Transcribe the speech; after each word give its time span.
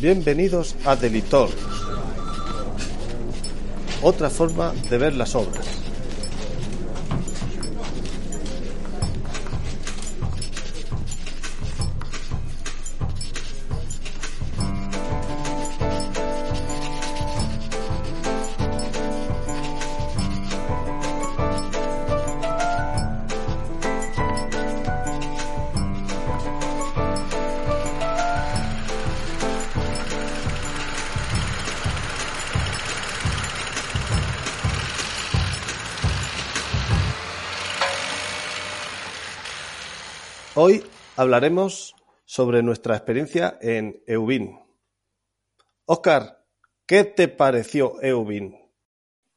Bienvenidos 0.00 0.76
a 0.86 0.96
Delitor. 0.96 1.50
Otra 4.00 4.30
forma 4.30 4.72
de 4.88 4.96
ver 4.96 5.14
las 5.14 5.34
obras. 5.34 5.89
Hablaremos 41.34 41.94
sobre 42.24 42.60
nuestra 42.60 42.96
experiencia 42.96 43.56
en 43.60 44.02
Eubin. 44.08 44.58
Oscar, 45.84 46.44
¿qué 46.86 47.04
te 47.04 47.28
pareció 47.28 48.02
Eubin? 48.02 48.56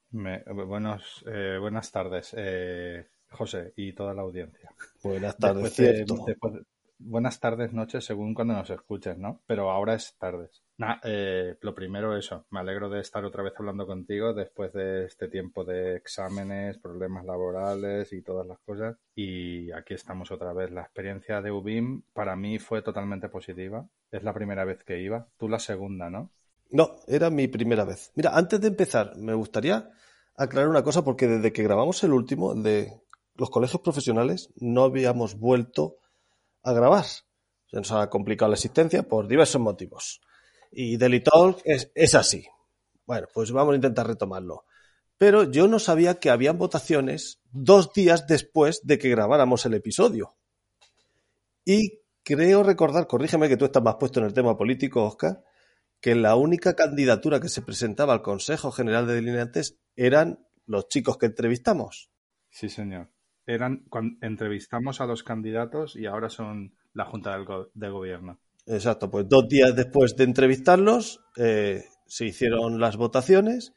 Me- 0.09 0.43
buenos, 0.65 1.23
eh, 1.27 1.57
buenas 1.61 1.91
tardes, 1.91 2.33
eh, 2.35 3.09
José, 3.29 3.73
y 3.75 3.93
toda 3.93 4.15
la 4.15 4.23
audiencia. 4.23 4.71
Buenas 5.03 5.37
tardes, 5.37 5.63
Después 5.65 5.77
de- 5.77 5.95
cierto. 6.05 6.23
después 6.25 6.53
de- 6.55 6.63
buenas 7.05 7.39
tardes, 7.39 7.73
noches, 7.73 8.05
según 8.05 8.33
cuando 8.33 8.53
nos 8.53 8.69
escuches, 8.69 9.17
¿no? 9.17 9.41
Pero 9.45 9.69
ahora 9.71 9.95
es 9.95 10.15
tardes. 10.17 10.63
Nah, 10.77 10.95
eh, 11.03 11.57
lo 11.61 11.75
primero 11.75 12.17
eso, 12.17 12.45
me 12.49 12.59
alegro 12.59 12.89
de 12.89 12.99
estar 12.99 13.23
otra 13.25 13.43
vez 13.43 13.53
hablando 13.57 13.85
contigo 13.85 14.33
después 14.33 14.73
de 14.73 15.05
este 15.05 15.27
tiempo 15.27 15.63
de 15.63 15.95
exámenes, 15.95 16.77
problemas 16.79 17.25
laborales 17.25 18.11
y 18.13 18.21
todas 18.21 18.47
las 18.47 18.59
cosas. 18.59 18.97
Y 19.15 19.71
aquí 19.71 19.93
estamos 19.93 20.31
otra 20.31 20.53
vez. 20.53 20.71
La 20.71 20.81
experiencia 20.81 21.41
de 21.41 21.51
UBIM 21.51 22.03
para 22.13 22.35
mí 22.35 22.59
fue 22.59 22.81
totalmente 22.81 23.29
positiva. 23.29 23.87
Es 24.11 24.23
la 24.23 24.33
primera 24.33 24.65
vez 24.65 24.83
que 24.83 24.99
iba. 24.99 25.27
Tú 25.37 25.47
la 25.47 25.59
segunda, 25.59 26.09
¿no? 26.09 26.31
No, 26.71 26.95
era 27.07 27.29
mi 27.29 27.47
primera 27.47 27.85
vez. 27.85 28.11
Mira, 28.15 28.31
antes 28.35 28.59
de 28.59 28.69
empezar, 28.69 29.15
me 29.17 29.35
gustaría 29.35 29.91
aclarar 30.35 30.69
una 30.69 30.83
cosa 30.83 31.03
porque 31.03 31.27
desde 31.27 31.53
que 31.53 31.63
grabamos 31.63 32.03
el 32.03 32.13
último, 32.13 32.53
el 32.53 32.63
de 32.63 32.91
los 33.35 33.49
colegios 33.49 33.81
profesionales, 33.81 34.51
no 34.55 34.83
habíamos 34.83 35.37
vuelto 35.37 35.97
a 36.63 36.73
grabar. 36.73 37.05
Se 37.05 37.77
nos 37.77 37.91
ha 37.91 38.09
complicado 38.09 38.49
la 38.49 38.55
existencia 38.55 39.03
por 39.03 39.27
diversos 39.27 39.61
motivos. 39.61 40.21
Y 40.71 40.97
Daily 40.97 41.23
es, 41.65 41.91
es 41.93 42.15
así. 42.15 42.45
Bueno, 43.05 43.27
pues 43.33 43.51
vamos 43.51 43.73
a 43.73 43.75
intentar 43.75 44.07
retomarlo. 44.07 44.65
Pero 45.17 45.43
yo 45.43 45.67
no 45.67 45.79
sabía 45.79 46.19
que 46.19 46.29
habían 46.29 46.57
votaciones 46.57 47.41
dos 47.51 47.93
días 47.93 48.27
después 48.27 48.81
de 48.83 48.97
que 48.97 49.09
grabáramos 49.09 49.65
el 49.65 49.75
episodio. 49.75 50.35
Y 51.65 52.01
creo 52.23 52.63
recordar, 52.63 53.07
corrígeme 53.07 53.47
que 53.47 53.57
tú 53.57 53.65
estás 53.65 53.83
más 53.83 53.95
puesto 53.95 54.19
en 54.19 54.25
el 54.25 54.33
tema 54.33 54.57
político, 54.57 55.03
Oscar, 55.05 55.43
que 56.01 56.15
la 56.15 56.35
única 56.35 56.75
candidatura 56.75 57.39
que 57.39 57.49
se 57.49 57.61
presentaba 57.61 58.13
al 58.13 58.21
Consejo 58.21 58.71
General 58.71 59.07
de 59.07 59.15
Delineantes 59.15 59.79
eran 59.95 60.45
los 60.65 60.87
chicos 60.87 61.17
que 61.17 61.27
entrevistamos. 61.27 62.09
Sí, 62.49 62.67
señor. 62.67 63.12
Eran 63.45 63.83
cuando 63.89 64.15
entrevistamos 64.25 65.01
a 65.01 65.05
los 65.05 65.23
candidatos 65.23 65.95
y 65.95 66.05
ahora 66.05 66.29
son 66.29 66.75
la 66.93 67.05
Junta 67.05 67.33
del 67.33 67.45
Go- 67.45 67.69
de 67.73 67.89
Gobierno. 67.89 68.39
Exacto, 68.65 69.09
pues 69.11 69.27
dos 69.27 69.47
días 69.49 69.75
después 69.75 70.15
de 70.15 70.23
entrevistarlos 70.23 71.19
eh, 71.37 71.83
se 72.07 72.25
hicieron 72.25 72.79
las 72.79 72.95
votaciones 72.95 73.73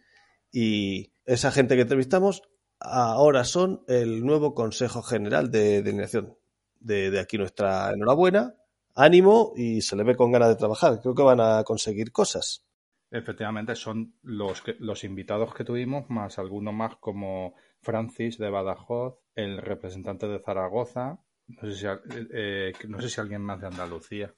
y 0.52 1.10
esa 1.24 1.50
gente 1.50 1.74
que 1.74 1.82
entrevistamos 1.82 2.42
ahora 2.78 3.44
son 3.44 3.82
el 3.88 4.24
nuevo 4.24 4.54
Consejo 4.54 5.02
General 5.02 5.50
de 5.50 5.82
Delineación. 5.82 6.36
De, 6.78 7.10
de 7.10 7.18
aquí 7.18 7.36
nuestra 7.36 7.90
enhorabuena, 7.92 8.54
ánimo 8.94 9.52
y 9.56 9.80
se 9.80 9.96
le 9.96 10.04
ve 10.04 10.14
con 10.14 10.30
ganas 10.30 10.50
de 10.50 10.56
trabajar. 10.56 11.00
Creo 11.00 11.14
que 11.16 11.22
van 11.22 11.40
a 11.40 11.64
conseguir 11.64 12.12
cosas. 12.12 12.64
Efectivamente, 13.10 13.74
son 13.74 14.14
los, 14.22 14.62
que- 14.62 14.76
los 14.78 15.02
invitados 15.02 15.52
que 15.54 15.64
tuvimos, 15.64 16.08
más 16.10 16.38
alguno 16.38 16.72
más 16.72 16.96
como 16.96 17.54
Francis 17.80 18.38
de 18.38 18.50
Badajoz, 18.50 19.14
el 19.36 19.58
representante 19.58 20.26
de 20.26 20.40
Zaragoza, 20.40 21.18
no 21.46 21.60
sé 21.60 21.74
si, 21.76 21.86
eh, 21.86 22.26
eh, 22.32 22.72
no 22.88 23.00
sé 23.00 23.08
si 23.08 23.20
alguien 23.20 23.42
más 23.42 23.60
de 23.60 23.68
Andalucía. 23.68 24.34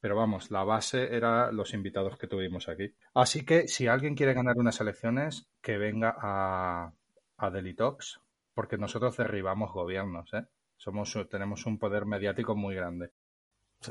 Pero 0.00 0.16
vamos, 0.16 0.50
la 0.50 0.64
base 0.64 1.14
era 1.14 1.52
los 1.52 1.74
invitados 1.74 2.16
que 2.18 2.26
tuvimos 2.26 2.68
aquí. 2.68 2.94
Así 3.14 3.44
que 3.44 3.68
si 3.68 3.86
alguien 3.86 4.14
quiere 4.14 4.32
ganar 4.32 4.56
unas 4.56 4.80
elecciones, 4.80 5.46
que 5.60 5.76
venga 5.76 6.16
a, 6.18 6.90
a 7.36 7.50
Delitox, 7.50 8.18
porque 8.54 8.78
nosotros 8.78 9.16
derribamos 9.18 9.72
gobiernos, 9.72 10.32
¿eh? 10.32 10.46
Somos, 10.78 11.14
tenemos 11.28 11.66
un 11.66 11.78
poder 11.78 12.06
mediático 12.06 12.56
muy 12.56 12.74
grande. 12.74 13.10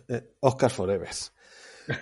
Eh, 0.07 0.33
Oscar 0.39 0.71
Forever. 0.71 1.09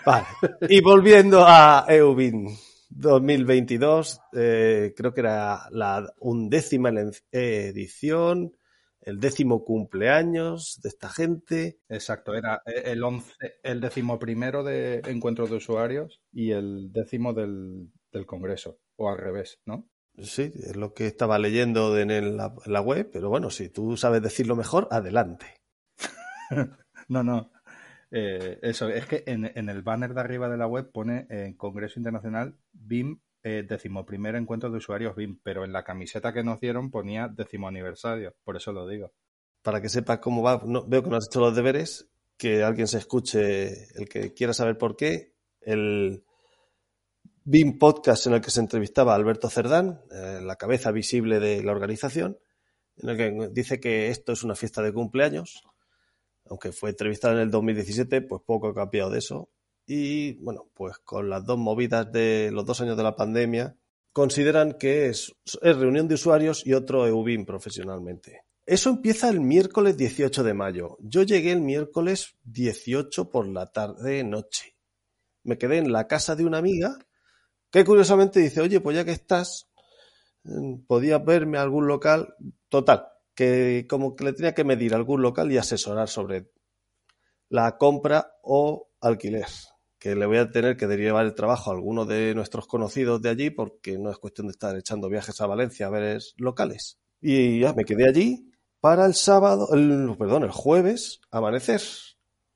Vale. 0.05 0.27
Y 0.69 0.79
volviendo 0.81 1.43
a 1.45 1.85
Eubin 1.89 2.47
2022, 2.89 4.19
eh, 4.33 4.93
creo 4.95 5.13
que 5.13 5.21
era 5.21 5.67
la 5.71 6.13
undécima 6.19 6.91
edición, 7.31 8.55
el 9.01 9.19
décimo 9.19 9.63
cumpleaños 9.63 10.79
de 10.81 10.89
esta 10.89 11.09
gente. 11.09 11.79
Exacto, 11.89 12.33
era 12.35 12.61
el 12.65 13.03
once, 13.03 13.33
el 13.63 13.81
décimo 13.81 14.19
primero 14.19 14.63
de 14.63 15.01
encuentros 15.05 15.49
de 15.49 15.57
usuarios 15.57 16.21
y 16.31 16.51
el 16.51 16.91
décimo 16.91 17.33
del, 17.33 17.89
del 18.11 18.25
congreso, 18.25 18.79
o 18.95 19.09
al 19.09 19.17
revés, 19.17 19.59
¿no? 19.65 19.87
Sí, 20.21 20.51
es 20.55 20.75
lo 20.75 20.93
que 20.93 21.07
estaba 21.07 21.39
leyendo 21.39 21.97
en, 21.97 22.11
el- 22.11 22.39
en 22.39 22.73
la 22.73 22.81
web, 22.81 23.09
pero 23.11 23.29
bueno, 23.29 23.49
si 23.49 23.69
tú 23.69 23.97
sabes 23.97 24.21
decirlo 24.21 24.55
mejor, 24.55 24.87
adelante. 24.91 25.47
No, 27.09 27.23
no. 27.23 27.51
Eh, 28.11 28.59
eso, 28.61 28.89
es 28.89 29.05
que 29.05 29.23
en, 29.27 29.45
en 29.57 29.69
el 29.69 29.81
banner 29.81 30.13
de 30.13 30.21
arriba 30.21 30.49
de 30.49 30.57
la 30.57 30.67
web 30.67 30.91
pone 30.91 31.27
eh, 31.29 31.55
Congreso 31.57 31.99
Internacional 31.99 32.55
BIM, 32.87 33.19
eh, 33.43 33.63
decimoprimero 33.67 34.37
encuentro 34.37 34.69
de 34.69 34.77
usuarios 34.77 35.15
BIM, 35.15 35.39
pero 35.43 35.63
en 35.63 35.71
la 35.71 35.83
camiseta 35.83 36.33
que 36.33 36.43
nos 36.43 36.59
dieron 36.59 36.89
ponía 36.91 37.27
décimo 37.27 37.67
aniversario, 37.67 38.35
por 38.43 38.55
eso 38.57 38.71
lo 38.71 38.87
digo. 38.87 39.13
Para 39.61 39.81
que 39.81 39.89
sepas 39.89 40.19
cómo 40.19 40.41
va, 40.41 40.61
no- 40.65 40.85
veo 40.87 41.03
que 41.03 41.09
no 41.09 41.17
has 41.17 41.27
hecho 41.27 41.39
los 41.39 41.55
deberes, 41.55 42.09
que 42.37 42.63
alguien 42.63 42.87
se 42.87 42.97
escuche, 42.99 43.87
el 43.99 44.07
que 44.09 44.33
quiera 44.33 44.53
saber 44.53 44.77
por 44.77 44.95
qué, 44.95 45.33
el 45.61 46.23
BIM 47.43 47.77
podcast 47.79 48.27
en 48.27 48.33
el 48.33 48.41
que 48.41 48.51
se 48.51 48.59
entrevistaba 48.59 49.15
Alberto 49.15 49.49
Cerdán, 49.49 50.01
eh, 50.11 50.39
la 50.43 50.55
cabeza 50.57 50.91
visible 50.91 51.39
de 51.39 51.63
la 51.63 51.71
organización, 51.71 52.37
en 52.97 53.09
el 53.09 53.17
que 53.17 53.49
dice 53.51 53.79
que 53.79 54.09
esto 54.09 54.33
es 54.33 54.43
una 54.43 54.55
fiesta 54.55 54.81
de 54.81 54.93
cumpleaños, 54.93 55.63
aunque 56.45 56.71
fue 56.71 56.89
entrevistado 56.91 57.35
en 57.35 57.41
el 57.41 57.51
2017, 57.51 58.21
pues 58.21 58.41
poco 58.45 58.67
ha 58.69 58.73
cambiado 58.73 59.09
de 59.09 59.19
eso. 59.19 59.49
Y 59.87 60.33
bueno, 60.43 60.69
pues 60.73 60.97
con 60.99 61.29
las 61.29 61.45
dos 61.45 61.57
movidas 61.57 62.11
de 62.11 62.51
los 62.51 62.65
dos 62.65 62.81
años 62.81 62.97
de 62.97 63.03
la 63.03 63.15
pandemia, 63.15 63.77
consideran 64.11 64.73
que 64.73 65.07
es, 65.07 65.33
reunión 65.61 66.07
de 66.09 66.15
usuarios 66.15 66.65
y 66.65 66.73
otro 66.73 67.07
EUBIM 67.07 67.45
profesionalmente. 67.45 68.41
Eso 68.65 68.89
empieza 68.89 69.29
el 69.29 69.39
miércoles 69.39 69.95
18 69.95 70.43
de 70.43 70.53
mayo. 70.53 70.97
Yo 70.99 71.23
llegué 71.23 71.53
el 71.53 71.61
miércoles 71.61 72.35
18 72.43 73.29
por 73.29 73.47
la 73.47 73.71
tarde 73.71 74.25
noche. 74.25 74.75
Me 75.43 75.57
quedé 75.57 75.77
en 75.77 75.93
la 75.93 76.05
casa 76.05 76.35
de 76.35 76.45
una 76.45 76.57
amiga 76.57 76.97
que 77.71 77.85
curiosamente 77.85 78.41
dice, 78.41 78.59
oye, 78.59 78.81
pues 78.81 78.97
ya 78.97 79.05
que 79.05 79.11
estás, 79.11 79.69
eh, 80.43 80.49
podías 80.85 81.23
verme 81.23 81.59
a 81.59 81.61
algún 81.61 81.87
local. 81.87 82.35
Total, 82.67 83.07
que 83.35 83.85
como 83.87 84.17
que 84.17 84.25
le 84.25 84.33
tenía 84.33 84.53
que 84.53 84.65
medir 84.65 84.95
algún 84.95 85.21
local 85.21 85.49
y 85.49 85.57
asesorar 85.57 86.09
sobre 86.09 86.51
la 87.49 87.77
compra 87.77 88.33
o 88.41 88.89
alquiler. 88.99 89.45
Que 89.99 90.15
le 90.15 90.25
voy 90.25 90.37
a 90.37 90.51
tener 90.51 90.77
que 90.77 90.87
derivar 90.87 91.25
el 91.25 91.33
trabajo 91.33 91.71
a 91.71 91.73
alguno 91.75 92.05
de 92.05 92.35
nuestros 92.35 92.67
conocidos 92.67 93.21
de 93.21 93.29
allí 93.29 93.49
porque 93.49 93.97
no 93.97 94.11
es 94.11 94.17
cuestión 94.17 94.47
de 94.47 94.51
estar 94.51 94.75
echando 94.77 95.09
viajes 95.09 95.39
a 95.41 95.47
Valencia 95.47 95.87
a 95.87 95.91
ver 95.91 96.21
locales. 96.37 96.99
Y 97.21 97.59
ya 97.61 97.73
me 97.73 97.83
quedé 97.85 98.07
allí 98.07 98.51
para 98.79 99.05
el 99.05 99.15
sábado, 99.15 99.69
el, 99.73 100.15
perdón, 100.17 100.43
el 100.43 100.51
jueves, 100.51 101.19
amanecer 101.31 101.81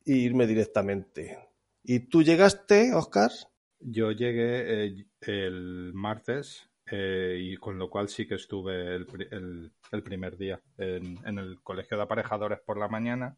e 0.05 0.13
irme 0.13 0.45
directamente. 0.45 1.37
¿Y 1.83 1.99
tú 2.09 2.21
llegaste, 2.21 2.93
Oscar? 2.93 3.31
Yo 3.79 4.11
llegué 4.11 4.85
eh, 4.85 5.05
el 5.21 5.91
martes 5.93 6.69
eh, 6.91 7.37
y 7.39 7.57
con 7.57 7.77
lo 7.79 7.89
cual 7.89 8.07
sí 8.09 8.27
que 8.27 8.35
estuve 8.35 8.95
el, 8.95 9.07
el- 9.91 10.03
primer 10.03 10.37
día 10.37 10.61
en 10.77 11.37
el 11.39 11.59
colegio 11.63 11.97
de 11.97 12.03
aparejadores 12.03 12.59
por 12.61 12.77
la 12.77 12.87
mañana 12.87 13.37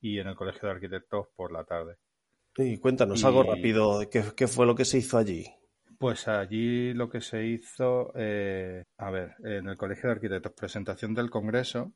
y 0.00 0.18
en 0.18 0.28
el 0.28 0.36
colegio 0.36 0.68
de 0.68 0.74
arquitectos 0.74 1.28
por 1.34 1.52
la 1.52 1.64
tarde. 1.64 1.96
Y 2.56 2.78
cuéntanos 2.78 3.22
Y- 3.22 3.26
algo 3.26 3.42
rápido, 3.42 4.08
¿qué, 4.10 4.24
qué 4.36 4.48
fue 4.48 4.66
lo 4.66 4.74
que 4.74 4.84
se 4.84 4.98
hizo 4.98 5.18
allí? 5.18 5.46
Pues 5.98 6.26
allí 6.28 6.92
lo 6.94 7.08
que 7.08 7.20
se 7.20 7.46
hizo, 7.46 8.12
eh, 8.16 8.82
a 8.98 9.10
ver, 9.10 9.36
en 9.44 9.68
el 9.68 9.76
Colegio 9.76 10.08
de 10.08 10.14
Arquitectos, 10.16 10.52
presentación 10.52 11.14
del 11.14 11.30
Congreso 11.30 11.92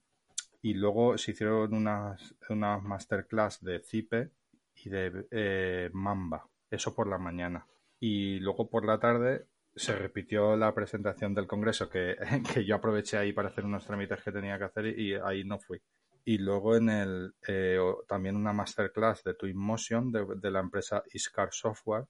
y 0.62 0.74
luego 0.74 1.18
se 1.18 1.32
hicieron 1.32 1.74
unas, 1.74 2.34
unas 2.48 2.82
masterclass 2.82 3.62
de 3.62 3.80
CIPE 3.80 4.30
y 4.76 4.90
de 4.90 5.26
eh, 5.30 5.90
Mamba. 5.92 6.48
Eso 6.70 6.94
por 6.94 7.08
la 7.08 7.18
mañana. 7.18 7.66
Y 8.00 8.38
luego 8.40 8.68
por 8.70 8.86
la 8.86 8.98
tarde 9.00 9.46
se 9.74 9.94
repitió 9.96 10.56
la 10.56 10.74
presentación 10.74 11.34
del 11.34 11.46
Congreso 11.46 11.88
que, 11.90 12.16
que 12.54 12.64
yo 12.64 12.76
aproveché 12.76 13.18
ahí 13.18 13.32
para 13.32 13.48
hacer 13.48 13.64
unos 13.64 13.86
trámites 13.86 14.22
que 14.22 14.32
tenía 14.32 14.58
que 14.58 14.64
hacer 14.64 14.86
y, 14.98 15.14
ahí 15.14 15.44
no 15.44 15.58
fui. 15.58 15.80
Y 16.28 16.38
luego 16.38 16.74
en 16.74 16.88
el 16.88 17.34
eh, 17.46 17.78
también 18.08 18.34
una 18.34 18.52
masterclass 18.52 19.22
de 19.22 19.34
Twinmotion 19.34 20.10
de, 20.10 20.50
la 20.50 20.58
empresa 20.58 21.04
Iscar 21.12 21.50
Software 21.52 22.06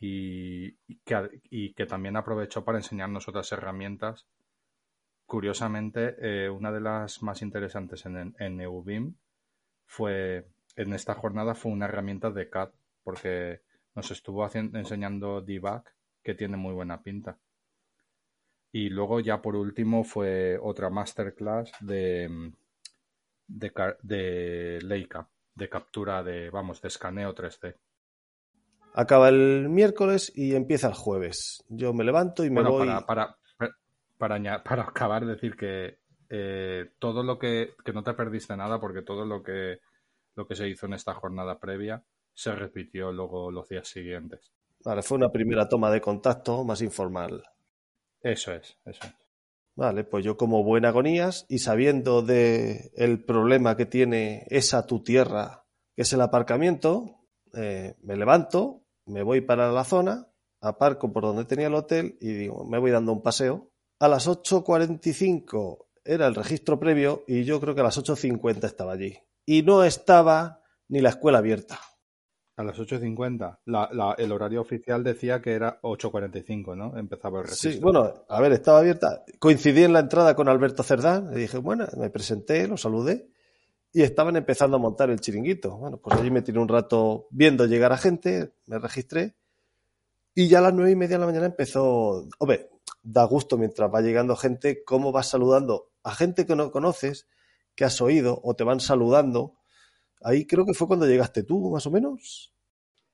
y, 0.00 0.72
que, 1.04 1.42
y 1.50 1.74
que 1.74 1.84
también 1.84 2.16
aprovechó 2.16 2.64
para 2.64 2.78
enseñarnos 2.78 3.28
otras 3.28 3.52
herramientas. 3.52 4.26
Curiosamente, 5.26 6.16
eh, 6.18 6.48
una 6.48 6.72
de 6.72 6.80
las 6.80 7.22
más 7.22 7.42
interesantes 7.42 8.06
en, 8.06 8.34
en 8.38 8.58
EUBIM 8.58 9.14
fue, 9.84 10.48
en 10.76 10.94
esta 10.94 11.14
jornada 11.14 11.54
fue 11.54 11.72
una 11.72 11.84
herramienta 11.84 12.30
de 12.30 12.48
CAD, 12.48 12.70
porque 13.04 13.60
nos 13.94 14.10
estuvo 14.10 14.46
haciendo, 14.46 14.78
enseñando 14.78 15.42
debug, 15.42 15.84
que 16.22 16.34
tiene 16.34 16.56
muy 16.56 16.72
buena 16.72 17.02
pinta. 17.02 17.38
Y 18.72 18.88
luego 18.88 19.20
ya 19.20 19.42
por 19.42 19.56
último 19.56 20.04
fue 20.04 20.58
otra 20.58 20.88
masterclass 20.88 21.70
de, 21.80 22.54
de, 23.50 23.72
de 24.02 24.78
Leica, 24.82 25.28
de 25.54 25.68
captura 25.68 26.22
de, 26.22 26.50
vamos, 26.50 26.80
de 26.80 26.88
escaneo 26.88 27.34
3D. 27.34 27.74
Acaba 28.94 29.28
el 29.28 29.68
miércoles 29.68 30.32
y 30.34 30.54
empieza 30.54 30.88
el 30.88 30.94
jueves. 30.94 31.64
Yo 31.68 31.92
me 31.92 32.04
levanto 32.04 32.44
y 32.44 32.50
me 32.50 32.62
voy. 32.62 32.88
Para, 33.06 33.36
para, 34.18 34.36
para, 34.62 34.82
acabar, 34.82 35.26
decir 35.26 35.56
que 35.56 35.98
eh, 36.28 36.92
todo 36.98 37.22
lo 37.22 37.38
que, 37.38 37.74
que 37.84 37.92
no 37.92 38.02
te 38.02 38.14
perdiste 38.14 38.56
nada, 38.56 38.80
porque 38.80 39.02
todo 39.02 39.24
lo 39.24 39.42
que, 39.42 39.80
lo 40.34 40.46
que 40.46 40.56
se 40.56 40.68
hizo 40.68 40.86
en 40.86 40.94
esta 40.94 41.14
jornada 41.14 41.58
previa 41.58 42.02
se 42.32 42.52
repitió 42.52 43.12
luego 43.12 43.50
los 43.50 43.68
días 43.68 43.88
siguientes. 43.88 44.52
Vale, 44.84 45.02
fue 45.02 45.18
una 45.18 45.30
primera 45.30 45.68
toma 45.68 45.90
de 45.90 46.00
contacto 46.00 46.64
más 46.64 46.80
informal. 46.80 47.42
Eso 48.22 48.52
es, 48.52 48.78
eso 48.84 49.06
es. 49.06 49.29
Vale, 49.76 50.04
pues 50.04 50.24
yo 50.24 50.36
como 50.36 50.62
buen 50.64 50.84
agonías 50.84 51.46
y 51.48 51.58
sabiendo 51.58 52.22
de 52.22 52.90
el 52.96 53.24
problema 53.24 53.76
que 53.76 53.86
tiene 53.86 54.46
esa 54.50 54.86
tu 54.86 55.02
tierra, 55.02 55.64
que 55.96 56.02
es 56.02 56.12
el 56.12 56.20
aparcamiento, 56.20 57.26
eh, 57.54 57.96
me 58.02 58.16
levanto, 58.16 58.84
me 59.06 59.22
voy 59.22 59.40
para 59.40 59.72
la 59.72 59.84
zona, 59.84 60.28
aparco 60.60 61.12
por 61.12 61.22
donde 61.22 61.44
tenía 61.44 61.68
el 61.68 61.74
hotel 61.74 62.18
y 62.20 62.32
digo, 62.32 62.64
me 62.64 62.78
voy 62.78 62.90
dando 62.90 63.12
un 63.12 63.22
paseo. 63.22 63.70
A 63.98 64.08
las 64.08 64.28
8.45 64.28 65.86
era 66.04 66.26
el 66.26 66.34
registro 66.34 66.78
previo 66.78 67.24
y 67.26 67.44
yo 67.44 67.60
creo 67.60 67.74
que 67.74 67.80
a 67.80 67.84
las 67.84 67.98
8.50 67.98 68.64
estaba 68.64 68.92
allí. 68.92 69.18
Y 69.46 69.62
no 69.62 69.84
estaba 69.84 70.62
ni 70.88 71.00
la 71.00 71.10
escuela 71.10 71.38
abierta. 71.38 71.78
A 72.60 72.64
las 72.64 72.78
8.50. 72.78 74.16
el 74.18 74.32
horario 74.32 74.60
oficial 74.60 75.02
decía 75.02 75.40
que 75.40 75.52
era 75.52 75.80
8.45, 75.80 76.76
¿no? 76.76 76.96
Empezaba 76.98 77.38
el 77.40 77.44
registro. 77.44 77.72
Sí, 77.72 77.78
bueno, 77.80 78.24
a 78.28 78.40
ver, 78.40 78.52
estaba 78.52 78.80
abierta. 78.80 79.24
Coincidí 79.38 79.82
en 79.82 79.92
la 79.92 80.00
entrada 80.00 80.34
con 80.36 80.48
Alberto 80.48 80.82
Cerdán. 80.82 81.30
Le 81.30 81.40
dije, 81.40 81.58
bueno, 81.58 81.86
me 81.96 82.10
presenté, 82.10 82.68
lo 82.68 82.76
saludé 82.76 83.30
y 83.92 84.02
estaban 84.02 84.36
empezando 84.36 84.76
a 84.76 84.80
montar 84.80 85.10
el 85.10 85.20
chiringuito. 85.20 85.76
Bueno, 85.76 85.96
pues 85.96 86.18
allí 86.18 86.30
me 86.30 86.42
tiré 86.42 86.58
un 86.58 86.68
rato 86.68 87.28
viendo 87.30 87.66
llegar 87.66 87.92
a 87.92 87.96
gente, 87.96 88.52
me 88.66 88.78
registré 88.78 89.36
y 90.34 90.48
ya 90.48 90.58
a 90.58 90.62
las 90.62 90.74
nueve 90.74 90.92
y 90.92 90.96
media 90.96 91.16
de 91.16 91.20
la 91.20 91.26
mañana 91.26 91.46
empezó, 91.46 92.28
hombre, 92.38 92.70
da 93.02 93.24
gusto 93.24 93.58
mientras 93.58 93.92
va 93.92 94.00
llegando 94.00 94.36
gente, 94.36 94.84
cómo 94.84 95.12
vas 95.12 95.28
saludando 95.28 95.90
a 96.02 96.14
gente 96.14 96.46
que 96.46 96.54
no 96.54 96.70
conoces, 96.70 97.26
que 97.74 97.84
has 97.84 98.00
oído 98.00 98.40
o 98.44 98.54
te 98.54 98.64
van 98.64 98.80
saludando. 98.80 99.56
Ahí 100.22 100.46
creo 100.46 100.66
que 100.66 100.74
fue 100.74 100.86
cuando 100.86 101.06
llegaste 101.06 101.44
tú, 101.44 101.70
más 101.70 101.86
o 101.86 101.90
menos. 101.90 102.54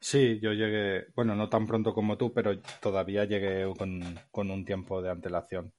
Sí, 0.01 0.39
yo 0.41 0.53
llegué, 0.53 1.07
bueno, 1.15 1.35
no 1.35 1.49
tan 1.49 1.67
pronto 1.67 1.95
como 1.95 2.17
tú, 2.17 2.33
pero 2.33 2.61
todavía 2.81 3.25
llegué 3.25 3.73
con, 3.77 4.03
con 4.31 4.51
un 4.51 4.65
tiempo 4.65 5.01
de 5.03 5.11
antelación. 5.11 5.73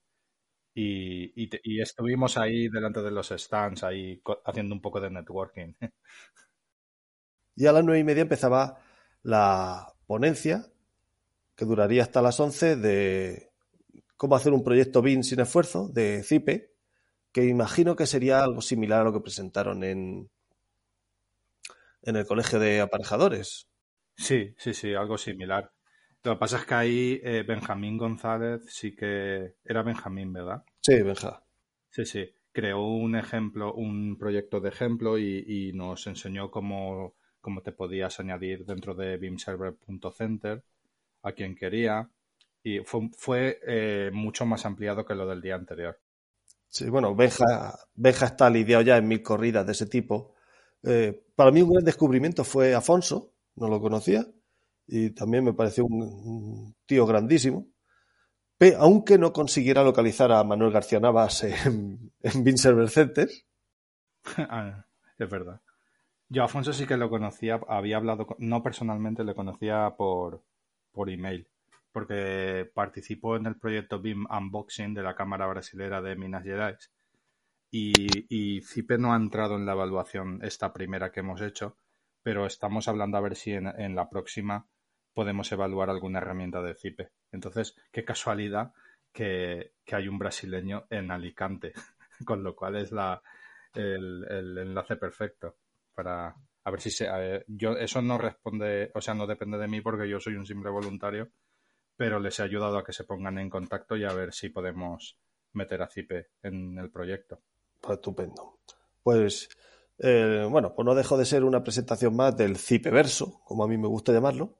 Y, 0.80 1.50
estuvimos 1.82 2.38
ahí 2.38 2.68
delante 2.70 3.02
de 3.02 3.10
los 3.10 3.30
stands, 3.30 3.84
ahí 3.84 4.22
haciendo 4.46 4.76
un 4.76 4.82
poco 4.82 5.02
de 5.02 5.10
networking. 5.10 5.74
Y 7.56 7.66
a 7.66 7.72
las 7.72 7.84
nueve 7.84 8.00
y 8.00 8.04
media 8.04 8.22
empezaba 8.22 8.78
la 9.24 9.92
ponencia, 10.06 10.68
que 11.56 11.66
duraría 11.66 12.04
hasta 12.04 12.22
las 12.22 12.40
once, 12.40 12.76
de 12.76 13.50
cómo 14.16 14.36
hacer 14.36 14.54
un 14.54 14.64
proyecto 14.64 15.02
BIN 15.02 15.24
sin 15.24 15.40
esfuerzo, 15.40 15.90
de 15.90 16.22
CIPE, 16.22 16.72
que 17.32 17.46
imagino 17.46 17.96
que 17.96 18.06
sería 18.06 18.44
algo 18.44 18.62
similar 18.62 19.02
a 19.02 19.06
lo 19.06 19.14
que 19.14 19.22
presentaron 19.22 19.84
en, 19.84 20.30
en 22.07 22.15
el 22.15 22.25
colegio 22.25 22.57
de 22.57 22.80
aparejadores. 22.80 23.68
Sí, 24.15 24.56
sí, 24.57 24.74
sí, 24.74 24.94
algo 24.94 25.18
similar. 25.18 25.71
Lo 26.24 26.33
que 26.33 26.39
pasa 26.39 26.57
es 26.57 26.65
que 26.65 26.74
ahí 26.74 27.21
eh, 27.21 27.44
Benjamín 27.45 27.98
González 27.98 28.63
sí 28.68 28.95
que 28.95 29.56
era 29.63 29.83
Benjamín, 29.83 30.31
¿verdad? 30.31 30.63
Sí, 30.81 31.01
Benja. 31.01 31.44
Sí, 31.89 32.06
sí. 32.06 32.33
Creó 32.54 32.81
un 32.81 33.15
ejemplo, 33.15 33.74
un 33.74 34.18
proyecto 34.18 34.62
de 34.62 34.69
ejemplo 34.69 35.19
y, 35.19 35.74
nos 35.74 36.07
enseñó 36.07 36.50
cómo, 36.50 37.15
cómo, 37.42 37.62
te 37.62 37.74
podías 37.74 38.19
añadir 38.19 38.65
dentro 38.65 38.95
de 38.95 39.18
beamserver.center 39.18 40.63
a 41.24 41.31
quien 41.33 41.56
quería. 41.56 42.09
Y 42.63 42.80
fue, 42.80 43.09
fue 43.18 43.59
eh, 43.68 44.12
mucho 44.13 44.45
más 44.45 44.65
ampliado 44.65 45.06
que 45.06 45.13
lo 45.13 45.27
del 45.27 45.42
día 45.42 45.56
anterior. 45.56 46.00
Sí, 46.69 46.89
bueno, 46.89 47.15
Benja, 47.15 47.77
Benja 47.95 48.25
está 48.27 48.50
lidiado 48.50 48.81
ya 48.83 48.98
en 48.98 49.07
mil 49.07 49.21
corridas 49.21 49.65
de 49.65 49.74
ese 49.74 49.86
tipo. 49.86 50.36
Eh, 50.83 51.27
para 51.38 51.51
mí 51.51 51.62
un 51.62 51.69
gran 51.69 51.86
descubrimiento 51.86 52.44
fue 52.44 52.74
Afonso, 52.74 53.31
no 53.56 53.68
lo 53.68 53.80
conocía, 53.80 54.25
y 54.88 55.12
también 55.12 55.44
me 55.44 55.54
pareció 55.54 55.86
un, 55.86 56.75
tío 56.88 57.06
grandísimo. 57.06 57.68
aunque 58.80 59.19
no 59.19 59.31
consiguiera 59.31 59.84
localizar 59.84 60.31
a 60.31 60.44
Manuel 60.44 60.72
García 60.72 61.00
Navas 61.00 61.44
en, 61.44 62.12
en 62.22 62.57
Center. 62.57 63.30
Ah, 64.50 64.86
es 65.18 65.30
verdad. 65.30 65.62
Yo 66.28 66.42
a 66.42 66.45
Afonso 66.45 66.74
sí 66.74 66.86
que 66.86 66.98
lo 66.98 67.10
conocía, 67.10 67.62
había 67.69 67.98
hablado, 67.98 68.28
no 68.40 68.62
personalmente, 68.63 69.24
le 69.24 69.36
conocía 69.36 69.94
por, 69.95 70.44
por 70.92 71.10
email, 71.10 71.48
porque 71.94 72.69
participó 72.74 73.38
en 73.38 73.45
el 73.45 73.57
proyecto 73.57 74.01
BIM 74.01 74.25
Unboxing 74.30 74.95
de 74.95 75.04
la 75.04 75.16
Cámara 75.16 75.45
Brasilera 75.45 76.01
de 76.01 76.16
Minas 76.16 76.44
Gerais 76.44 76.92
y, 77.72 78.62
CIPE 78.62 78.98
no 78.98 79.14
ha 79.14 79.18
entrado 79.18 79.56
en 79.56 79.66
la 79.66 79.74
evaluación 79.74 80.40
esta 80.44 80.74
primera 80.74 81.12
que 81.12 81.19
hemos 81.22 81.42
hecho, 81.42 81.78
pero 82.24 82.46
estamos 82.46 82.88
hablando 82.88 83.18
a 83.18 83.22
ver 83.22 83.36
si 83.36 83.52
en 83.52 83.96
la 83.96 84.10
próxima 84.10 84.68
podemos 85.14 85.52
evaluar 85.52 85.90
alguna 85.90 86.19
herramienta 86.19 86.62
de 86.62 86.76
CIPE. 86.76 87.09
Entonces, 87.31 87.76
qué 87.92 88.06
casualidad 88.06 88.71
que, 89.12 89.74
hay 89.92 90.07
un 90.07 90.19
brasileño 90.19 90.86
en 90.92 91.09
Alicante, 91.09 91.74
con 92.26 92.44
lo 92.44 92.56
cual 92.56 92.76
es 92.76 92.92
la, 92.92 93.24
el, 93.74 94.24
enlace 94.30 94.95
perfecto 94.95 95.56
para 95.95 96.36
a 96.64 96.69
ver 96.69 96.81
si 96.81 96.92
se, 96.92 97.07
yo 97.47 97.71
eso 97.78 98.00
no 98.04 98.19
responde, 98.19 98.92
o 98.94 99.02
sea, 99.02 99.16
no 99.16 99.26
depende 99.26 99.57
de 99.57 99.68
mí 99.68 99.81
porque 99.81 100.07
yo 100.07 100.19
soy 100.19 100.36
un 100.36 100.45
simple 100.45 100.69
voluntario, 100.69 101.31
pero 101.95 102.19
les 102.19 102.40
he 102.40 102.44
ayudado 102.44 102.78
a 102.78 102.83
que 102.83 102.94
se 102.94 103.06
pongan 103.06 103.40
en 103.40 103.50
contacto 103.50 103.97
y 103.97 104.04
a 104.04 104.14
ver 104.14 104.33
si 104.33 104.50
podemos 104.50 105.18
meter 105.54 105.81
a 105.81 105.88
CIPE 105.88 106.28
en 106.44 106.78
el 106.78 106.92
proyecto. 106.92 107.42
Estupendo. 107.94 108.60
Pues 109.04 109.50
eh, 110.00 110.48
bueno, 110.50 110.74
pues 110.76 110.86
no 110.86 110.94
dejo 110.96 111.18
de 111.18 111.26
ser 111.26 111.44
una 111.44 111.64
presentación 111.64 112.16
más 112.16 112.36
del 112.38 112.58
CIPE 112.58 112.92
verso, 112.92 113.42
como 113.46 113.64
a 113.64 113.68
mí 113.68 113.78
me 113.78 113.88
gusta 113.88 114.14
llamarlo, 114.14 114.60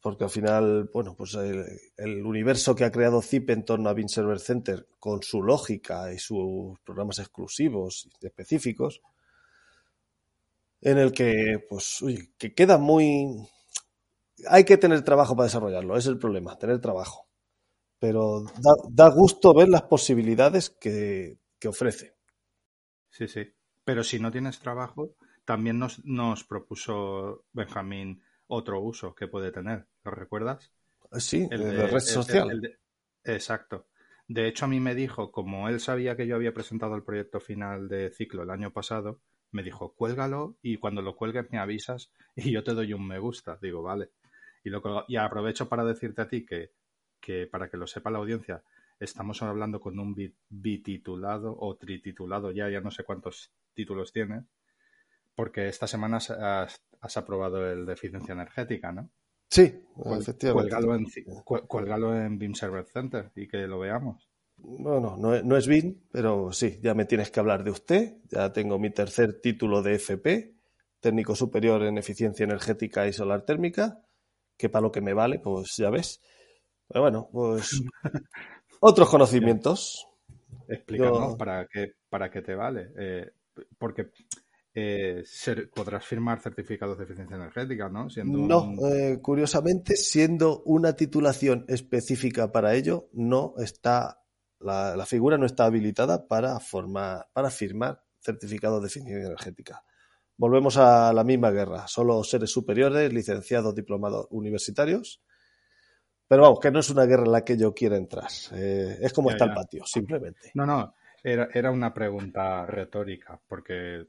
porque 0.00 0.24
al 0.24 0.30
final, 0.30 0.90
bueno, 0.92 1.14
pues 1.16 1.34
el, 1.34 2.26
universo 2.26 2.74
que 2.74 2.84
ha 2.84 2.92
creado 2.92 3.22
Zip 3.22 3.50
en 3.50 3.64
torno 3.64 3.88
a 3.88 3.94
Bean 3.94 4.08
Server 4.08 4.38
Center, 4.38 4.88
con 4.98 5.22
su 5.22 5.42
lógica 5.42 6.12
y 6.12 6.18
sus 6.18 6.78
programas 6.80 7.18
exclusivos 7.18 8.08
y 8.20 8.26
específicos, 8.26 9.00
en 10.82 10.98
el 10.98 11.12
que, 11.12 11.58
pues, 11.68 12.00
uy, 12.02 12.32
que 12.38 12.54
queda 12.54 12.78
muy... 12.78 13.26
Hay 14.48 14.64
que 14.64 14.78
tener 14.78 15.02
trabajo 15.02 15.36
para 15.36 15.46
desarrollarlo, 15.46 15.96
es 15.96 16.06
el 16.06 16.18
problema, 16.18 16.58
tener 16.58 16.80
trabajo. 16.80 17.26
Pero 17.98 18.44
da, 18.88 19.10
gusto 19.10 19.52
ver 19.52 19.68
las 19.68 19.82
posibilidades 19.82 20.70
que, 20.70 21.38
que, 21.60 21.68
ofrece. 21.68 22.16
Sí, 23.10 23.28
sí. 23.28 23.52
Pero 23.84 24.02
si 24.02 24.18
no 24.18 24.32
tienes 24.32 24.58
trabajo, 24.58 25.14
también 25.44 25.78
nos, 25.78 26.04
nos 26.04 26.44
propuso 26.44 27.44
Benjamín 27.52 28.22
otro 28.46 28.80
uso 28.80 29.14
que 29.14 29.28
puede 29.28 29.52
tener. 29.52 29.86
¿Lo 30.04 30.10
recuerdas? 30.10 30.72
Sí, 31.12 31.48
el 31.50 31.62
de, 31.62 31.86
red 31.86 32.00
social. 32.00 32.78
exacto. 33.24 33.88
De 34.28 34.46
hecho, 34.46 34.64
a 34.64 34.68
mí 34.68 34.78
me 34.78 34.94
dijo, 34.94 35.32
como 35.32 35.68
él 35.68 35.80
sabía 35.80 36.16
que 36.16 36.26
yo 36.26 36.36
había 36.36 36.54
presentado 36.54 36.94
el 36.94 37.02
proyecto 37.02 37.40
final 37.40 37.88
de 37.88 38.10
ciclo 38.10 38.44
el 38.44 38.50
año 38.50 38.72
pasado, 38.72 39.20
me 39.50 39.62
dijo, 39.62 39.94
cuélgalo 39.94 40.56
y 40.62 40.76
cuando 40.76 41.02
lo 41.02 41.16
cuelgues 41.16 41.50
me 41.50 41.58
avisas 41.58 42.12
y 42.36 42.52
yo 42.52 42.62
te 42.62 42.74
doy 42.74 42.92
un 42.92 43.06
me 43.06 43.18
gusta. 43.18 43.58
Digo, 43.60 43.82
vale. 43.82 44.10
Y, 44.62 44.70
lo, 44.70 45.04
y 45.08 45.16
aprovecho 45.16 45.68
para 45.68 45.84
decirte 45.84 46.22
a 46.22 46.28
ti 46.28 46.44
que, 46.44 46.72
que, 47.20 47.46
para 47.46 47.68
que 47.68 47.76
lo 47.76 47.86
sepa 47.86 48.10
la 48.10 48.18
audiencia, 48.18 48.62
estamos 49.00 49.42
hablando 49.42 49.80
con 49.80 49.98
un 49.98 50.14
bititulado 50.48 51.56
o 51.58 51.76
trititulado, 51.76 52.52
ya, 52.52 52.68
ya 52.68 52.80
no 52.80 52.90
sé 52.90 53.02
cuántos 53.02 53.50
títulos 53.74 54.12
tiene, 54.12 54.44
porque 55.34 55.68
esta 55.68 55.86
semana 55.86 56.18
has 56.18 57.16
aprobado 57.16 57.68
el 57.70 57.86
de 57.86 57.94
eficiencia 57.94 58.34
energética, 58.34 58.92
¿no? 58.92 59.10
Sí, 59.48 59.82
efectivamente. 60.04 61.24
Cuélgalo 61.44 62.14
en, 62.14 62.22
en 62.22 62.38
BIM 62.38 62.54
Server 62.54 62.86
Center 62.86 63.32
y 63.34 63.48
que 63.48 63.66
lo 63.66 63.80
veamos. 63.80 64.30
Bueno, 64.56 65.16
no, 65.18 65.42
no 65.42 65.56
es 65.56 65.66
BIM, 65.66 66.02
pero 66.12 66.52
sí, 66.52 66.78
ya 66.82 66.94
me 66.94 67.06
tienes 67.06 67.30
que 67.30 67.40
hablar 67.40 67.64
de 67.64 67.70
usted. 67.70 68.18
Ya 68.30 68.52
tengo 68.52 68.78
mi 68.78 68.90
tercer 68.90 69.40
título 69.40 69.82
de 69.82 69.94
FP, 69.94 70.54
técnico 71.00 71.34
superior 71.34 71.82
en 71.82 71.98
eficiencia 71.98 72.44
energética 72.44 73.08
y 73.08 73.12
solar 73.12 73.44
térmica, 73.44 74.04
que 74.58 74.68
para 74.68 74.82
lo 74.82 74.92
que 74.92 75.00
me 75.00 75.14
vale, 75.14 75.40
pues 75.40 75.74
ya 75.76 75.90
ves. 75.90 76.20
Pero 76.86 77.02
bueno, 77.02 77.28
pues 77.32 77.82
otros 78.80 79.08
conocimientos. 79.08 80.08
Explícanos 80.68 81.36
para 81.36 81.66
qué, 81.66 81.94
para 82.08 82.30
qué 82.30 82.42
te 82.42 82.54
vale. 82.54 82.92
Eh, 82.98 83.30
porque 83.78 84.10
eh, 84.74 85.24
podrás 85.74 86.04
firmar 86.04 86.40
certificados 86.40 86.96
de 86.98 87.04
eficiencia 87.04 87.36
energética, 87.36 87.88
¿no? 87.88 88.08
no, 88.24 88.86
eh, 88.86 89.18
curiosamente, 89.20 89.96
siendo 89.96 90.62
una 90.64 90.94
titulación 90.94 91.64
específica 91.68 92.52
para 92.52 92.74
ello, 92.74 93.08
no 93.12 93.54
está, 93.58 94.22
la, 94.60 94.96
la, 94.96 95.06
figura 95.06 95.38
no 95.38 95.46
está 95.46 95.64
habilitada 95.64 96.28
para, 96.28 96.60
formar, 96.60 97.28
para 97.32 97.50
firmar 97.50 98.02
certificados 98.20 98.80
de 98.80 98.88
eficiencia 98.88 99.26
energética. 99.26 99.84
Volvemos 100.36 100.76
a 100.78 101.12
la 101.12 101.24
misma 101.24 101.50
guerra, 101.50 101.86
solo 101.86 102.22
seres 102.24 102.50
superiores, 102.50 103.12
licenciados, 103.12 103.74
diplomados 103.74 104.26
universitarios. 104.30 105.20
Pero 106.30 106.42
vamos, 106.42 106.60
que 106.60 106.70
no 106.70 106.78
es 106.78 106.88
una 106.90 107.06
guerra 107.06 107.24
en 107.24 107.32
la 107.32 107.44
que 107.44 107.56
yo 107.56 107.74
quiera 107.74 107.96
entrar. 107.96 108.30
Eh, 108.52 108.98
es 109.00 109.12
como 109.12 109.32
está 109.32 109.46
el 109.46 109.52
patio, 109.52 109.84
simplemente. 109.84 110.52
No, 110.54 110.64
no, 110.64 110.94
era, 111.24 111.48
era 111.52 111.72
una 111.72 111.92
pregunta 111.92 112.64
retórica, 112.66 113.40
porque 113.48 114.06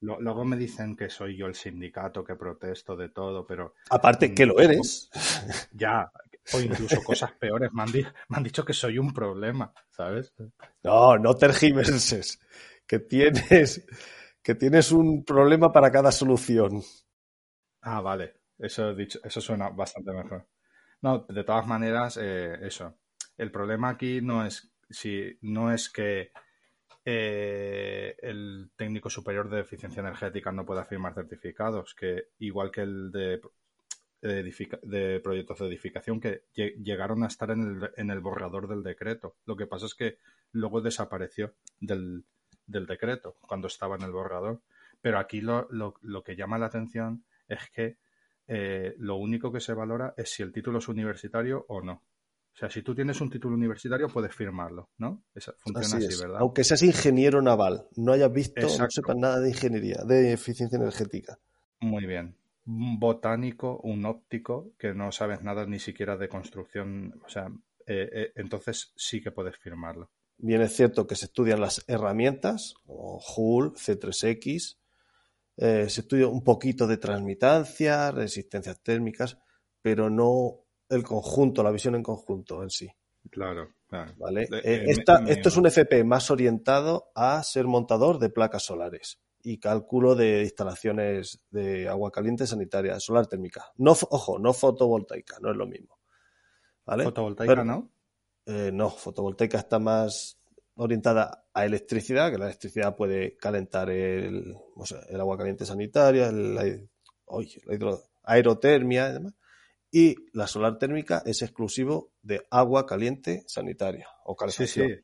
luego 0.00 0.44
me 0.44 0.58
dicen 0.58 0.94
que 0.94 1.08
soy 1.08 1.38
yo 1.38 1.46
el 1.46 1.54
sindicato, 1.54 2.22
que 2.22 2.36
protesto 2.36 2.94
de 2.94 3.08
todo, 3.08 3.46
pero... 3.46 3.76
Aparte 3.88 4.34
que 4.34 4.44
lo 4.44 4.60
eres. 4.60 5.10
Ya, 5.72 6.12
o 6.52 6.60
incluso 6.60 7.02
cosas 7.02 7.32
peores. 7.32 7.72
Me 7.72 7.84
han, 7.84 7.92
me 7.92 8.36
han 8.36 8.42
dicho 8.42 8.62
que 8.62 8.74
soy 8.74 8.98
un 8.98 9.14
problema, 9.14 9.72
¿sabes? 9.88 10.34
No, 10.82 11.16
no 11.16 11.34
tergiverses. 11.34 12.40
Que 12.86 12.98
tienes, 12.98 13.86
que 14.42 14.54
tienes 14.54 14.92
un 14.92 15.24
problema 15.24 15.72
para 15.72 15.90
cada 15.90 16.12
solución. 16.12 16.82
Ah, 17.80 18.02
vale. 18.02 18.34
Eso, 18.58 18.94
dicho, 18.94 19.18
eso 19.24 19.40
suena 19.40 19.70
bastante 19.70 20.12
mejor. 20.12 20.46
No, 21.04 21.26
de 21.28 21.44
todas 21.44 21.66
maneras, 21.66 22.18
eh, 22.18 22.56
eso. 22.62 22.96
El 23.36 23.50
problema 23.50 23.90
aquí 23.90 24.22
no 24.22 24.46
es 24.46 24.72
si 24.88 25.36
no 25.42 25.70
es 25.70 25.90
que 25.90 26.32
eh, 27.04 28.16
el 28.22 28.70
técnico 28.74 29.10
superior 29.10 29.50
de 29.50 29.60
eficiencia 29.60 30.00
energética 30.00 30.50
no 30.50 30.64
pueda 30.64 30.86
firmar 30.86 31.12
certificados, 31.12 31.94
que 31.94 32.28
igual 32.38 32.70
que 32.70 32.80
el 32.80 33.12
de, 33.12 33.42
de, 34.22 35.20
proyectos 35.22 35.58
de 35.58 35.66
edificación, 35.66 36.22
que 36.22 36.44
llegaron 36.54 37.22
a 37.22 37.26
estar 37.26 37.50
en 37.50 37.82
el, 37.82 37.90
en 37.98 38.10
el, 38.10 38.20
borrador 38.20 38.66
del 38.66 38.82
decreto. 38.82 39.36
Lo 39.44 39.56
que 39.56 39.66
pasa 39.66 39.84
es 39.84 39.94
que 39.94 40.16
luego 40.52 40.80
desapareció 40.80 41.52
del, 41.80 42.24
del 42.66 42.86
decreto 42.86 43.36
cuando 43.42 43.66
estaba 43.66 43.96
en 43.96 44.04
el 44.04 44.12
borrador. 44.12 44.62
Pero 45.02 45.18
aquí 45.18 45.42
lo, 45.42 45.68
lo, 45.70 45.96
lo 46.00 46.24
que 46.24 46.34
llama 46.34 46.56
la 46.56 46.66
atención 46.66 47.26
es 47.46 47.68
que 47.74 47.98
eh, 48.46 48.94
lo 48.98 49.16
único 49.16 49.52
que 49.52 49.60
se 49.60 49.74
valora 49.74 50.14
es 50.16 50.30
si 50.30 50.42
el 50.42 50.52
título 50.52 50.78
es 50.78 50.88
universitario 50.88 51.64
o 51.68 51.80
no. 51.80 52.02
O 52.54 52.56
sea, 52.56 52.70
si 52.70 52.82
tú 52.82 52.94
tienes 52.94 53.20
un 53.20 53.30
título 53.30 53.56
universitario, 53.56 54.08
puedes 54.08 54.32
firmarlo, 54.32 54.90
¿no? 54.98 55.24
funciona 55.58 56.06
así, 56.06 56.22
¿verdad? 56.22 56.38
Aunque 56.38 56.62
seas 56.62 56.82
ingeniero 56.82 57.42
naval, 57.42 57.88
no 57.96 58.12
hayas 58.12 58.32
visto, 58.32 58.60
no 58.60 58.90
sepas 58.90 59.16
nada 59.16 59.40
de 59.40 59.48
ingeniería, 59.48 60.04
de 60.06 60.32
eficiencia 60.32 60.76
energética. 60.76 61.38
Muy 61.80 62.06
bien. 62.06 62.36
Un 62.64 63.00
botánico, 63.00 63.80
un 63.82 64.06
óptico, 64.06 64.70
que 64.78 64.94
no 64.94 65.10
sabes 65.10 65.42
nada 65.42 65.66
ni 65.66 65.80
siquiera 65.80 66.16
de 66.16 66.28
construcción, 66.28 67.20
o 67.26 67.28
sea, 67.28 67.48
eh, 67.86 68.08
eh, 68.12 68.32
entonces 68.36 68.92
sí 68.96 69.20
que 69.20 69.32
puedes 69.32 69.56
firmarlo. 69.58 70.10
Bien, 70.38 70.62
es 70.62 70.74
cierto 70.74 71.06
que 71.08 71.16
se 71.16 71.26
estudian 71.26 71.60
las 71.60 71.84
herramientas, 71.88 72.74
como 72.86 73.20
Hull, 73.36 73.72
C3X, 73.72 74.78
eh, 75.56 75.88
se 75.88 76.00
estudia 76.00 76.26
un 76.26 76.42
poquito 76.42 76.86
de 76.86 76.96
transmitancia, 76.96 78.10
resistencias 78.10 78.80
térmicas, 78.82 79.38
pero 79.80 80.10
no 80.10 80.64
el 80.88 81.02
conjunto, 81.02 81.62
la 81.62 81.70
visión 81.70 81.94
en 81.94 82.02
conjunto 82.02 82.62
en 82.62 82.70
sí. 82.70 82.90
Claro, 83.30 83.74
claro. 83.86 84.12
¿Vale? 84.18 84.42
Eh, 84.42 84.60
eh, 84.64 84.84
esto 84.86 85.48
es 85.48 85.56
un 85.56 85.66
FP 85.66 86.04
más 86.04 86.30
orientado 86.30 87.10
a 87.14 87.42
ser 87.42 87.66
montador 87.66 88.18
de 88.18 88.30
placas 88.30 88.64
solares 88.64 89.20
y 89.42 89.58
cálculo 89.58 90.14
de 90.14 90.42
instalaciones 90.42 91.44
de 91.50 91.88
agua 91.88 92.10
caliente 92.10 92.46
sanitaria, 92.46 92.98
solar 92.98 93.26
térmica. 93.26 93.66
No, 93.76 93.92
ojo, 93.92 94.38
no 94.38 94.52
fotovoltaica, 94.52 95.38
no 95.40 95.50
es 95.50 95.56
lo 95.56 95.66
mismo. 95.66 95.98
¿Vale? 96.84 97.04
Fotovoltaica, 97.04 97.64
¿no? 97.64 97.90
no, 98.46 98.90
fotovoltaica 98.90 99.58
está 99.58 99.78
más 99.78 100.38
orientada 100.76 101.43
a 101.54 101.64
electricidad, 101.64 102.30
que 102.30 102.38
la 102.38 102.46
electricidad 102.46 102.96
puede 102.96 103.36
calentar 103.36 103.88
el, 103.88 104.56
el 105.08 105.20
agua 105.20 105.38
caliente 105.38 105.64
sanitaria, 105.64 106.30
la, 106.32 106.64
la 106.64 107.98
aerotermia 108.24 109.08
y 109.08 109.12
demás. 109.12 109.34
Y 109.90 110.16
la 110.32 110.48
solar 110.48 110.76
térmica 110.78 111.22
es 111.24 111.42
exclusivo 111.42 112.10
de 112.20 112.44
agua 112.50 112.84
caliente 112.84 113.44
sanitaria 113.46 114.08
o 114.24 114.34
calefacción. 114.34 114.88
Sí, 114.88 114.94
sí. 114.94 115.00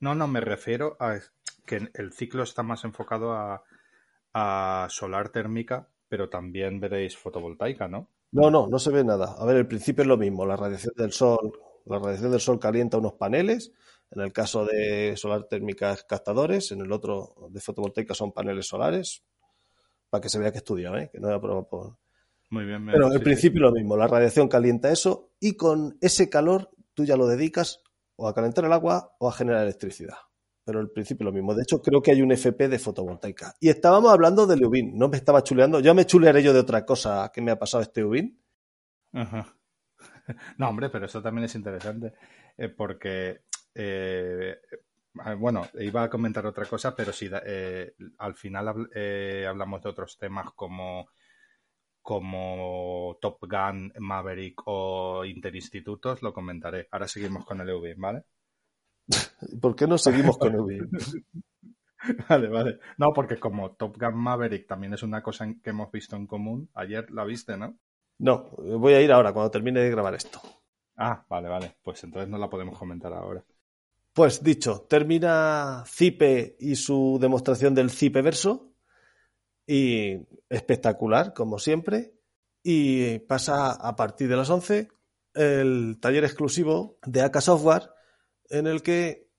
No, 0.00 0.16
no, 0.16 0.26
me 0.26 0.40
refiero 0.40 0.96
a 0.98 1.20
que 1.64 1.88
el 1.94 2.12
ciclo 2.12 2.42
está 2.42 2.64
más 2.64 2.82
enfocado 2.82 3.32
a, 3.32 3.62
a 4.34 4.88
solar 4.90 5.28
térmica, 5.28 5.88
pero 6.08 6.28
también 6.28 6.80
veréis 6.80 7.16
fotovoltaica, 7.16 7.86
¿no? 7.86 8.08
No, 8.32 8.50
no, 8.50 8.66
no 8.66 8.78
se 8.80 8.90
ve 8.90 9.04
nada. 9.04 9.36
A 9.38 9.44
ver, 9.44 9.56
el 9.56 9.68
principio 9.68 10.02
es 10.02 10.08
lo 10.08 10.16
mismo. 10.16 10.44
La 10.44 10.56
radiación 10.56 10.94
del 10.96 11.12
sol, 11.12 11.52
la 11.84 12.00
radiación 12.00 12.32
del 12.32 12.40
sol 12.40 12.58
calienta 12.58 12.98
unos 12.98 13.12
paneles 13.12 13.72
en 14.10 14.20
el 14.20 14.32
caso 14.32 14.64
de 14.64 15.16
solar 15.16 15.44
térmicas 15.44 16.04
captadores, 16.04 16.72
en 16.72 16.80
el 16.80 16.92
otro 16.92 17.48
de 17.50 17.60
fotovoltaica 17.60 18.14
son 18.14 18.32
paneles 18.32 18.66
solares, 18.66 19.22
para 20.08 20.20
que 20.20 20.28
se 20.28 20.38
vea 20.38 20.50
que 20.50 20.58
estudia, 20.58 20.90
¿eh? 20.98 21.10
que 21.12 21.20
no 21.20 21.34
he 21.34 21.38
probado 21.38 21.68
por... 21.68 21.96
Muy 22.50 22.64
bien. 22.64 22.84
Pero 22.86 23.12
el 23.12 23.22
principio 23.22 23.60
lo 23.60 23.70
mismo, 23.70 23.96
la 23.96 24.08
radiación 24.08 24.48
calienta 24.48 24.90
eso 24.90 25.30
y 25.38 25.54
con 25.54 25.96
ese 26.00 26.28
calor 26.28 26.70
tú 26.94 27.04
ya 27.04 27.16
lo 27.16 27.28
dedicas 27.28 27.80
o 28.16 28.26
a 28.26 28.34
calentar 28.34 28.64
el 28.64 28.72
agua 28.72 29.14
o 29.20 29.28
a 29.28 29.32
generar 29.32 29.62
electricidad. 29.62 30.16
Pero 30.64 30.80
el 30.80 30.90
principio 30.90 31.24
lo 31.24 31.32
mismo. 31.32 31.54
De 31.54 31.62
hecho, 31.62 31.80
creo 31.80 32.02
que 32.02 32.10
hay 32.10 32.22
un 32.22 32.32
FP 32.32 32.68
de 32.68 32.78
fotovoltaica. 32.78 33.54
Y 33.60 33.68
estábamos 33.68 34.12
hablando 34.12 34.46
de 34.46 34.56
Lubin, 34.56 34.98
no 34.98 35.08
me 35.08 35.16
estaba 35.16 35.42
chuleando. 35.42 35.80
Yo 35.80 35.94
me 35.94 36.04
chulearé 36.04 36.42
yo 36.42 36.52
de 36.52 36.60
otra 36.60 36.84
cosa 36.84 37.30
que 37.32 37.40
me 37.40 37.52
ha 37.52 37.58
pasado 37.58 37.82
este 37.82 38.04
Ubin. 38.04 38.38
Ajá. 39.12 39.56
No, 40.58 40.68
hombre, 40.68 40.90
pero 40.90 41.06
eso 41.06 41.20
también 41.20 41.46
es 41.46 41.54
interesante. 41.56 42.12
Eh, 42.56 42.68
porque 42.68 43.40
eh, 43.74 44.56
ah, 45.18 45.34
bueno, 45.34 45.66
iba 45.74 46.02
a 46.02 46.10
comentar 46.10 46.46
otra 46.46 46.66
cosa, 46.66 46.94
pero 46.94 47.12
si 47.12 47.30
eh, 47.32 47.94
al 48.18 48.34
final 48.34 48.88
eh, 48.94 49.46
hablamos 49.48 49.82
de 49.82 49.88
otros 49.88 50.18
temas 50.18 50.52
como, 50.52 51.08
como 52.00 53.18
Top 53.20 53.38
Gun, 53.42 53.92
Maverick 53.98 54.62
o 54.66 55.24
Interinstitutos, 55.24 56.22
lo 56.22 56.32
comentaré. 56.32 56.88
Ahora 56.90 57.08
seguimos 57.08 57.44
con 57.44 57.60
el 57.60 57.68
EV, 57.68 57.94
¿vale? 57.96 58.24
¿Por 59.60 59.74
qué 59.74 59.86
no 59.86 59.98
seguimos 59.98 60.38
con 60.38 60.54
EV? 60.54 60.88
vale, 62.28 62.48
vale. 62.48 62.78
No, 62.98 63.12
porque 63.14 63.38
como 63.38 63.72
Top 63.72 63.96
Gun 63.98 64.16
Maverick 64.16 64.66
también 64.66 64.94
es 64.94 65.02
una 65.02 65.22
cosa 65.22 65.46
que 65.62 65.70
hemos 65.70 65.90
visto 65.90 66.16
en 66.16 66.26
común, 66.26 66.70
ayer 66.74 67.10
la 67.10 67.24
viste, 67.24 67.56
¿no? 67.56 67.78
No, 68.18 68.50
voy 68.58 68.92
a 68.92 69.00
ir 69.00 69.10
ahora 69.12 69.32
cuando 69.32 69.50
termine 69.50 69.80
de 69.80 69.90
grabar 69.90 70.14
esto. 70.14 70.40
Ah, 70.96 71.24
vale, 71.28 71.48
vale. 71.48 71.76
Pues 71.82 72.04
entonces 72.04 72.28
no 72.28 72.36
la 72.36 72.50
podemos 72.50 72.78
comentar 72.78 73.12
ahora. 73.14 73.42
Pues 74.20 74.44
dicho, 74.44 74.82
termina 74.86 75.82
Cipe 75.86 76.54
y 76.60 76.76
su 76.76 77.16
demostración 77.18 77.74
del 77.74 77.90
Cipe 77.90 78.20
verso. 78.20 78.74
Y 79.66 80.26
espectacular, 80.50 81.32
como 81.32 81.58
siempre. 81.58 82.12
Y 82.62 83.20
pasa 83.20 83.72
a 83.72 83.96
partir 83.96 84.28
de 84.28 84.36
las 84.36 84.50
11 84.50 84.88
el 85.32 85.96
taller 86.02 86.24
exclusivo 86.24 86.98
de 87.06 87.22
AK 87.22 87.40
Software, 87.40 87.88
en 88.50 88.66
el 88.66 88.82
que 88.82 89.30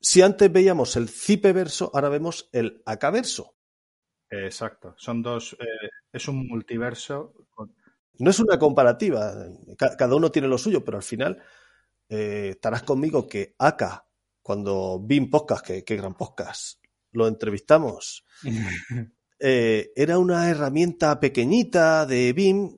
si 0.00 0.22
antes 0.22 0.52
veíamos 0.52 0.94
el 0.94 1.08
Cipe 1.08 1.52
verso, 1.52 1.90
ahora 1.92 2.08
vemos 2.08 2.48
el 2.52 2.84
AK 2.86 3.12
verso. 3.12 3.56
Exacto, 4.30 4.94
son 4.96 5.22
dos, 5.22 5.56
eh, 5.58 5.88
es 6.12 6.28
un 6.28 6.46
multiverso. 6.46 7.34
No 8.20 8.30
es 8.30 8.38
una 8.38 8.60
comparativa, 8.60 9.34
cada 9.76 10.14
uno 10.14 10.30
tiene 10.30 10.46
lo 10.46 10.56
suyo, 10.56 10.84
pero 10.84 10.98
al 10.98 11.02
final 11.02 11.42
eh, 12.08 12.50
estarás 12.50 12.84
conmigo 12.84 13.26
que 13.26 13.56
AK 13.58 14.08
cuando 14.50 14.98
BIM 14.98 15.30
Podcast, 15.30 15.64
que, 15.64 15.96
gran 15.96 16.16
podcast, 16.16 16.80
lo 17.12 17.28
entrevistamos, 17.28 18.24
eh, 19.38 19.92
era 19.94 20.18
una 20.18 20.50
herramienta 20.50 21.20
pequeñita 21.20 22.04
de 22.04 22.32
BIM, 22.32 22.76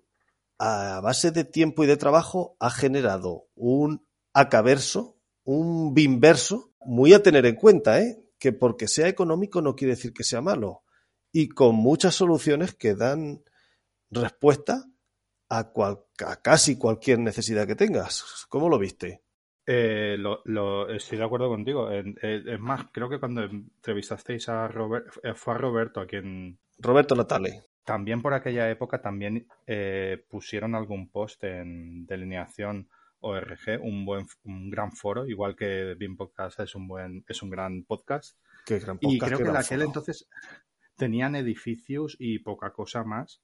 a 0.59 1.01
base 1.03 1.31
de 1.31 1.45
tiempo 1.45 1.83
y 1.83 1.87
de 1.87 1.97
trabajo, 1.97 2.59
ha 2.61 2.69
generado 2.69 3.47
un 3.55 4.07
acaverso, 4.35 5.17
un 5.45 5.95
BIM 5.95 6.21
verso, 6.21 6.75
muy 6.85 7.15
a 7.15 7.23
tener 7.23 7.47
en 7.47 7.55
cuenta, 7.55 8.03
¿eh? 8.03 8.23
que 8.39 8.53
porque 8.53 8.87
sea 8.87 9.09
económico 9.09 9.63
no 9.63 9.75
quiere 9.75 9.95
decir 9.95 10.13
que 10.13 10.25
sea 10.25 10.43
malo, 10.43 10.83
y 11.33 11.49
con 11.49 11.75
muchas 11.75 12.15
soluciones 12.15 12.75
que 12.75 12.95
dan 12.95 13.45
respuesta 14.11 14.85
a, 15.49 15.73
casi 16.43 16.77
cualquier 16.77 17.21
necesidad 17.21 17.67
que 17.67 17.77
tengas. 17.77 18.45
¿Cómo 18.51 18.69
lo 18.69 18.79
viste? 18.79 19.22
Eh, 19.67 20.17
lo, 20.19 20.89
estoy 20.89 21.19
de 21.19 21.25
acuerdo 21.25 21.49
contigo. 21.49 21.91
es 21.91 22.61
más, 22.61 22.87
creo 22.93 23.09
que 23.09 23.21
cuando 23.21 23.43
entrevistasteis 23.43 24.49
a 24.49 24.69
Roberto, 24.69 25.21
eh, 25.23 25.35
fue 25.35 25.55
a 25.55 25.59
Roberto 25.59 26.01
a 26.01 26.07
quien... 26.07 26.59
Roberto 26.79 27.15
Natale. 27.15 27.63
También 27.85 28.23
por 28.23 28.35
aquella 28.35 28.71
época 28.71 29.01
también 29.01 29.47
eh, 29.67 30.25
pusieron 30.29 30.75
algún 30.75 31.11
post 31.11 31.43
en 31.45 32.07
delineación 32.07 32.89
ORG, 33.21 33.81
un 33.81 34.05
buen, 34.05 34.27
un 34.45 34.71
gran 34.71 34.93
foro, 34.93 35.27
igual 35.27 35.57
que 35.57 35.95
BIM 35.97 36.17
Podcast 36.17 36.61
es 36.61 36.75
un 36.75 36.89
buen, 36.89 37.25
es 37.29 37.43
un 37.43 37.51
gran 37.51 37.85
podcast. 37.85 38.39
Qué 38.67 38.79
gran 38.79 38.99
podcast 38.99 39.15
y 39.15 39.19
creo 39.19 39.39
que 39.39 39.49
en 39.49 39.57
aquel 39.57 39.83
entonces 39.83 40.29
tenían 40.97 41.35
edificios 41.37 42.17
y 42.19 42.41
poca 42.41 42.73
cosa 42.73 43.05
más. 43.05 43.43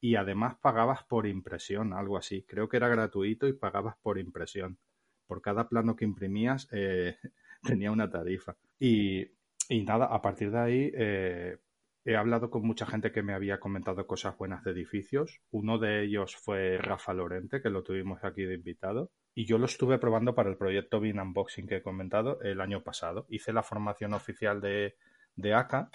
Y 0.00 0.16
además 0.16 0.56
pagabas 0.60 1.04
por 1.04 1.26
impresión, 1.26 1.94
algo 1.94 2.18
así. 2.18 2.44
Creo 2.46 2.68
que 2.68 2.76
era 2.76 2.88
gratuito 2.88 3.48
y 3.48 3.54
pagabas 3.54 3.96
por 4.02 4.18
impresión. 4.18 4.78
Por 5.26 5.42
cada 5.42 5.68
plano 5.68 5.96
que 5.96 6.04
imprimías 6.04 6.68
eh, 6.72 7.16
tenía 7.62 7.90
una 7.90 8.10
tarifa. 8.10 8.56
Y, 8.78 9.26
nada, 9.70 10.06
a 10.06 10.20
partir 10.20 10.50
de 10.50 10.58
ahí 10.58 10.92
eh, 10.94 11.58
he 12.04 12.16
hablado 12.16 12.50
con 12.50 12.66
mucha 12.66 12.86
gente 12.86 13.12
que 13.12 13.22
me 13.22 13.34
había 13.34 13.60
comentado 13.60 14.06
cosas 14.06 14.36
buenas 14.36 14.62
de 14.64 14.72
edificios. 14.72 15.40
Uno 15.50 15.78
de 15.78 16.04
ellos 16.04 16.36
fue 16.36 16.78
Rafa 16.78 17.14
Lorente, 17.14 17.62
que 17.62 17.70
lo 17.70 17.82
tuvimos 17.82 18.22
aquí 18.24 18.44
de 18.44 18.54
invitado. 18.54 19.10
Y 19.34 19.46
yo 19.46 19.58
lo 19.58 19.66
estuve 19.66 19.98
probando 19.98 20.34
para 20.34 20.50
el 20.50 20.56
proyecto 20.56 21.00
BIN 21.00 21.18
Unboxing 21.18 21.66
que 21.66 21.76
he 21.76 21.82
comentado 21.82 22.40
el 22.42 22.60
año 22.60 22.82
pasado. 22.82 23.26
Hice 23.28 23.52
la 23.52 23.62
formación 23.62 24.14
oficial 24.14 24.60
de, 24.60 24.96
de 25.34 25.54
ACA 25.54 25.90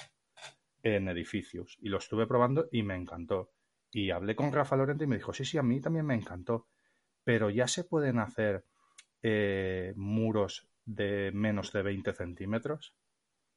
en 0.84 1.08
edificios 1.08 1.78
y 1.82 1.90
lo 1.90 1.98
estuve 1.98 2.28
probando 2.28 2.68
y 2.72 2.84
me 2.84 2.96
encantó. 2.96 3.52
Y 3.92 4.12
hablé 4.12 4.36
con 4.36 4.52
Rafa 4.52 4.76
Lorente 4.76 5.06
y 5.06 5.08
me 5.08 5.18
dijo, 5.18 5.34
sí, 5.34 5.46
sí, 5.46 5.58
a 5.58 5.64
mí 5.64 5.82
también 5.82 6.06
me 6.06 6.16
encantó, 6.16 6.68
pero 7.24 7.50
ya 7.50 7.68
se 7.68 7.84
pueden 7.84 8.20
hacer 8.20 8.66
eh, 9.22 9.94
muros 9.96 10.70
de 10.86 11.32
menos 11.34 11.72
de 11.72 11.82
20 11.84 12.14
centímetros. 12.14 12.96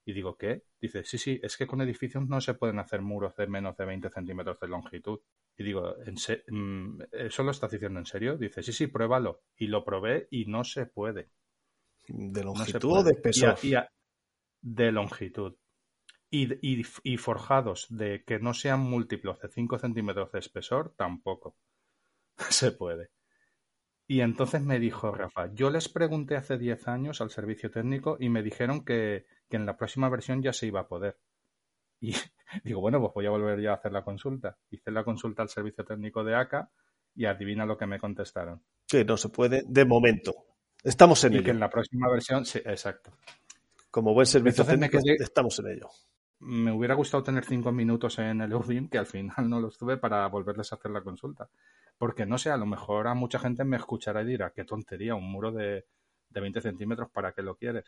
Y 0.05 0.13
digo, 0.13 0.37
¿qué? 0.37 0.65
Dice, 0.81 1.05
sí, 1.05 1.17
sí, 1.17 1.41
es 1.43 1.57
que 1.57 1.67
con 1.67 1.81
edificios 1.81 2.27
no 2.27 2.41
se 2.41 2.55
pueden 2.55 2.81
hacer 2.81 3.03
muros 3.03 3.37
de 3.37 3.47
menos 3.47 3.77
de 3.77 3.85
20 3.85 4.11
centímetros 4.11 4.59
de 4.59 4.69
longitud. 4.69 5.21
Y 5.57 5.63
digo, 5.63 5.95
¿en 6.05 6.17
mm, 6.49 7.03
¿eso 7.13 7.43
lo 7.45 7.53
estás 7.53 7.71
diciendo 7.71 8.01
en 8.01 8.07
serio? 8.07 8.37
Dice, 8.37 8.63
sí, 8.63 8.73
sí, 8.73 8.89
pruébalo. 8.89 9.43
Y 9.57 9.69
lo 9.69 9.85
probé 9.85 10.27
y 10.31 10.47
no 10.47 10.65
se 10.65 10.87
puede. 10.87 11.31
¿De 12.09 12.43
longitud 12.43 12.99
o 12.99 13.03
de 13.05 13.13
espesor? 13.13 13.57
de 14.65 14.93
longitud 14.93 15.57
y, 16.33 17.17
forjados 17.19 17.87
de 17.91 18.25
que 18.25 18.39
no 18.39 18.55
sean 18.55 18.81
múltiplos 18.81 19.39
de 19.41 19.49
5 19.49 19.79
centímetros 19.79 20.33
de 20.33 20.39
espesor, 20.39 20.95
tampoco 20.97 21.57
se 22.51 22.73
puede. 22.73 23.11
Y 24.13 24.21
entonces 24.21 24.61
me 24.61 24.79
dijo 24.79 25.11
Rafa, 25.11 25.49
yo 25.55 25.71
les 25.71 25.89
pregunté 25.89 26.37
hace 26.37 26.59
10 26.59 26.87
años 26.89 27.23
al 27.23 27.31
servicio 27.31 27.71
técnico 27.71 28.19
y 28.21 28.29
me 28.29 28.43
dijeron 28.43 28.85
que, 28.85 29.25
en 29.49 29.65
la 29.65 29.79
próxima 29.79 30.11
versión 30.11 30.43
ya 30.43 30.53
se 30.53 30.67
iba 30.67 30.81
a 30.81 30.87
poder. 30.87 31.17
Y 31.99 32.13
digo, 32.63 32.83
bueno, 32.83 33.01
pues 33.01 33.15
voy 33.15 33.25
a 33.25 33.31
volver 33.31 33.59
ya 33.63 33.71
a 33.71 33.77
hacer 33.77 33.91
la 33.91 34.05
consulta. 34.05 34.59
Hice 34.69 34.91
la 34.91 35.03
consulta 35.03 35.41
al 35.41 35.49
servicio 35.49 35.83
técnico 35.83 36.23
de 36.25 36.35
ACA 36.35 36.71
y 37.15 37.25
adivina 37.25 37.65
lo 37.65 37.79
que 37.79 37.87
me 37.87 37.99
contestaron. 37.99 38.63
Que 38.87 39.03
no 39.03 39.17
se 39.17 39.31
puede 39.31 39.63
de 39.67 39.87
momento. 39.87 40.35
Estamos 40.85 41.25
en 41.25 41.33
y 41.33 41.37
ello. 41.37 41.45
que 41.47 41.51
en 41.53 41.61
la 41.61 41.71
próxima 41.71 42.11
versión, 42.11 42.45
sí, 42.45 42.59
exacto. 42.59 43.13
Como 43.91 44.13
buen 44.13 44.27
servicio 44.27 44.63
técnico, 44.63 44.99
estamos 45.21 45.59
en 45.61 45.69
ello 45.69 45.89
me 46.43 46.73
hubiera 46.73 46.95
gustado 46.95 47.23
tener 47.23 47.45
cinco 47.45 47.71
minutos 47.71 48.19
en 48.19 48.41
el 48.41 48.53
UBIM, 48.53 48.89
que 48.89 48.99
al 48.99 49.07
final 49.07 49.49
no 49.49 49.61
los 49.61 49.79
tuve 49.79 49.97
para 49.97 50.27
volverles 50.27 50.73
a 50.73 50.77
hacer 50.77 50.91
la 50.91 51.03
consulta. 51.03 51.49
Porque 51.97 52.27
no 52.27 52.37
sé, 52.37 52.51
a 52.51 52.57
lo 52.57 52.67
mejor 52.67 53.07
a 53.07 53.15
mucha 53.15 53.39
gente 53.39 53.65
me 53.65 53.77
escuchará 53.77 54.23
y 54.23 54.27
dirá, 54.27 54.51
qué 54.51 54.65
tontería, 54.65 55.15
un 55.15 55.31
muro 55.31 55.53
de, 55.53 55.87
de 56.31 56.41
20 56.41 56.61
centímetros, 56.61 57.11
¿para 57.11 57.33
qué 57.33 57.43
lo 57.43 57.57
quieres? 57.57 57.85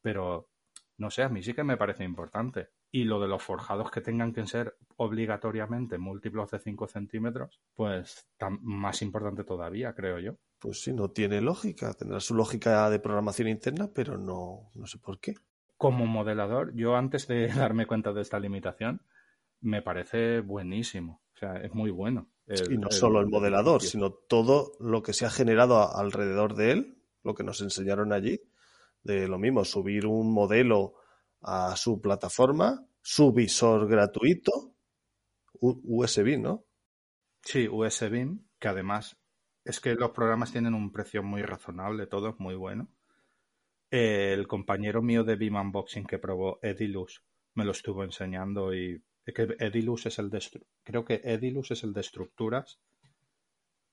Pero, 0.00 0.48
no 0.96 1.10
sé, 1.10 1.24
a 1.24 1.28
mí 1.28 1.42
sí 1.42 1.54
que 1.54 1.64
me 1.64 1.76
parece 1.76 2.04
importante. 2.04 2.68
Y 2.90 3.04
lo 3.04 3.20
de 3.20 3.28
los 3.28 3.42
forjados 3.42 3.90
que 3.90 4.00
tengan 4.00 4.32
que 4.32 4.46
ser 4.46 4.76
obligatoriamente 4.96 5.98
múltiplos 5.98 6.50
de 6.52 6.60
5 6.60 6.86
centímetros, 6.86 7.60
pues 7.74 8.28
más 8.60 9.02
importante 9.02 9.42
todavía, 9.42 9.92
creo 9.92 10.20
yo. 10.20 10.36
Pues 10.60 10.82
sí, 10.82 10.92
no 10.92 11.10
tiene 11.10 11.40
lógica. 11.40 11.92
Tendrá 11.94 12.20
su 12.20 12.34
lógica 12.34 12.88
de 12.90 13.00
programación 13.00 13.48
interna, 13.48 13.90
pero 13.92 14.16
no, 14.16 14.70
no 14.74 14.86
sé 14.86 14.98
por 14.98 15.18
qué 15.18 15.34
como 15.78 16.06
modelador, 16.06 16.74
yo 16.74 16.96
antes 16.96 17.26
de 17.28 17.48
darme 17.72 17.86
cuenta 17.86 18.12
de 18.12 18.20
esta 18.20 18.38
limitación, 18.38 19.00
me 19.60 19.80
parece 19.80 20.40
buenísimo. 20.40 21.22
O 21.34 21.38
sea, 21.38 21.56
es 21.56 21.72
muy 21.72 21.90
bueno. 21.90 22.28
y 22.46 22.76
no 22.76 22.90
solo 22.90 23.20
el 23.20 23.28
modelador, 23.28 23.80
sino 23.80 24.10
todo 24.10 24.72
lo 24.80 25.02
que 25.02 25.12
se 25.12 25.24
ha 25.24 25.30
generado 25.30 25.96
alrededor 25.96 26.56
de 26.56 26.72
él, 26.72 27.02
lo 27.22 27.34
que 27.34 27.44
nos 27.44 27.60
enseñaron 27.60 28.12
allí, 28.12 28.40
de 29.02 29.28
lo 29.28 29.38
mismo, 29.38 29.64
subir 29.64 30.06
un 30.06 30.32
modelo 30.32 30.94
a 31.40 31.76
su 31.76 32.00
plataforma, 32.00 32.84
su 33.00 33.32
visor 33.32 33.88
gratuito, 33.88 34.74
USB, 35.60 36.38
¿no? 36.40 36.64
Sí, 37.42 37.68
USB, 37.68 38.36
que 38.58 38.68
además 38.68 39.16
es 39.64 39.78
que 39.78 39.94
los 39.94 40.10
programas 40.10 40.50
tienen 40.50 40.74
un 40.74 40.90
precio 40.90 41.22
muy 41.22 41.42
razonable, 41.42 42.08
todo 42.08 42.30
es 42.30 42.40
muy 42.40 42.56
bueno 42.56 42.88
el 43.90 44.46
compañero 44.46 45.02
mío 45.02 45.24
de 45.24 45.36
Beam 45.36 45.56
Unboxing 45.56 46.06
que 46.06 46.18
probó 46.18 46.58
Edilus 46.62 47.22
me 47.54 47.64
lo 47.64 47.72
estuvo 47.72 48.04
enseñando 48.04 48.74
y 48.74 49.02
que 49.24 49.56
Edilus 49.58 50.06
es 50.06 50.18
el 50.18 50.30
de 50.30 50.40
creo 50.82 51.04
que 51.04 51.20
Edilus 51.24 51.70
es 51.70 51.84
el 51.84 51.92
de 51.92 52.00
estructuras 52.00 52.80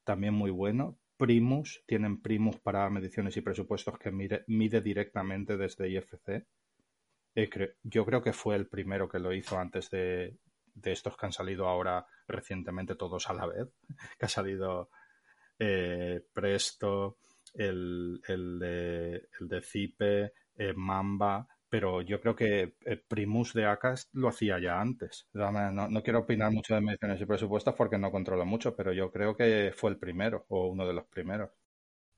también 0.03 0.33
muy 0.33 0.51
bueno. 0.51 0.99
Primus 1.17 1.83
tienen 1.87 2.21
Primus 2.21 2.59
para 2.59 2.89
mediciones 2.89 3.35
y 3.37 3.41
presupuestos 3.41 3.97
que 3.97 4.11
mide, 4.11 4.81
directamente 4.81 5.57
desde 5.57 5.89
IFC 5.89 6.45
eh, 7.35 7.49
yo 7.83 8.05
creo 8.05 8.21
que 8.21 8.33
fue 8.33 8.55
el 8.55 8.67
primero 8.67 9.09
que 9.09 9.19
lo 9.19 9.33
hizo 9.33 9.57
antes 9.57 9.89
de, 9.89 10.37
de, 10.73 10.91
estos 10.91 11.17
que 11.17 11.25
han 11.25 11.31
salido 11.31 11.67
ahora 11.67 12.05
recientemente 12.27 12.95
todos 12.95 13.29
a 13.29 13.33
la 13.33 13.45
vez 13.45 13.67
que 14.19 14.25
ha 14.25 14.29
salido 14.29 14.89
eh, 15.57 16.21
Presto 16.33 17.17
el, 17.57 18.21
el, 18.27 18.59
de, 18.59 19.27
el 19.39 19.47
de 19.47 19.61
Zipe, 19.61 20.33
eh, 20.57 20.73
Mamba, 20.75 21.47
pero 21.69 22.01
yo 22.01 22.21
creo 22.21 22.35
que 22.35 22.75
eh, 22.85 23.03
Primus 23.07 23.53
de 23.53 23.65
Acas 23.65 24.09
lo 24.13 24.29
hacía 24.29 24.59
ya 24.59 24.79
antes. 24.79 25.27
No, 25.33 26.01
quiero 26.03 26.19
opinar 26.19 26.51
mucho 26.51 26.73
de 26.73 26.81
mediciones 26.81 27.19
y 27.19 27.25
presupuestos 27.25 27.73
porque 27.75 27.97
no 27.97 28.11
controlo 28.11 28.45
mucho, 28.45 28.75
pero 28.75 28.93
yo 28.93 29.11
creo 29.11 29.35
que 29.35 29.73
fue 29.75 29.91
el 29.91 29.97
primero 29.97 30.45
o 30.49 30.67
uno 30.67 30.87
de 30.87 30.93
los 30.93 31.05
primeros. 31.05 31.49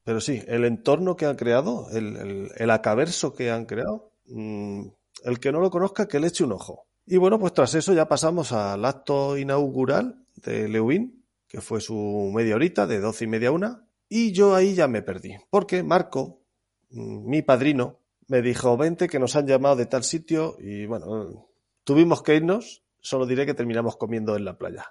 Pero 0.04 0.22
sí, 0.22 0.44
el 0.48 0.64
entorno 0.64 1.16
que 1.16 1.26
han 1.26 1.36
creado, 1.36 1.88
el, 1.92 2.52
el, 2.56 2.70
acaverso 2.70 3.34
que 3.34 3.50
han 3.52 3.66
creado, 3.66 4.12
mm, 4.28 4.88
el 5.24 5.40
que 5.40 5.52
no 5.52 5.60
lo 5.60 5.70
conozca, 5.70 6.08
que 6.08 6.20
le 6.20 6.28
eche 6.28 6.44
un 6.44 6.52
ojo. 6.52 6.86
Y 7.06 7.18
bueno, 7.18 7.40
pues 7.40 7.54
tras 7.54 7.74
eso 7.74 7.94
ya 7.94 8.08
pasamos 8.08 8.52
al 8.52 8.86
acto 8.86 9.38
inaugural 9.38 10.24
de 10.36 10.68
Leuvín, 10.70 11.26
que 11.48 11.62
fue 11.62 11.82
su 11.82 12.32
media 12.34 12.56
horita, 12.56 12.86
de 12.86 13.00
doce 13.00 13.24
y 13.26 13.28
media 13.28 13.52
una, 13.52 13.87
y 14.10 14.32
yo 14.32 14.56
ahí 14.56 14.74
ya 14.74 14.88
me 14.88 15.02
perdí, 15.02 15.36
porque 15.50 15.84
Marco, 15.84 16.44
mm, 16.90 17.30
mi 17.30 17.42
padrino, 17.42 18.00
me 18.28 18.42
dijo, 18.42 18.78
vente 18.78 19.08
que 19.08 19.20
nos 19.20 19.36
han 19.36 19.48
llamado 19.48 19.76
de 19.76 19.86
tal 19.86 20.04
sitio 20.04 20.56
y 20.60 20.86
bueno, 20.86 21.50
tuvimos 21.84 22.22
que 22.22 22.36
irnos, 22.36 22.84
solo 23.00 23.26
diré 23.26 23.46
que 23.46 23.54
terminamos 23.54 23.98
comiendo 23.98 24.36
en 24.36 24.46
la 24.46 24.58
playa. 24.58 24.86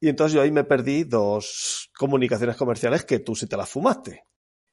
Y 0.00 0.08
entonces 0.08 0.34
yo 0.34 0.42
ahí 0.42 0.50
me 0.50 0.64
perdí 0.64 1.04
dos 1.04 1.90
comunicaciones 1.96 2.56
comerciales 2.56 3.04
que 3.04 3.18
tú 3.18 3.34
sí 3.34 3.46
te 3.46 3.56
las 3.56 3.70
fumaste. 3.70 4.24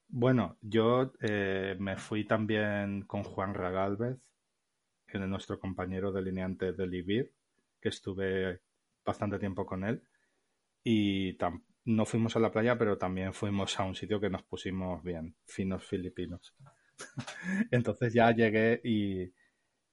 Bueno, 0.08 0.58
yo 0.62 1.14
eh, 1.22 1.76
me 1.80 1.98
fui 1.98 2.26
también 2.26 3.04
con 3.04 3.24
Juan 3.24 3.54
Ragalvez, 3.54 4.18
nuestro 5.20 5.60
compañero 5.60 6.12
delineante 6.12 6.74
del 6.74 6.94
IBIR, 6.94 7.32
que 7.80 7.90
estuve 7.90 8.62
bastante 9.06 9.40
tiempo 9.40 9.66
con 9.66 9.84
él. 9.84 10.04
Y 10.84 11.34
no 11.86 12.06
fuimos 12.06 12.36
a 12.36 12.40
la 12.40 12.52
playa, 12.52 12.78
pero 12.78 12.98
también 12.98 13.34
fuimos 13.34 13.80
a 13.80 13.84
un 13.84 13.96
sitio 13.96 14.20
que 14.20 14.30
nos 14.30 14.44
pusimos 14.44 15.04
bien, 15.04 15.36
finos 15.46 15.86
filipinos. 15.86 16.54
Entonces 17.72 18.14
ya 18.14 18.32
llegué 18.32 18.80
y, 18.84 19.34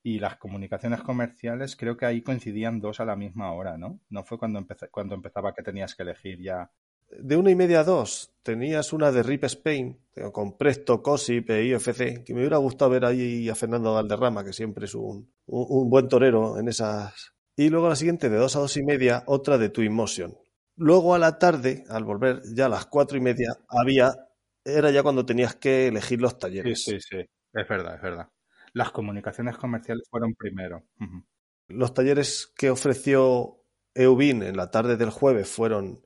y, 0.03 0.18
las 0.18 0.37
comunicaciones 0.37 1.03
comerciales 1.03 1.76
creo 1.76 1.96
que 1.96 2.07
ahí 2.07 2.22
coincidían 2.22 2.81
dos 2.81 3.00
a 3.00 3.05
la 3.05 3.16
misma 3.16 3.53
hora, 3.53 3.76
¿no? 3.76 4.00
No 4.09 4.24
fue 4.24 4.38
cuando, 4.38 4.64
cuando 4.90 5.14
empezaba 5.14 5.55
que 5.55 5.62
tenías 5.62 5.94
que 5.94 6.03
elegir 6.03 6.40
ya. 6.40 6.70
De 7.11 7.37
una 7.37 7.50
y 7.50 7.57
media 7.57 7.81
a 7.81 7.85
dos 7.85 8.33
tenías 8.42 8.92
una 8.92 9.11
de 9.11 9.24
Rip 9.24 9.44
Spain 9.44 9.98
con 10.33 10.57
Presto, 10.57 11.03
Cosip 11.03 11.50
e 11.50 11.64
IFC, 11.66 12.24
que 12.24 12.35
me 12.35 12.40
hubiera 12.40 12.59
gustado 12.59 12.92
ver 12.92 13.05
ahí 13.05 13.48
a 13.48 13.55
Fernando 13.57 13.94
Valderrama, 13.94 14.44
que 14.44 14.53
siempre 14.53 14.85
es 14.85 14.94
un, 14.94 15.29
un, 15.46 15.90
buen 15.90 16.09
torero 16.09 16.59
en 16.59 16.68
esas. 16.68 17.33
Y 17.57 17.68
luego 17.68 17.88
la 17.88 17.96
siguiente, 17.96 18.29
de 18.29 18.37
dos 18.37 18.55
a 18.55 18.61
dos 18.61 18.76
y 18.76 18.85
media, 18.85 19.24
otra 19.26 19.59
de 19.59 19.70
Twinmotion, 19.70 20.37
Luego 20.81 21.14
a 21.14 21.19
la 21.19 21.38
tarde, 21.38 21.85
al 21.90 22.05
volver 22.05 22.40
ya 22.55 22.64
a 22.64 22.69
las 22.71 22.87
cuatro 22.87 23.19
y 23.19 23.21
media, 23.21 23.53
había, 23.69 24.14
era 24.64 24.90
ya 24.90 25.03
cuando 25.03 25.27
tenías 25.27 25.55
que 25.55 25.88
elegir 25.88 26.23
los 26.23 26.38
talleres. 26.38 26.83
Sí, 26.83 26.93
sí, 26.93 27.07
sí, 27.07 27.19
es 27.19 27.69
verdad, 27.69 27.97
es 27.97 28.01
verdad. 28.01 28.31
Las 28.73 28.90
comunicaciones 28.90 29.59
comerciales 29.59 30.09
fueron 30.11 30.35
primero. 30.35 30.87
Los 31.69 31.93
talleres 31.93 32.51
que 32.57 32.71
ofreció 32.71 33.62
EUBIN 33.95 34.43
en 34.43 34.57
la 34.57 34.71
tarde 34.71 34.97
del 34.97 35.11
jueves 35.11 35.51
fueron 35.51 36.01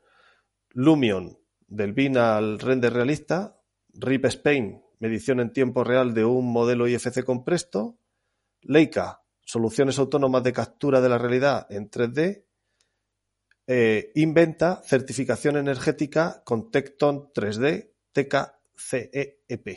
Lumion 0.70 1.38
del 1.68 1.92
BIN 1.92 2.18
al 2.18 2.58
render 2.58 2.94
realista, 2.94 3.60
RIP 3.90 4.24
Spain, 4.24 4.82
medición 4.98 5.38
en 5.38 5.52
tiempo 5.52 5.84
real 5.84 6.14
de 6.14 6.24
un 6.24 6.52
modelo 6.52 6.88
IFC 6.88 7.22
con 7.22 7.44
Presto, 7.44 8.00
Leica, 8.60 9.22
soluciones 9.40 10.00
autónomas 10.00 10.42
de 10.42 10.52
captura 10.52 11.00
de 11.00 11.08
la 11.08 11.18
realidad 11.18 11.68
en 11.70 11.88
3D, 11.88 12.20
eh, 12.20 12.44
Inventa, 13.66 14.82
certificación 14.84 15.56
energética 15.56 16.42
con 16.44 16.70
Tecton 16.70 17.32
3D, 17.32 17.90
TKCEP. 18.12 19.68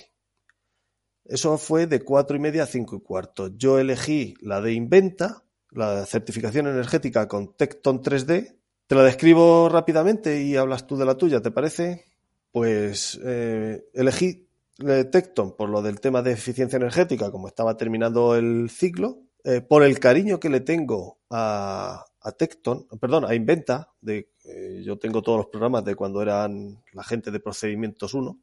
Eso 1.27 1.57
fue 1.57 1.87
de 1.87 2.01
cuatro 2.01 2.37
y 2.37 2.39
media 2.39 2.63
a 2.63 2.67
cinco 2.67 2.95
y 2.95 3.01
cuarto. 3.01 3.49
Yo 3.57 3.79
elegí 3.79 4.35
la 4.41 4.61
de 4.61 4.73
Inventa, 4.73 5.43
la 5.71 6.05
certificación 6.05 6.67
energética 6.67 7.27
con 7.27 7.53
Tecton 7.53 8.01
3D. 8.01 8.55
Te 8.87 8.95
la 8.95 9.03
describo 9.03 9.67
rápidamente 9.67 10.41
y 10.41 10.55
hablas 10.55 10.87
tú 10.87 10.95
de 10.95 11.05
la 11.05 11.17
tuya, 11.17 11.41
¿te 11.41 11.51
parece? 11.51 12.05
Pues 12.51 13.19
eh, 13.25 13.89
elegí 13.93 14.47
eh, 14.87 15.03
Tecton 15.03 15.57
por 15.57 15.69
lo 15.69 15.81
del 15.81 15.99
tema 15.99 16.21
de 16.21 16.31
eficiencia 16.31 16.77
energética, 16.77 17.29
como 17.29 17.49
estaba 17.49 17.75
terminando 17.75 18.35
el 18.35 18.69
ciclo, 18.69 19.19
eh, 19.43 19.59
por 19.59 19.83
el 19.83 19.99
cariño 19.99 20.39
que 20.39 20.49
le 20.49 20.61
tengo 20.61 21.19
a, 21.29 22.05
a 22.27 22.33
Tecton, 22.33 22.85
perdón, 22.99 23.23
a 23.23 23.33
Inventa, 23.33 23.93
de, 24.01 24.33
yo 24.83 24.99
tengo 24.99 25.21
todos 25.21 25.37
los 25.37 25.47
programas 25.47 25.85
de 25.85 25.95
cuando 25.95 26.21
eran 26.21 26.83
la 26.91 27.03
gente 27.05 27.31
de 27.31 27.39
Procedimientos 27.39 28.13
1, 28.13 28.37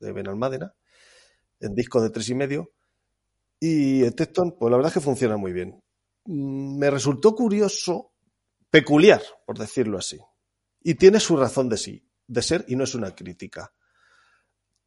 de 0.00 0.12
Benalmádena, 0.12 0.74
en 1.60 1.76
disco 1.76 2.02
de 2.02 2.10
tres 2.10 2.28
y 2.30 2.34
medio. 2.34 2.72
Y 3.60 4.10
Tecton, 4.10 4.56
pues 4.58 4.68
la 4.68 4.76
verdad 4.76 4.90
es 4.90 4.94
que 4.94 5.00
funciona 5.00 5.36
muy 5.36 5.52
bien. 5.52 5.80
Mm, 6.24 6.76
me 6.76 6.90
resultó 6.90 7.36
curioso, 7.36 8.14
peculiar, 8.68 9.22
por 9.46 9.58
decirlo 9.58 9.98
así. 9.98 10.18
Y 10.82 10.96
tiene 10.96 11.20
su 11.20 11.36
razón 11.36 11.68
de 11.68 11.76
sí, 11.76 12.04
de 12.26 12.42
ser 12.42 12.64
y 12.66 12.74
no 12.74 12.82
es 12.82 12.96
una 12.96 13.14
crítica. 13.14 13.72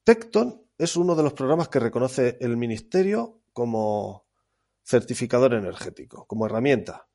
Tecton 0.04 0.68
es 0.78 0.98
uno 0.98 1.16
de 1.16 1.24
los 1.24 1.32
programas 1.32 1.70
que 1.70 1.80
reconoce 1.80 2.38
el 2.42 2.58
Ministerio 2.58 3.40
como 3.54 4.26
certificador 4.84 5.54
energético, 5.54 6.26
como 6.28 6.46
herramienta. 6.46 7.08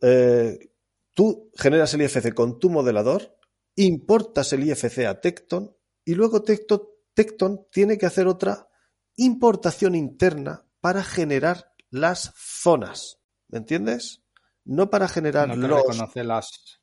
Eh, 0.00 0.72
tú 1.14 1.50
generas 1.56 1.94
el 1.94 2.02
IFC 2.02 2.34
con 2.34 2.58
tu 2.58 2.70
modelador, 2.70 3.36
importas 3.76 4.52
el 4.52 4.64
IFC 4.64 5.06
a 5.06 5.20
Tecton 5.20 5.76
y 6.04 6.14
luego 6.14 6.42
Tecton 6.42 6.82
Tecton 7.14 7.66
tiene 7.70 7.98
que 7.98 8.06
hacer 8.06 8.26
otra 8.26 8.68
importación 9.16 9.94
interna 9.94 10.64
para 10.80 11.04
generar 11.04 11.74
las 11.90 12.32
zonas. 12.36 13.18
¿Me 13.48 13.58
entiendes? 13.58 14.22
No 14.64 14.90
para 14.90 15.08
generar 15.08 15.48
¿No 15.48 15.68
los. 15.68 15.80
reconoce 15.80 16.24
las, 16.24 16.80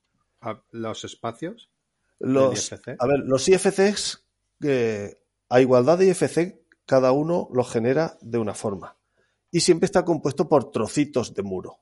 los 0.71 1.03
espacios? 1.03 1.71
Los, 2.19 2.73
a 2.73 3.07
ver, 3.07 3.19
los 3.25 3.47
IFCs, 3.47 4.27
eh, 4.63 5.23
a 5.49 5.61
igualdad 5.61 5.99
de 5.99 6.07
IFC, 6.07 6.59
cada 6.85 7.11
uno 7.11 7.47
los 7.51 7.71
genera 7.71 8.17
de 8.21 8.37
una 8.39 8.53
forma. 8.53 8.97
Y 9.51 9.61
siempre 9.61 9.85
está 9.85 10.03
compuesto 10.03 10.49
por 10.49 10.71
trocitos 10.71 11.33
de 11.33 11.43
muro. 11.43 11.79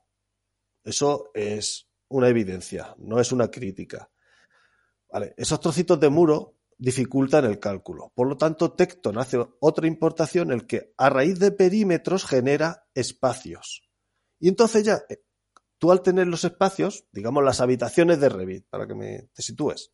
Eso 0.86 1.32
es 1.34 1.88
una 2.08 2.28
evidencia, 2.28 2.94
no 2.98 3.18
es 3.18 3.32
una 3.32 3.50
crítica. 3.50 4.08
Vale, 5.10 5.34
esos 5.36 5.58
trocitos 5.58 5.98
de 5.98 6.08
muro 6.08 6.54
dificultan 6.78 7.44
el 7.44 7.58
cálculo. 7.58 8.12
Por 8.14 8.28
lo 8.28 8.36
tanto, 8.36 8.72
Tecton 8.72 9.18
hace 9.18 9.44
otra 9.58 9.88
importación 9.88 10.52
en 10.52 10.60
el 10.60 10.66
que 10.66 10.94
a 10.96 11.10
raíz 11.10 11.40
de 11.40 11.50
perímetros 11.50 12.24
genera 12.24 12.86
espacios. 12.94 13.82
Y 14.38 14.46
entonces 14.46 14.84
ya, 14.84 15.02
eh, 15.08 15.24
tú 15.78 15.90
al 15.90 16.02
tener 16.02 16.28
los 16.28 16.44
espacios, 16.44 17.06
digamos 17.10 17.42
las 17.42 17.60
habitaciones 17.60 18.20
de 18.20 18.28
Revit, 18.28 18.66
para 18.68 18.86
que 18.86 18.94
me, 18.94 19.22
te 19.34 19.42
sitúes, 19.42 19.90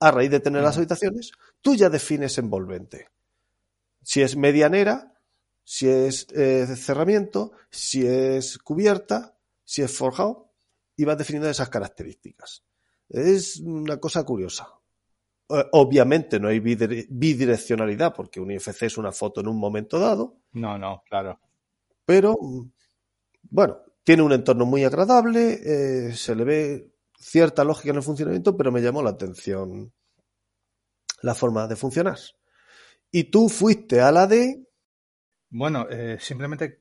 a 0.00 0.10
raíz 0.10 0.32
de 0.32 0.40
tener 0.40 0.62
las 0.62 0.76
habitaciones, 0.76 1.30
tú 1.60 1.76
ya 1.76 1.88
defines 1.88 2.36
envolvente. 2.38 3.10
Si 4.02 4.22
es 4.22 4.36
medianera, 4.36 5.14
si 5.62 5.88
es 5.88 6.26
eh, 6.34 6.66
cerramiento, 6.74 7.52
si 7.70 8.04
es 8.04 8.58
cubierta, 8.58 9.36
si 9.70 9.82
es 9.82 9.96
forjado, 9.96 10.52
y 10.96 11.04
vas 11.04 11.16
definiendo 11.16 11.48
esas 11.48 11.68
características. 11.68 12.64
Es 13.08 13.60
una 13.60 13.98
cosa 13.98 14.24
curiosa. 14.24 14.66
Eh, 15.48 15.64
obviamente 15.70 16.40
no 16.40 16.48
hay 16.48 16.58
bidireccionalidad 16.58 18.12
porque 18.12 18.40
un 18.40 18.50
IFC 18.50 18.82
es 18.82 18.98
una 18.98 19.12
foto 19.12 19.40
en 19.40 19.46
un 19.46 19.60
momento 19.60 20.00
dado. 20.00 20.40
No, 20.54 20.76
no, 20.76 21.04
claro. 21.08 21.38
Pero, 22.04 22.36
bueno, 23.42 23.78
tiene 24.02 24.24
un 24.24 24.32
entorno 24.32 24.66
muy 24.66 24.82
agradable, 24.82 25.60
eh, 25.62 26.14
se 26.16 26.34
le 26.34 26.42
ve 26.42 26.92
cierta 27.16 27.62
lógica 27.62 27.90
en 27.90 27.96
el 27.98 28.02
funcionamiento, 28.02 28.56
pero 28.56 28.72
me 28.72 28.82
llamó 28.82 29.04
la 29.04 29.10
atención 29.10 29.92
la 31.22 31.36
forma 31.36 31.68
de 31.68 31.76
funcionar. 31.76 32.18
Y 33.12 33.30
tú 33.30 33.48
fuiste 33.48 34.00
a 34.00 34.10
la 34.10 34.26
de... 34.26 34.66
Bueno, 35.48 35.86
eh, 35.88 36.18
simplemente 36.18 36.79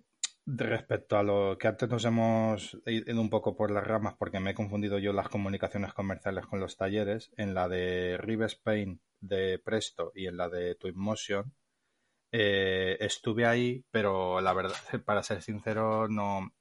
Respecto 0.52 1.16
a 1.16 1.22
lo 1.22 1.58
que 1.60 1.68
antes 1.68 1.88
nos 1.90 2.06
hemos 2.06 2.76
ido 2.88 3.22
un 3.22 3.30
poco 3.30 3.56
por 3.56 3.70
las 3.70 3.86
ramas 3.86 4.16
porque 4.18 4.40
me 4.40 4.52
he 4.52 4.56
confundido 4.56 4.98
yo 4.98 5.14
las 5.14 5.30
comunicaciones 5.30 5.94
comerciales 5.94 6.48
con 6.48 6.60
los 6.60 6.76
talleres, 6.76 7.32
en 7.38 7.54
la 7.54 7.70
de 7.70 8.18
Rive 8.18 8.48
Spain 8.48 9.00
de 9.22 9.60
Presto 9.60 10.12
y 10.16 10.26
en 10.26 10.38
la 10.38 10.50
de 10.50 10.74
Twinmotion, 10.74 11.54
eh, 12.32 12.98
estuve 13.02 13.46
ahí, 13.46 13.86
pero 13.92 14.42
la 14.42 14.54
verdad, 14.54 14.76
para 15.06 15.24
ser 15.24 15.44
sincero, 15.44 16.08
no, 16.08 16.52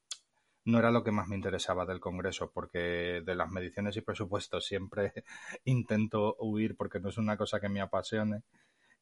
no 0.67 0.79
era 0.79 0.91
lo 0.91 1.05
que 1.05 1.13
más 1.13 1.29
me 1.29 1.37
interesaba 1.37 1.87
del 1.87 2.01
Congreso, 2.01 2.51
porque 2.53 3.23
de 3.25 3.35
las 3.35 3.51
mediciones 3.51 3.97
y 3.97 4.03
presupuestos 4.03 4.67
siempre 4.67 5.13
intento 5.65 6.37
huir 6.41 6.77
porque 6.77 7.01
no 7.01 7.09
es 7.11 7.19
una 7.19 7.39
cosa 7.39 7.61
que 7.61 7.71
me 7.71 7.81
apasione. 7.81 8.43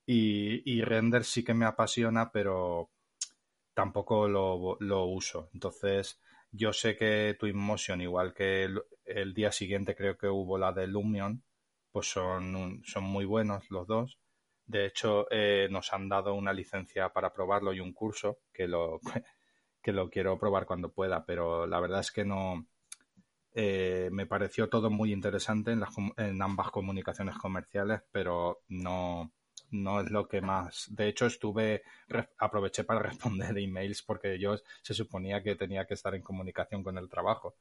Y, 0.06 0.62
y 0.72 0.82
render 0.82 1.24
sí 1.24 1.44
que 1.44 1.54
me 1.54 1.66
apasiona, 1.66 2.30
pero 2.32 2.90
tampoco 3.76 4.26
lo, 4.26 5.04
uso. 5.04 5.50
Entonces, 5.52 6.18
yo 6.50 6.72
sé 6.72 6.96
que 6.96 7.36
Twinmotion, 7.38 8.00
igual 8.00 8.32
que 8.32 8.70
el, 9.04 9.34
día 9.34 9.52
siguiente 9.52 9.94
creo 9.94 10.16
que 10.16 10.28
hubo 10.28 10.56
la 10.56 10.72
de 10.72 10.86
Lumion, 10.86 11.44
pues 11.92 12.10
son, 12.10 12.80
son 12.84 13.04
muy 13.04 13.26
buenos 13.26 13.70
los 13.70 13.86
dos. 13.86 14.18
De 14.64 14.86
hecho, 14.86 15.26
eh, 15.30 15.68
nos 15.70 15.92
han 15.92 16.08
dado 16.08 16.32
una 16.34 16.54
licencia 16.54 17.10
para 17.10 17.34
probarlo 17.34 17.74
y 17.74 17.80
un 17.80 17.92
curso 17.92 18.38
que 18.50 18.66
lo, 18.66 18.98
que 19.82 19.92
lo 19.92 20.08
quiero 20.08 20.38
probar 20.38 20.64
cuando 20.64 20.90
pueda, 20.90 21.26
pero 21.26 21.66
la 21.66 21.78
verdad 21.78 22.00
es 22.00 22.10
que 22.10 22.24
no. 22.24 22.66
Eh, 23.52 24.08
me 24.10 24.26
pareció 24.26 24.70
todo 24.70 24.88
muy 24.90 25.12
interesante 25.12 25.72
en, 25.72 25.80
las, 25.80 25.94
en 26.16 26.40
ambas 26.40 26.70
comunicaciones 26.70 27.36
comerciales, 27.36 28.00
pero 28.10 28.62
no, 28.68 29.32
no 29.70 30.00
es 30.00 30.10
lo 30.10 30.28
que 30.28 30.40
más. 30.40 30.86
De 30.90 31.08
hecho, 31.08 31.26
estuve, 31.26 31.82
aproveché 32.38 32.84
para 32.84 33.00
responder 33.10 33.56
emails 33.58 34.02
porque 34.02 34.38
yo 34.38 34.56
se 34.82 34.94
suponía 34.94 35.42
que 35.42 35.56
tenía 35.56 35.86
que 35.86 35.94
estar 35.94 36.14
en 36.14 36.22
comunicación 36.22 36.82
con 36.82 36.98
el 36.98 37.08
trabajo. 37.08 37.56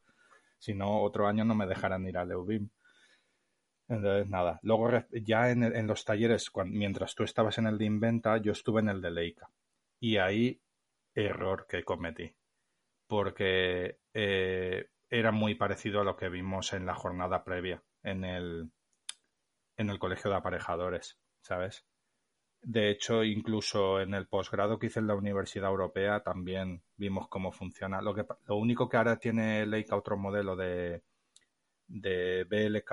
Si 0.57 0.73
no, 0.73 1.01
otro 1.01 1.27
año 1.27 1.45
no 1.45 1.55
me 1.55 1.67
dejarán 1.67 2.07
ir 2.07 2.17
a 2.17 2.25
Leubim. 2.25 2.69
Entonces, 3.87 4.29
nada. 4.29 4.59
Luego, 4.63 4.89
ya 5.11 5.51
en, 5.51 5.87
los 5.87 6.05
talleres, 6.05 6.51
mientras 6.65 7.13
tú 7.13 7.23
estabas 7.23 7.57
en 7.59 7.67
el 7.67 7.77
de 7.77 7.85
Inventa, 7.85 8.37
yo 8.37 8.51
estuve 8.51 8.81
en 8.81 8.89
el 8.89 9.01
de 9.01 9.11
Leica. 9.11 9.49
Y 9.99 10.17
ahí, 10.17 10.61
error 11.13 11.67
que 11.69 11.83
cometí. 11.83 12.35
Porque 13.07 13.99
eh, 14.13 14.89
era 15.09 15.31
muy 15.31 15.55
parecido 15.55 16.01
a 16.01 16.03
lo 16.03 16.15
que 16.17 16.29
vimos 16.29 16.73
en 16.73 16.85
la 16.85 16.95
jornada 16.95 17.43
previa, 17.43 17.83
en 18.01 18.25
el, 18.25 18.71
en 19.77 19.89
el 19.89 19.99
colegio 19.99 20.31
de 20.31 20.37
aparejadores, 20.37 21.19
¿sabes? 21.45 21.85
De 22.61 22.89
hecho, 22.89 23.23
incluso 23.23 24.01
en 24.01 24.15
el 24.15 24.27
posgrado 24.27 24.79
que 24.79 24.87
hice 24.87 24.99
en 24.99 25.07
la 25.07 25.15
Universidad 25.15 25.69
Europea 25.69 26.21
también 26.23 26.81
vimos 26.97 27.27
cómo 27.27 27.51
funciona. 27.51 28.01
Lo, 28.01 28.15
que, 28.15 28.25
lo 28.47 28.55
único 28.57 28.89
que 28.89 28.97
ahora 28.97 29.17
tiene 29.17 29.65
Leica 29.67 29.95
otro 29.95 30.17
modelo 30.17 30.55
de, 30.55 31.03
de 31.87 32.43
BLK, 32.45 32.91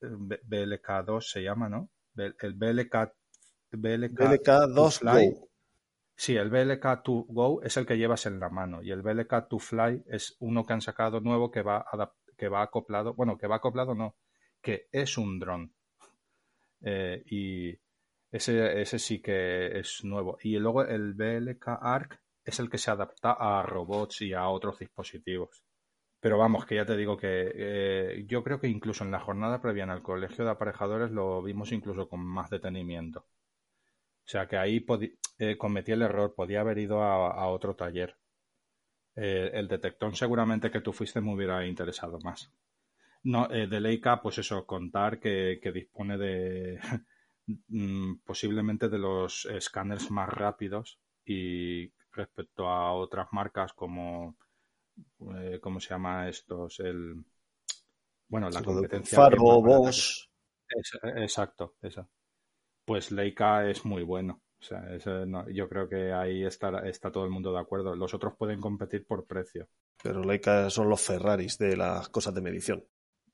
BLK2 0.00 1.20
se 1.20 1.42
llama, 1.44 1.68
¿no? 1.68 1.90
El 2.16 2.54
BLK, 2.54 3.12
BLK, 3.70 4.50
2 4.74 5.00
Go. 5.00 5.48
Sí, 6.16 6.34
el 6.34 6.50
BLK2 6.50 7.26
Go 7.28 7.62
es 7.62 7.76
el 7.76 7.86
que 7.86 7.98
llevas 7.98 8.26
en 8.26 8.40
la 8.40 8.48
mano 8.48 8.82
y 8.82 8.90
el 8.90 9.04
BLK2 9.04 9.60
Fly 9.60 10.04
es 10.06 10.36
uno 10.40 10.64
que 10.64 10.72
han 10.72 10.80
sacado 10.80 11.20
nuevo 11.20 11.52
que 11.52 11.62
va, 11.62 11.84
que 12.36 12.48
va 12.48 12.62
acoplado, 12.62 13.14
bueno, 13.14 13.38
que 13.38 13.46
va 13.46 13.56
acoplado 13.56 13.94
no, 13.94 14.16
que 14.60 14.88
es 14.90 15.18
un 15.18 15.38
dron. 15.38 15.75
Eh, 16.82 17.22
y 17.26 17.78
ese, 18.30 18.80
ese 18.80 18.98
sí 18.98 19.20
que 19.20 19.78
es 19.78 20.04
nuevo. 20.04 20.38
Y 20.42 20.58
luego 20.58 20.84
el 20.84 21.14
BLK 21.14 21.68
ARC 21.80 22.20
es 22.44 22.60
el 22.60 22.70
que 22.70 22.78
se 22.78 22.90
adapta 22.90 23.32
a 23.32 23.62
robots 23.62 24.22
y 24.22 24.32
a 24.32 24.48
otros 24.48 24.78
dispositivos. 24.78 25.64
Pero 26.20 26.38
vamos, 26.38 26.66
que 26.66 26.76
ya 26.76 26.86
te 26.86 26.96
digo 26.96 27.16
que 27.16 27.52
eh, 27.54 28.24
yo 28.26 28.42
creo 28.42 28.58
que 28.60 28.68
incluso 28.68 29.04
en 29.04 29.10
la 29.10 29.20
jornada 29.20 29.60
previa 29.60 29.84
en 29.84 29.90
el 29.90 30.02
colegio 30.02 30.44
de 30.44 30.50
aparejadores 30.50 31.10
lo 31.10 31.42
vimos 31.42 31.72
incluso 31.72 32.08
con 32.08 32.20
más 32.20 32.50
detenimiento. 32.50 33.20
O 33.20 34.28
sea 34.28 34.48
que 34.48 34.56
ahí 34.56 34.84
eh, 35.38 35.56
cometí 35.56 35.92
el 35.92 36.02
error, 36.02 36.34
podía 36.34 36.60
haber 36.60 36.78
ido 36.78 37.02
a, 37.02 37.46
otro 37.48 37.76
taller. 37.76 38.16
El 39.14 39.66
detector 39.66 40.14
seguramente 40.14 40.70
que 40.70 40.82
tú 40.82 40.92
fuiste 40.92 41.20
me 41.22 41.32
hubiera 41.32 41.64
interesado 41.66 42.18
más. 42.20 42.52
No, 43.26 43.50
eh, 43.50 43.66
de 43.66 43.80
Leica, 43.80 44.22
pues 44.22 44.38
eso, 44.38 44.64
contar 44.64 45.18
que, 45.18 45.58
dispone 45.74 46.16
de 46.16 46.78
mm, 47.68 48.18
posiblemente 48.24 48.88
de 48.88 48.98
los 48.98 49.46
escáneres 49.46 50.12
más 50.12 50.28
rápidos 50.28 51.00
y 51.24 51.92
respecto 52.12 52.68
a 52.68 52.92
otras 52.92 53.26
marcas 53.32 53.72
como 53.72 54.36
eh, 55.34 55.58
¿cómo 55.60 55.80
se 55.80 55.88
llama 55.88 56.28
estos? 56.28 56.78
El 56.78 57.24
bueno, 58.28 58.48
la 58.48 58.62
competencia. 58.62 59.16
Faro, 59.16 59.60
Bosch. 59.60 60.28
exacto, 61.16 61.74
esa. 61.82 62.08
Pues 62.84 63.10
Leica 63.10 63.68
es 63.68 63.84
muy 63.84 64.04
bueno. 64.04 64.40
O 64.60 64.62
sea, 64.62 64.82
yo 65.52 65.68
creo 65.68 65.88
que 65.88 66.12
ahí 66.12 66.44
está, 66.44 66.88
está 66.88 67.10
todo 67.10 67.24
el 67.24 67.30
mundo 67.30 67.52
de 67.52 67.58
acuerdo. 67.58 67.96
Los 67.96 68.14
otros 68.14 68.34
pueden 68.36 68.60
competir 68.60 69.04
por 69.04 69.26
precio. 69.26 69.68
Pero 70.00 70.22
Leica 70.22 70.70
son 70.70 70.88
los 70.88 71.02
Ferraris 71.02 71.58
de 71.58 71.76
las 71.76 72.08
cosas 72.08 72.32
de 72.32 72.40
medición. 72.40 72.84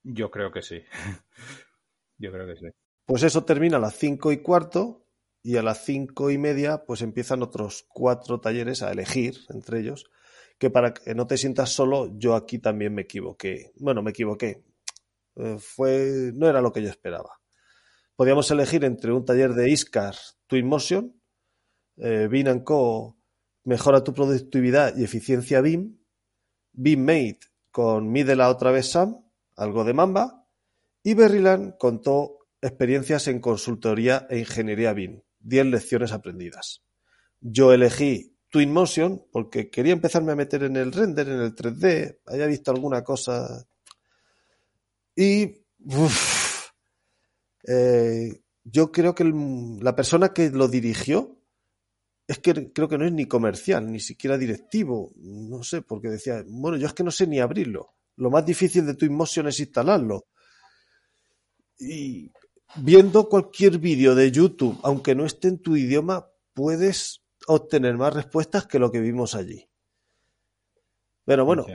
Yo 0.02 0.30
creo 0.30 0.50
que 0.50 0.62
sí. 0.62 0.82
yo 2.18 2.32
creo 2.32 2.46
que 2.46 2.56
sí. 2.56 2.66
Pues 3.06 3.22
eso 3.22 3.44
termina 3.44 3.76
a 3.76 3.80
las 3.80 3.96
cinco 3.96 4.32
y 4.32 4.38
cuarto 4.38 5.06
y 5.42 5.56
a 5.56 5.62
las 5.62 5.84
cinco 5.84 6.30
y 6.30 6.38
media 6.38 6.84
pues 6.86 7.02
empiezan 7.02 7.42
otros 7.42 7.84
cuatro 7.88 8.40
talleres 8.40 8.82
a 8.82 8.92
elegir 8.92 9.38
entre 9.48 9.80
ellos 9.80 10.10
que 10.62 10.70
para 10.70 10.94
que 10.94 11.14
no 11.14 11.26
te 11.26 11.36
sientas 11.36 11.70
solo 11.70 12.16
yo 12.16 12.36
aquí 12.36 12.60
también 12.60 12.94
me 12.94 13.02
equivoqué. 13.02 13.72
Bueno, 13.80 14.00
me 14.00 14.10
equivoqué. 14.10 14.62
Eh, 15.34 15.56
fue 15.58 16.30
no 16.34 16.48
era 16.48 16.60
lo 16.60 16.72
que 16.72 16.82
yo 16.82 16.88
esperaba. 16.88 17.40
Podíamos 18.14 18.48
elegir 18.52 18.84
entre 18.84 19.12
un 19.12 19.24
taller 19.24 19.54
de 19.54 19.70
ISCAR 19.70 20.14
Twinmotion, 20.46 21.20
eh, 21.96 22.28
BIM 22.30 22.62
Co. 22.62 23.18
Mejora 23.64 24.04
tu 24.04 24.14
productividad 24.14 24.96
y 24.96 25.02
eficiencia 25.02 25.60
BIM, 25.60 25.98
BIM 26.72 27.00
Mate 27.00 27.40
con 27.72 28.12
Mídela 28.12 28.48
otra 28.48 28.70
vez 28.70 28.90
Sam, 28.90 29.24
algo 29.62 29.84
de 29.84 29.94
Mamba, 29.94 30.46
y 31.02 31.14
Berryland 31.14 31.76
contó 31.78 32.38
experiencias 32.60 33.26
en 33.28 33.40
consultoría 33.40 34.26
e 34.30 34.38
ingeniería 34.38 34.92
BIM, 34.92 35.22
10 35.40 35.66
lecciones 35.66 36.12
aprendidas. 36.12 36.82
Yo 37.40 37.72
elegí 37.72 38.36
Twinmotion 38.50 39.24
porque 39.32 39.70
quería 39.70 39.92
empezarme 39.92 40.32
a 40.32 40.36
meter 40.36 40.62
en 40.64 40.76
el 40.76 40.92
render, 40.92 41.28
en 41.28 41.40
el 41.40 41.54
3D, 41.54 42.18
había 42.26 42.46
visto 42.46 42.70
alguna 42.70 43.02
cosa 43.02 43.66
y 45.16 45.64
eh, 47.66 48.42
yo 48.64 48.92
creo 48.92 49.14
que 49.14 49.24
la 49.80 49.96
persona 49.96 50.32
que 50.32 50.50
lo 50.50 50.68
dirigió 50.68 51.38
es 52.26 52.38
que 52.38 52.72
creo 52.72 52.88
que 52.88 52.98
no 52.98 53.04
es 53.04 53.12
ni 53.12 53.26
comercial, 53.26 53.90
ni 53.90 54.00
siquiera 54.00 54.38
directivo, 54.38 55.12
no 55.16 55.62
sé, 55.62 55.82
porque 55.82 56.08
decía, 56.08 56.44
bueno, 56.46 56.76
yo 56.76 56.86
es 56.86 56.94
que 56.94 57.04
no 57.04 57.10
sé 57.10 57.26
ni 57.26 57.40
abrirlo. 57.40 57.94
Lo 58.16 58.30
más 58.30 58.44
difícil 58.44 58.86
de 58.86 58.94
Twinmotion 58.94 59.48
es 59.48 59.60
instalarlo. 59.60 60.26
Y 61.78 62.30
viendo 62.76 63.28
cualquier 63.28 63.78
vídeo 63.78 64.14
de 64.14 64.30
YouTube, 64.30 64.78
aunque 64.82 65.14
no 65.14 65.24
esté 65.24 65.48
en 65.48 65.58
tu 65.58 65.76
idioma, 65.76 66.28
puedes 66.54 67.22
obtener 67.46 67.96
más 67.96 68.14
respuestas 68.14 68.66
que 68.66 68.78
lo 68.78 68.90
que 68.90 69.00
vimos 69.00 69.34
allí. 69.34 69.68
Pero 71.24 71.44
bueno. 71.44 71.66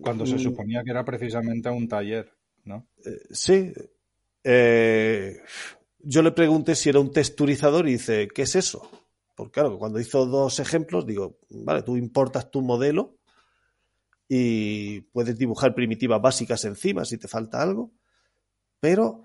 Cuando 0.00 0.26
se 0.26 0.36
mm, 0.36 0.38
suponía 0.38 0.82
que 0.82 0.90
era 0.90 1.04
precisamente 1.04 1.68
un 1.70 1.88
taller, 1.88 2.30
¿no? 2.64 2.86
Eh, 3.04 3.20
sí. 3.30 3.72
Eh, 4.42 5.40
yo 6.00 6.22
le 6.22 6.32
pregunté 6.32 6.74
si 6.74 6.88
era 6.90 7.00
un 7.00 7.10
texturizador 7.10 7.88
y 7.88 7.92
dice, 7.92 8.28
¿qué 8.28 8.42
es 8.42 8.56
eso? 8.56 8.90
Porque 9.34 9.52
claro, 9.52 9.78
cuando 9.78 9.98
hizo 10.00 10.26
dos 10.26 10.60
ejemplos, 10.60 11.06
digo, 11.06 11.38
vale, 11.50 11.82
tú 11.82 11.96
importas 11.96 12.50
tu 12.50 12.62
modelo 12.62 13.16
y 14.28 15.02
puedes 15.02 15.36
dibujar 15.36 15.74
primitivas 15.74 16.20
básicas 16.20 16.64
encima 16.64 17.04
si 17.04 17.18
te 17.18 17.28
falta 17.28 17.60
algo, 17.60 17.92
pero 18.80 19.24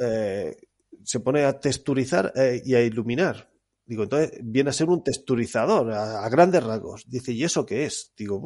eh, 0.00 0.56
se 1.04 1.20
pone 1.20 1.44
a 1.44 1.58
texturizar 1.58 2.32
eh, 2.34 2.62
y 2.64 2.74
a 2.74 2.82
iluminar. 2.82 3.50
Digo, 3.84 4.04
entonces 4.04 4.38
viene 4.42 4.70
a 4.70 4.72
ser 4.72 4.88
un 4.88 5.02
texturizador 5.02 5.92
a, 5.92 6.28
grandes 6.28 6.62
rasgos. 6.62 7.04
Dice, 7.08 7.32
¿y 7.32 7.42
eso 7.42 7.66
qué 7.66 7.86
es? 7.86 8.12
Digo, 8.16 8.40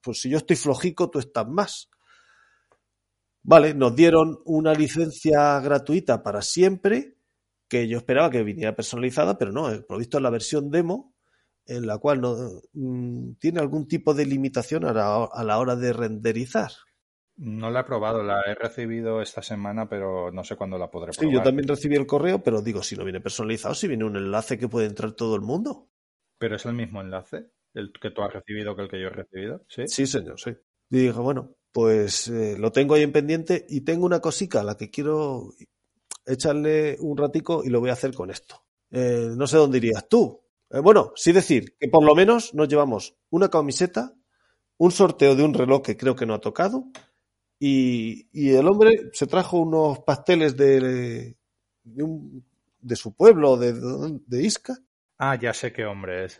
pues 0.00 0.20
si 0.20 0.30
yo 0.30 0.38
estoy 0.38 0.56
flojico, 0.56 1.10
tú 1.10 1.18
estás 1.18 1.46
más. 1.46 1.90
Vale, 3.42 3.74
nos 3.74 3.94
dieron 3.94 4.38
una 4.44 4.72
licencia 4.72 5.60
gratuita 5.60 6.22
para 6.22 6.42
siempre, 6.42 7.18
que 7.68 7.86
yo 7.86 7.98
esperaba 7.98 8.30
que 8.30 8.42
viniera 8.42 8.74
personalizada, 8.74 9.36
pero 9.36 9.52
no, 9.52 9.64
por 9.86 9.92
lo 9.92 9.98
visto 9.98 10.20
la 10.20 10.30
versión 10.30 10.70
demo, 10.70 11.14
en 11.68 11.86
la 11.86 11.98
cual 11.98 12.20
no, 12.20 12.34
mm, 12.72 13.34
tiene 13.34 13.60
algún 13.60 13.86
tipo 13.86 14.14
de 14.14 14.26
limitación 14.26 14.84
a 14.84 14.92
la, 14.92 15.58
hora 15.58 15.76
de 15.76 15.92
renderizar. 15.92 16.72
No 17.36 17.70
la 17.70 17.80
he 17.80 17.84
probado, 17.84 18.22
la 18.24 18.40
he 18.46 18.54
recibido 18.54 19.22
esta 19.22 19.42
semana, 19.42 19.88
pero 19.88 20.32
no 20.32 20.42
sé 20.42 20.56
cuándo 20.56 20.78
la 20.78 20.90
podré 20.90 21.12
probar. 21.12 21.30
Sí, 21.30 21.32
yo 21.32 21.42
también 21.42 21.68
recibí 21.68 21.94
el 21.94 22.06
correo, 22.06 22.42
pero 22.42 22.62
digo, 22.62 22.82
si 22.82 22.96
no 22.96 23.04
viene 23.04 23.20
personalizado, 23.20 23.74
si 23.74 23.86
viene 23.86 24.04
un 24.04 24.16
enlace 24.16 24.58
que 24.58 24.66
puede 24.66 24.86
entrar 24.86 25.12
todo 25.12 25.36
el 25.36 25.42
mundo. 25.42 25.90
¿Pero 26.38 26.56
es 26.56 26.66
el 26.66 26.72
mismo 26.72 27.00
enlace? 27.00 27.52
¿El 27.74 27.92
que 27.92 28.10
tú 28.10 28.22
has 28.22 28.32
recibido 28.32 28.74
que 28.74 28.82
el 28.82 28.88
que 28.88 29.00
yo 29.00 29.08
he 29.08 29.10
recibido? 29.10 29.64
Sí, 29.68 29.86
sí 29.86 30.06
señor, 30.06 30.40
sí. 30.40 30.50
Y 30.90 30.98
dije, 30.98 31.20
bueno, 31.20 31.54
pues 31.70 32.28
eh, 32.28 32.56
lo 32.58 32.72
tengo 32.72 32.94
ahí 32.94 33.02
en 33.02 33.12
pendiente 33.12 33.66
y 33.68 33.82
tengo 33.82 34.06
una 34.06 34.20
cosica 34.20 34.62
a 34.62 34.64
la 34.64 34.76
que 34.76 34.90
quiero 34.90 35.50
echarle 36.24 36.96
un 37.00 37.16
ratico 37.16 37.62
y 37.62 37.68
lo 37.68 37.80
voy 37.80 37.90
a 37.90 37.94
hacer 37.94 38.14
con 38.14 38.30
esto. 38.30 38.64
Eh, 38.90 39.30
no 39.36 39.46
sé 39.46 39.58
dónde 39.58 39.78
irías 39.78 40.08
tú. 40.08 40.40
Eh, 40.70 40.80
bueno, 40.80 41.12
sí 41.14 41.32
decir 41.32 41.76
que 41.78 41.88
por 41.88 42.04
lo 42.04 42.14
menos 42.14 42.54
nos 42.54 42.68
llevamos 42.68 43.16
una 43.30 43.48
camiseta, 43.48 44.14
un 44.76 44.90
sorteo 44.90 45.34
de 45.34 45.44
un 45.44 45.54
reloj 45.54 45.82
que 45.82 45.96
creo 45.96 46.14
que 46.14 46.26
no 46.26 46.34
ha 46.34 46.40
tocado 46.40 46.84
y, 47.58 48.28
el 48.32 48.68
hombre 48.68 49.10
se 49.12 49.26
trajo 49.26 49.58
unos 49.58 50.00
pasteles 50.00 50.56
de, 50.56 51.34
de, 51.82 52.96
su 52.96 53.14
pueblo, 53.14 53.56
de, 53.56 53.72
de 54.26 54.42
Isca. 54.42 54.76
Ah, 55.18 55.36
ya 55.36 55.52
sé 55.52 55.72
qué 55.72 55.84
hombre 55.84 56.24
es. 56.24 56.38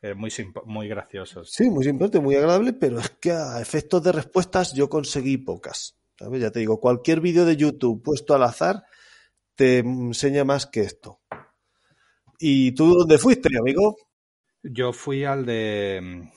Eh, 0.00 0.14
muy, 0.14 0.30
muy 0.66 0.88
graciosos. 0.88 1.50
Sí, 1.50 1.68
muy 1.68 1.82
simpático, 1.84 2.22
muy 2.22 2.36
agradable, 2.36 2.72
pero 2.72 3.00
es 3.00 3.10
que 3.10 3.32
a 3.32 3.60
efectos 3.60 4.02
de 4.04 4.12
respuestas 4.12 4.72
yo 4.72 4.88
conseguí 4.88 5.38
pocas. 5.38 5.96
Ya 6.20 6.50
te 6.50 6.60
digo, 6.60 6.80
cualquier 6.80 7.20
vídeo 7.20 7.44
de 7.44 7.56
YouTube 7.56 8.02
puesto 8.02 8.34
al 8.34 8.44
azar 8.44 8.84
te 9.54 9.78
enseña 9.78 10.44
más 10.44 10.66
que 10.66 10.80
esto. 10.80 11.20
¿Y 12.38 12.72
tú 12.72 12.94
dónde 12.94 13.18
fuiste, 13.18 13.48
amigo? 13.58 13.96
Yo 14.62 14.92
fui 14.92 15.24
al 15.24 15.46
de 15.46 16.30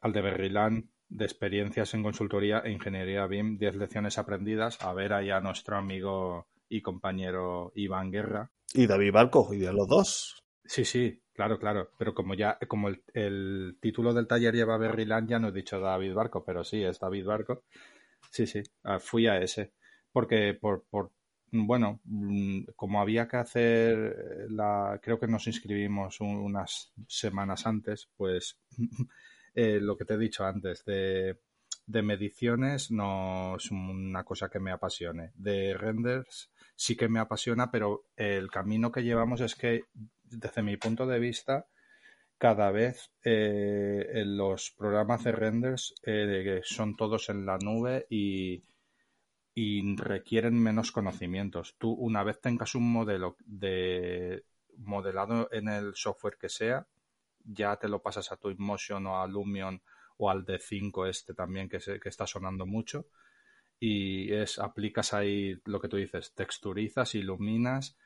al 0.00 0.12
de 0.12 0.20
Berrilán 0.20 0.90
de 1.08 1.24
experiencias 1.24 1.94
en 1.94 2.02
consultoría 2.02 2.58
e 2.58 2.70
ingeniería 2.70 3.26
BIM, 3.26 3.58
10 3.58 3.76
lecciones 3.76 4.18
aprendidas, 4.18 4.80
a 4.82 4.92
ver 4.92 5.12
allá 5.12 5.38
a 5.38 5.40
nuestro 5.40 5.76
amigo 5.76 6.48
y 6.68 6.82
compañero 6.82 7.72
Iván 7.74 8.10
Guerra. 8.10 8.50
Y 8.74 8.86
David 8.86 9.12
Barco, 9.12 9.48
y 9.52 9.58
de 9.58 9.72
los 9.72 9.88
dos. 9.88 10.44
Sí, 10.64 10.84
sí, 10.84 11.22
Claro, 11.38 11.56
claro, 11.60 11.92
pero 11.96 12.14
como 12.14 12.34
ya, 12.34 12.58
como 12.66 12.88
el, 12.88 13.78
título 13.80 14.12
del 14.12 14.26
taller 14.26 14.52
lleva 14.56 14.76
Berryland, 14.76 15.28
ya 15.28 15.38
no 15.38 15.50
he 15.50 15.52
dicho 15.52 15.78
David 15.78 16.12
Barco, 16.12 16.42
pero 16.44 16.64
sí, 16.64 16.82
es 16.82 16.98
David 16.98 17.26
Barco. 17.26 17.62
Sí, 18.32 18.44
sí, 18.44 18.60
ah, 18.82 18.98
fui 18.98 19.28
a 19.28 19.38
ese. 19.38 19.72
Porque, 20.10 20.54
por, 20.60 20.84
por, 20.90 21.12
bueno, 21.52 22.00
mm, 22.04 22.64
como 22.76 23.00
había 23.00 23.28
que 23.28 23.36
hacer 23.36 24.46
la, 24.50 24.98
creo 25.02 25.18
que 25.18 25.26
nos 25.26 25.46
inscribimos 25.46 26.20
unas 26.20 26.92
semanas 27.06 27.66
antes, 27.66 28.08
pues 28.16 28.58
eh, 29.54 29.78
lo 29.80 29.96
que 29.96 30.04
te 30.04 30.14
he 30.14 30.18
dicho 30.18 30.44
antes, 30.44 30.84
de, 30.84 31.38
de 31.86 32.02
mediciones 32.02 32.90
no 32.90 33.56
es 33.56 33.70
una 33.70 34.24
cosa 34.24 34.48
que 34.48 34.60
me 34.60 34.72
apasione. 34.72 35.32
De 35.34 35.74
renders 35.74 36.50
sí 36.76 36.96
que 36.96 37.08
me 37.08 37.18
apasiona, 37.18 37.70
pero 37.70 38.04
el 38.16 38.50
camino 38.50 38.92
que 38.92 39.02
llevamos 39.02 39.40
es 39.40 39.54
que 39.54 39.84
desde 40.24 40.62
mi 40.62 40.76
punto 40.76 41.06
de 41.06 41.18
vista, 41.18 41.66
cada 42.38 42.70
vez 42.70 43.10
eh, 43.24 44.22
los 44.24 44.70
programas 44.70 45.24
de 45.24 45.32
renders 45.32 45.94
eh, 46.04 46.60
son 46.62 46.96
todos 46.96 47.30
en 47.30 47.44
la 47.44 47.58
nube 47.58 48.06
y, 48.10 48.62
requieren 49.96 50.60
menos 50.60 50.92
conocimientos. 50.92 51.76
Tú, 51.78 51.92
una 51.92 52.22
vez 52.22 52.40
tengas 52.40 52.74
un 52.74 52.90
modelo 52.92 53.36
de 53.44 54.44
modelado 54.76 55.48
en 55.52 55.68
el 55.68 55.94
software 55.94 56.38
que 56.38 56.48
sea, 56.48 56.86
ya 57.44 57.76
te 57.76 57.88
lo 57.88 58.00
pasas 58.00 58.30
a 58.30 58.36
tu 58.36 58.50
InMotion 58.50 59.06
o 59.06 59.20
a 59.20 59.26
Lumion 59.26 59.82
o 60.18 60.30
al 60.30 60.44
D5 60.44 61.08
este 61.08 61.34
también 61.34 61.68
que, 61.68 61.78
que 61.78 62.08
está 62.08 62.26
sonando 62.26 62.66
mucho 62.66 63.06
y 63.80 64.32
es 64.32 64.58
aplicas 64.58 65.14
ahí 65.14 65.60
lo 65.64 65.80
que 65.80 65.88
tú 65.88 65.96
dices, 65.96 66.32
texturizas, 66.34 67.14
iluminas 67.14 67.96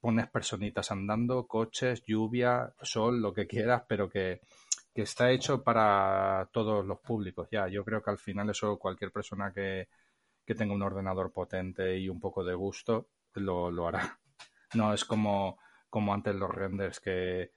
pones 0.00 0.28
personitas 0.28 0.90
andando, 0.90 1.46
coches, 1.46 2.04
lluvia, 2.06 2.72
sol, 2.82 3.20
lo 3.20 3.32
que 3.32 3.46
quieras, 3.46 3.82
pero 3.88 4.08
que, 4.08 4.40
está 4.94 5.30
hecho 5.30 5.62
para 5.62 6.48
todos 6.52 6.84
los 6.84 6.98
públicos. 6.98 7.48
Ya, 7.52 7.68
yo 7.68 7.84
creo 7.84 8.02
que 8.02 8.10
al 8.10 8.18
final 8.18 8.50
eso 8.50 8.78
cualquier 8.78 9.12
persona 9.12 9.52
que, 9.52 9.86
tenga 10.54 10.74
un 10.74 10.82
ordenador 10.82 11.32
potente 11.32 11.98
y 11.98 12.08
un 12.08 12.20
poco 12.20 12.44
de 12.44 12.54
gusto 12.54 13.08
lo, 13.34 13.70
lo 13.70 13.88
hará. 13.88 14.18
No 14.74 14.92
es 14.92 15.06
como, 15.06 15.58
como 15.88 16.12
antes 16.12 16.34
los 16.34 16.50
renders 16.50 17.00
que, 17.00 17.52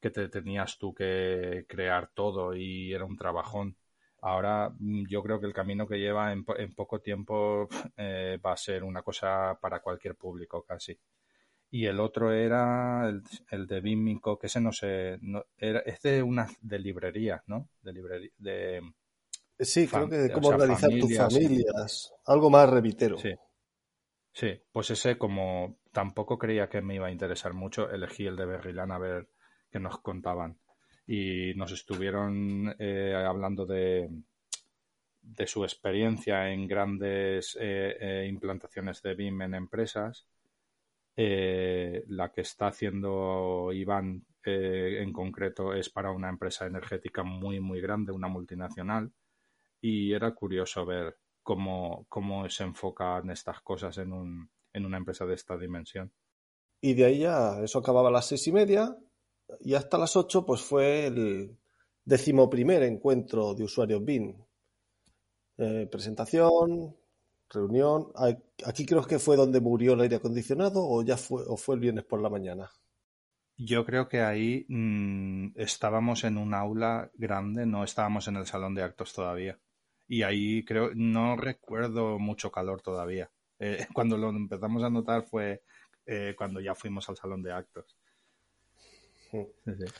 que 0.00 0.10
te 0.10 0.28
tenías 0.28 0.78
tú 0.78 0.94
que 0.94 1.66
crear 1.68 2.10
todo 2.14 2.54
y 2.54 2.92
era 2.92 3.04
un 3.04 3.16
trabajón. 3.16 3.76
Ahora 4.20 4.70
mm, 4.78 5.06
yo 5.08 5.22
creo 5.22 5.40
que 5.40 5.46
el 5.46 5.52
camino 5.52 5.86
que 5.86 5.98
lleva 5.98 6.32
en, 6.32 6.44
poco 6.74 7.00
tiempo 7.00 7.68
eh, 7.96 8.38
va 8.44 8.52
a 8.52 8.56
ser 8.56 8.84
una 8.84 9.02
cosa 9.02 9.58
para 9.60 9.80
cualquier 9.80 10.16
público 10.16 10.62
casi. 10.62 10.98
Y 11.70 11.84
el 11.86 12.00
otro 12.00 12.32
era 12.32 13.08
el, 13.50 13.66
de 13.66 13.80
Bimico, 13.80 14.38
que 14.38 14.46
ese 14.46 14.60
no 14.60 14.72
sé, 14.72 15.18
no, 15.20 15.44
era, 15.58 15.80
es 15.80 16.00
de 16.00 16.22
una 16.22 16.48
de 16.62 16.78
librería, 16.78 17.42
¿no? 17.46 17.68
De 17.82 17.92
librería, 17.92 18.30
de... 18.38 18.82
Sí, 19.58 19.88
creo 19.88 20.08
que 20.08 20.16
de 20.16 20.32
cómo 20.32 20.48
organizar 20.48 20.90
tus 21.00 21.16
familias, 21.16 22.12
algo 22.26 22.48
más 22.50 22.70
revitero. 22.70 23.18
Sí. 23.18 23.34
Sí, 24.32 24.60
pues 24.70 24.90
ese 24.90 25.18
como 25.18 25.80
tampoco 25.90 26.38
creía 26.38 26.68
que 26.68 26.80
me 26.80 26.94
iba 26.94 27.08
a 27.08 27.10
interesar 27.10 27.54
mucho, 27.54 27.90
elegí 27.90 28.24
el 28.24 28.36
de 28.36 28.46
Berrilán 28.46 28.92
a 28.92 28.98
ver 28.98 29.28
qué 29.68 29.80
nos 29.80 29.98
contaban. 29.98 30.58
Y 31.08 31.54
nos 31.56 31.72
estuvieron 31.72 32.72
eh, 32.78 33.14
hablando 33.16 33.66
de, 33.66 34.08
de 35.22 35.46
su 35.48 35.64
experiencia 35.64 36.50
en 36.50 36.68
grandes 36.68 37.56
eh, 37.60 37.96
eh, 38.00 38.26
implantaciones 38.28 39.02
de 39.02 39.14
BIM 39.14 39.42
en 39.42 39.54
empresas. 39.54 40.26
la 41.16 42.30
que 42.32 42.42
está 42.42 42.68
haciendo 42.68 43.72
Iván 43.72 44.24
en 44.44 45.12
concreto 45.12 45.74
es 45.74 45.90
para 45.90 46.12
una 46.12 46.28
empresa 46.28 46.64
energética 46.64 47.24
muy, 47.24 47.58
muy 47.58 47.80
grande, 47.80 48.12
una 48.12 48.28
multinacional. 48.28 49.10
Y 49.80 50.12
era 50.12 50.34
curioso 50.34 50.84
ver 50.84 51.16
cómo, 51.48 52.04
cómo 52.10 52.46
se 52.50 52.64
enfocan 52.64 53.30
estas 53.30 53.62
cosas 53.62 53.96
en, 53.96 54.12
un, 54.12 54.50
en 54.70 54.84
una 54.84 54.98
empresa 54.98 55.24
de 55.24 55.34
esta 55.34 55.56
dimensión. 55.56 56.12
Y 56.80 56.92
de 56.92 57.06
ahí 57.06 57.18
ya, 57.20 57.60
eso 57.62 57.78
acababa 57.78 58.10
a 58.10 58.12
las 58.12 58.26
seis 58.26 58.46
y 58.48 58.52
media 58.52 58.94
y 59.60 59.72
hasta 59.72 59.96
las 59.96 60.14
ocho 60.14 60.44
pues 60.44 60.60
fue 60.60 61.06
el 61.06 61.56
decimoprimer 62.04 62.82
encuentro 62.82 63.54
de 63.54 63.64
usuarios 63.64 64.04
BIN. 64.04 64.36
Eh, 65.56 65.88
presentación, 65.90 66.94
reunión. 67.48 68.12
Aquí 68.66 68.84
creo 68.84 69.02
que 69.04 69.18
fue 69.18 69.36
donde 69.36 69.60
murió 69.60 69.94
el 69.94 70.02
aire 70.02 70.16
acondicionado 70.16 70.86
o 70.86 71.02
ya 71.02 71.16
fue, 71.16 71.44
o 71.46 71.56
fue 71.56 71.76
el 71.76 71.80
viernes 71.80 72.04
por 72.04 72.20
la 72.20 72.28
mañana. 72.28 72.70
Yo 73.56 73.86
creo 73.86 74.06
que 74.06 74.20
ahí 74.20 74.66
mm, 74.68 75.52
estábamos 75.56 76.24
en 76.24 76.36
un 76.36 76.52
aula 76.52 77.10
grande, 77.14 77.64
no 77.64 77.84
estábamos 77.84 78.28
en 78.28 78.36
el 78.36 78.46
salón 78.46 78.74
de 78.74 78.82
actos 78.82 79.14
todavía 79.14 79.58
y 80.08 80.22
ahí 80.22 80.64
creo, 80.64 80.90
no 80.94 81.36
recuerdo 81.36 82.18
mucho 82.18 82.50
calor 82.50 82.80
todavía. 82.80 83.30
Eh, 83.58 83.86
cuando 83.94 84.16
lo 84.16 84.30
empezamos 84.30 84.82
a 84.82 84.90
notar 84.90 85.24
fue 85.24 85.62
eh, 86.06 86.34
cuando 86.36 86.60
ya 86.60 86.74
fuimos 86.74 87.08
al 87.08 87.16
salón 87.16 87.42
de 87.42 87.52
actos. 87.52 87.96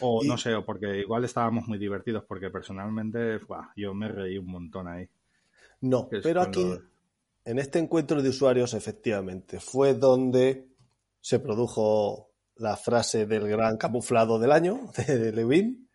O 0.00 0.24
no 0.24 0.38
sé, 0.38 0.54
o 0.54 0.64
porque 0.64 1.00
igual 1.00 1.22
estábamos 1.24 1.68
muy 1.68 1.78
divertidos, 1.78 2.24
porque 2.24 2.48
personalmente 2.48 3.38
yo 3.76 3.92
me 3.92 4.08
reí 4.08 4.38
un 4.38 4.46
montón 4.46 4.88
ahí. 4.88 5.06
No, 5.82 6.08
pero 6.08 6.40
aquí, 6.40 6.66
en 7.44 7.58
este 7.58 7.78
encuentro 7.78 8.22
de 8.22 8.30
usuarios, 8.30 8.72
efectivamente, 8.72 9.60
fue 9.60 9.92
donde 9.92 10.66
se 11.20 11.40
produjo 11.40 12.30
la 12.56 12.76
frase 12.76 13.26
del 13.26 13.46
gran 13.48 13.76
camuflado 13.76 14.38
del 14.38 14.50
año 14.50 14.80
de 15.06 15.30
Lewin. 15.32 15.88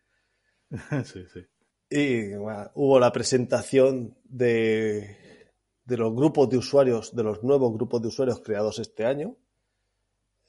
sí, 1.04 1.24
sí. 1.32 1.44
Y 1.96 2.34
hubo 2.34 2.98
la 2.98 3.12
presentación 3.12 4.18
de, 4.24 5.16
los 5.86 6.12
grupos 6.12 6.50
de 6.50 6.56
usuarios, 6.56 7.14
de 7.14 7.22
los 7.22 7.44
nuevos 7.44 7.72
grupos 7.72 8.02
de 8.02 8.08
usuarios 8.08 8.40
creados 8.40 8.80
este 8.80 9.04
año, 9.06 9.36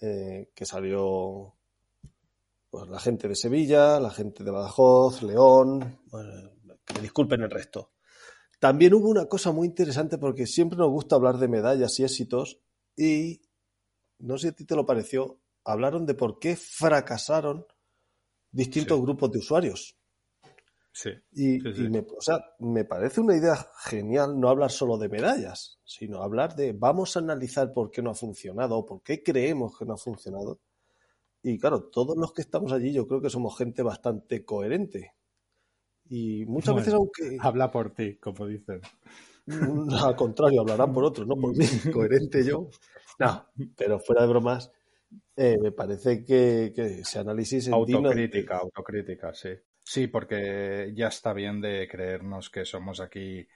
eh, 0.01 0.49
que 0.55 0.65
salió 0.65 1.53
pues, 2.71 2.89
la 2.89 2.99
gente 2.99 3.27
de 3.27 3.35
Sevilla, 3.35 3.99
la 3.99 4.09
gente 4.09 4.43
de 4.43 4.49
Badajoz, 4.49 5.21
León, 5.21 5.99
que 6.83 6.99
disculpen 6.99 7.43
el 7.43 7.51
resto. 7.51 7.91
También 8.59 8.95
hubo 8.95 9.07
una 9.07 9.27
cosa 9.27 9.51
muy 9.51 9.67
interesante 9.67 10.17
porque 10.17 10.47
siempre 10.47 10.79
nos 10.79 10.89
gusta 10.89 11.15
hablar 11.15 11.37
de 11.37 11.47
medallas 11.47 11.99
y 11.99 12.05
éxitos 12.05 12.59
y 12.97 13.39
no 14.17 14.39
sé 14.39 14.47
si 14.47 14.47
a 14.47 14.55
ti 14.55 14.65
te 14.65 14.75
lo 14.75 14.87
pareció, 14.87 15.41
hablaron 15.63 16.07
de 16.07 16.15
por 16.15 16.39
qué 16.39 16.55
fracasaron 16.55 17.67
distintos 18.49 18.99
grupos 18.99 19.31
de 19.31 19.37
usuarios. 19.37 19.95
Sí, 20.95 21.09
y, 21.33 21.59
me, 21.89 21.99
o 21.99 22.21
sea, 22.21 22.39
me 22.59 22.85
parece 22.85 23.19
una 23.19 23.35
idea 23.35 23.69
genial 23.83 24.39
no 24.39 24.47
hablar 24.47 24.71
solo 24.71 24.97
de 24.97 25.09
medallas, 25.09 25.77
sino 25.83 26.23
hablar 26.23 26.55
de 26.55 26.71
vamos 26.71 27.17
a 27.17 27.19
analizar 27.19 27.73
por 27.73 27.91
qué 27.91 28.01
no 28.01 28.11
ha 28.11 28.15
funcionado 28.15 28.77
o 28.77 28.85
por 28.85 29.03
qué 29.03 29.21
creemos 29.21 29.77
que 29.77 29.83
no 29.83 29.95
ha 29.95 29.97
funcionado. 29.97 30.61
Y 31.43 31.59
claro, 31.59 31.89
todos 31.89 32.15
los 32.15 32.31
que 32.31 32.41
estamos 32.41 32.71
allí 32.71 32.93
yo 32.93 33.09
creo 33.09 33.19
que 33.19 33.29
somos 33.29 33.57
gente 33.57 33.83
bastante 33.83 34.45
coherente. 34.45 35.15
Y 36.07 36.45
muchas 36.45 36.75
veces 36.75 36.93
aunque... 36.93 37.39
Habla 37.41 37.69
por 37.71 37.93
ti, 37.93 38.15
como 38.15 38.47
dicen. 38.47 38.79
Al 40.01 40.15
contrario, 40.15 40.61
hablarán 40.61 40.93
por 40.93 41.03
otros, 41.03 41.27
no 41.27 41.35
por 41.35 41.57
mí. 41.57 41.65
Coherente 41.93 42.41
yo. 42.45 42.69
No, 43.19 43.47
pero 43.75 43.99
fuera 43.99 44.21
de 44.21 44.29
bromas, 44.29 44.71
eh, 45.35 45.57
me 45.61 45.73
parece 45.73 46.23
que, 46.23 46.71
ese 46.73 47.19
análisis... 47.19 47.67
Autocrítica, 47.67 48.59
autocrítica, 48.59 49.33
sí. 49.33 49.49
Sí, 49.85 50.07
porque 50.07 50.91
ya 50.95 51.07
está 51.07 51.31
bien 51.31 51.61
de 51.61 51.87
creernos 51.87 52.49
que 52.49 52.65
somos 52.65 52.99
aquí 52.99 53.47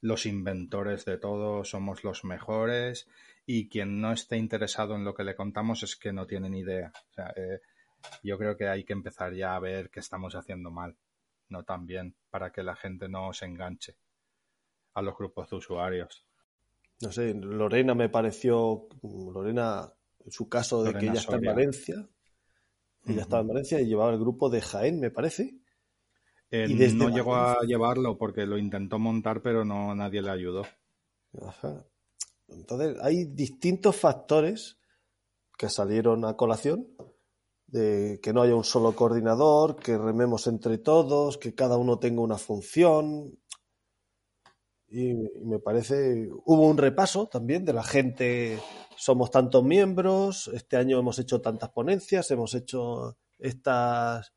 los 0.00 0.24
inventores 0.24 1.04
de 1.04 1.18
todo, 1.18 1.64
somos 1.64 2.02
los 2.02 2.24
mejores 2.24 3.06
y 3.44 3.68
quien 3.68 4.00
no 4.00 4.10
esté 4.12 4.38
interesado 4.38 4.96
en 4.96 5.04
lo 5.04 5.14
que 5.14 5.22
le 5.22 5.36
contamos 5.36 5.82
es 5.82 5.94
que 5.94 6.14
no 6.14 6.26
tiene 6.26 6.48
ni 6.48 6.60
idea. 6.60 6.92
O 7.10 7.12
sea, 7.12 7.32
eh, 7.36 7.60
yo 8.22 8.38
creo 8.38 8.56
que 8.56 8.68
hay 8.68 8.84
que 8.84 8.94
empezar 8.94 9.34
ya 9.34 9.54
a 9.54 9.60
ver 9.60 9.90
qué 9.90 10.00
estamos 10.00 10.34
haciendo 10.34 10.70
mal, 10.70 10.96
no 11.50 11.62
tan 11.62 11.86
bien, 11.86 12.16
para 12.30 12.50
que 12.50 12.62
la 12.62 12.74
gente 12.74 13.08
no 13.08 13.34
se 13.34 13.44
enganche 13.44 13.96
a 14.94 15.02
los 15.02 15.16
grupos 15.16 15.50
de 15.50 15.56
usuarios. 15.56 16.24
No 17.02 17.12
sé, 17.12 17.34
Lorena 17.34 17.94
me 17.94 18.08
pareció, 18.08 18.88
Lorena, 19.02 19.92
en 20.24 20.32
su 20.32 20.48
caso 20.48 20.82
de 20.82 20.94
que 20.94 21.04
ella 21.04 21.20
está 21.20 21.36
en 21.36 21.44
Valencia, 21.44 22.08
ella 23.04 23.22
estaba 23.22 23.42
en 23.42 23.48
Valencia 23.48 23.78
y 23.78 23.86
llevaba 23.86 24.12
el 24.12 24.18
grupo 24.18 24.48
de 24.48 24.62
Jaén, 24.62 24.98
me 24.98 25.10
parece, 25.10 25.54
no 26.50 27.08
llegó 27.08 27.34
a 27.34 27.60
llevarlo 27.62 28.16
porque 28.16 28.46
lo 28.46 28.58
intentó 28.58 28.98
montar, 28.98 29.42
pero 29.42 29.64
no 29.64 29.94
nadie 29.94 30.22
le 30.22 30.30
ayudó. 30.30 30.62
Entonces, 32.48 32.96
hay 33.02 33.24
distintos 33.24 33.96
factores 33.96 34.78
que 35.58 35.68
salieron 35.68 36.24
a 36.24 36.36
colación, 36.36 36.86
de 37.66 38.20
que 38.22 38.32
no 38.32 38.42
haya 38.42 38.54
un 38.54 38.64
solo 38.64 38.94
coordinador, 38.94 39.76
que 39.76 39.98
rememos 39.98 40.46
entre 40.46 40.78
todos, 40.78 41.38
que 41.38 41.54
cada 41.54 41.76
uno 41.76 41.98
tenga 41.98 42.20
una 42.20 42.38
función. 42.38 43.38
Y, 44.88 45.14
me 45.44 45.58
parece, 45.58 46.28
hubo 46.44 46.68
un 46.68 46.78
repaso 46.78 47.26
también 47.26 47.64
de 47.64 47.72
la 47.72 47.82
gente, 47.82 48.60
somos 48.96 49.30
tantos 49.30 49.64
miembros, 49.64 50.48
este 50.54 50.76
año 50.76 50.98
hemos 50.98 51.18
hecho 51.18 51.40
tantas 51.40 51.70
ponencias, 51.70 52.30
hemos 52.30 52.54
hecho 52.54 53.18
estas 53.38 54.32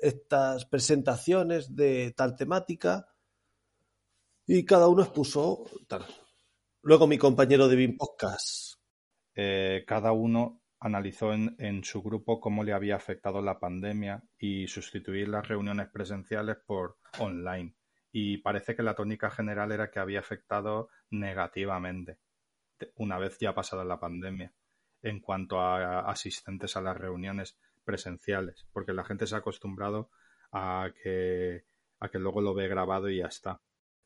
estas 0.00 0.64
presentaciones 0.66 1.74
de 1.74 2.12
tal 2.16 2.36
temática 2.36 3.08
y 4.46 4.64
cada 4.64 4.88
uno 4.88 5.02
expuso. 5.02 5.64
Luego 6.82 7.06
mi 7.06 7.18
compañero 7.18 7.68
de 7.68 7.76
BIM 7.76 7.96
Podcast. 7.96 8.74
Eh, 9.34 9.84
cada 9.86 10.12
uno 10.12 10.62
analizó 10.80 11.32
en, 11.32 11.56
en, 11.58 11.82
su 11.82 12.02
grupo 12.02 12.40
cómo 12.40 12.62
le 12.62 12.72
había 12.72 12.96
afectado 12.96 13.40
la 13.40 13.58
pandemia 13.58 14.22
y 14.38 14.68
sustituir 14.68 15.28
las 15.28 15.48
reuniones 15.48 15.88
presenciales 15.88 16.58
por 16.66 16.98
online. 17.18 17.74
Y 18.12 18.38
parece 18.38 18.76
que 18.76 18.82
la 18.82 18.94
tónica 18.94 19.30
general 19.30 19.72
era 19.72 19.90
que 19.90 19.98
había 19.98 20.20
afectado 20.20 20.90
negativamente 21.10 22.18
una 22.96 23.18
vez 23.18 23.38
ya 23.38 23.54
pasada 23.54 23.84
la 23.84 24.00
pandemia 24.00 24.52
en 25.02 25.20
cuanto 25.20 25.60
a 25.60 26.00
asistentes 26.10 26.76
a 26.76 26.80
las 26.80 26.96
reuniones 26.96 27.58
presenciales, 27.84 28.66
porque 28.72 28.92
la 28.92 29.04
gente 29.04 29.26
se 29.26 29.34
ha 29.34 29.38
acostumbrado 29.38 30.10
a 30.52 30.90
que, 31.02 31.64
a 32.00 32.08
que 32.08 32.18
luego 32.18 32.40
lo 32.40 32.54
ve 32.54 32.68
grabado 32.68 33.08
y 33.08 33.18
ya 33.18 33.26
está. 33.26 33.60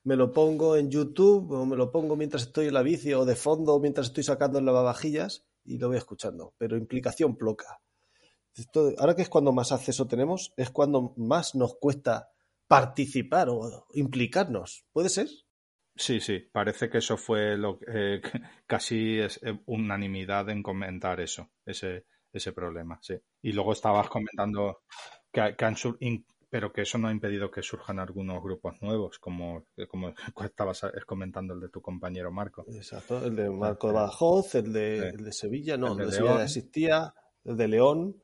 Me 0.05 0.17
lo 0.17 0.33
pongo 0.33 0.77
en 0.77 0.91
YouTube 0.91 1.51
o 1.53 1.67
me 1.67 1.77
lo 1.77 1.91
pongo 1.91 2.17
mientras 2.17 2.45
estoy 2.45 2.69
en 2.69 2.75
la 2.75 2.83
bici 2.83 3.13
o 3.15 3.25
de 3.25 3.37
fondo 3.37 3.79
mientras 3.81 4.09
estoy 4.09 4.25
sacando 4.25 4.59
en 4.59 4.67
lavavajillas 4.67 5.47
y 5.65 5.79
lo 5.79 5.89
voy 5.89 5.99
escuchando, 5.99 6.55
pero 6.57 6.77
implicación 6.77 7.37
ploca. 7.37 7.81
ahora 8.99 9.15
que 9.15 9.23
es 9.23 9.29
cuando 9.29 9.53
más 9.53 9.73
acceso 9.73 10.07
tenemos, 10.07 10.53
es 10.57 10.71
cuando 10.71 11.15
más 11.17 11.55
nos 11.55 11.77
cuesta 11.77 12.31
participar 12.67 13.49
o 13.51 13.87
implicarnos. 13.95 14.85
¿Puede 14.93 15.09
ser? 15.09 15.29
Sí, 15.99 16.21
sí, 16.21 16.39
parece 16.39 16.89
que 16.89 16.99
eso 16.99 17.17
fue 17.17 17.57
lo 17.57 17.81
eh, 17.93 18.23
casi 18.67 19.19
es 19.19 19.41
eh, 19.43 19.59
unanimidad 19.67 20.49
en 20.49 20.63
comentar 20.63 21.21
eso, 21.21 21.51
ese, 21.67 22.07
ese 22.33 22.53
problema, 22.53 22.99
sí. 23.03 23.15
Y 23.43 23.53
luego 23.53 23.73
estabas 23.73 24.09
comentando 24.09 24.81
que, 25.33 25.41
han 25.65 25.77
pero 26.51 26.73
que 26.73 26.83
eso 26.83 26.97
no 26.99 27.09
ha 27.09 27.13
impedido 27.13 27.51
que 27.51 27.63
surjan 27.63 27.99
algunos 27.99 28.43
grupos 28.43 28.81
nuevos, 28.81 29.19
como, 29.19 29.67
como 29.89 30.15
estabas 30.45 30.83
comentando 31.07 31.55
el 31.55 31.61
de 31.61 31.69
tu 31.69 31.83
compañero 31.83 32.31
Marco. 32.33 32.65
Exacto, 32.69 33.23
el 33.25 33.37
de 33.37 33.51
Marco 33.51 33.89
de 33.89 33.93
Badajoz, 33.95 34.55
el 34.55 34.73
de, 34.73 35.09
el 35.11 35.25
de 35.25 35.33
Sevilla, 35.33 35.77
no, 35.77 35.93
el 35.93 36.07
de, 36.07 36.13
Sevilla 36.13 36.43
existía, 36.45 37.15
el 37.45 37.57
de 37.57 37.69
León. 37.69 38.23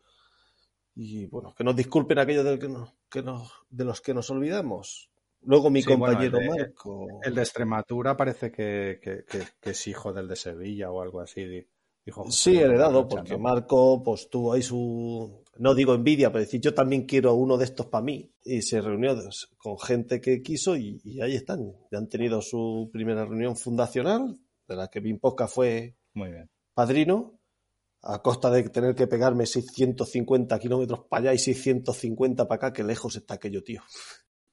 Y 0.95 1.27
bueno, 1.27 1.55
que 1.55 1.65
nos 1.65 1.77
disculpen 1.77 2.19
aquellos 2.19 2.45
de, 2.45 2.59
que 2.59 2.69
nos, 2.69 2.95
que 3.11 3.23
nos, 3.23 3.53
de 3.69 3.85
los 3.85 4.01
que 4.01 4.15
nos 4.15 4.31
olvidamos. 4.31 5.11
Luego 5.43 5.69
mi 5.69 5.83
Sí, 5.83 5.89
bueno, 5.95 6.15
compañero 6.15 6.39
el 6.39 6.49
de- 6.49 6.59
Marco. 6.63 7.07
El 7.23 7.35
de 7.35 7.43
Extremadura 7.43 8.17
parece 8.17 8.51
que- 8.51 9.01
que 9.03 9.71
es 9.71 9.87
hijo 9.87 10.13
del 10.15 10.29
de 10.29 10.37
Sevilla 10.37 10.91
o 10.91 11.03
algo 11.03 11.21
así. 11.21 11.67
Dijo 12.05 12.31
Sí, 12.31 12.57
heredado, 12.57 13.09
porque. 13.09 13.37
Marco 13.39 14.03
pues 14.03 14.29
tuvo 14.29 14.53
ahí 14.53 14.63
su, 14.63 15.43
no 15.59 15.75
digo 15.75 15.95
envidia, 15.95 16.31
pero 16.31 16.45
decir, 16.45 16.61
yo 16.61 16.75
también 16.75 17.07
quiero 17.07 17.35
uno 17.35 17.57
de 17.57 17.65
estos 17.65 17.87
para 17.87 18.05
mí. 18.05 18.31
Y 18.45 18.63
se 18.63 18.81
reunió 18.81 19.17
con 19.57 19.79
gente 19.79 20.21
que 20.21 20.43
quiso 20.43 20.77
y, 20.77 21.01
y 21.05 21.21
ahí 21.21 21.35
están. 21.35 21.73
Ya 21.91 21.99
han 21.99 22.09
tenido 22.09 22.43
su 22.43 22.91
primera 22.93 23.25
reunión 23.25 23.57
fundacional, 23.57 24.39
de 24.67 24.77
la 24.77 24.89
que 24.89 25.01
Podcast 25.21 25.55
fue 25.55 25.97
Muy 26.13 26.31
bien. 26.31 26.51
padrino, 26.75 27.39
a 28.03 28.21
costa 28.21 28.51
de 28.51 28.69
tener 28.69 28.95
que 28.95 29.07
pegarme 29.07 29.47
650 29.47 30.59
kilómetros 30.59 31.07
para 31.09 31.23
allá 31.23 31.35
y 31.35 31.39
650 31.39 32.47
para 32.47 32.57
acá, 32.57 32.73
que 32.73 32.85
lejos 32.85 33.17
está 33.17 33.35
aquello, 33.35 33.63
tío. 33.63 33.83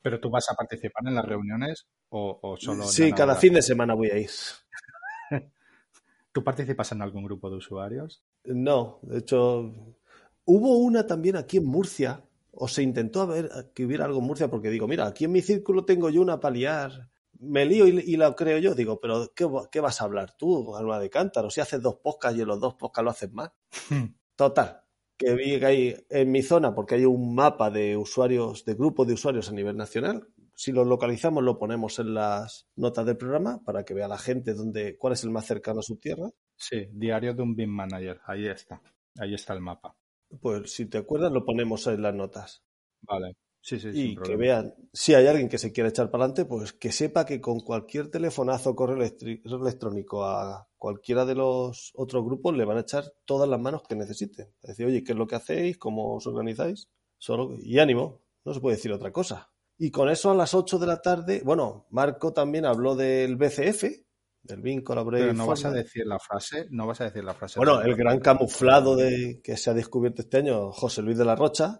¿Pero 0.01 0.19
tú 0.19 0.29
vas 0.29 0.49
a 0.49 0.55
participar 0.55 1.03
en 1.07 1.15
las 1.15 1.25
reuniones 1.25 1.85
o, 2.09 2.39
o 2.41 2.57
solo 2.57 2.85
Sí, 2.85 3.11
cada 3.11 3.35
fin 3.35 3.53
de 3.53 3.61
semana 3.61 3.93
voy 3.93 4.09
a 4.09 4.17
ir. 4.17 4.29
¿Tú 6.33 6.43
participas 6.43 6.91
en 6.91 7.01
algún 7.01 7.23
grupo 7.23 7.49
de 7.49 7.55
usuarios? 7.57 8.21
No, 8.45 8.99
de 9.03 9.19
hecho, 9.19 9.71
hubo 10.45 10.77
una 10.77 11.05
también 11.05 11.35
aquí 11.35 11.57
en 11.57 11.65
Murcia, 11.65 12.23
o 12.51 12.67
se 12.67 12.81
intentó 12.83 13.21
a 13.21 13.25
ver 13.27 13.49
que 13.73 13.85
hubiera 13.85 14.05
algo 14.05 14.19
en 14.19 14.25
Murcia, 14.25 14.49
porque 14.49 14.69
digo, 14.69 14.87
mira, 14.87 15.05
aquí 15.07 15.25
en 15.25 15.31
mi 15.31 15.41
círculo 15.41 15.85
tengo 15.85 16.09
yo 16.09 16.21
una 16.21 16.39
para 16.39 16.55
liar, 16.55 17.09
me 17.39 17.65
lío 17.65 17.87
y, 17.87 17.99
y 17.99 18.17
la 18.17 18.35
creo 18.35 18.57
yo, 18.57 18.73
digo, 18.75 18.99
pero 18.99 19.31
¿qué, 19.35 19.45
va- 19.45 19.69
qué 19.71 19.79
vas 19.79 20.01
a 20.01 20.05
hablar 20.05 20.35
tú, 20.37 20.75
alma 20.75 20.99
de 20.99 21.09
cántaro? 21.09 21.49
Si 21.49 21.61
haces 21.61 21.81
dos 21.81 21.97
podcasts 21.97 22.37
y 22.37 22.41
en 22.41 22.47
los 22.47 22.59
dos 22.59 22.73
podcasts 22.75 23.05
lo 23.05 23.11
haces 23.11 23.31
más. 23.31 23.51
Total, 24.35 24.81
que 25.17 25.33
vi 25.35 25.59
que 25.59 25.65
hay 25.65 25.95
en 26.09 26.31
mi 26.31 26.41
zona, 26.43 26.75
porque 26.75 26.95
hay 26.95 27.05
un 27.05 27.35
mapa 27.35 27.69
de 27.71 27.97
usuarios, 27.97 28.65
de 28.65 28.75
grupos 28.75 29.07
de 29.07 29.13
usuarios 29.13 29.49
a 29.49 29.53
nivel 29.53 29.77
nacional. 29.77 30.27
Si 30.61 30.71
lo 30.71 30.85
localizamos, 30.85 31.43
lo 31.43 31.57
ponemos 31.57 31.97
en 31.97 32.13
las 32.13 32.67
notas 32.75 33.03
del 33.07 33.17
programa 33.17 33.63
para 33.65 33.83
que 33.83 33.95
vea 33.95 34.07
la 34.07 34.19
gente 34.19 34.53
dónde, 34.53 34.95
cuál 34.95 35.13
es 35.13 35.23
el 35.23 35.31
más 35.31 35.47
cercano 35.47 35.79
a 35.79 35.81
su 35.81 35.97
tierra. 35.97 36.29
Sí, 36.55 36.87
diario 36.91 37.33
de 37.33 37.41
un 37.41 37.55
BIM 37.55 37.71
manager. 37.71 38.21
Ahí 38.27 38.45
está. 38.45 38.79
Ahí 39.17 39.33
está 39.33 39.55
el 39.55 39.61
mapa. 39.61 39.97
Pues 40.39 40.71
si 40.71 40.85
te 40.85 40.99
acuerdas, 40.99 41.31
lo 41.31 41.43
ponemos 41.45 41.87
en 41.87 42.03
las 42.03 42.13
notas. 42.13 42.63
Vale. 43.01 43.37
Sí, 43.59 43.79
sí, 43.79 43.89
y 43.91 44.15
que 44.15 44.35
vean, 44.35 44.75
si 44.93 45.15
hay 45.15 45.25
alguien 45.25 45.49
que 45.49 45.57
se 45.57 45.71
quiera 45.71 45.89
echar 45.89 46.11
para 46.11 46.25
adelante, 46.25 46.45
pues 46.45 46.73
que 46.73 46.91
sepa 46.91 47.25
que 47.25 47.41
con 47.41 47.61
cualquier 47.61 48.11
telefonazo 48.11 48.69
o 48.69 48.75
correo 48.75 49.03
electrónico 49.03 50.25
a 50.25 50.69
cualquiera 50.77 51.25
de 51.25 51.33
los 51.33 51.91
otros 51.95 52.23
grupos 52.23 52.55
le 52.55 52.65
van 52.65 52.77
a 52.77 52.81
echar 52.81 53.05
todas 53.25 53.49
las 53.49 53.59
manos 53.59 53.81
que 53.89 53.95
necesiten. 53.95 54.53
Es 54.61 54.69
decir, 54.69 54.85
oye, 54.85 55.03
¿qué 55.03 55.13
es 55.13 55.17
lo 55.17 55.25
que 55.25 55.37
hacéis? 55.37 55.79
¿Cómo 55.79 56.17
os 56.17 56.27
organizáis? 56.27 56.87
Solo, 57.17 57.55
y 57.59 57.79
ánimo, 57.79 58.21
no 58.45 58.53
se 58.53 58.59
puede 58.59 58.75
decir 58.75 58.91
otra 58.91 59.11
cosa. 59.11 59.50
Y 59.83 59.89
con 59.89 60.09
eso 60.09 60.29
a 60.29 60.35
las 60.35 60.53
8 60.53 60.77
de 60.77 60.85
la 60.85 61.01
tarde, 61.01 61.41
bueno, 61.43 61.87
Marco 61.89 62.31
también 62.33 62.65
habló 62.65 62.95
del 62.95 63.35
BCF, 63.35 63.85
del 64.43 64.61
Bin 64.61 64.83
Collaborative 64.83 65.29
Pero 65.29 65.37
no 65.39 65.47
vas 65.47 65.65
a 65.65 65.71
decir 65.71 66.05
la 66.05 66.19
frase, 66.19 66.67
no 66.69 66.85
vas 66.85 67.01
a 67.01 67.05
decir 67.05 67.23
la 67.23 67.33
frase. 67.33 67.57
Bueno, 67.57 67.81
el 67.81 67.95
gran 67.95 68.19
camuflado 68.19 68.95
de, 68.95 69.41
que 69.43 69.57
se 69.57 69.71
ha 69.71 69.73
descubierto 69.73 70.21
este 70.21 70.37
año, 70.37 70.71
José 70.71 71.01
Luis 71.01 71.17
de 71.17 71.25
la 71.25 71.35
Rocha, 71.35 71.79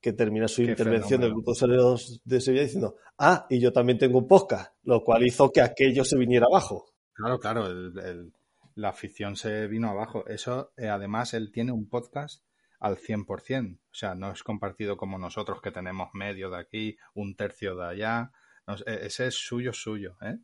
que 0.00 0.12
termina 0.12 0.46
su 0.46 0.62
Qué 0.62 0.70
intervención 0.70 1.20
del 1.20 1.30
fenómeno. 1.30 1.34
Grupo 1.34 1.50
de 1.50 1.52
Usuarios 1.52 2.20
de 2.24 2.40
Sevilla 2.40 2.62
diciendo, 2.62 2.94
ah, 3.18 3.44
y 3.50 3.58
yo 3.60 3.72
también 3.72 3.98
tengo 3.98 4.18
un 4.20 4.28
podcast, 4.28 4.72
lo 4.84 5.02
cual 5.02 5.26
hizo 5.26 5.50
que 5.50 5.62
aquello 5.62 6.04
se 6.04 6.16
viniera 6.16 6.46
abajo. 6.46 6.92
Claro, 7.12 7.40
claro, 7.40 7.66
el- 7.66 7.98
el- 7.98 8.32
la 8.76 8.90
afición 8.90 9.34
se 9.34 9.66
vino 9.66 9.88
abajo. 9.90 10.24
Eso, 10.28 10.72
eh, 10.76 10.88
además, 10.88 11.34
él 11.34 11.50
tiene 11.52 11.72
un 11.72 11.88
podcast 11.88 12.44
al 12.82 12.96
100%. 12.98 13.78
O 13.90 13.94
sea, 13.94 14.14
no 14.14 14.32
es 14.32 14.42
compartido 14.42 14.96
como 14.96 15.18
nosotros 15.18 15.60
que 15.62 15.70
tenemos 15.72 16.10
medio 16.14 16.50
de 16.50 16.58
aquí, 16.60 16.96
un 17.14 17.36
tercio 17.36 17.76
de 17.76 17.86
allá. 17.86 18.32
No, 18.66 18.74
eh, 18.86 19.00
ese 19.04 19.28
es 19.28 19.34
suyo, 19.36 19.72
suyo, 19.72 20.16
¿eh? 20.22 20.38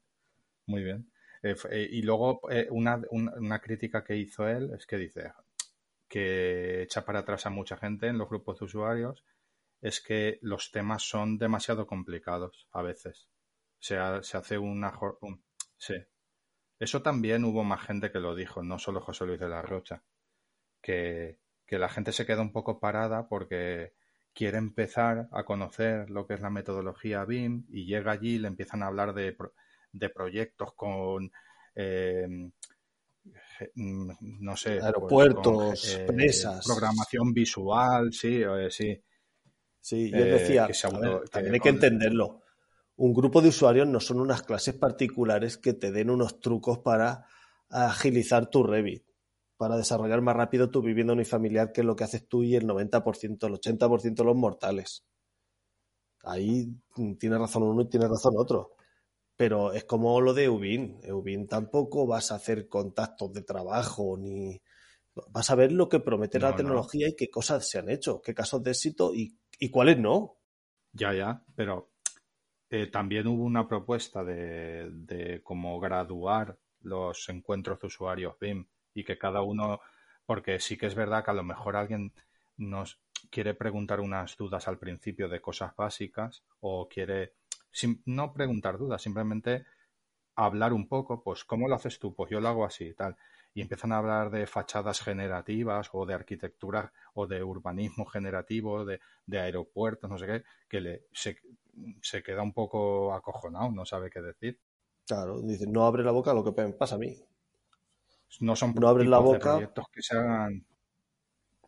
Muy 0.66 0.84
bien. 0.84 1.10
Eh, 1.42 1.56
eh, 1.70 1.88
y 1.90 2.02
luego, 2.02 2.40
eh, 2.50 2.68
una, 2.70 3.00
un- 3.10 3.32
una 3.38 3.60
crítica 3.60 4.04
que 4.04 4.16
hizo 4.16 4.48
él 4.48 4.70
es 4.76 4.86
que 4.86 4.96
dice 4.98 5.32
que 6.08 6.82
echa 6.82 7.04
para 7.04 7.20
atrás 7.20 7.46
a 7.46 7.50
mucha 7.50 7.76
gente 7.76 8.06
en 8.08 8.18
los 8.18 8.28
grupos 8.28 8.58
de 8.58 8.64
usuarios 8.66 9.24
es 9.80 10.00
que 10.00 10.38
los 10.42 10.70
temas 10.72 11.02
son 11.02 11.38
demasiado 11.38 11.86
complicados 11.86 12.68
a 12.72 12.82
veces. 12.82 13.28
O 13.80 13.82
sea, 13.82 14.22
se 14.22 14.36
hace 14.38 14.58
una... 14.58 14.92
un- 15.22 15.42
sí. 15.76 15.94
Eso 16.80 17.02
también 17.02 17.44
hubo 17.44 17.62
más 17.64 17.82
gente 17.86 18.10
que 18.10 18.20
lo 18.20 18.34
dijo, 18.34 18.62
no 18.62 18.78
solo 18.78 19.00
José 19.00 19.26
Luis 19.26 19.40
de 19.40 19.48
la 19.48 19.62
Rocha. 19.62 20.02
Que, 20.82 21.38
que 21.68 21.78
la 21.80 21.90
gente 21.90 22.12
se 22.12 22.26
queda 22.26 22.42
un 22.42 22.52
poco 22.52 22.80
parada 22.80 23.28
porque 23.28 23.94
quiere 24.34 24.58
empezar 24.58 25.28
a 25.32 25.44
conocer 25.44 26.10
lo 26.10 26.26
que 26.26 26.34
es 26.34 26.40
la 26.42 26.50
metodología 26.50 27.26
BIM 27.26 27.66
y 27.70 27.86
llega 27.86 28.12
allí 28.12 28.36
y 28.36 28.40
le 28.40 28.48
empiezan 28.48 28.82
a 28.84 28.88
hablar 28.88 29.14
de, 29.14 29.36
de 29.92 30.10
proyectos 30.10 30.74
con, 30.74 31.32
eh, 31.76 32.26
mm, 33.74 34.10
no 34.40 34.56
sé, 34.56 34.84
pues, 34.94 35.26
Aeropuertos, 35.26 35.30
con, 35.30 35.78
eh, 35.84 36.02
presas. 36.06 36.66
programación 36.66 37.32
visual, 37.32 38.12
sí, 38.12 38.42
eh, 38.42 38.68
sí. 38.70 39.02
Sí, 39.80 40.14
yo 40.14 40.26
Eh, 40.26 40.28
decía, 40.28 40.64
que 40.64 40.74
se 40.74 40.86
a 40.92 40.98
auto- 40.98 40.98
ver, 40.98 41.28
que 41.30 41.30
también 41.30 41.54
hay 41.54 41.60
que 41.60 41.68
entenderlo. 41.70 42.42
Un 42.96 43.14
grupo 43.14 43.42
de 43.42 43.48
usuarios 43.50 43.88
no 43.88 44.00
son 44.00 44.20
unas 44.20 44.42
clases 44.42 44.74
particulares 44.74 45.56
que 45.58 45.72
te 45.74 45.92
den 45.92 46.10
unos 46.10 46.40
trucos 46.40 46.78
para 46.80 47.26
agilizar 47.70 48.50
tu 48.50 48.62
Revit, 48.64 49.04
para 49.58 49.76
desarrollar 49.76 50.22
más 50.22 50.36
rápido 50.36 50.70
tu 50.70 50.82
vivienda 50.82 51.12
unifamiliar, 51.14 51.72
que 51.72 51.82
es 51.82 51.86
lo 51.86 51.96
que 51.96 52.04
haces 52.04 52.28
tú 52.28 52.42
y 52.44 52.56
el 52.56 52.66
90%, 52.66 53.46
el 53.48 53.54
80% 53.54 54.22
de 54.22 54.24
los 54.24 54.36
mortales. 54.36 55.04
Ahí 56.24 56.68
mm, 56.96 57.14
tiene 57.14 57.38
razón 57.38 57.62
uno 57.64 57.82
y 57.82 57.88
tiene 57.88 58.06
razón 58.08 58.34
otro. 58.36 58.72
Pero 59.36 59.72
es 59.72 59.84
como 59.84 60.20
lo 60.20 60.34
de 60.34 60.44
Eubin. 60.44 61.00
Eubin 61.04 61.48
tampoco 61.48 62.06
vas 62.06 62.32
a 62.32 62.36
hacer 62.36 62.68
contactos 62.68 63.32
de 63.32 63.42
trabajo 63.42 64.16
ni 64.18 64.60
vas 65.30 65.50
a 65.50 65.56
ver 65.56 65.72
lo 65.72 65.88
que 65.88 66.00
promete 66.00 66.38
No, 66.38 66.48
la 66.48 66.54
no. 66.56 66.56
tecnología 66.56 67.08
y 67.08 67.16
qué 67.16 67.30
cosas 67.30 67.68
se 67.68 67.78
han 67.78 67.90
hecho, 67.90 68.22
qué 68.22 68.34
casos 68.34 68.62
de 68.62 68.72
éxito 68.72 69.14
y, 69.14 69.38
y 69.60 69.70
cuáles 69.70 69.98
no. 69.98 70.38
Ya, 70.92 71.12
ya, 71.14 71.42
pero 71.54 71.90
eh, 72.70 72.88
también 72.88 73.26
hubo 73.26 73.44
una 73.44 73.68
propuesta 73.68 74.24
de, 74.24 74.90
de 74.92 75.42
cómo 75.42 75.78
graduar 75.80 76.58
los 76.82 77.28
encuentros 77.28 77.80
de 77.80 77.86
usuarios 77.88 78.38
BIM 78.40 78.66
y 78.94 79.04
que 79.04 79.18
cada 79.18 79.42
uno, 79.42 79.80
porque 80.26 80.60
sí 80.60 80.76
que 80.76 80.86
es 80.86 80.94
verdad 80.94 81.24
que 81.24 81.30
a 81.30 81.34
lo 81.34 81.44
mejor 81.44 81.76
alguien 81.76 82.12
nos 82.56 83.00
quiere 83.30 83.54
preguntar 83.54 84.00
unas 84.00 84.36
dudas 84.36 84.68
al 84.68 84.78
principio 84.78 85.28
de 85.28 85.40
cosas 85.40 85.74
básicas 85.76 86.42
o 86.60 86.88
quiere 86.88 87.34
no 88.06 88.32
preguntar 88.32 88.78
dudas, 88.78 89.02
simplemente 89.02 89.64
hablar 90.36 90.72
un 90.72 90.88
poco, 90.88 91.22
pues 91.22 91.44
¿cómo 91.44 91.68
lo 91.68 91.74
haces 91.74 91.98
tú? 91.98 92.14
Pues 92.14 92.30
yo 92.30 92.40
lo 92.40 92.48
hago 92.48 92.64
así 92.64 92.86
y 92.86 92.94
tal. 92.94 93.16
Y 93.54 93.62
empiezan 93.62 93.92
a 93.92 93.98
hablar 93.98 94.30
de 94.30 94.46
fachadas 94.46 95.00
generativas 95.00 95.90
o 95.92 96.06
de 96.06 96.14
arquitectura 96.14 96.92
o 97.14 97.26
de 97.26 97.42
urbanismo 97.42 98.04
generativo, 98.06 98.84
de, 98.84 99.00
de 99.26 99.40
aeropuertos, 99.40 100.08
no 100.08 100.18
sé 100.18 100.26
qué, 100.26 100.44
que 100.68 100.80
le, 100.80 101.02
se, 101.12 101.38
se 102.00 102.22
queda 102.22 102.42
un 102.42 102.52
poco 102.52 103.12
acojonado, 103.14 103.70
no 103.72 103.84
sabe 103.84 104.10
qué 104.10 104.20
decir. 104.20 104.60
Claro, 105.06 105.40
dice, 105.42 105.66
no 105.66 105.84
abre 105.86 106.04
la 106.04 106.12
boca 106.12 106.32
lo 106.32 106.44
que 106.44 106.52
pasa 106.52 106.94
a 106.94 106.98
mí. 106.98 107.16
No 108.40 108.54
son 108.56 108.74
No 108.74 108.88
abres 108.88 109.08
la 109.08 109.18
boca. 109.18 109.52
proyectos 109.52 109.86
que 109.92 110.02
se 110.02 110.16
hagan 110.16 110.64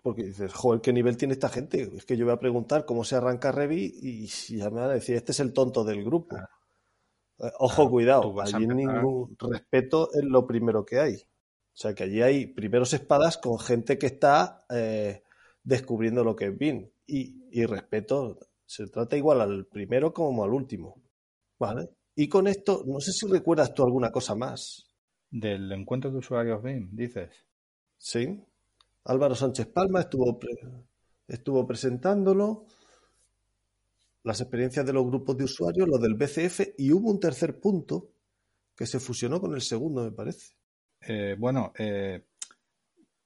Porque 0.02 0.24
dices, 0.24 0.52
joder, 0.52 0.80
¿qué 0.80 0.92
nivel 0.92 1.16
tiene 1.16 1.34
esta 1.34 1.48
gente? 1.48 1.90
Es 1.96 2.04
que 2.04 2.16
yo 2.16 2.24
voy 2.24 2.34
a 2.34 2.38
preguntar 2.38 2.84
cómo 2.84 3.04
se 3.04 3.16
arranca 3.16 3.52
Revit 3.52 3.94
y 4.02 4.26
ya 4.26 4.70
me 4.70 4.80
van 4.80 4.90
a 4.90 4.94
decir, 4.94 5.16
este 5.16 5.32
es 5.32 5.40
el 5.40 5.52
tonto 5.52 5.84
del 5.84 6.04
grupo. 6.04 6.36
Claro. 6.36 6.48
Eh, 7.38 7.52
Ojo, 7.58 7.74
Claro, 7.76 7.90
cuidado, 7.90 8.40
allí 8.40 8.66
ningún 8.66 9.36
respeto 9.38 10.10
es 10.12 10.24
lo 10.24 10.46
primero 10.46 10.84
que 10.84 11.00
hay. 11.00 11.14
O 11.14 11.76
sea, 11.80 11.94
que 11.94 12.04
allí 12.04 12.20
hay 12.20 12.46
primeros 12.46 12.92
espadas 12.92 13.38
con 13.38 13.58
gente 13.58 13.98
que 13.98 14.06
está 14.06 14.64
eh, 14.68 15.22
descubriendo 15.62 16.24
lo 16.24 16.36
que 16.36 16.46
es 16.46 16.58
BIM. 16.58 16.90
Y, 17.06 17.36
y 17.50 17.64
respeto, 17.64 18.38
se 18.66 18.86
trata 18.88 19.16
igual 19.16 19.40
al 19.40 19.66
primero 19.66 20.12
como 20.12 20.44
al 20.44 20.52
último. 20.52 21.02
¿Vale? 21.58 21.90
Y 22.14 22.28
con 22.28 22.46
esto, 22.48 22.82
no 22.86 23.00
sé 23.00 23.12
si 23.12 23.26
recuerdas 23.26 23.72
tú 23.74 23.82
alguna 23.84 24.10
cosa 24.10 24.34
más. 24.34 24.89
Del 25.30 25.70
encuentro 25.72 26.10
de 26.10 26.18
usuarios 26.18 26.62
BIM, 26.62 26.90
dices. 26.92 27.46
Sí. 27.98 28.42
Álvaro 29.04 29.34
Sánchez 29.34 29.66
Palma 29.68 30.00
estuvo, 30.00 30.38
pre- 30.38 30.50
estuvo 31.28 31.66
presentándolo, 31.66 32.66
las 34.22 34.40
experiencias 34.40 34.84
de 34.84 34.92
los 34.92 35.06
grupos 35.06 35.36
de 35.36 35.44
usuarios, 35.44 35.88
lo 35.88 35.98
del 35.98 36.14
BCF, 36.14 36.74
y 36.78 36.92
hubo 36.92 37.10
un 37.10 37.20
tercer 37.20 37.58
punto 37.58 38.10
que 38.76 38.86
se 38.86 39.00
fusionó 39.00 39.40
con 39.40 39.54
el 39.54 39.62
segundo, 39.62 40.02
me 40.04 40.12
parece. 40.12 40.54
Eh, 41.00 41.36
bueno, 41.38 41.72
eh, 41.78 42.22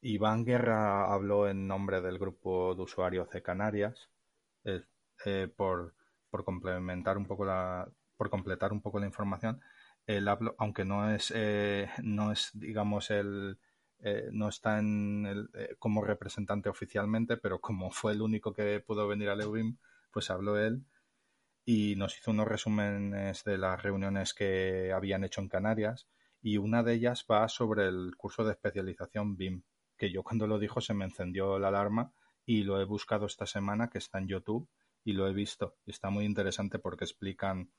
Iván 0.03 0.45
Guerra 0.45 1.13
habló 1.13 1.49
en 1.49 1.67
nombre 1.67 2.01
del 2.01 2.19
grupo 2.19 2.75
de 2.75 2.83
usuarios 2.83 3.29
de 3.31 3.43
Canarias 3.43 4.09
eh, 4.65 4.83
eh, 5.25 5.49
por, 5.57 5.95
por 6.31 6.45
complementar 6.45 7.17
un 7.17 7.27
poco 7.27 7.45
la, 7.45 7.89
por 8.17 8.31
completar 8.31 8.73
un 8.73 8.81
poco 8.81 9.01
la 9.01 9.07
información. 9.07 9.61
Él 10.07 10.29
habló, 10.29 10.55
aunque 10.59 10.85
no 10.85 11.11
es, 11.15 11.33
eh, 11.35 11.89
no 12.03 12.33
es, 12.33 12.51
digamos, 12.55 13.11
el, 13.11 13.59
eh, 14.01 14.29
no 14.33 14.49
está 14.49 14.79
en 14.79 15.25
el, 15.27 15.51
eh, 15.55 15.77
como 15.79 16.05
representante 16.05 16.69
oficialmente, 16.69 17.37
pero 17.39 17.61
como 17.61 17.91
fue 17.91 18.13
el 18.13 18.23
único 18.23 18.53
que 18.53 18.81
pudo 18.81 19.09
venir 19.09 19.31
a 19.31 19.37
Leubim, 19.37 19.79
pues 20.11 20.31
habló 20.31 20.59
él 20.59 20.85
y 21.65 21.97
nos 21.97 22.19
hizo 22.19 22.31
unos 22.33 22.47
resúmenes 22.47 23.45
de 23.45 23.59
las 23.59 23.83
reuniones 23.83 24.35
que 24.35 24.93
habían 24.93 25.25
hecho 25.25 25.41
en 25.41 25.49
Canarias 25.49 26.07
y 26.43 26.59
una 26.59 26.83
de 26.83 26.95
ellas 26.95 27.25
va 27.31 27.49
sobre 27.49 27.89
el 27.89 28.15
curso 28.17 28.45
de 28.45 28.53
especialización 28.53 29.37
BIM, 29.37 29.63
que 29.97 30.13
yo 30.13 30.23
cuando 30.23 30.47
lo 30.47 30.59
dijo 30.59 30.83
se 30.83 30.93
me 30.93 31.07
encendió 31.07 31.59
la 31.59 31.69
alarma 31.69 32.13
y 32.45 32.65
lo 32.65 32.81
he 32.81 32.85
buscado 32.85 33.25
esta 33.25 33.47
semana 33.47 33.89
que 33.89 33.99
está 33.99 34.19
en 34.19 34.29
YouTube 34.29 34.69
y 35.05 35.13
lo 35.15 35.27
he 35.27 35.33
visto. 35.33 35.77
Está 35.87 36.11
muy 36.11 36.27
interesante 36.27 36.79
porque 36.79 37.05
explican 37.05 37.71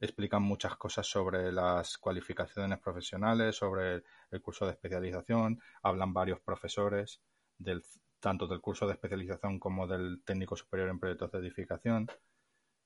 explican 0.00 0.42
muchas 0.42 0.76
cosas 0.76 1.06
sobre 1.06 1.52
las 1.52 1.98
cualificaciones 1.98 2.78
profesionales, 2.78 3.56
sobre 3.56 4.02
el 4.30 4.42
curso 4.42 4.66
de 4.66 4.72
especialización, 4.72 5.60
hablan 5.82 6.12
varios 6.12 6.40
profesores 6.40 7.20
del, 7.58 7.82
tanto 8.20 8.46
del 8.46 8.60
curso 8.60 8.86
de 8.86 8.92
especialización 8.92 9.58
como 9.58 9.86
del 9.86 10.22
técnico 10.24 10.56
superior 10.56 10.88
en 10.88 10.98
proyectos 10.98 11.32
de 11.32 11.38
edificación. 11.38 12.06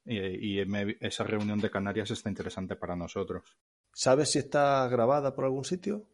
Y, 0.04 0.58
esa 1.00 1.24
reunión 1.24 1.60
de 1.60 1.70
Canarias 1.70 2.10
está 2.10 2.28
interesante 2.28 2.74
para 2.74 2.96
nosotros. 2.96 3.56
¿Sabes 3.92 4.32
si 4.32 4.40
está 4.40 4.88
grabada 4.88 5.34
por 5.34 5.44
algún 5.44 5.64
sitio? 5.64 6.08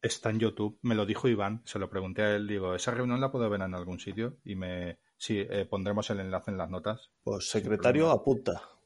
Está 0.00 0.30
en 0.30 0.38
YouTube, 0.38 0.78
me 0.82 0.94
lo 0.94 1.06
dijo 1.06 1.28
Iván, 1.28 1.62
se 1.64 1.78
lo 1.78 1.90
pregunté 1.90 2.22
a 2.22 2.36
él, 2.36 2.46
digo, 2.46 2.74
¿esa 2.74 2.92
reunión 2.92 3.20
la 3.20 3.30
puedo 3.32 3.50
ver 3.50 3.60
en 3.62 3.74
algún 3.74 3.98
sitio? 3.98 4.38
Y 4.44 4.54
me, 4.54 4.98
sí, 5.16 5.38
eh, 5.38 5.66
pondremos 5.66 6.08
el 6.10 6.20
enlace 6.20 6.52
en 6.52 6.58
las 6.58 6.70
notas. 6.70 7.10
Pues 7.22 7.48
secretario, 7.48 8.10
apunta 8.10 8.77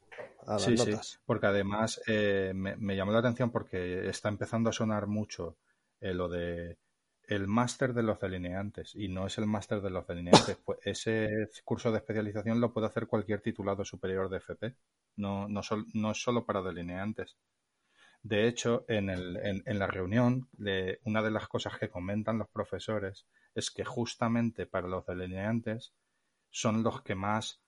sí, 0.59 0.76
Sí, 0.76 0.93
porque 1.24 1.47
además 1.47 2.01
eh, 2.07 2.53
me, 2.55 2.97
llamó 2.97 3.12
la 3.12 3.20
atención 3.20 3.51
porque 3.51 4.09
está 4.09 4.28
empezando 4.28 4.70
a 4.70 4.72
sonar 4.72 5.07
mucho 5.07 5.57
eh, 6.01 6.14
lo 6.14 6.28
de 6.28 6.78
el 7.24 7.47
máster 7.47 7.95
de 7.95 8.03
los 8.03 8.20
delineantes 8.20 8.95
y 8.95 9.09
no 9.09 9.26
es 9.26 9.38
el 9.38 9.47
máster 9.47 9.80
de 9.80 9.90
los 9.90 10.07
delineantes. 10.07 10.59
Pues 10.64 10.78
ese 10.82 11.49
curso 11.64 11.90
de 11.90 11.99
especialización 11.99 12.61
lo 12.61 12.72
puede 12.72 12.88
hacer 12.88 13.07
cualquier 13.07 13.40
titulado 13.40 13.84
superior 13.84 14.28
de 14.28 14.38
FP, 14.38 14.74
no, 15.16 15.49
no, 15.49 15.61
no 15.95 16.11
es 16.11 16.22
solo 16.22 16.45
para 16.45 16.62
delineantes. 16.62 17.36
De 18.22 18.47
hecho, 18.47 18.84
en, 18.88 19.11
el, 19.11 19.36
en, 19.38 19.62
en 19.66 19.78
la 19.78 19.86
reunión, 19.86 20.49
de, 20.53 21.01
una 21.05 21.22
de 21.22 21.32
las 21.32 21.49
cosas 21.49 21.78
que 21.78 21.90
comentan 21.90 22.38
los 22.38 22.49
profesores 22.49 23.26
es 23.55 23.70
que 23.70 23.84
justamente 23.84 24.66
para 24.66 24.86
los 24.86 25.05
delineantes 25.07 25.93
son 26.51 26.82
los 26.82 27.03
que 27.03 27.14
más 27.14 27.61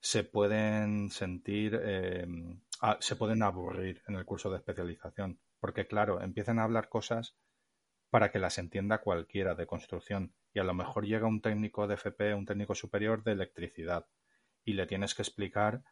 se 0.00 0.24
pueden 0.24 1.10
sentir, 1.10 1.78
eh, 1.82 2.26
se 3.00 3.16
pueden 3.16 3.42
aburrir 3.42 4.02
en 4.08 4.16
el 4.16 4.24
curso 4.24 4.50
de 4.50 4.56
especialización, 4.56 5.38
porque 5.60 5.86
claro, 5.86 6.20
empiezan 6.20 6.58
a 6.58 6.64
hablar 6.64 6.88
cosas 6.88 7.36
para 8.08 8.30
que 8.30 8.38
las 8.38 8.58
entienda 8.58 9.02
cualquiera 9.02 9.54
de 9.54 9.66
construcción 9.66 10.34
y 10.52 10.58
a 10.58 10.64
lo 10.64 10.74
mejor 10.74 11.06
llega 11.06 11.28
un 11.28 11.40
técnico 11.40 11.86
de 11.86 11.94
FP, 11.94 12.34
un 12.34 12.46
técnico 12.46 12.74
superior 12.74 13.22
de 13.22 13.32
electricidad 13.32 14.06
y 14.64 14.72
le 14.72 14.86
tienes 14.86 15.14
que 15.14 15.22
explicar 15.22 15.82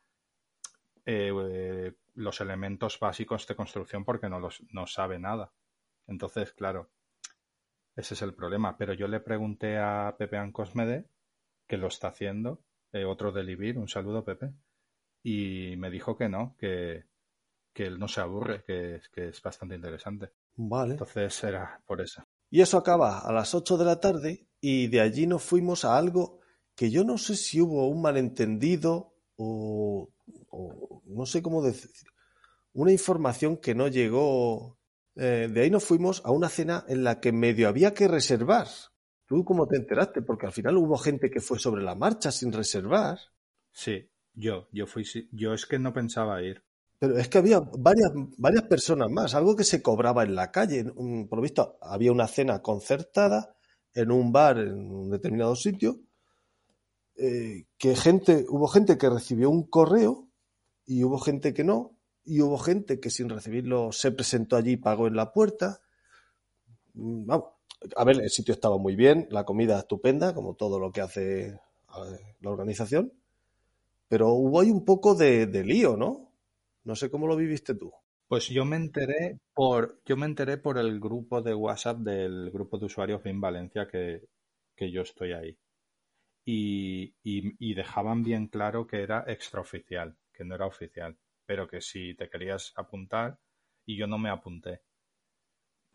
eh, 1.05 1.95
los 2.15 2.41
elementos 2.41 2.99
básicos 2.99 3.47
de 3.47 3.57
construcción 3.57 4.05
porque 4.05 4.29
no, 4.29 4.41
los, 4.41 4.63
no 4.73 4.87
sabe 4.87 5.19
nada. 5.19 5.53
Entonces, 6.07 6.53
claro, 6.53 6.91
ese 7.95 8.15
es 8.15 8.23
el 8.23 8.35
problema. 8.35 8.77
Pero 8.77 8.93
yo 8.95 9.09
le 9.09 9.21
pregunté 9.21 9.79
a 9.79 10.17
Pepe 10.19 10.37
Ancosmede, 10.37 11.09
que 11.67 11.77
lo 11.77 11.87
está 11.87 12.09
haciendo, 12.09 12.63
eh, 12.93 13.05
otro 13.05 13.33
de 13.33 13.45
Libir, 13.45 13.79
un 13.79 13.89
saludo 13.89 14.25
Pepe, 14.25 14.53
y 15.23 15.75
me 15.77 15.91
dijo 15.91 16.17
que 16.17 16.29
no, 16.29 16.57
que, 16.59 17.05
que 17.73 17.87
él 17.87 17.99
no 17.99 18.09
se 18.09 18.21
aburre, 18.21 18.63
que, 18.65 19.01
que 19.13 19.29
es 19.29 19.43
bastante 19.43 19.75
interesante. 19.75 20.31
Vale. 20.57 20.93
Entonces 20.93 21.45
era 21.45 21.81
por 21.87 22.01
eso. 22.01 22.25
Y 22.51 22.61
eso 22.61 22.79
acaba 22.79 23.21
a 23.21 23.33
las 23.33 23.55
8 23.55 23.77
de 23.77 23.85
la 23.85 24.01
tarde 24.01 24.47
y 24.61 24.87
de 24.89 25.01
allí 25.01 25.27
nos 25.27 25.43
fuimos 25.43 25.85
a 25.85 25.97
algo 25.97 26.41
que 26.75 26.91
yo 26.91 27.05
no 27.05 27.19
sé 27.19 27.37
si 27.37 27.61
hubo 27.61 27.89
un 27.89 28.01
malentendido 28.01 29.15
o, 29.37 30.09
o 30.51 31.03
no 31.07 31.27
sé 31.27 31.43
cómo 31.43 31.63
decir, 31.63 31.91
una 32.73 32.93
información 32.93 33.57
que 33.57 33.75
no 33.75 33.89
llegó. 33.89 34.79
Eh, 35.17 35.49
de 35.53 35.61
ahí 35.61 35.71
nos 35.71 35.85
fuimos 35.85 36.23
a 36.25 36.31
una 36.31 36.49
cena 36.49 36.85
en 36.89 37.03
la 37.03 37.21
que 37.21 37.33
medio 37.33 37.69
había 37.69 37.93
que 37.93 38.07
reservar. 38.07 38.69
¿Tú 39.29 39.45
cómo 39.45 39.69
te 39.69 39.77
enteraste? 39.77 40.23
Porque 40.23 40.47
al 40.47 40.53
final 40.53 40.79
hubo 40.79 40.97
gente 40.97 41.31
que 41.31 41.43
fue 41.43 41.59
sobre 41.59 41.83
la 41.83 41.95
marcha 41.95 42.33
sin 42.33 42.51
reservar. 42.51 43.19
Sí, 43.71 44.09
yo, 44.33 44.69
yo 44.73 44.87
fui, 44.87 45.05
yo 45.33 45.53
es 45.53 45.67
que 45.67 45.79
no 45.79 45.93
pensaba 45.93 46.43
ir. 46.43 46.65
Pero 46.99 47.19
es 47.19 47.29
que 47.29 47.37
había 47.37 47.61
varias, 47.61 48.11
varias 48.39 48.65
personas 48.65 49.11
más, 49.11 49.35
algo 49.35 49.55
que 49.55 49.65
se 49.65 49.83
cobraba 49.83 50.23
en 50.23 50.35
la 50.35 50.51
calle. 50.51 50.83
Por 50.85 51.37
lo 51.37 51.43
visto, 51.43 51.79
había 51.83 52.11
una 52.11 52.27
cena 52.27 52.63
concertada 52.63 53.55
en 53.93 54.11
un 54.11 54.33
bar 54.33 54.59
en 54.59 54.91
un 54.91 55.11
determinado 55.11 55.55
sitio, 55.57 56.01
eh, 57.17 57.67
que 57.77 57.97
gente, 57.97 58.47
hubo 58.49 58.67
gente 58.67 58.97
que 58.97 59.11
recibió 59.11 59.51
un 59.51 59.69
correo 59.69 60.31
y 60.87 61.05
hubo 61.05 61.19
gente 61.19 61.53
que 61.53 61.65
no, 61.65 61.99
y 62.25 62.41
hubo 62.41 62.57
gente 62.57 62.99
que 62.99 63.11
sin 63.11 63.29
recibirlo 63.29 63.93
se 63.93 64.11
presentó 64.11 64.57
allí 64.57 64.73
y 64.73 64.77
pagó 64.77 65.07
en 65.07 65.17
la 65.17 65.33
puerta. 65.33 65.81
Mm, 66.95 67.27
vamos, 67.27 67.58
a 67.97 68.05
ver, 68.05 68.21
el 68.21 68.31
sitio 68.31 68.55
estaba 68.55 68.79
muy 68.79 68.97
bien, 68.97 69.29
la 69.31 69.45
comida 69.45 69.79
estupenda, 69.79 70.35
como 70.35 70.55
todo 70.55 70.79
lo 70.79 70.91
que 70.93 71.01
hace 71.01 71.61
la 72.41 72.51
organización, 72.51 73.13
pero 74.09 74.29
hubo 74.33 74.61
ahí 74.61 74.71
un 74.71 74.85
poco 74.85 75.15
de, 75.15 75.47
lío, 75.65 75.97
¿no? 75.97 76.33
No 76.85 76.97
sé 76.97 77.11
cómo 77.11 77.27
lo 77.27 77.37
viviste 77.37 77.75
tú. 77.75 77.93
Pues 78.27 78.49
yo 78.49 78.65
me 78.65 78.77
enteré 78.77 79.39
por, 79.55 80.01
yo 80.05 80.17
me 80.17 80.27
enteré 80.27 80.59
por 80.59 80.79
el 80.79 81.01
grupo 81.01 81.41
de 81.41 81.55
WhatsApp 81.55 81.99
del 81.99 82.51
grupo 82.51 82.79
de 82.79 82.87
usuarios 82.87 83.25
en 83.25 83.41
Valencia 83.41 83.89
que, 83.89 84.23
yo 84.91 85.03
estoy 85.03 85.33
ahí. 85.33 85.59
Y, 86.45 87.15
y, 87.23 87.75
dejaban 87.75 88.23
bien 88.23 88.47
claro 88.47 88.87
que 88.87 89.03
era 89.03 89.25
extraoficial, 89.27 90.17
que 90.33 90.45
no 90.45 90.55
era 90.55 90.67
oficial, 90.67 91.17
pero 91.45 91.69
que 91.69 91.83
si 91.83 92.15
te 92.15 92.31
querías 92.31 92.73
apuntar, 92.77 93.39
y 93.85 93.97
yo 93.97 94.07
no 94.07 94.19
me 94.19 94.31
apunté 94.31 94.81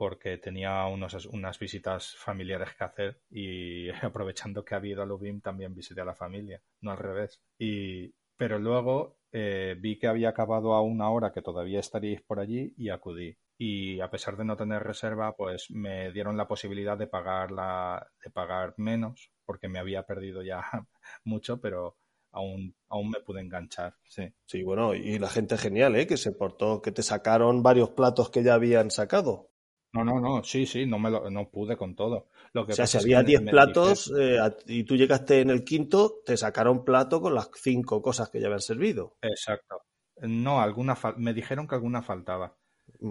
porque 0.03 0.37
tenía 0.37 0.85
unas 0.85 1.59
visitas 1.59 2.13
familiares 2.17 2.75
que 2.77 2.83
hacer 2.83 3.21
y 3.29 3.89
aprovechando 4.03 4.65
que 4.65 4.75
había 4.75 4.91
ido 4.91 5.01
a 5.01 5.05
Lubim 5.05 5.39
también 5.39 5.73
visité 5.73 6.01
a 6.01 6.05
la 6.05 6.13
familia, 6.13 6.61
no 6.81 6.91
al 6.91 6.97
revés. 6.97 7.39
Y, 7.57 8.13
pero 8.35 8.59
luego 8.59 9.15
eh, 9.31 9.77
vi 9.79 9.97
que 9.97 10.07
había 10.07 10.27
acabado 10.27 10.73
a 10.73 10.81
una 10.81 11.09
hora 11.09 11.31
que 11.31 11.41
todavía 11.41 11.79
estaríais 11.79 12.21
por 12.21 12.41
allí 12.41 12.73
y 12.75 12.89
acudí. 12.89 13.37
Y 13.57 14.01
a 14.01 14.09
pesar 14.09 14.35
de 14.35 14.43
no 14.43 14.57
tener 14.57 14.83
reserva, 14.83 15.37
pues 15.37 15.71
me 15.71 16.11
dieron 16.11 16.35
la 16.35 16.49
posibilidad 16.49 16.97
de 16.97 17.07
pagar, 17.07 17.51
la, 17.51 18.05
de 18.21 18.29
pagar 18.29 18.73
menos, 18.75 19.31
porque 19.45 19.69
me 19.69 19.79
había 19.79 20.03
perdido 20.03 20.41
ya 20.43 20.63
mucho, 21.23 21.61
pero 21.61 21.95
aún, 22.33 22.75
aún 22.89 23.09
me 23.09 23.21
pude 23.21 23.39
enganchar. 23.39 23.95
Sí. 24.03 24.33
sí, 24.47 24.63
bueno, 24.63 24.95
y 24.95 25.17
la 25.17 25.29
gente 25.29 25.57
genial, 25.57 25.95
¿eh? 25.95 26.07
que 26.07 26.17
se 26.17 26.33
portó, 26.33 26.81
que 26.81 26.91
te 26.91 27.03
sacaron 27.03 27.63
varios 27.63 27.91
platos 27.91 28.29
que 28.29 28.43
ya 28.43 28.55
habían 28.55 28.91
sacado. 28.91 29.52
No, 29.93 30.03
no, 30.03 30.19
no, 30.19 30.43
sí, 30.43 30.65
sí, 30.65 30.87
no 30.87 30.97
me 30.97 31.11
lo, 31.11 31.29
no 31.29 31.49
pude 31.49 31.77
con 31.77 31.95
todo. 31.95 32.27
Lo 32.53 32.65
que 32.65 32.73
o 32.73 32.75
sea, 32.75 32.87
si 32.87 32.97
había 32.97 33.21
10 33.21 33.41
platos 33.41 34.11
eh, 34.19 34.39
y 34.65 34.83
tú 34.83 34.95
llegaste 34.95 35.41
en 35.41 35.51
el 35.51 35.63
quinto, 35.63 36.21
te 36.25 36.35
sacaron 36.35 36.83
plato 36.83 37.21
con 37.21 37.35
las 37.35 37.49
cinco 37.55 38.01
cosas 38.01 38.29
que 38.29 38.39
ya 38.39 38.47
habían 38.47 38.61
servido. 38.61 39.17
Exacto. 39.21 39.83
No, 40.21 40.61
alguna 40.61 40.97
me 41.17 41.33
dijeron 41.33 41.67
que 41.67 41.75
alguna 41.75 42.01
faltaba. 42.01 42.57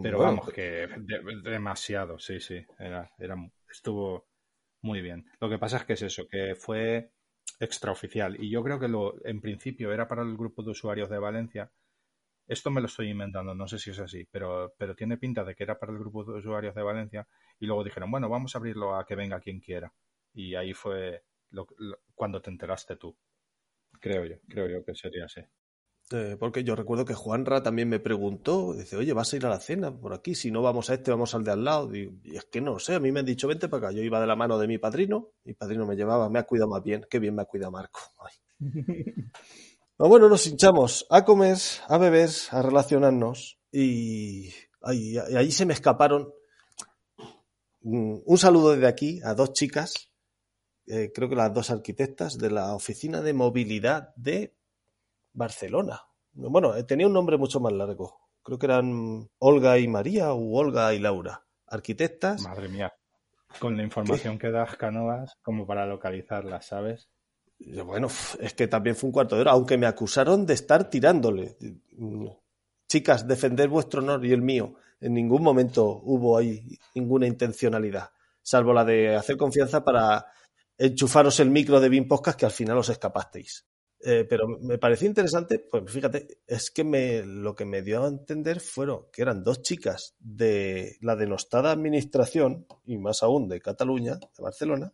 Pero 0.03 0.19
vamos, 0.19 0.45
pues 0.45 0.55
que 0.55 0.89
demasiado, 1.45 2.19
sí, 2.19 2.41
sí. 2.41 2.65
Era, 2.79 3.11
era, 3.19 3.37
estuvo 3.71 4.27
muy 4.83 5.01
bien. 5.03 5.27
Lo 5.41 5.49
que 5.49 5.59
pasa 5.59 5.79
es 5.79 5.85
que 5.85 5.93
es 5.95 6.03
eso, 6.03 6.27
que 6.29 6.55
fue 6.55 7.13
extraoficial. 7.61 8.43
Y 8.43 8.51
yo 8.51 8.63
creo 8.63 8.79
que 8.79 8.89
lo, 8.89 9.15
en 9.25 9.41
principio 9.41 9.93
era 9.93 10.09
para 10.09 10.23
el 10.23 10.37
grupo 10.37 10.63
de 10.63 10.71
usuarios 10.71 11.09
de 11.11 11.19
Valencia, 11.19 11.71
esto 12.47 12.71
me 12.71 12.81
lo 12.81 12.87
estoy 12.87 13.09
inventando, 13.09 13.55
no 13.55 13.69
sé 13.69 13.79
si 13.79 13.91
es 13.91 13.99
así, 13.99 14.27
pero, 14.31 14.75
pero 14.77 14.95
tiene 14.95 15.17
pinta 15.17 15.45
de 15.45 15.55
que 15.55 15.63
era 15.63 15.79
para 15.79 15.93
el 15.93 15.99
grupo 15.99 16.25
de 16.25 16.39
usuarios 16.39 16.75
de 16.75 16.83
Valencia 16.83 17.27
y 17.59 17.67
luego 17.67 17.85
dijeron, 17.85 18.11
bueno, 18.11 18.29
vamos 18.29 18.55
a 18.55 18.59
abrirlo 18.59 18.97
a 18.97 19.07
que 19.07 19.15
venga 19.15 19.41
quien 19.41 19.61
quiera. 19.61 19.93
Y 20.35 20.55
ahí 20.55 20.73
fue 20.73 21.25
cuando 22.15 22.41
te 22.41 22.51
enteraste 22.51 22.97
tú. 22.97 23.17
Creo 24.01 24.25
yo, 24.25 24.37
creo 24.49 24.69
yo 24.69 24.85
que 24.85 24.95
sería 24.95 25.27
así. 25.27 25.43
Eh, 26.11 26.37
porque 26.39 26.65
yo 26.65 26.77
recuerdo 26.77 27.05
que 27.05 27.15
Juanra 27.15 27.63
también 27.63 27.89
me 27.89 28.01
preguntó, 28.01 28.75
dice, 28.75 28.97
oye, 28.97 29.13
¿vas 29.13 29.33
a 29.33 29.37
ir 29.37 29.47
a 29.47 29.51
la 29.51 29.61
cena 29.61 29.97
por 29.97 30.13
aquí? 30.13 30.35
Si 30.35 30.51
no 30.51 30.61
vamos 30.61 30.91
a 30.91 30.95
este, 30.95 31.11
vamos 31.11 31.35
al 31.35 31.45
de 31.45 31.53
al 31.53 31.65
lado. 31.65 31.95
Y, 31.95 32.21
es 32.35 32.45
que 32.45 32.61
no 32.61 32.79
sé, 32.79 32.95
a 32.95 33.01
mí 33.01 33.13
me 33.13 33.21
han 33.21 33.27
dicho, 33.27 33.49
vente 33.49 33.69
para 33.69 33.89
acá. 33.89 33.97
Yo 33.97 34.03
iba 34.03 34.21
de 34.21 34.27
la 34.27 34.37
mano 34.37 34.59
de 34.59 34.67
mi 34.67 34.79
padrino, 34.79 35.31
mi 35.45 35.55
padrino 35.55 35.87
me 35.87 35.97
llevaba, 35.97 36.29
me 36.29 36.39
ha 36.39 36.45
cuidado 36.45 36.71
más 36.71 36.83
bien, 36.83 37.07
qué 37.09 37.19
bien 37.19 37.35
me 37.35 37.43
ha 37.43 37.47
cuidado 37.47 37.73
Marco. 37.73 38.01
bueno, 40.09 40.29
nos 40.29 40.47
hinchamos 40.47 41.07
a 41.11 41.25
comer, 41.25 41.59
a 41.89 41.99
beber, 41.99 42.31
a 42.51 42.63
relacionarnos 42.63 43.59
y 43.71 44.53
ahí, 44.83 45.53
se 45.53 45.67
me 45.67 45.75
escaparon 45.75 46.33
un 47.83 48.39
saludo 48.39 48.73
desde 48.73 48.87
aquí 48.87 49.21
a 49.25 49.35
dos 49.35 49.53
chicas, 49.53 50.11
eh, 50.87 51.13
creo 51.15 51.29
que 51.29 51.37
las 51.37 51.55
dos 51.55 51.71
arquitectas 51.71 52.39
de 52.39 52.51
la 52.51 52.75
Oficina 52.75 53.21
de 53.21 53.33
Movilidad 53.33 54.15
de 54.17 54.55
Barcelona. 55.33 56.03
Bueno, 56.33 56.75
eh, 56.75 56.85
tenía 56.85 57.07
un 57.07 57.13
nombre 57.13 57.37
mucho 57.37 57.61
más 57.61 57.73
largo. 57.73 58.19
Creo 58.43 58.59
que 58.59 58.67
eran 58.67 59.31
Olga 59.39 59.79
y 59.79 59.87
María 59.87 60.33
o 60.33 60.59
Olga 60.59 60.93
y 60.95 60.99
Laura. 60.99 61.45
Arquitectas. 61.67 62.43
Madre 62.43 62.69
mía. 62.69 62.93
Con 63.59 63.77
la 63.77 63.83
información 63.83 64.39
que 64.39 64.51
das, 64.51 64.77
Canoas, 64.77 65.37
como 65.43 65.67
para 65.67 65.87
localizarlas, 65.87 66.67
¿sabes? 66.67 67.12
Bueno, 67.85 68.09
es 68.41 68.55
que 68.55 68.69
también 68.69 68.97
fue 68.97 69.09
un 69.09 69.13
cuarto 69.13 69.35
de 69.35 69.43
hora, 69.43 69.53
aunque 69.53 69.79
me 69.79 69.87
acusaron 69.87 70.45
de 70.47 70.55
estar 70.55 70.91
tirándole. 70.91 71.57
Chicas, 72.89 73.27
defender 73.27 73.69
vuestro 73.69 74.03
honor 74.03 74.25
y 74.25 74.33
el 74.33 74.43
mío. 74.43 74.75
En 75.01 75.15
ningún 75.15 75.43
momento 75.43 76.01
hubo 76.05 76.37
ahí 76.37 76.79
ninguna 76.95 77.27
intencionalidad, 77.27 78.11
salvo 78.41 78.73
la 78.73 78.85
de 78.85 79.17
hacer 79.17 79.37
confianza 79.37 79.85
para 79.85 80.27
enchufaros 80.79 81.41
el 81.41 81.51
micro 81.51 81.81
de 81.81 81.89
Bean 81.89 82.07
Podcast 82.07 82.39
que 82.39 82.47
al 82.47 82.53
final 82.53 82.79
os 82.79 82.89
escapasteis. 82.89 83.67
Eh, 84.05 84.27
pero 84.29 84.49
me 84.49 84.79
pareció 84.79 85.07
interesante, 85.07 85.61
pues 85.61 85.85
fíjate, 85.87 86.41
es 86.47 86.73
que 86.73 86.83
me, 86.83 87.23
lo 87.25 87.55
que 87.55 87.65
me 87.65 87.83
dio 87.83 88.05
a 88.05 88.09
entender 88.09 88.59
fueron 88.59 89.07
que 89.13 89.23
eran 89.23 89.45
dos 89.45 89.63
chicas 89.63 90.17
de 90.19 90.97
la 91.01 91.15
denostada 91.15 91.71
administración, 91.71 92.67
y 92.85 92.99
más 92.99 93.23
aún 93.23 93.49
de 93.49 93.61
Cataluña, 93.61 94.17
de 94.17 94.43
Barcelona, 94.43 94.93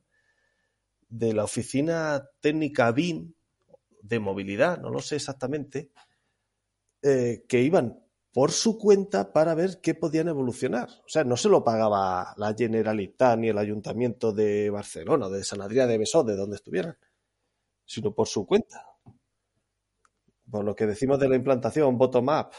de 1.08 1.32
la 1.32 1.44
oficina 1.44 2.28
técnica 2.40 2.92
BIN 2.92 3.34
de 4.02 4.18
movilidad, 4.18 4.80
no 4.80 4.90
lo 4.90 5.00
sé 5.00 5.16
exactamente, 5.16 5.90
eh, 7.02 7.44
que 7.48 7.62
iban 7.62 8.00
por 8.32 8.52
su 8.52 8.78
cuenta 8.78 9.32
para 9.32 9.54
ver 9.54 9.80
qué 9.80 9.94
podían 9.94 10.28
evolucionar. 10.28 10.88
O 11.04 11.08
sea, 11.08 11.24
no 11.24 11.36
se 11.36 11.48
lo 11.48 11.64
pagaba 11.64 12.34
la 12.36 12.54
Generalitat 12.54 13.38
ni 13.38 13.48
el 13.48 13.58
Ayuntamiento 13.58 14.32
de 14.32 14.70
Barcelona, 14.70 15.28
de 15.28 15.42
San 15.42 15.60
Adrià 15.60 15.86
de 15.86 15.98
Besós, 15.98 16.26
de 16.26 16.36
donde 16.36 16.56
estuvieran, 16.56 16.96
sino 17.84 18.14
por 18.14 18.28
su 18.28 18.46
cuenta 18.46 18.88
por 20.50 20.64
lo 20.64 20.74
que 20.74 20.86
decimos 20.86 21.18
de 21.18 21.28
la 21.28 21.36
implantación 21.36 21.98
bottom-up. 21.98 22.50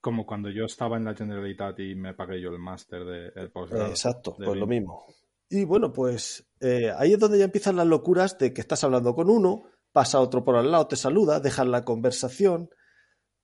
Como 0.00 0.24
cuando 0.24 0.50
yo 0.50 0.64
estaba 0.64 0.96
en 0.96 1.04
la 1.04 1.14
Generalitat 1.14 1.78
y 1.80 1.94
me 1.94 2.14
pagué 2.14 2.40
yo 2.40 2.50
el 2.50 2.58
máster 2.58 3.04
del 3.04 3.50
posgrado. 3.50 3.88
Exacto, 3.88 4.34
pues 4.34 4.58
lo 4.58 4.66
mismo. 4.66 5.04
Y 5.50 5.64
bueno, 5.64 5.92
pues 5.92 6.46
eh, 6.60 6.92
ahí 6.96 7.12
es 7.12 7.18
donde 7.18 7.38
ya 7.38 7.44
empiezan 7.44 7.76
las 7.76 7.86
locuras 7.86 8.38
de 8.38 8.54
que 8.54 8.60
estás 8.60 8.84
hablando 8.84 9.14
con 9.14 9.28
uno, 9.28 9.64
pasa 9.92 10.20
otro 10.20 10.44
por 10.44 10.56
al 10.56 10.70
lado, 10.70 10.86
te 10.86 10.94
saluda, 10.94 11.40
dejan 11.40 11.72
la 11.72 11.84
conversación. 11.84 12.70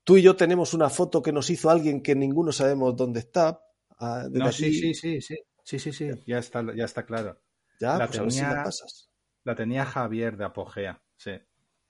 Tú 0.04 0.16
y 0.16 0.22
yo 0.22 0.36
tenemos 0.36 0.72
una 0.72 0.88
foto 0.88 1.20
que 1.20 1.32
nos 1.32 1.50
hizo 1.50 1.68
alguien 1.68 2.00
que 2.00 2.14
ninguno 2.14 2.52
sabemos 2.52 2.94
dónde 2.94 3.20
está. 3.20 3.60
Ah, 3.98 4.28
no, 4.30 4.52
sí, 4.52 4.72
sí, 4.72 4.94
sí, 4.94 5.20
sí, 5.20 5.36
sí, 5.64 5.78
sí, 5.80 5.92
sí, 5.92 6.10
ya 6.26 6.38
está, 6.38 6.64
ya 6.74 6.84
está 6.84 7.04
claro. 7.04 7.40
Ya, 7.80 7.98
la 7.98 8.06
pues 8.06 8.20
tenía, 8.20 8.62
pasas. 8.62 9.10
La 9.42 9.56
tenía 9.56 9.84
Javier 9.84 10.36
de 10.36 10.44
Apogea, 10.44 11.02
sí. 11.16 11.32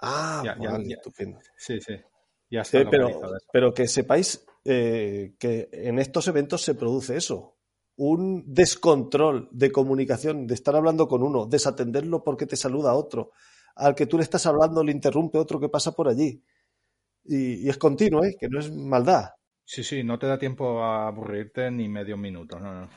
Ah, 0.00 0.42
vale, 0.58 0.94
estupendo. 0.94 1.40
Sí, 1.58 1.78
sí. 1.80 1.94
Ya 2.48 2.62
pero, 2.70 3.20
pero 3.52 3.74
que 3.74 3.88
sepáis 3.88 4.46
eh, 4.64 5.34
que 5.38 5.68
en 5.72 5.98
estos 5.98 6.28
eventos 6.28 6.62
se 6.62 6.74
produce 6.74 7.16
eso. 7.16 7.55
Un 7.96 8.44
descontrol 8.46 9.48
de 9.52 9.72
comunicación, 9.72 10.46
de 10.46 10.54
estar 10.54 10.76
hablando 10.76 11.08
con 11.08 11.22
uno, 11.22 11.46
desatenderlo 11.46 12.22
porque 12.22 12.46
te 12.46 12.56
saluda 12.56 12.94
otro. 12.94 13.32
Al 13.74 13.94
que 13.94 14.06
tú 14.06 14.16
le 14.16 14.22
estás 14.22 14.46
hablando 14.46 14.84
le 14.84 14.92
interrumpe 14.92 15.38
otro 15.38 15.58
que 15.58 15.68
pasa 15.68 15.92
por 15.92 16.08
allí. 16.08 16.42
Y, 17.24 17.68
es 17.68 17.78
continuo, 17.78 18.24
¿eh? 18.24 18.36
que 18.38 18.48
no 18.48 18.60
es 18.60 18.70
maldad. 18.72 19.30
Sí, 19.64 19.82
sí, 19.82 20.04
no 20.04 20.18
te 20.18 20.26
da 20.26 20.38
tiempo 20.38 20.82
a 20.82 21.08
aburrirte 21.08 21.70
ni 21.70 21.88
medio 21.88 22.16
minuto. 22.16 22.60
No, 22.60 22.72
no. 22.72 22.88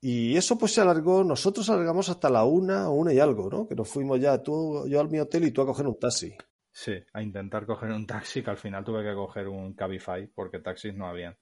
Y 0.00 0.36
eso 0.36 0.58
pues 0.58 0.72
se 0.72 0.80
alargó, 0.80 1.22
nosotros 1.22 1.68
alargamos 1.68 2.08
hasta 2.08 2.30
la 2.30 2.44
una 2.44 2.88
o 2.88 2.94
una 2.94 3.12
y 3.12 3.20
algo, 3.20 3.50
¿no? 3.50 3.68
Que 3.68 3.74
nos 3.74 3.88
fuimos 3.88 4.18
ya, 4.18 4.42
tú, 4.42 4.88
yo 4.88 4.98
al 4.98 5.10
mi 5.10 5.18
hotel 5.18 5.44
y 5.44 5.50
tú 5.50 5.60
a 5.60 5.66
coger 5.66 5.86
un 5.86 5.98
taxi. 5.98 6.34
Sí, 6.72 6.94
a 7.12 7.22
intentar 7.22 7.66
coger 7.66 7.90
un 7.90 8.06
taxi, 8.06 8.42
que 8.42 8.50
al 8.50 8.56
final 8.56 8.82
tuve 8.82 9.02
que 9.02 9.14
coger 9.14 9.48
un 9.48 9.74
Cabify 9.74 10.26
porque 10.28 10.60
taxis 10.60 10.94
no 10.94 11.06
habían. 11.06 11.36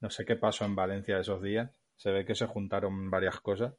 No 0.00 0.08
sé 0.08 0.24
qué 0.24 0.36
pasó 0.36 0.64
en 0.64 0.74
Valencia 0.74 1.18
esos 1.18 1.42
días. 1.42 1.81
Se 2.02 2.10
ve 2.10 2.24
que 2.24 2.34
se 2.34 2.46
juntaron 2.46 3.10
varias 3.12 3.40
cosas. 3.40 3.74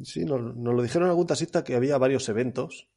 Sí, 0.00 0.24
nos, 0.24 0.40
lo 0.40 0.80
dijeron 0.80 1.08
algún 1.08 1.26
taxista 1.26 1.64
que 1.64 1.74
había 1.74 1.98
varios 1.98 2.28
eventos. 2.28 2.88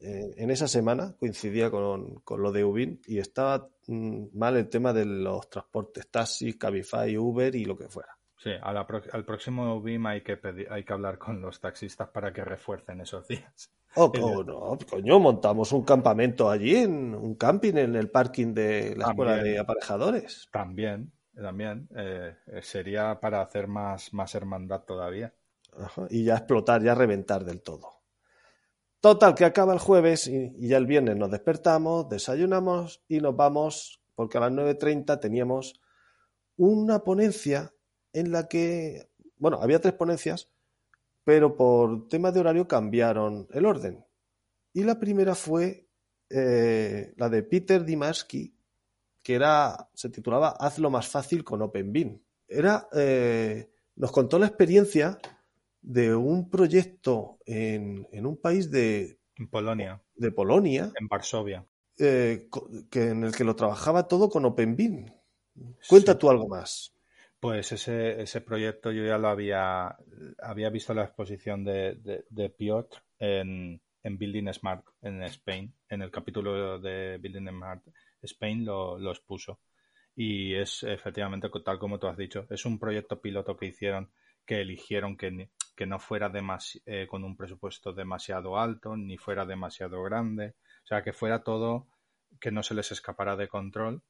Eh, 0.00 0.32
en 0.38 0.50
esa 0.50 0.68
semana 0.68 1.14
coincidía 1.18 1.70
con, 1.70 2.20
con 2.20 2.40
lo 2.42 2.50
de 2.50 2.64
Ubin 2.64 3.00
y 3.06 3.18
estaba 3.18 3.68
mm, 3.88 4.28
mal 4.32 4.56
el 4.56 4.70
tema 4.70 4.94
de 4.94 5.04
los 5.04 5.50
transportes, 5.50 6.08
taxis, 6.10 6.56
Cabify, 6.56 7.14
Uber 7.18 7.54
y 7.54 7.66
lo 7.66 7.76
que 7.76 7.88
fuera. 7.88 8.16
Sí, 8.38 8.52
al 8.60 9.24
próximo 9.26 9.80
BIM 9.82 10.06
hay 10.06 10.22
que, 10.22 10.38
hay 10.70 10.82
que 10.82 10.92
hablar 10.94 11.18
con 11.18 11.42
los 11.42 11.60
taxistas 11.60 12.08
para 12.08 12.32
que 12.32 12.42
refuercen 12.42 13.00
esos 13.00 13.28
días. 13.28 13.70
Oh, 13.94 14.10
no, 14.42 14.78
coño, 14.88 15.18
montamos 15.18 15.70
un 15.72 15.84
campamento 15.84 16.50
allí, 16.50 16.76
en 16.76 17.14
un 17.14 17.34
camping 17.34 17.74
en 17.74 17.94
el 17.94 18.08
parking 18.08 18.54
de 18.54 18.96
la 18.96 19.08
escuela 19.08 19.36
de 19.36 19.58
aparejadores. 19.58 20.48
También, 20.50 21.12
también. 21.34 21.88
Eh, 21.96 22.34
sería 22.62 23.20
para 23.20 23.42
hacer 23.42 23.68
más, 23.68 24.12
más 24.12 24.34
hermandad 24.34 24.82
todavía. 24.82 25.34
y 26.10 26.24
ya 26.24 26.36
explotar, 26.36 26.82
ya 26.82 26.94
reventar 26.94 27.44
del 27.44 27.62
todo. 27.62 28.02
Total, 29.00 29.34
que 29.34 29.44
acaba 29.44 29.72
el 29.72 29.80
jueves 29.80 30.28
y, 30.28 30.68
ya 30.68 30.76
el 30.76 30.86
viernes 30.86 31.16
nos 31.16 31.30
despertamos, 31.30 32.08
desayunamos 32.08 33.02
y 33.08 33.20
nos 33.20 33.34
vamos, 33.34 34.00
porque 34.14 34.38
a 34.38 34.42
las 34.42 34.52
9.30 34.52 35.18
teníamos 35.18 35.80
una 36.56 37.00
ponencia 37.00 37.74
en 38.12 38.30
la 38.30 38.46
que, 38.46 39.10
bueno, 39.38 39.58
había 39.60 39.80
tres 39.80 39.94
ponencias, 39.94 40.52
pero 41.24 41.56
por 41.56 42.06
temas 42.06 42.32
de 42.32 42.40
horario 42.40 42.68
cambiaron 42.68 43.48
el 43.50 43.66
orden. 43.66 44.04
Y 44.72 44.84
la 44.84 45.00
primera 45.00 45.34
fue 45.34 45.88
eh, 46.30 47.12
la 47.16 47.28
de 47.28 47.42
Peter 47.42 47.84
Dimarsky, 47.84 48.54
que 49.22 49.34
era, 49.34 49.88
se 49.94 50.10
titulaba 50.10 50.50
Hazlo 50.50 50.90
más 50.90 51.08
fácil 51.08 51.44
con 51.44 51.62
OpenBeam. 51.62 52.20
Era, 52.48 52.88
eh, 52.94 53.70
nos 53.96 54.12
contó 54.12 54.38
la 54.38 54.46
experiencia 54.46 55.18
de 55.80 56.14
un 56.14 56.50
proyecto 56.50 57.38
en, 57.46 58.06
un 58.12 58.36
país 58.36 58.70
de 58.70 59.18
Polonia. 59.50 60.02
De 60.14 60.30
Polonia. 60.30 60.92
En 60.98 61.08
Varsovia. 61.08 61.66
Eh, 61.98 62.48
que, 62.90 63.08
en 63.08 63.24
el 63.24 63.34
que 63.34 63.44
lo 63.44 63.56
trabajaba 63.56 64.08
todo 64.08 64.28
con 64.28 64.44
OpenBeam. 64.44 65.06
Cuenta 65.88 66.18
tú 66.18 66.30
algo 66.30 66.48
más. 66.48 66.94
Pues 67.38 67.72
ese, 67.72 68.22
ese 68.22 68.40
proyecto 68.40 68.92
yo 68.92 69.04
ya 69.04 69.18
lo 69.18 69.28
había, 69.28 69.96
había 70.38 70.70
visto 70.70 70.94
la 70.94 71.04
exposición 71.04 71.64
de, 71.64 72.24
de, 72.30 72.50
Piotr 72.50 72.98
en, 73.18 73.80
en, 74.02 74.18
Building 74.18 74.52
Smart 74.52 74.84
en 75.02 75.22
Spain. 75.24 75.74
En 75.88 76.02
el 76.02 76.10
capítulo 76.10 76.78
de 76.78 77.18
Building 77.18 77.48
Smart 77.48 77.82
Spain 78.22 78.64
lo, 78.64 78.98
lo 78.98 79.10
expuso. 79.10 79.60
Y 80.14 80.54
es 80.54 80.82
efectivamente, 80.82 81.48
tal 81.64 81.78
como 81.78 81.98
tú 81.98 82.06
has 82.06 82.16
dicho, 82.16 82.46
es 82.50 82.64
un 82.64 82.78
proyecto 82.78 83.20
piloto 83.20 83.56
que 83.56 83.66
hicieron 83.66 84.12
que 84.44 84.60
eligieron 84.60 85.16
que, 85.16 85.50
que 85.76 85.86
no 85.86 85.98
fuera 85.98 86.30
eh, 86.86 87.06
con 87.08 87.24
un 87.24 87.36
presupuesto 87.36 87.92
demasiado 87.92 88.58
alto 88.58 88.96
ni 88.96 89.16
fuera 89.16 89.46
demasiado 89.46 90.02
grande. 90.02 90.54
O 90.84 90.86
sea, 90.86 91.02
que 91.02 91.12
fuera 91.12 91.42
todo 91.42 91.86
que 92.40 92.50
no 92.50 92.62
se 92.62 92.74
les 92.74 92.90
escapara 92.92 93.36
de 93.36 93.48
control 93.48 94.02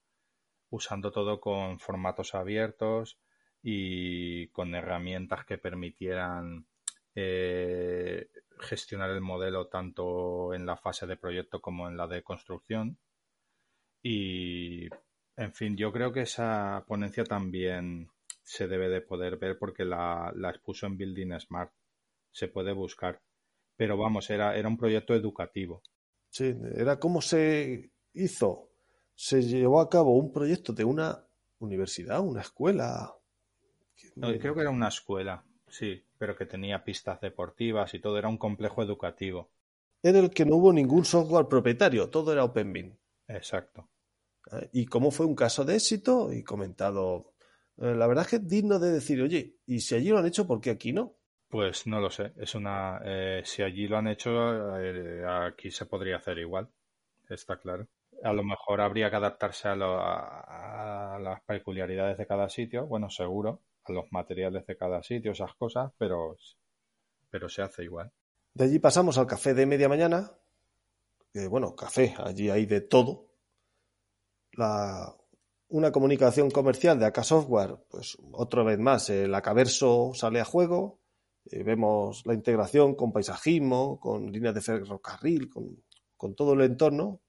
usando 0.70 1.12
todo 1.12 1.38
con 1.38 1.78
formatos 1.78 2.34
abiertos 2.34 3.18
y 3.62 4.48
con 4.48 4.74
herramientas 4.74 5.44
que 5.44 5.58
permitieran 5.58 6.66
eh, 7.14 8.30
gestionar 8.58 9.10
el 9.10 9.20
modelo 9.20 9.68
tanto 9.68 10.54
en 10.54 10.64
la 10.64 10.76
fase 10.76 11.06
de 11.06 11.18
proyecto 11.18 11.60
como 11.60 11.88
en 11.88 11.96
la 11.98 12.06
de 12.06 12.22
construcción. 12.22 12.98
Y, 14.02 14.88
en 15.36 15.52
fin, 15.52 15.76
yo 15.76 15.92
creo 15.92 16.12
que 16.12 16.22
esa 16.22 16.84
ponencia 16.86 17.24
también 17.24 18.10
se 18.42 18.66
debe 18.66 18.88
de 18.88 19.00
poder 19.00 19.36
ver 19.36 19.58
porque 19.58 19.84
la, 19.84 20.32
la 20.36 20.50
expuso 20.50 20.86
en 20.86 20.96
Building 20.96 21.38
Smart. 21.38 21.72
Se 22.30 22.48
puede 22.48 22.72
buscar. 22.72 23.20
Pero 23.76 23.96
vamos, 23.96 24.28
era, 24.30 24.56
era 24.56 24.68
un 24.68 24.76
proyecto 24.76 25.14
educativo. 25.14 25.82
Sí, 26.28 26.54
era 26.76 26.98
como 26.98 27.20
se 27.20 27.90
hizo 28.14 28.72
se 29.14 29.42
llevó 29.42 29.80
a 29.80 29.88
cabo 29.88 30.16
un 30.16 30.32
proyecto 30.32 30.72
de 30.72 30.84
una 30.84 31.24
universidad, 31.60 32.20
una 32.20 32.40
escuela. 32.40 33.14
creo 34.16 34.54
que 34.54 34.60
era 34.60 34.70
una 34.70 34.88
escuela, 34.88 35.44
sí, 35.68 36.04
pero 36.18 36.36
que 36.36 36.46
tenía 36.46 36.82
pistas 36.82 37.20
deportivas 37.20 37.94
y 37.94 38.00
todo, 38.00 38.18
era 38.18 38.28
un 38.28 38.38
complejo 38.38 38.82
educativo. 38.82 39.50
En 40.02 40.16
el 40.16 40.30
que 40.30 40.44
no 40.44 40.56
hubo 40.56 40.72
ningún 40.72 41.04
software 41.04 41.46
propietario, 41.46 42.10
todo 42.10 42.32
era 42.32 42.44
OpenBeam. 42.44 42.96
Exacto. 43.28 43.88
Eh, 44.50 44.70
y 44.72 44.86
como 44.86 45.10
fue 45.10 45.26
un 45.26 45.34
caso 45.34 45.64
de 45.64 45.76
éxito, 45.76 46.32
y 46.32 46.42
comentado, 46.42 47.34
eh, 47.78 47.94
la 47.94 48.06
verdad 48.06 48.24
es 48.24 48.30
que 48.30 48.36
es 48.36 48.48
digno 48.48 48.78
de 48.78 48.90
decir, 48.90 49.22
oye, 49.22 49.58
¿y 49.66 49.80
si 49.80 49.94
allí 49.94 50.08
lo 50.08 50.18
han 50.18 50.26
hecho, 50.26 50.46
por 50.46 50.60
qué 50.60 50.70
aquí 50.70 50.92
no? 50.92 51.14
Pues 51.48 51.86
no 51.86 52.00
lo 52.00 52.10
sé, 52.10 52.32
es 52.36 52.54
una, 52.54 53.00
eh, 53.04 53.42
si 53.44 53.62
allí 53.62 53.86
lo 53.86 53.98
han 53.98 54.08
hecho, 54.08 54.32
aquí 55.46 55.70
se 55.70 55.84
podría 55.84 56.16
hacer 56.16 56.38
igual, 56.38 56.68
está 57.28 57.58
claro 57.58 57.86
a 58.22 58.32
lo 58.32 58.44
mejor 58.44 58.80
habría 58.80 59.10
que 59.10 59.16
adaptarse 59.16 59.68
a, 59.68 61.18
las 61.20 61.42
peculiaridades 61.42 62.18
de 62.18 62.26
cada 62.26 62.48
sitio, 62.48 62.86
bueno, 62.86 63.10
seguro, 63.10 63.60
a 63.84 63.92
los 63.92 64.10
materiales 64.12 64.66
de 64.66 64.76
cada 64.76 65.02
sitio, 65.02 65.32
esas 65.32 65.54
cosas, 65.54 65.92
pero, 65.98 66.36
pero 67.30 67.48
se 67.48 67.62
hace 67.62 67.84
igual. 67.84 68.10
De 68.54 68.64
allí 68.64 68.78
pasamos 68.78 69.18
al 69.18 69.26
café 69.26 69.54
de 69.54 69.66
media 69.66 69.88
mañana, 69.88 70.30
bueno, 71.48 71.74
café, 71.74 72.14
allí 72.18 72.50
hay 72.50 72.66
de 72.66 72.82
todo. 72.82 73.31
La, 74.52 75.14
una 75.68 75.90
comunicación 75.90 76.50
comercial 76.50 76.98
de 76.98 77.06
AK 77.06 77.22
Software, 77.24 77.76
pues 77.88 78.16
otra 78.32 78.62
vez 78.62 78.78
más, 78.78 79.08
el 79.10 79.34
Acaverso 79.34 80.12
sale 80.14 80.40
a 80.40 80.44
juego, 80.44 81.00
Eh, 81.44 81.64
vemos 81.64 82.24
la 82.24 82.34
integración 82.34 82.94
con 82.94 83.10
paisajismo, 83.12 83.98
con 83.98 84.30
líneas 84.30 84.54
de 84.54 84.60
ferrocarril, 84.60 85.50
con, 85.50 85.82
con 86.16 86.36
todo 86.36 86.52
el 86.52 86.60
entorno. 86.60 87.20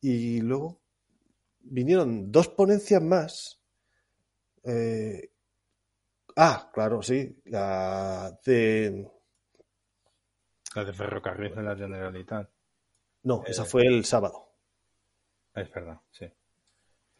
Y 0.00 0.40
luego 0.40 0.80
vinieron 1.60 2.32
dos 2.32 2.48
ponencias 2.48 3.00
más. 3.00 3.60
Eh, 4.64 5.30
ah, 6.34 6.68
claro, 6.72 7.00
sí, 7.00 7.40
la 7.44 8.36
de... 8.44 9.08
La 10.74 10.84
de 10.84 10.92
ferrocarril 10.92 11.54
de 11.54 11.62
la 11.62 11.76
Generalitat. 11.76 12.50
No, 13.22 13.42
Eh, 13.46 13.50
esa 13.50 13.64
fue 13.64 13.86
el 13.86 14.04
sábado. 14.04 14.49
Es 15.54 15.70
verdad, 15.72 16.00
sí. 16.10 16.26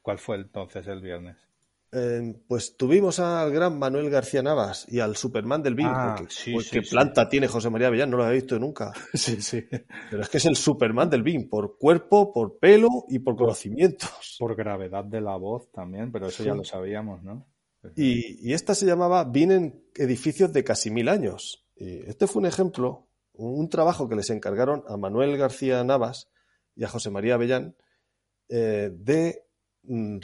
¿Cuál 0.03 0.19
fue 0.19 0.37
entonces 0.37 0.87
el 0.87 1.01
viernes? 1.01 1.37
Eh, 1.93 2.41
pues 2.47 2.77
tuvimos 2.77 3.19
al 3.19 3.51
gran 3.51 3.77
Manuel 3.77 4.11
García 4.11 4.43
Navas 4.43 4.87
y 4.89 5.01
al 5.01 5.17
Superman 5.17 5.61
del 5.61 5.75
BIM. 5.75 5.89
Ah, 5.89 6.17
sí, 6.29 6.53
pues, 6.53 6.67
sí, 6.67 6.79
qué 6.79 6.85
sí. 6.85 6.91
planta 6.91 7.29
tiene 7.29 7.49
José 7.49 7.69
María 7.69 7.89
Avellán, 7.89 8.11
no 8.11 8.17
lo 8.17 8.25
había 8.25 8.37
visto 8.37 8.59
nunca. 8.59 8.93
Sí, 9.15 9.43
sí. 9.43 9.65
Pero 10.09 10.23
es 10.23 10.29
que 10.29 10.39
es 10.39 10.47
el 10.47 10.55
Superman 10.55 11.11
del 11.11 11.25
BIM, 11.25 11.49
por 11.49 11.77
cuerpo, 11.79 12.33
por 12.33 12.59
pelo 12.59 12.89
y 13.09 13.19
por 13.19 13.37
conocimientos. 13.37 14.11
Por 14.39 14.55
gravedad 14.57 15.05
de 15.05 15.21
la 15.21 15.37
voz 15.37 15.71
también, 15.71 16.11
pero 16.11 16.29
eso 16.29 16.43
ya 16.43 16.55
lo 16.55 16.65
sabíamos, 16.65 17.23
¿no? 17.23 17.47
Y, 17.95 18.49
y 18.49 18.55
esta 18.55 18.75
se 18.75 18.87
llamaba 18.87 19.25
BIM 19.25 19.51
en 19.51 19.85
edificios 19.97 20.51
de 20.53 20.65
casi 20.65 20.91
mil 20.91 21.09
años. 21.09 21.67
Y 21.77 22.09
este 22.09 22.27
fue 22.27 22.41
un 22.41 22.47
ejemplo, 22.47 23.07
un 23.35 23.69
trabajo 23.69 24.09
que 24.09 24.17
les 24.17 24.31
encargaron 24.31 24.83
a 24.89 24.97
Manuel 24.97 25.37
García 25.37 25.85
Navas 25.85 26.31
y 26.75 26.85
a 26.85 26.89
José 26.89 27.11
María 27.11 27.35
Avellán 27.35 27.75
eh, 28.51 28.91
de 28.93 29.45
mm, 29.85 30.19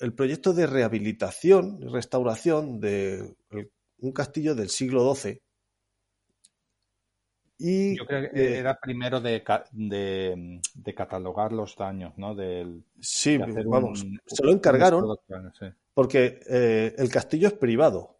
el 0.00 0.12
proyecto 0.14 0.52
de 0.52 0.66
rehabilitación 0.66 1.78
y 1.82 1.86
restauración 1.88 2.78
de 2.80 3.34
un 3.98 4.12
castillo 4.12 4.54
del 4.54 4.68
siglo 4.68 5.14
XII. 5.14 5.40
Y 7.58 7.96
Yo 7.96 8.04
creo 8.06 8.30
que 8.30 8.38
eh, 8.38 8.58
era 8.58 8.78
primero 8.78 9.20
de, 9.20 9.42
ca- 9.42 9.64
de, 9.72 10.60
de 10.74 10.94
catalogar 10.94 11.52
los 11.52 11.74
daños, 11.76 12.12
¿no? 12.18 12.34
Del, 12.34 12.84
sí, 13.00 13.38
de 13.38 13.64
vamos, 13.64 14.02
un- 14.02 14.20
se 14.26 14.44
lo 14.44 14.52
encargaron 14.52 15.16
sí. 15.58 15.66
porque 15.94 16.40
eh, 16.48 16.94
el 16.98 17.08
castillo 17.10 17.48
es 17.48 17.54
privado. 17.54 18.18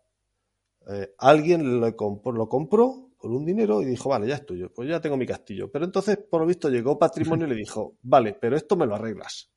Eh, 0.89 1.15
alguien 1.19 1.81
lo 1.81 1.95
compró, 1.95 2.33
lo 2.33 2.49
compró 2.49 3.06
por 3.27 3.35
un 3.37 3.45
dinero 3.45 3.83
y 3.83 3.87
dijo, 3.87 4.09
vale, 4.11 4.29
ya 4.29 4.37
es 4.37 4.47
tuyo, 4.47 4.73
pues 4.73 4.89
ya 4.89 5.01
tengo 5.01 5.17
mi 5.17 5.27
castillo. 5.27 5.71
Pero 5.73 5.85
entonces, 5.85 6.17
por 6.31 6.41
lo 6.43 6.47
visto, 6.47 6.69
llegó 6.71 6.97
patrimonio 6.99 7.47
y 7.47 7.51
le 7.51 7.57
dijo, 7.57 7.97
vale, 8.03 8.35
pero 8.35 8.57
esto 8.57 8.77
me 8.77 8.87
lo 8.87 8.95
arreglas. 8.95 9.51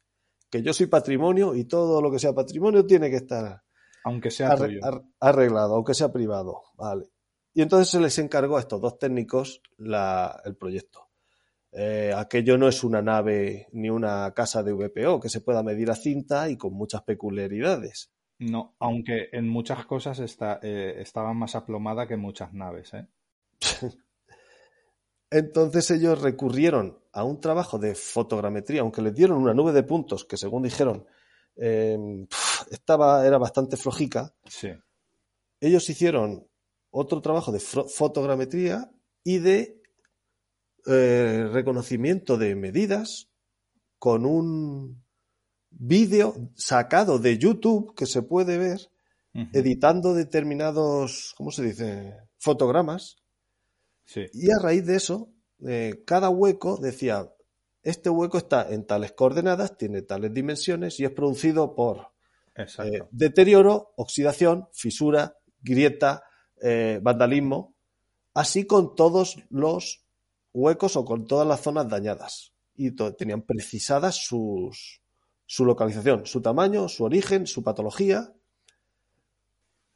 Que 0.49 0.63
yo 0.63 0.73
soy 0.73 0.87
patrimonio 0.87 1.53
y 1.53 1.65
todo 1.65 2.01
lo 2.01 2.11
que 2.11 2.17
sea 2.17 2.33
patrimonio 2.33 2.83
tiene 2.85 3.11
que 3.11 3.17
estar 3.17 3.61
Aunque 4.05 4.31
sea 4.31 4.49
arre- 4.49 4.65
tuyo. 4.67 4.79
ar- 4.83 5.03
arreglado, 5.19 5.75
aunque 5.75 5.93
sea 5.93 6.11
privado. 6.11 6.63
Vale. 6.75 7.11
Y 7.53 7.61
entonces 7.61 7.89
se 7.89 7.99
les 7.99 8.17
encargó 8.17 8.57
a 8.57 8.61
estos 8.61 8.81
dos 8.81 8.97
técnicos 8.97 9.61
la- 9.77 10.41
el 10.45 10.55
proyecto. 10.57 11.09
Eh, 11.71 12.11
aquello 12.15 12.57
no 12.57 12.67
es 12.67 12.83
una 12.83 13.03
nave 13.03 13.67
ni 13.73 13.91
una 13.91 14.33
casa 14.33 14.63
de 14.63 14.73
VPO 14.73 15.19
que 15.19 15.29
se 15.29 15.41
pueda 15.41 15.61
medir 15.61 15.91
a 15.91 15.95
cinta 15.95 16.49
y 16.49 16.57
con 16.57 16.73
muchas 16.73 17.03
peculiaridades. 17.03 18.11
No, 18.39 18.75
aunque 18.79 19.27
en 19.33 19.47
muchas 19.49 19.85
cosas 19.85 20.17
está, 20.19 20.59
eh, 20.63 20.95
estaba 20.99 21.33
más 21.33 21.55
aplomada 21.55 22.07
que 22.07 22.15
muchas 22.17 22.53
naves, 22.53 22.93
¿eh? 22.93 23.05
Entonces 25.31 25.91
ellos 25.91 26.21
recurrieron 26.21 26.99
a 27.11 27.23
un 27.23 27.39
trabajo 27.39 27.77
de 27.77 27.95
fotogrametría, 27.95 28.81
aunque 28.81 29.01
les 29.01 29.13
dieron 29.13 29.37
una 29.41 29.53
nube 29.53 29.71
de 29.71 29.83
puntos 29.83 30.25
que 30.25 30.37
según 30.37 30.63
dijeron 30.63 31.05
eh, 31.55 31.97
pf, 32.29 32.65
estaba, 32.71 33.25
era 33.25 33.37
bastante 33.37 33.77
flojica. 33.77 34.33
Sí. 34.47 34.69
Ellos 35.59 35.89
hicieron 35.89 36.47
otro 36.89 37.21
trabajo 37.21 37.51
de 37.51 37.59
fotogrametría 37.59 38.89
y 39.23 39.39
de 39.39 39.81
eh, 40.87 41.47
reconocimiento 41.51 42.37
de 42.37 42.55
medidas 42.55 43.29
con 43.99 44.25
un 44.25 45.03
vídeo 45.69 46.33
sacado 46.55 47.19
de 47.19 47.37
YouTube 47.37 47.93
que 47.95 48.05
se 48.05 48.23
puede 48.23 48.57
ver 48.57 48.89
editando 49.53 50.13
determinados, 50.13 51.33
¿cómo 51.37 51.51
se 51.51 51.63
dice? 51.63 52.15
Fotogramas. 52.39 53.17
Sí. 54.09 54.25
Y 54.33 54.49
a 54.49 54.57
raíz 54.57 54.87
de 54.87 54.95
eso, 54.95 55.29
eh, 55.67 56.01
cada 56.03 56.29
hueco 56.31 56.77
decía, 56.77 57.31
este 57.83 58.09
hueco 58.09 58.39
está 58.39 58.67
en 58.73 58.87
tales 58.87 59.11
coordenadas, 59.11 59.77
tiene 59.77 60.01
tales 60.01 60.33
dimensiones 60.33 60.99
y 60.99 61.05
es 61.05 61.11
producido 61.11 61.75
por 61.75 62.07
eh, 62.55 63.03
deterioro, 63.11 63.93
oxidación, 63.97 64.67
fisura, 64.73 65.37
grieta, 65.61 66.23
eh, 66.59 66.99
vandalismo, 67.03 67.75
así 68.33 68.65
con 68.65 68.95
todos 68.95 69.43
los 69.51 70.03
huecos 70.53 70.95
o 70.95 71.05
con 71.05 71.27
todas 71.27 71.47
las 71.47 71.61
zonas 71.61 71.87
dañadas. 71.87 72.53
Y 72.75 72.95
tenían 72.95 73.43
precisadas 73.43 74.15
sus, 74.15 75.03
su 75.45 75.65
localización, 75.65 76.25
su 76.25 76.41
tamaño, 76.41 76.89
su 76.89 77.03
origen, 77.03 77.45
su 77.45 77.61
patología. 77.61 78.33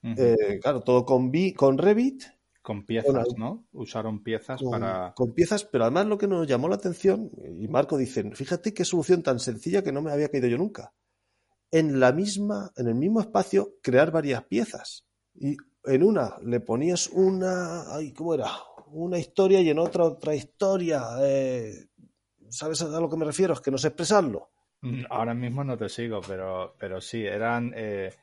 Eh, 0.03 0.59
claro, 0.61 0.82
todo 0.82 1.03
con, 1.03 1.32
con 1.55 1.80
Revit 1.80 2.26
Con 2.64 2.86
piezas, 2.86 3.11
Bueno, 3.14 3.26
¿no? 3.38 3.68
Usaron 3.74 4.24
piezas 4.24 4.61
con, 4.61 4.72
para... 4.72 5.14
con 5.16 5.34
piezas, 5.34 5.66
pero 5.66 5.84
además 5.84 6.07
lo 6.07 6.18
que 6.18 6.28
nos 6.28 6.47
llamó 6.47 6.70
la 6.70 6.76
atención, 6.76 7.30
y 7.59 7.68
Marco 7.68 7.97
dice, 7.97 8.32
fíjate 8.32 8.74
qué 8.74 8.86
solución 8.86 9.22
tan 9.22 9.39
sencilla 9.39 9.84
que 9.84 9.91
no 9.91 10.01
me 10.01 10.11
había 10.11 10.30
caído 10.30 10.47
yo 10.47 10.57
nunca. 10.57 10.93
En 11.72 11.99
la 11.99 12.14
misma, 12.14 12.72
en 12.78 12.88
el 12.88 12.95
mismo 12.95 13.20
espacio, 13.20 13.76
crear 13.82 14.11
varias 14.11 14.43
piezas. 14.45 15.05
Y 15.36 15.57
en 15.84 16.03
una 16.03 16.38
le 16.41 16.61
ponías 16.61 17.09
una, 17.09 17.93
ay, 17.93 18.14
¿cómo 18.14 18.34
era? 18.34 18.47
Una 18.93 19.20
historia 19.20 19.59
y 19.59 19.70
en 19.70 19.80
otra 19.80 20.05
otra 20.05 20.34
historia. 20.34 21.03
eh, 21.22 21.89
¿Sabes 22.49 22.82
a 22.82 22.99
lo 22.99 23.09
que 23.09 23.18
me 23.18 23.26
refiero? 23.26 23.53
Es 23.53 23.59
que 23.61 23.72
no 23.72 23.78
sé 23.78 23.88
expresarlo. 23.89 24.51
Mm, 24.82 25.03
Ahora 25.09 25.34
mismo 25.34 25.64
no 25.64 25.76
te 25.78 25.89
sigo, 25.89 26.22
pero, 26.26 26.76
pero 26.80 27.01
sí, 27.01 27.26
eran 27.26 27.74
eh, 27.76 28.14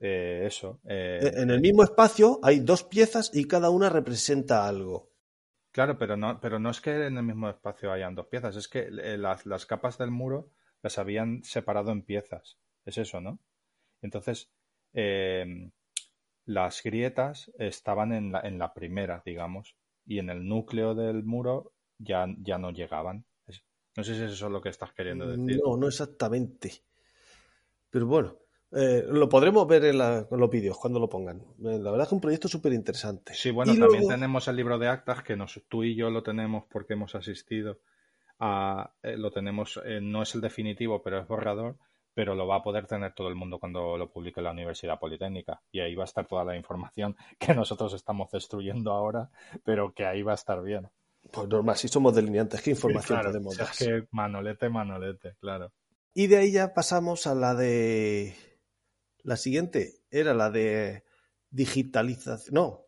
eh, 0.00 0.44
eso. 0.46 0.80
eh, 0.84 1.30
En 1.36 1.50
el 1.50 1.60
mismo 1.60 1.84
espacio 1.84 2.40
hay 2.42 2.58
dos 2.58 2.82
piezas 2.82 3.30
y 3.32 3.44
cada 3.44 3.70
una 3.70 3.88
representa 3.90 4.66
algo. 4.66 5.12
Claro, 5.72 5.98
pero 5.98 6.16
no, 6.16 6.40
pero 6.40 6.58
no 6.58 6.70
es 6.70 6.80
que 6.80 7.06
en 7.06 7.16
el 7.16 7.22
mismo 7.24 7.48
espacio 7.48 7.92
hayan 7.92 8.14
dos 8.14 8.26
piezas, 8.26 8.56
es 8.56 8.68
que 8.68 8.80
eh, 8.88 9.16
las, 9.18 9.46
las 9.46 9.66
capas 9.66 9.98
del 9.98 10.10
muro 10.10 10.50
las 10.82 10.98
habían 10.98 11.42
separado 11.44 11.92
en 11.92 12.02
piezas. 12.02 12.58
Es 12.84 12.98
eso, 12.98 13.20
¿no? 13.20 13.38
Entonces, 14.02 14.52
eh, 14.94 15.70
las 16.46 16.82
grietas 16.82 17.50
estaban 17.58 18.12
en 18.12 18.32
la, 18.32 18.40
en 18.42 18.58
la 18.58 18.74
primera, 18.74 19.22
digamos, 19.24 19.76
y 20.06 20.18
en 20.20 20.30
el 20.30 20.46
núcleo 20.48 20.94
del 20.94 21.24
muro 21.24 21.72
ya, 21.98 22.26
ya 22.38 22.58
no 22.58 22.70
llegaban. 22.72 23.26
Es- 23.46 23.64
no 23.96 24.04
sé 24.04 24.16
si 24.16 24.24
es 24.24 24.32
eso 24.32 24.50
lo 24.50 24.62
que 24.62 24.70
estás 24.70 24.92
queriendo 24.92 25.28
decir. 25.28 25.64
No, 25.64 25.76
no 25.76 25.86
exactamente. 25.88 26.84
Pero 27.90 28.06
bueno, 28.06 28.36
eh, 28.72 29.04
lo 29.08 29.28
podremos 29.28 29.66
ver 29.66 29.84
en, 29.86 29.98
la- 29.98 30.26
en 30.30 30.38
los 30.38 30.50
vídeos 30.50 30.78
cuando 30.78 30.98
lo 31.00 31.08
pongan. 31.08 31.38
Eh, 31.38 31.78
la 31.78 31.90
verdad 31.90 32.02
es 32.02 32.08
que 32.08 32.14
un 32.14 32.20
proyecto 32.20 32.48
súper 32.48 32.72
interesante. 32.72 33.34
Sí, 33.34 33.50
bueno, 33.50 33.72
Y 33.72 33.78
también 33.78 34.02
luego- 34.02 34.14
tenemos 34.14 34.46
el 34.48 34.56
libro 34.56 34.78
de 34.78 34.88
actas 34.88 35.22
que 35.22 35.36
nos, 35.36 35.60
tú 35.68 35.82
y 35.84 35.94
yo 35.94 36.10
lo 36.10 36.22
tenemos 36.22 36.64
porque 36.70 36.92
hemos 36.94 37.14
asistido 37.14 37.78
a, 38.38 38.92
eh, 39.02 39.16
lo 39.16 39.30
tenemos, 39.30 39.80
eh, 39.84 40.00
no 40.00 40.22
es 40.22 40.34
el 40.34 40.40
definitivo, 40.40 41.02
pero 41.02 41.18
es 41.20 41.26
borrador, 41.28 41.76
pero 42.14 42.34
lo 42.34 42.46
va 42.46 42.56
a 42.56 42.62
poder 42.62 42.86
tener 42.86 43.12
todo 43.14 43.28
el 43.28 43.34
mundo 43.34 43.58
cuando 43.58 43.96
lo 43.96 44.10
publique 44.10 44.40
la 44.40 44.50
Universidad 44.52 44.98
Politécnica. 44.98 45.60
Y 45.72 45.80
ahí 45.80 45.94
va 45.94 46.04
a 46.04 46.06
estar 46.06 46.26
toda 46.26 46.44
la 46.44 46.56
información 46.56 47.16
que 47.38 47.54
nosotros 47.54 47.92
estamos 47.94 48.30
destruyendo 48.30 48.92
ahora, 48.92 49.30
pero 49.64 49.92
que 49.92 50.06
ahí 50.06 50.22
va 50.22 50.32
a 50.32 50.36
estar 50.36 50.62
bien. 50.62 50.88
Pues 51.32 51.48
normal, 51.48 51.76
si 51.76 51.88
somos 51.88 52.14
delineantes, 52.14 52.62
¿qué 52.62 52.70
información 52.70 53.18
Claro, 53.18 53.28
podemos 53.30 53.54
si 53.54 53.60
dar? 53.60 53.70
es 53.72 53.78
que 53.78 54.08
manolete, 54.10 54.68
manolete, 54.70 55.34
claro. 55.38 55.70
Y 56.14 56.26
de 56.28 56.38
ahí 56.38 56.50
ya 56.52 56.72
pasamos 56.72 57.26
a 57.26 57.34
la 57.34 57.54
de. 57.54 58.34
La 59.22 59.36
siguiente 59.36 60.02
era 60.10 60.34
la 60.34 60.50
de 60.50 61.04
digitalización. 61.50 62.54
No, 62.54 62.86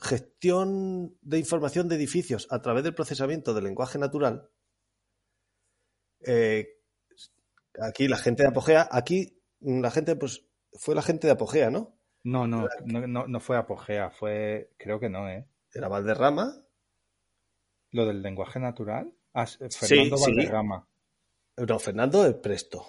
gestión 0.00 1.16
de 1.22 1.38
información 1.38 1.88
de 1.88 1.96
edificios 1.96 2.46
a 2.50 2.62
través 2.62 2.84
del 2.84 2.94
procesamiento 2.94 3.54
del 3.54 3.64
lenguaje 3.64 3.98
natural. 3.98 4.50
Eh, 6.26 6.80
aquí 7.80 8.08
la 8.08 8.16
gente 8.16 8.42
de 8.42 8.48
Apogea, 8.50 8.88
aquí 8.90 9.42
la 9.60 9.90
gente, 9.90 10.16
pues, 10.16 10.46
fue 10.72 10.94
la 10.94 11.02
gente 11.02 11.26
de 11.26 11.32
Apogea, 11.32 11.70
¿no? 11.70 11.98
No, 12.24 12.46
no, 12.46 12.66
no, 12.86 13.06
no, 13.06 13.26
no 13.26 13.40
fue 13.40 13.58
apogea, 13.58 14.10
fue, 14.10 14.70
creo 14.78 14.98
que 14.98 15.10
no, 15.10 15.28
¿eh? 15.28 15.46
Era 15.74 15.88
Valderrama, 15.88 16.64
Lo 17.90 18.06
del 18.06 18.22
lenguaje 18.22 18.58
natural. 18.58 19.12
Ah, 19.34 19.46
Fernando 19.46 20.16
sí. 20.16 20.34
Valderrama. 20.34 20.88
no, 21.56 21.78
Fernando 21.78 22.24
es 22.24 22.34
Presto. 22.34 22.86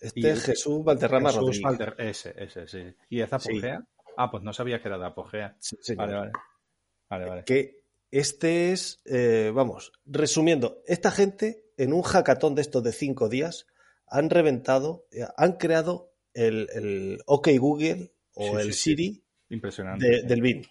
Este 0.00 0.20
Y- 0.20 0.26
es 0.26 0.44
Jesús 0.44 0.84
Valderrama 0.84 1.30
Jesús 1.30 1.44
Rodríguez. 1.62 1.64
Valder- 1.64 1.94
ese, 1.98 2.34
ese, 2.36 2.68
sí. 2.68 2.82
¿Y 3.08 3.20
es 3.20 3.32
apogea? 3.32 3.84
Ah, 4.16 4.30
pues 4.30 4.42
no 4.42 4.52
sabía 4.52 4.80
que 4.80 4.88
era 4.88 4.98
de 4.98 5.06
apogea. 5.06 5.56
Sí. 5.60 5.94
Vale, 5.94 6.14
vale. 6.14 6.32
Vale, 7.10 7.24
vale. 7.26 7.44
que 7.44 7.80
este 8.10 8.72
es, 8.72 9.00
eh, 9.06 9.50
vamos, 9.54 9.92
resumiendo, 10.04 10.82
esta 10.86 11.10
gente 11.10 11.64
en 11.76 11.92
un 11.92 12.02
hackathon 12.02 12.54
de 12.54 12.62
estos 12.62 12.82
de 12.82 12.92
cinco 12.92 13.28
días 13.28 13.66
han 14.06 14.28
reventado, 14.30 15.06
eh, 15.10 15.26
han 15.36 15.52
creado 15.54 16.12
el, 16.34 16.68
el 16.74 17.18
OK 17.26 17.48
Google 17.58 18.12
o 18.34 18.42
Sí, 18.42 18.62
el 18.66 18.72
sí. 18.74 18.80
Siri 18.90 19.24
Impresionante. 19.50 20.06
de- 20.06 20.22
del 20.22 20.42
BIM. 20.42 20.62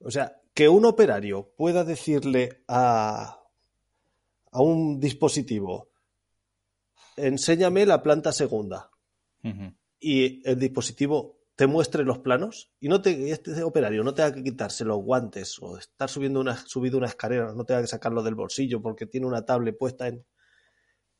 O 0.00 0.10
sea, 0.10 0.40
que 0.54 0.68
un 0.68 0.84
operario 0.86 1.52
pueda 1.56 1.84
decirle 1.84 2.62
a, 2.66 3.42
a 4.52 4.60
un 4.62 4.98
dispositivo, 5.00 5.89
enséñame 7.26 7.86
la 7.86 8.02
planta 8.02 8.32
segunda, 8.32 8.90
y 10.00 10.48
el 10.48 10.58
dispositivo 10.58 11.40
te 11.60 11.66
muestre 11.66 12.04
los 12.04 12.20
planos 12.20 12.72
y 12.80 12.88
no 12.88 13.02
te, 13.02 13.30
este 13.30 13.62
operario 13.62 14.02
no 14.02 14.14
tenga 14.14 14.32
que 14.32 14.42
quitarse 14.42 14.82
los 14.82 14.96
guantes 14.96 15.58
o 15.60 15.76
estar 15.76 16.08
subiendo 16.08 16.40
una, 16.40 16.56
subido 16.56 16.96
una 16.96 17.08
escalera, 17.08 17.52
no 17.54 17.64
tenga 17.64 17.82
que 17.82 17.86
sacarlo 17.86 18.22
del 18.22 18.34
bolsillo 18.34 18.80
porque 18.80 19.04
tiene 19.04 19.26
una 19.26 19.44
tablet 19.44 19.76
puesta 19.76 20.08
en... 20.08 20.24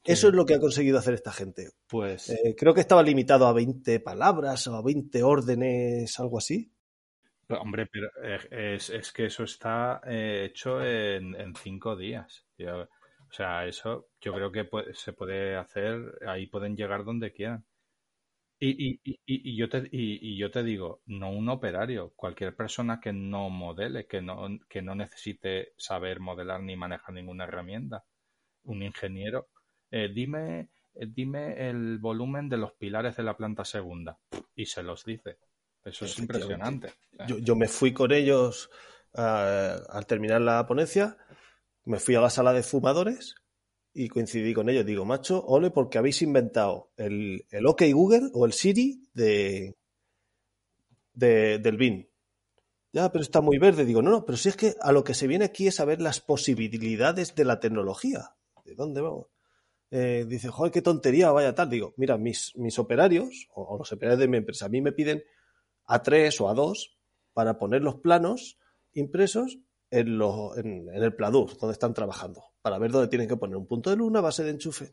Sí. 0.03 0.13
Eso 0.13 0.29
es 0.29 0.35
lo 0.35 0.47
que 0.47 0.55
ha 0.55 0.59
conseguido 0.59 0.99
hacer 0.99 1.13
esta 1.13 1.31
gente. 1.31 1.73
Pues 1.87 2.31
Eh, 2.31 2.55
creo 2.57 2.73
que 2.73 2.81
estaba 2.81 3.03
limitado 3.03 3.47
a 3.47 3.53
20 3.53 4.01
palabras 4.01 4.67
o 4.67 4.77
a 4.77 4.83
20 4.83 5.23
órdenes, 5.23 6.19
algo 6.19 6.39
así. 6.39 6.73
Hombre, 7.51 7.85
pero 7.85 8.09
eh, 8.23 8.77
es, 8.77 8.89
es 8.89 9.13
que 9.13 9.27
eso 9.27 9.45
está 9.45 10.01
eh, 10.07 10.47
hecho 10.47 10.83
en, 10.83 11.35
en 11.35 11.55
cinco 11.55 11.97
días. 11.97 12.47
O 13.31 13.33
sea, 13.33 13.67
eso 13.67 14.09
yo 14.21 14.33
creo 14.35 14.53
que 14.53 14.65
puede- 14.65 14.95
se 14.95 15.13
puede 15.13 15.57
hacer, 15.57 16.19
ahí 16.27 16.47
pueden 16.47 16.77
llegar 16.77 17.05
donde 17.05 17.33
quieran. 17.33 17.65
Y, 18.59 18.71
y, 18.91 19.01
y, 19.05 19.21
y- 19.27 19.57
yo 19.57 19.69
te, 19.71 19.79
y, 19.91 20.19
y 20.35 20.37
yo 20.39 20.51
te 20.51 20.63
digo, 20.63 21.03
no 21.07 21.31
un 21.31 21.49
operario, 21.49 22.13
cualquier 22.17 22.55
persona 22.57 23.01
que 23.01 23.13
no 23.13 23.49
modele, 23.51 24.07
que 24.07 24.21
no, 24.23 24.49
que 24.69 24.83
no 24.83 24.95
necesite 24.95 25.73
saber 25.79 26.21
modelar 26.21 26.63
ni 26.63 26.77
manejar 26.77 27.15
ninguna 27.15 27.45
herramienta, 27.45 28.05
un 28.65 28.83
ingeniero, 28.83 29.49
eh, 29.91 30.11
dime, 30.15 30.69
eh, 30.95 31.07
dime 31.09 31.69
el 31.71 31.99
volumen 31.99 32.49
de 32.49 32.59
los 32.59 32.73
pilares 32.75 33.17
de 33.17 33.23
la 33.25 33.37
planta 33.37 33.65
segunda 33.65 34.19
y 34.55 34.67
se 34.67 34.83
los 34.83 35.05
dice. 35.05 35.39
Eso 35.85 36.05
es 36.05 36.19
impresionante. 36.19 36.95
Yo, 37.23 37.39
yo 37.39 37.57
me 37.57 37.69
fui 37.69 37.93
con 37.93 38.13
ellos 38.13 38.71
ah, 39.15 39.77
al 39.91 40.07
terminar 40.07 40.41
la 40.43 40.67
ponencia, 40.67 41.17
me 41.85 41.99
fui 41.99 42.15
a 42.15 42.21
la 42.21 42.31
sala 42.31 42.53
de 42.53 42.63
fumadores 42.63 43.35
y 43.93 44.09
coincidí 44.09 44.55
con 44.55 44.69
ellos. 44.69 44.87
Digo, 44.87 45.05
macho, 45.05 45.45
ole, 45.47 45.71
porque 45.71 45.99
habéis 45.99 46.23
inventado 46.23 46.91
el, 46.97 47.47
el 47.51 47.67
OK 47.67 47.83
Google 47.93 48.31
o 48.35 48.47
el 48.47 48.53
Siri 48.53 49.09
de, 49.15 49.77
de- 51.15 51.59
del 51.59 51.77
BIN. 51.77 52.09
Ya, 52.93 53.11
pero 53.13 53.23
está 53.23 53.41
muy 53.41 53.59
verde. 53.59 53.85
Digo, 53.85 54.03
no, 54.03 54.11
no, 54.11 54.25
pero 54.25 54.39
si 54.39 54.49
es 54.49 54.57
que 54.57 54.75
a 54.81 54.93
lo 54.93 55.05
que 55.05 55.15
se 55.15 55.27
viene 55.27 55.45
aquí 55.45 55.67
es 55.69 55.81
a 55.81 55.85
ver 55.85 56.01
las 56.01 56.21
posibilidades 56.21 57.35
de 57.35 57.45
la 57.45 57.61
tecnología. 57.61 58.37
¿De 58.65 58.75
dónde 58.75 59.01
vamos? 59.01 59.27
Eh, 59.91 60.27
dice, 60.29 60.49
joder, 60.49 60.73
qué 60.73 60.83
tontería, 60.83 61.33
vaya 61.33 61.55
tal. 61.55 61.71
Digo, 61.71 61.95
mira, 61.97 62.19
mis, 62.19 62.53
mis 62.57 62.79
operarios 62.79 63.49
o, 63.55 63.63
o 63.65 63.79
los 63.79 63.93
operarios 63.93 64.21
de 64.21 64.29
mi 64.29 64.39
empresa, 64.39 64.67
a 64.67 64.71
mí 64.71 64.81
me 64.83 64.93
piden 64.93 65.23
a 65.87 66.03
tres 66.03 66.41
o 66.41 66.49
a 66.49 66.55
dos 66.55 66.99
para 67.35 67.59
poner 67.59 67.83
los 67.83 67.97
planos 67.97 68.59
impresos 68.93 69.59
en, 69.91 70.19
lo- 70.19 70.57
en, 70.57 70.89
el 70.93 71.15
pladur 71.15 71.57
donde 71.59 71.73
están 71.73 71.95
trabajando, 71.95 72.43
para 72.63 72.79
ver 72.79 72.91
dónde 72.91 73.09
tienen 73.09 73.29
que 73.29 73.37
poner 73.37 73.57
un 73.57 73.67
punto 73.67 73.91
de 73.91 73.97
luz, 73.97 74.09
una 74.09 74.21
base 74.21 74.45
de 74.45 74.51
enchufe. 74.51 74.93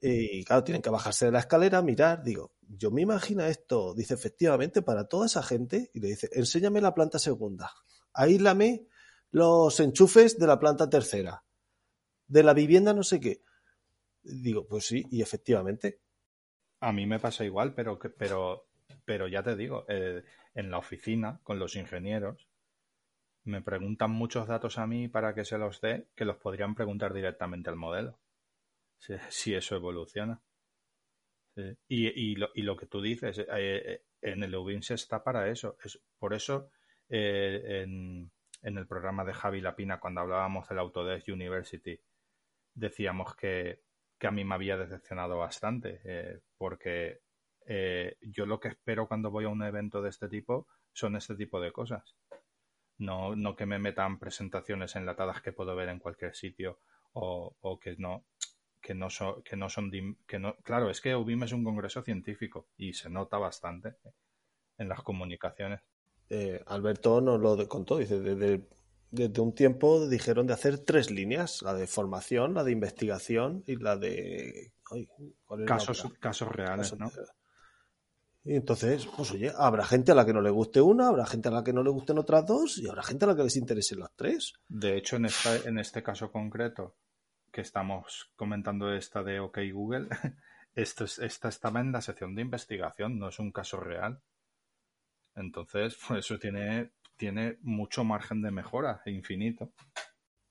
Y 0.00 0.44
claro, 0.44 0.62
tienen 0.64 0.82
que 0.82 0.90
bajarse 0.90 1.26
de 1.26 1.32
la 1.32 1.40
escalera, 1.40 1.82
mirar. 1.82 2.22
Digo, 2.22 2.52
yo 2.60 2.90
me 2.90 3.02
imagino 3.02 3.44
esto, 3.44 3.94
dice 3.94 4.14
efectivamente, 4.14 4.82
para 4.82 5.08
toda 5.08 5.26
esa 5.26 5.42
gente, 5.42 5.90
y 5.92 6.00
le 6.00 6.08
dice, 6.08 6.28
enséñame 6.32 6.80
la 6.80 6.94
planta 6.94 7.18
segunda, 7.18 7.72
aíslame 8.12 8.86
los 9.30 9.78
enchufes 9.80 10.38
de 10.38 10.46
la 10.46 10.58
planta 10.58 10.88
tercera, 10.88 11.44
de 12.26 12.42
la 12.42 12.54
vivienda 12.54 12.94
no 12.94 13.02
sé 13.02 13.20
qué. 13.20 13.42
Digo, 14.22 14.66
pues 14.66 14.86
sí, 14.86 15.04
y 15.10 15.22
efectivamente. 15.22 16.00
A 16.80 16.92
mí 16.92 17.06
me 17.06 17.18
pasa 17.18 17.44
igual, 17.44 17.74
pero, 17.74 17.98
pero, 18.16 18.68
pero 19.04 19.26
ya 19.26 19.42
te 19.42 19.56
digo, 19.56 19.84
eh, 19.88 20.22
en 20.54 20.70
la 20.70 20.78
oficina 20.78 21.40
con 21.42 21.58
los 21.58 21.74
ingenieros 21.76 22.48
me 23.48 23.62
preguntan 23.62 24.10
muchos 24.10 24.46
datos 24.46 24.78
a 24.78 24.86
mí 24.86 25.08
para 25.08 25.34
que 25.34 25.44
se 25.44 25.58
los 25.58 25.80
dé 25.80 26.08
que 26.14 26.24
los 26.24 26.36
podrían 26.36 26.74
preguntar 26.74 27.12
directamente 27.12 27.70
al 27.70 27.76
modelo, 27.76 28.20
si, 29.28 29.54
eso 29.54 29.76
evoluciona. 29.76 30.40
Y, 31.88 32.36
lo, 32.36 32.50
y 32.54 32.62
lo 32.62 32.76
que 32.76 32.86
tú 32.86 33.02
dices, 33.02 33.38
eh, 33.40 33.46
eh, 33.48 34.02
en 34.22 34.44
el 34.44 34.54
UBINS 34.54 34.92
está 34.92 35.24
para 35.24 35.48
eso. 35.50 35.76
Es, 35.82 36.00
por 36.16 36.32
eso 36.32 36.70
eh, 37.08 37.82
en, 37.82 38.30
el 38.62 38.86
programa 38.86 39.24
de 39.24 39.34
Javi 39.34 39.60
Lapina, 39.60 39.98
cuando 39.98 40.20
hablábamos 40.20 40.68
del 40.68 40.78
Autodesk 40.78 41.28
University, 41.28 41.98
decíamos 42.74 43.34
que, 43.34 43.80
a 44.20 44.30
mí 44.30 44.44
me 44.44 44.54
había 44.54 44.76
decepcionado 44.76 45.38
bastante, 45.38 46.42
porque 46.56 47.20
yo 48.20 48.46
lo 48.46 48.58
que 48.58 48.68
espero 48.68 49.06
cuando 49.06 49.30
voy 49.30 49.44
a 49.44 49.48
un 49.48 49.62
evento 49.62 50.02
de 50.02 50.10
este 50.10 50.28
tipo 50.28 50.66
son 50.92 51.16
este 51.16 51.36
tipo 51.36 51.60
de 51.60 51.72
cosas. 51.72 52.16
No, 52.98 53.36
no 53.36 53.54
que 53.54 53.66
me 53.66 53.78
metan 53.78 54.18
presentaciones 54.18 54.96
enlatadas 54.96 55.40
que 55.40 55.52
puedo 55.52 55.74
ver 55.76 55.88
en 55.88 55.98
cualquier 56.00 56.34
sitio 56.34 56.78
o, 57.12 57.54
o 57.60 57.78
que 57.78 57.96
no 57.96 58.24
que 58.80 58.94
no 58.94 59.10
son 59.10 59.42
que 59.42 59.56
no 59.56 59.68
son 59.68 59.90
dim- 59.90 60.16
que 60.26 60.38
no 60.38 60.54
claro 60.62 60.88
es 60.90 61.00
que 61.00 61.14
UBIM 61.14 61.44
es 61.44 61.52
un 61.52 61.64
congreso 61.64 62.02
científico 62.02 62.66
y 62.76 62.92
se 62.92 63.08
nota 63.10 63.38
bastante 63.38 63.94
en 64.78 64.88
las 64.88 65.02
comunicaciones. 65.02 65.80
Eh, 66.30 66.62
Alberto 66.66 67.20
nos 67.20 67.40
lo 67.40 67.68
contó, 67.68 67.98
dice, 67.98 68.20
desde, 68.20 68.68
desde 69.10 69.40
un 69.40 69.54
tiempo 69.54 70.06
dijeron 70.08 70.46
de 70.46 70.52
hacer 70.52 70.78
tres 70.78 71.10
líneas, 71.10 71.62
la 71.62 71.74
de 71.74 71.86
formación, 71.86 72.54
la 72.54 72.64
de 72.64 72.72
investigación 72.72 73.64
y 73.66 73.76
la 73.76 73.96
de... 73.96 74.72
ay, 74.90 75.08
¿cuál 75.46 75.60
era 75.62 75.70
la 75.76 75.78
casos 75.78 76.12
casos 76.20 76.48
reales 76.48 76.92
Casos- 76.92 76.98
no 76.98 77.10
Y 78.48 78.56
entonces, 78.56 79.06
pues 79.14 79.30
oye, 79.32 79.52
habrá 79.58 79.84
gente 79.84 80.12
a 80.12 80.14
la 80.14 80.24
que 80.24 80.32
no 80.32 80.40
le 80.40 80.48
guste 80.48 80.80
una, 80.80 81.08
habrá 81.08 81.26
gente 81.26 81.48
a 81.48 81.50
la 81.50 81.62
que 81.62 81.74
no 81.74 81.82
le 81.82 81.90
gusten 81.90 82.16
otras 82.16 82.46
dos 82.46 82.78
y 82.78 82.88
habrá 82.88 83.02
gente 83.02 83.26
a 83.26 83.28
la 83.28 83.36
que 83.36 83.42
les 83.44 83.56
interesen 83.56 84.00
las 84.00 84.16
tres. 84.16 84.54
De 84.68 84.96
hecho, 84.96 85.16
en, 85.16 85.26
esta, 85.26 85.54
en 85.68 85.78
este 85.78 86.02
caso 86.02 86.32
concreto 86.32 86.96
que 87.52 87.60
estamos 87.60 88.32
comentando 88.36 88.90
esta 88.94 89.22
de 89.22 89.38
OK 89.40 89.58
Google, 89.70 90.08
esto 90.74 91.04
es- 91.04 91.18
esta 91.18 91.50
estaba 91.50 91.80
en 91.80 91.92
la 91.92 92.00
sección 92.00 92.34
de 92.34 92.40
investigación, 92.40 93.18
no 93.18 93.28
es 93.28 93.38
un 93.38 93.52
caso 93.52 93.80
real. 93.80 94.22
Entonces, 95.34 95.98
pues 96.08 96.20
eso 96.24 96.38
tiene, 96.38 96.92
tiene 97.18 97.58
mucho 97.60 98.02
margen 98.02 98.40
de 98.40 98.50
mejora, 98.50 99.02
infinito. 99.04 99.74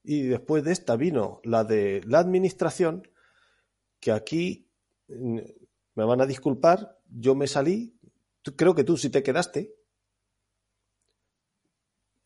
Y 0.03 0.21
después 0.21 0.63
de 0.63 0.71
esta 0.71 0.95
vino 0.97 1.41
la 1.43 1.63
de 1.63 2.03
la 2.05 2.19
administración, 2.19 3.09
que 3.99 4.11
aquí 4.11 4.69
mm, 5.07 5.39
me 5.95 6.03
van 6.05 6.21
a 6.21 6.27
disculpar, 6.27 6.96
yo 7.09 7.35
me 7.35 7.47
salí, 7.47 7.99
creo 8.55 8.75
que 8.75 8.83
tú 8.83 8.97
sí 8.97 9.09
te 9.09 9.23
quedaste. 9.23 9.73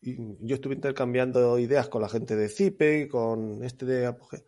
Yo 0.00 0.56
estuve 0.56 0.74
intercambiando 0.74 1.58
ideas 1.58 1.88
con 1.88 2.02
la 2.02 2.08
gente 2.08 2.34
de 2.34 2.48
CIPE, 2.48 3.08
con 3.08 3.62
este 3.62 3.86
de 3.86 4.06
Apogeo. 4.06 4.44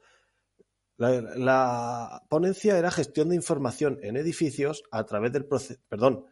La, 0.97 1.21
la 1.21 2.27
ponencia 2.29 2.79
era 2.79 2.91
gestión 2.91 3.29
de 3.29 3.37
información 3.37 3.99
en 4.03 4.17
edificios 4.17 4.83
a 4.91 5.05
través 5.05 5.33
del 5.33 5.47
proceso, 5.47 5.81
perdón, 5.89 6.27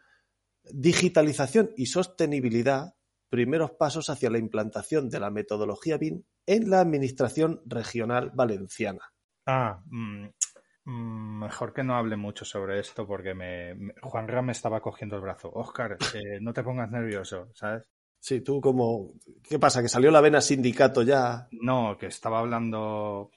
digitalización 0.65 1.71
y 1.77 1.87
sostenibilidad, 1.87 2.95
primeros 3.29 3.73
pasos 3.73 4.11
hacia 4.11 4.31
la 4.31 4.39
implantación 4.39 5.09
de 5.09 5.21
la 5.21 5.31
metodología 5.31 5.99
BIM 5.99 6.23
en 6.47 6.71
la 6.71 6.81
Administración 6.81 7.63
Regional 7.65 8.31
Valenciana. 8.35 9.13
Ah, 9.47 9.83
mm, 9.87 10.27
mejor 10.85 11.73
que 11.73 11.83
no 11.83 11.97
hable 11.97 12.17
mucho 12.17 12.45
sobre 12.45 12.79
esto 12.81 13.07
porque 13.07 13.35
me, 13.35 13.75
me- 13.75 13.95
Juanra 14.03 14.43
me 14.43 14.53
estaba 14.53 14.81
cogiendo 14.81 15.17
el 15.17 15.23
brazo. 15.23 15.51
Oscar, 15.53 15.99
eh, 16.15 16.39
no 16.41 16.53
te 16.53 16.63
pongas 16.63 16.91
nervioso, 16.91 17.51
¿sabes? 17.55 17.85
Sí, 18.21 18.41
tú 18.41 18.61
como... 18.61 19.13
¿Qué 19.43 19.59
pasa? 19.59 19.83
¿Que 19.83 19.89
salió 19.89 20.11
la 20.11 20.21
vena 20.23 20.41
sindicato 20.41 21.03
ya? 21.03 21.53
No, 21.53 21.97
que 21.99 22.07
estaba 22.07 22.39
hablando 22.41 23.31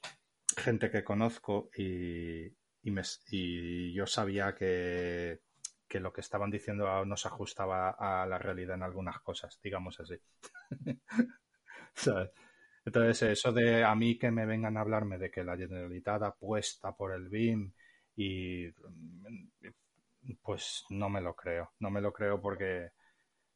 gente 0.58 0.90
que 0.92 1.04
conozco 1.04 1.70
y, 1.78 2.46
y, 2.48 2.92
me- 2.92 3.04
y 3.30 3.94
yo 3.94 4.08
sabía 4.08 4.56
que, 4.56 5.42
que 5.88 6.00
lo 6.00 6.14
que 6.14 6.22
estaban 6.22 6.52
diciendo 6.52 7.06
no 7.06 7.18
se 7.18 7.28
ajustaba 7.28 7.92
a 7.92 8.26
la 8.28 8.38
realidad 8.40 8.76
en 8.76 8.84
algunas 8.84 9.20
cosas, 9.22 9.60
digamos 9.64 10.00
así. 10.00 10.16
¿Sabes? 11.96 12.30
Entonces, 12.86 13.24
eso 13.24 13.52
de 13.52 13.84
a 13.84 13.96
mí 13.96 14.18
que 14.18 14.30
me 14.30 14.46
vengan 14.46 14.78
a 14.78 14.82
hablarme 14.82 15.18
de 15.18 15.32
que 15.32 15.44
la 15.44 15.58
Generalitat 15.58 16.22
apuesta 16.22 16.96
por 16.96 17.14
el 17.14 17.30
BIM 17.30 17.72
y 18.16 18.70
pues 20.42 20.86
no 20.90 21.10
me 21.10 21.22
lo 21.22 21.36
creo, 21.36 21.72
no 21.80 21.90
me 21.90 22.02
lo 22.02 22.14
creo 22.14 22.40
porque 22.42 22.92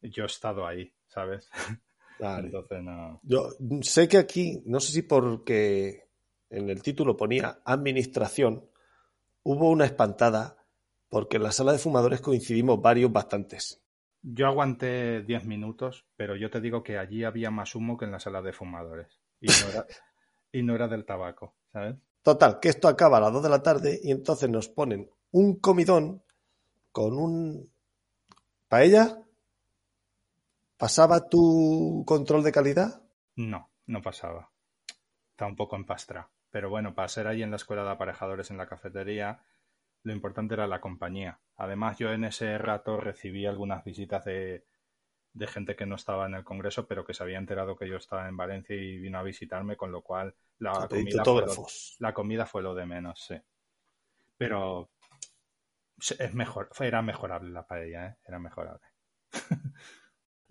yo 0.01 0.23
he 0.23 0.27
estado 0.27 0.65
ahí, 0.65 0.91
¿sabes? 1.07 1.49
Entonces 2.19 2.83
no. 2.83 3.21
Yo 3.23 3.49
sé 3.81 4.07
que 4.07 4.17
aquí, 4.17 4.61
no 4.65 4.79
sé 4.79 4.91
si 4.91 5.01
porque 5.03 6.09
en 6.49 6.69
el 6.69 6.81
título 6.81 7.15
ponía 7.15 7.61
administración, 7.63 8.69
hubo 9.43 9.69
una 9.69 9.85
espantada 9.85 10.57
porque 11.07 11.37
en 11.37 11.43
la 11.43 11.51
sala 11.51 11.71
de 11.71 11.79
fumadores 11.79 12.21
coincidimos 12.21 12.81
varios 12.81 13.11
bastantes. 13.11 13.78
Yo 14.21 14.47
aguanté 14.47 15.21
10 15.23 15.45
minutos, 15.45 16.05
pero 16.15 16.35
yo 16.35 16.49
te 16.49 16.61
digo 16.61 16.83
que 16.83 16.97
allí 16.97 17.23
había 17.23 17.51
más 17.51 17.75
humo 17.75 17.97
que 17.97 18.05
en 18.05 18.11
la 18.11 18.19
sala 18.19 18.41
de 18.41 18.53
fumadores. 18.53 19.19
Y 19.39 19.47
no 19.47 19.69
era, 19.69 19.85
y 20.51 20.63
no 20.63 20.75
era 20.75 20.87
del 20.87 21.05
tabaco, 21.05 21.55
¿sabes? 21.71 21.95
Total, 22.21 22.59
que 22.59 22.69
esto 22.69 22.87
acaba 22.87 23.17
a 23.17 23.21
las 23.21 23.33
2 23.33 23.43
de 23.43 23.49
la 23.49 23.63
tarde 23.63 23.99
y 24.03 24.11
entonces 24.11 24.49
nos 24.49 24.67
ponen 24.67 25.09
un 25.31 25.59
comidón 25.59 26.21
con 26.91 27.13
un 27.13 27.71
paella, 28.67 29.23
¿Pasaba 30.79 31.27
tu 31.27 32.05
control 32.07 32.41
de 32.41 32.53
calidad? 32.53 33.01
No, 33.35 33.69
no 33.85 34.01
pasaba. 34.01 34.49
Está 35.31 35.45
un 35.45 35.57
poco 35.57 35.75
en 35.75 35.83
pastra. 35.85 36.29
Pero 36.51 36.69
bueno, 36.69 36.95
para 36.95 37.09
ser 37.09 37.27
ahí 37.27 37.43
en 37.43 37.49
la 37.49 37.57
escuela 37.57 37.83
de 37.83 37.89
aparejadores 37.89 38.49
en 38.49 38.55
la 38.55 38.69
cafetería, 38.69 39.43
lo 40.03 40.13
importante 40.13 40.53
era 40.53 40.67
la 40.67 40.81
compañía. 40.81 41.39
Además, 41.57 41.97
yo 41.97 42.11
en 42.11 42.23
ese 42.23 42.57
rato 42.57 42.99
recibí 42.99 43.45
algunas 43.45 43.83
visitas 43.83 44.25
de, 44.25 44.65
de 45.33 45.47
gente 45.47 45.75
que 45.75 45.85
no 45.85 45.95
estaba 45.95 46.25
en 46.25 46.35
el 46.35 46.43
Congreso, 46.43 46.87
pero 46.87 47.05
que 47.05 47.13
se 47.13 47.23
había 47.23 47.37
enterado 47.37 47.75
que 47.75 47.87
yo 47.87 47.97
estaba 47.97 48.27
en 48.27 48.37
Valencia 48.37 48.75
y 48.75 48.97
vino 48.97 49.19
a 49.19 49.23
visitarme, 49.23 49.75
con 49.75 49.91
lo 49.91 50.01
cual 50.01 50.35
la, 50.59 50.87
comida 50.87 51.23
fue, 51.23 51.41
lo, 51.41 51.67
la 51.99 52.13
comida 52.13 52.45
fue 52.45 52.61
lo 52.61 52.75
de 52.75 52.85
menos, 52.85 53.23
sí. 53.25 53.35
Pero 54.37 54.89
es 56.17 56.33
mejor, 56.33 56.69
era 56.79 57.01
mejorable 57.01 57.49
la 57.51 57.67
paella, 57.67 58.07
¿eh? 58.07 58.15
era 58.25 58.39
mejorable. 58.39 58.85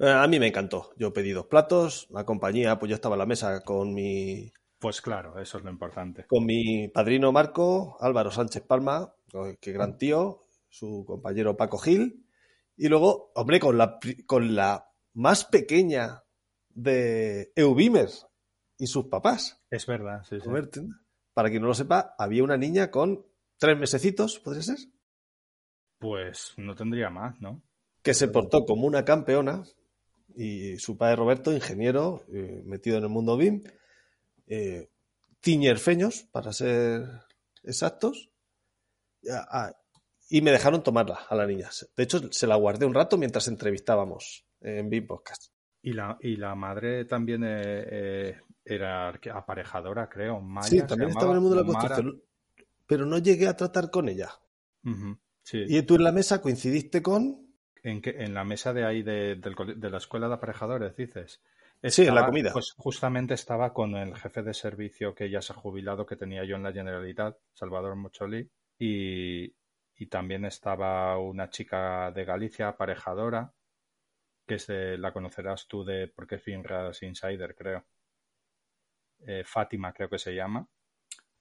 Eh, 0.01 0.09
a 0.09 0.29
mí 0.29 0.39
me 0.39 0.47
encantó. 0.47 0.93
Yo 0.97 1.13
pedí 1.13 1.33
dos 1.33 1.47
platos, 1.47 2.07
la 2.11 2.25
compañía, 2.25 2.79
pues 2.79 2.89
yo 2.89 2.95
estaba 2.95 3.17
en 3.17 3.19
la 3.19 3.27
mesa 3.27 3.65
con 3.65 3.93
mi. 3.93 4.53
Pues 4.79 5.01
claro, 5.01 5.39
eso 5.41 5.59
es 5.59 5.65
lo 5.65 5.71
importante. 5.71 6.27
Con 6.27 6.45
mi 6.47 6.89
padrino 6.89 7.33
Marco, 7.33 7.97
Álvaro 8.01 8.31
Sánchez 8.31 8.63
Palma, 8.63 9.13
que 9.61 9.73
gran 9.73 9.99
tío, 9.99 10.47
su 10.69 11.05
compañero 11.07 11.57
Paco 11.57 11.79
Gil, 11.79 12.25
y 12.77 12.89
luego, 12.89 13.33
hombre, 13.35 13.59
con 13.59 13.77
la, 13.77 13.99
con 14.27 14.55
la 14.55 14.93
más 15.15 15.45
pequeña 15.45 16.23
de 16.69 17.53
Eubimer 17.57 18.09
y 18.79 18.87
sus 18.87 19.07
papás. 19.07 19.61
Es 19.69 19.85
verdad, 19.87 20.23
sí, 20.29 20.39
sí. 20.41 20.49
Para 21.35 21.51
quien 21.51 21.63
no 21.63 21.69
lo 21.69 21.75
sepa, 21.75 22.15
había 22.17 22.45
una 22.45 22.57
niña 22.57 22.91
con 22.91 23.27
tres 23.59 23.77
mesecitos, 23.77 24.39
¿podría 24.39 24.63
ser? 24.63 24.79
Pues 25.99 26.55
no 26.57 26.77
tendría 26.77 27.11
más, 27.11 27.41
¿no? 27.41 27.63
Que 28.03 28.15
se 28.15 28.29
portó 28.29 28.65
como 28.65 28.87
una 28.87 29.05
campeona 29.05 29.65
y 30.37 30.79
su 30.79 30.97
padre 30.97 31.17
Roberto, 31.17 31.53
ingeniero, 31.53 32.23
eh, 32.33 32.63
metido 32.65 32.99
en 32.99 33.05
el 33.05 33.11
mundo 33.11 33.37
BIM, 33.37 33.65
eh, 34.49 34.91
tiñerfeños, 35.41 36.23
para 36.33 36.53
ser 36.53 37.07
exactos, 37.63 38.31
y 40.31 40.43
me 40.43 40.51
dejaron 40.51 40.83
tomarla 40.83 41.21
a 41.29 41.35
la 41.35 41.47
niña. 41.47 41.71
De 41.97 42.03
hecho, 42.03 42.33
se 42.33 42.47
la 42.47 42.57
guardé 42.57 42.87
un 42.87 42.95
rato 42.95 43.17
mientras 43.17 43.49
entrevistábamos 43.49 44.45
en 44.61 44.91
BIM 44.91 45.07
Podcast. 45.07 45.53
Y 45.83 45.93
la, 45.93 46.19
y 46.21 46.37
la 46.37 46.55
madre 46.55 47.05
también 47.05 47.43
eh, 47.47 48.41
era 48.65 49.09
aparejadora, 49.33 50.09
creo. 50.09 50.43
sí, 50.63 50.83
también 50.83 51.11
estaba 51.11 51.31
en 51.31 51.37
el 51.37 51.41
mundo 51.41 51.57
de 51.57 51.63
la 51.63 51.67
construcción, 51.67 52.23
pero 52.87 53.07
no 53.07 53.19
llegué 53.19 53.47
a 53.47 53.57
tratar 53.57 53.91
con 53.91 54.09
ella. 54.09 54.31
Y 55.53 55.83
tú 55.83 55.95
en 55.97 56.05
la 56.05 56.13
mesa 56.13 56.41
coincidiste 56.41 57.03
con. 57.03 57.47
¿En, 57.83 58.03
en 58.05 58.35
la 58.35 58.45
mesa 58.45 58.73
de 58.73 58.85
ahí 58.85 59.03
de, 59.03 59.37
la 59.37 59.99
escuela 59.99 60.29
de 60.29 60.35
aparejadores, 60.35 60.97
dices? 60.97 61.41
Sí, 61.83 62.07
en 62.07 62.15
la 62.15 62.27
comida. 62.27 62.53
Pues 62.53 62.73
justamente 62.77 63.35
estaba 63.35 63.73
con 63.73 63.95
el 63.97 64.17
jefe 64.17 64.43
de 64.43 64.55
servicio 64.55 65.15
que 65.15 65.31
ya 65.31 65.41
se 65.41 65.53
ha 65.53 65.57
jubilado 65.57 66.07
que 66.07 66.17
tenía 66.17 66.45
yo 66.45 66.57
en 66.57 66.63
la 66.63 66.73
Generalitat, 66.73 67.37
Salvador 67.53 67.97
Mocholi, 67.97 68.51
y, 68.79 69.55
también 70.11 70.45
estaba 70.45 71.19
una 71.19 71.51
chica 71.51 72.13
de 72.13 72.25
Galicia, 72.25 72.69
aparejadora, 72.69 73.53
que 74.47 74.55
es 74.55 74.69
la 74.69 75.13
conocerás 75.13 75.67
tú 75.67 75.85
de 75.85 76.07
porque 76.09 76.37
es 76.37 76.43
Finras 76.43 77.03
Insider, 77.03 77.55
creo. 77.55 77.85
Eh, 79.27 79.43
Fátima, 79.45 79.93
creo 79.93 80.09
que 80.09 80.19
se 80.19 80.35
llama. 80.35 80.67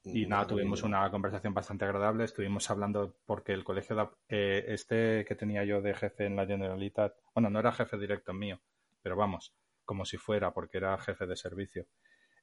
Y 0.03 0.25
nada, 0.25 0.47
tuvimos 0.47 0.83
una 0.83 1.09
conversación 1.11 1.53
bastante 1.53 1.85
agradable. 1.85 2.23
Estuvimos 2.23 2.69
hablando 2.69 3.17
porque 3.25 3.53
el 3.53 3.63
colegio, 3.63 3.95
de, 3.95 4.07
eh, 4.29 4.65
este 4.69 5.25
que 5.25 5.35
tenía 5.35 5.63
yo 5.63 5.81
de 5.81 5.93
jefe 5.93 6.25
en 6.25 6.35
la 6.35 6.45
Generalitat, 6.45 7.15
bueno, 7.33 7.49
no 7.49 7.59
era 7.59 7.71
jefe 7.71 7.97
directo 7.97 8.33
mío, 8.33 8.59
pero 9.01 9.15
vamos, 9.15 9.53
como 9.87 10.05
si 10.05 10.17
fuera, 10.17 10.53
porque 10.53 10.77
era 10.77 10.99
jefe 10.99 11.25
de 11.25 11.35
servicio. 11.35 11.87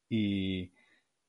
Y, 0.08 0.72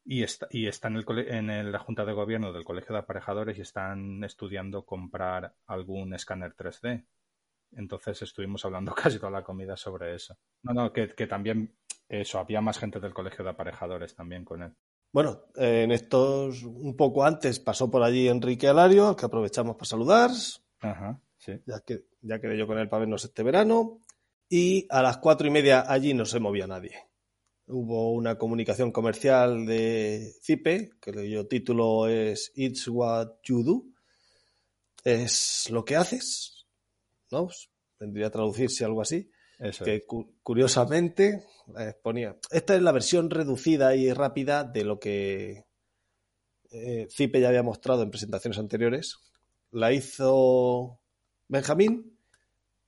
y 0.04 0.24
está, 0.24 0.48
y 0.50 0.66
está 0.66 0.88
en, 0.88 0.96
el, 0.98 1.20
en 1.30 1.72
la 1.72 1.80
Junta 1.80 2.06
de 2.06 2.14
Gobierno 2.14 2.52
del 2.52 2.64
Colegio 2.64 2.94
de 2.94 3.02
Aparejadores 3.02 3.58
y 3.60 3.62
están 3.62 4.24
estudiando 4.24 4.84
comprar 4.84 5.54
algún 5.68 6.16
escáner 6.16 6.56
3D. 6.56 7.06
Entonces 7.74 8.22
estuvimos 8.24 8.66
hablando 8.66 8.96
casi 8.96 9.20
toda 9.20 9.32
la 9.32 9.44
comida 9.44 9.78
sobre 9.78 10.16
eso. 10.16 10.36
No, 10.64 10.74
no, 10.74 10.92
que, 10.92 11.14
que 11.14 11.28
también 11.28 11.76
eso, 12.10 12.40
había 12.40 12.62
más 12.62 12.80
gente 12.80 13.00
del 13.00 13.14
Colegio 13.14 13.44
de 13.44 13.52
Aparejadores 13.52 14.16
también 14.16 14.46
con 14.46 14.64
él. 14.64 14.74
Bueno, 15.12 15.44
en 15.56 15.92
estos, 15.92 16.64
un 16.64 16.96
poco 16.98 17.24
antes 17.24 17.60
pasó 17.60 17.90
por 17.90 18.04
allí 18.04 18.28
Enrique 18.28 18.68
Alario, 18.68 19.08
al 19.08 19.16
que 19.16 19.26
aprovechamos 19.26 19.76
para 19.76 19.86
saludar. 19.86 20.32
Ajá, 20.82 21.22
sí. 21.38 21.54
Ya, 21.66 21.80
que, 21.80 22.08
ya 22.22 22.40
quedé 22.40 22.58
yo 22.58 22.68
con 22.68 22.78
él 22.78 22.90
para 22.90 23.02
vernos 23.02 23.24
este 23.24 23.42
verano. 23.42 24.02
Y 24.58 24.88
a 24.90 25.02
las 25.02 25.18
cuatro 25.18 25.46
y 25.48 25.52
media 25.52 25.84
allí 25.86 26.14
no 26.14 26.24
se 26.24 26.40
movía 26.40 26.66
nadie. 26.66 26.96
Hubo 27.68 28.14
una 28.14 28.38
comunicación 28.38 28.90
comercial 28.90 29.66
de 29.66 30.32
CIPE, 30.42 30.92
que 31.02 31.10
el 31.10 31.46
título 31.50 32.08
es 32.08 32.54
It's 32.56 32.88
What 32.88 33.40
You 33.44 33.64
Do. 33.64 33.84
Es 35.04 35.70
lo 35.72 35.84
que 35.84 35.98
haces, 35.98 36.68
¿no? 37.32 37.50
Vendría 38.00 38.28
a 38.28 38.30
traducirse 38.32 38.86
algo 38.86 39.02
así 39.02 39.30
que 39.84 40.06
curiosamente 40.42 41.44
eh, 41.78 41.94
ponía. 42.02 42.38
Esta 42.50 42.78
es 42.78 42.82
la 42.82 42.94
versión 42.94 43.30
reducida 43.30 43.94
y 43.94 44.14
rápida 44.14 44.64
de 44.64 44.86
lo 44.86 45.02
que 45.02 45.66
eh, 46.72 47.08
Cipe 47.12 47.42
ya 47.42 47.50
había 47.50 47.62
mostrado 47.62 48.04
en 48.04 48.10
presentaciones 48.10 48.58
anteriores. 48.58 49.18
La 49.72 49.92
hizo 49.92 51.02
Benjamín, 51.50 52.15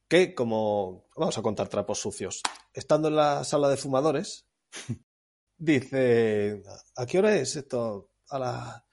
que 0.08 0.34
como 0.34 1.05
vamos 1.16 1.38
a 1.38 1.41
contar 1.41 1.68
trapos 1.68 1.99
sucios, 1.99 2.41
estando 2.74 3.08
en 3.08 3.16
la 3.16 3.43
sala 3.43 3.70
de 3.70 3.78
fumadores, 3.78 4.47
dice, 5.58 6.64
¿a 6.95 7.05
qué 7.05 7.20
hora 7.20 7.36
es 7.36 7.55
esto? 7.55 8.12
A, 8.30 8.84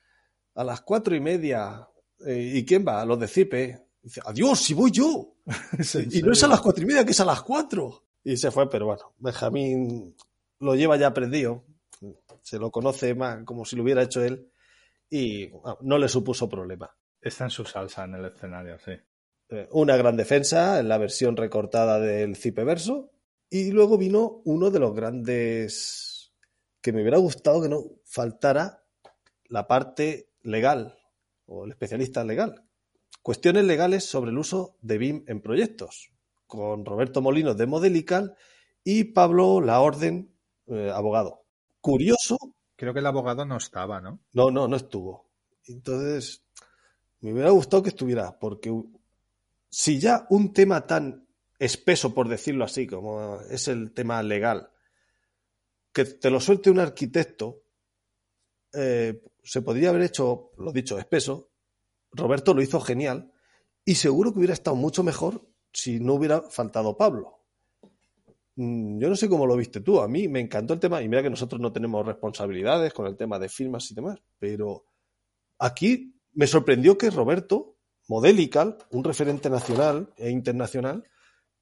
a 0.55 0.65
las 0.65 0.81
cuatro 0.83 1.15
y 1.15 1.21
media. 1.21 1.89
Eh, 2.27 2.53
¿Y 2.55 2.65
quién 2.65 2.85
va? 2.87 3.05
Los 3.05 3.19
de 3.19 3.29
Cipe. 3.29 3.89
Dice, 4.03 4.21
adiós, 4.25 4.61
si 4.61 4.75
voy 4.75 4.91
yo. 4.91 5.37
y 6.11 6.23
no 6.23 6.33
es 6.33 6.43
a 6.45 6.49
las 6.49 6.61
cuatro 6.61 6.83
y 6.83 6.87
media, 6.87 7.05
que 7.05 7.13
es 7.13 7.21
a 7.21 7.25
las 7.25 7.43
cuatro. 7.43 8.05
Y 8.23 8.37
se 8.37 8.51
fue, 8.51 8.69
pero 8.71 8.87
bueno, 8.87 9.15
Benjamín 9.19 10.15
lo 10.61 10.75
lleva 10.75 10.97
ya 10.97 11.09
aprendido. 11.09 11.65
Se 12.43 12.59
lo 12.59 12.71
conoce 12.71 13.15
más 13.15 13.45
como 13.45 13.65
si 13.65 13.77
lo 13.77 13.83
hubiera 13.83 14.03
hecho 14.03 14.23
él. 14.23 14.51
Y 15.11 15.51
no 15.83 15.99
le 15.99 16.09
supuso 16.09 16.49
problema. 16.49 16.95
Está 17.21 17.45
en 17.45 17.51
su 17.51 17.65
salsa 17.65 18.05
en 18.05 18.15
el 18.15 18.25
escenario, 18.27 18.79
sí. 18.79 18.93
Una 19.71 19.97
gran 19.97 20.17
defensa 20.17 20.81
en 20.81 20.89
la 20.89 20.99
versión 20.99 21.37
recortada 21.37 22.01
del 22.01 22.37
Cipe 22.37 22.65
Verso. 22.65 23.11
Y 23.51 23.71
luego 23.71 23.99
vino 23.99 24.43
uno 24.45 24.71
de 24.71 24.81
los 24.81 24.95
grandes 24.95 26.33
que 26.81 26.93
me 26.93 27.01
hubiera 27.01 27.19
gustado 27.19 27.63
que 27.63 27.69
no 27.69 27.85
faltara 28.05 28.85
la 29.47 29.67
parte 29.67 30.31
legal 30.43 30.99
o 31.47 31.65
el 31.65 31.71
especialista 31.73 32.25
legal, 32.25 32.65
Cuestiones 33.25 33.65
legales 33.65 34.05
sobre 34.05 34.33
el 34.33 34.37
uso 34.37 34.77
de 34.83 34.99
BIM 34.99 35.25
en 35.29 35.41
proyectos, 35.41 36.13
con 36.47 36.85
Roberto 36.85 37.23
Molinos 37.23 37.57
de 37.57 37.65
Modelical 37.65 38.37
y 38.85 39.05
Pablo 39.05 39.63
La 39.63 39.81
Orden, 39.81 40.37
eh, 40.67 40.91
abogado. 40.93 41.47
Curioso. 41.81 42.37
Creo 42.77 42.93
que 42.93 43.01
el 43.01 43.07
abogado 43.07 43.47
no 43.47 43.57
estaba, 43.57 44.03
¿no? 44.03 44.21
No, 44.35 44.51
no, 44.51 44.69
no 44.69 44.77
estuvo. 44.77 45.31
Entonces, 45.65 46.45
me 47.21 47.33
hubiera 47.33 47.49
gustado 47.49 47.83
que 47.83 47.89
estuviera, 47.89 48.39
porque 48.39 48.71
si 49.77 49.99
ya 49.99 50.25
un 50.31 50.53
tema 50.53 50.87
tan 50.87 51.27
espeso, 51.59 52.15
por 52.15 52.29
decirlo 52.29 52.65
así, 52.65 52.87
como 52.87 53.41
es 53.51 53.67
el 53.67 53.93
tema 53.93 54.23
legal, 54.23 54.71
que 55.93 56.05
te 56.05 56.31
lo 56.31 56.39
suelte 56.39 56.71
un 56.71 56.79
arquitecto, 56.79 57.65
eh, 58.73 59.21
se 59.43 59.63
podría 59.63 59.89
haber 59.89 60.03
hecho, 60.03 60.53
lo 60.59 60.71
dicho, 60.71 60.97
espeso, 60.97 61.51
Roberto 62.13 62.55
lo 62.55 62.63
hizo 62.63 62.81
genial 62.81 63.33
y 63.85 63.97
seguro 63.97 64.33
que 64.33 64.39
hubiera 64.39 64.55
estado 64.55 64.77
mucho 64.77 65.03
mejor 65.03 65.45
si 65.73 65.99
no 65.99 66.15
hubiera 66.15 66.43
faltado 66.43 66.97
Pablo. 66.97 67.41
Mm, 68.55 69.01
yo 69.01 69.09
no 69.09 69.17
sé 69.17 69.29
cómo 69.29 69.45
lo 69.45 69.57
viste 69.57 69.81
tú, 69.81 70.01
a 70.01 70.07
mí 70.07 70.29
me 70.29 70.39
encantó 70.39 70.75
el 70.75 70.79
tema 70.79 71.03
y 71.03 71.09
mira 71.09 71.25
que 71.25 71.31
nosotros 71.31 71.61
no 71.61 71.73
tenemos 71.73 72.07
responsabilidades 72.07 72.93
con 72.93 73.09
el 73.09 73.17
tema 73.17 73.41
de 73.41 73.49
firmas 73.49 73.91
y 73.91 73.97
demás, 73.97 74.21
pero 74.39 74.87
aquí 75.59 76.15
me 76.33 76.47
sorprendió 76.47 76.97
que 76.97 77.11
Roberto, 77.11 77.74
Modelical, 78.09 78.79
un 78.91 79.05
referente 79.05 79.49
nacional 79.51 80.13
e 80.17 80.31
internacional, 80.31 81.09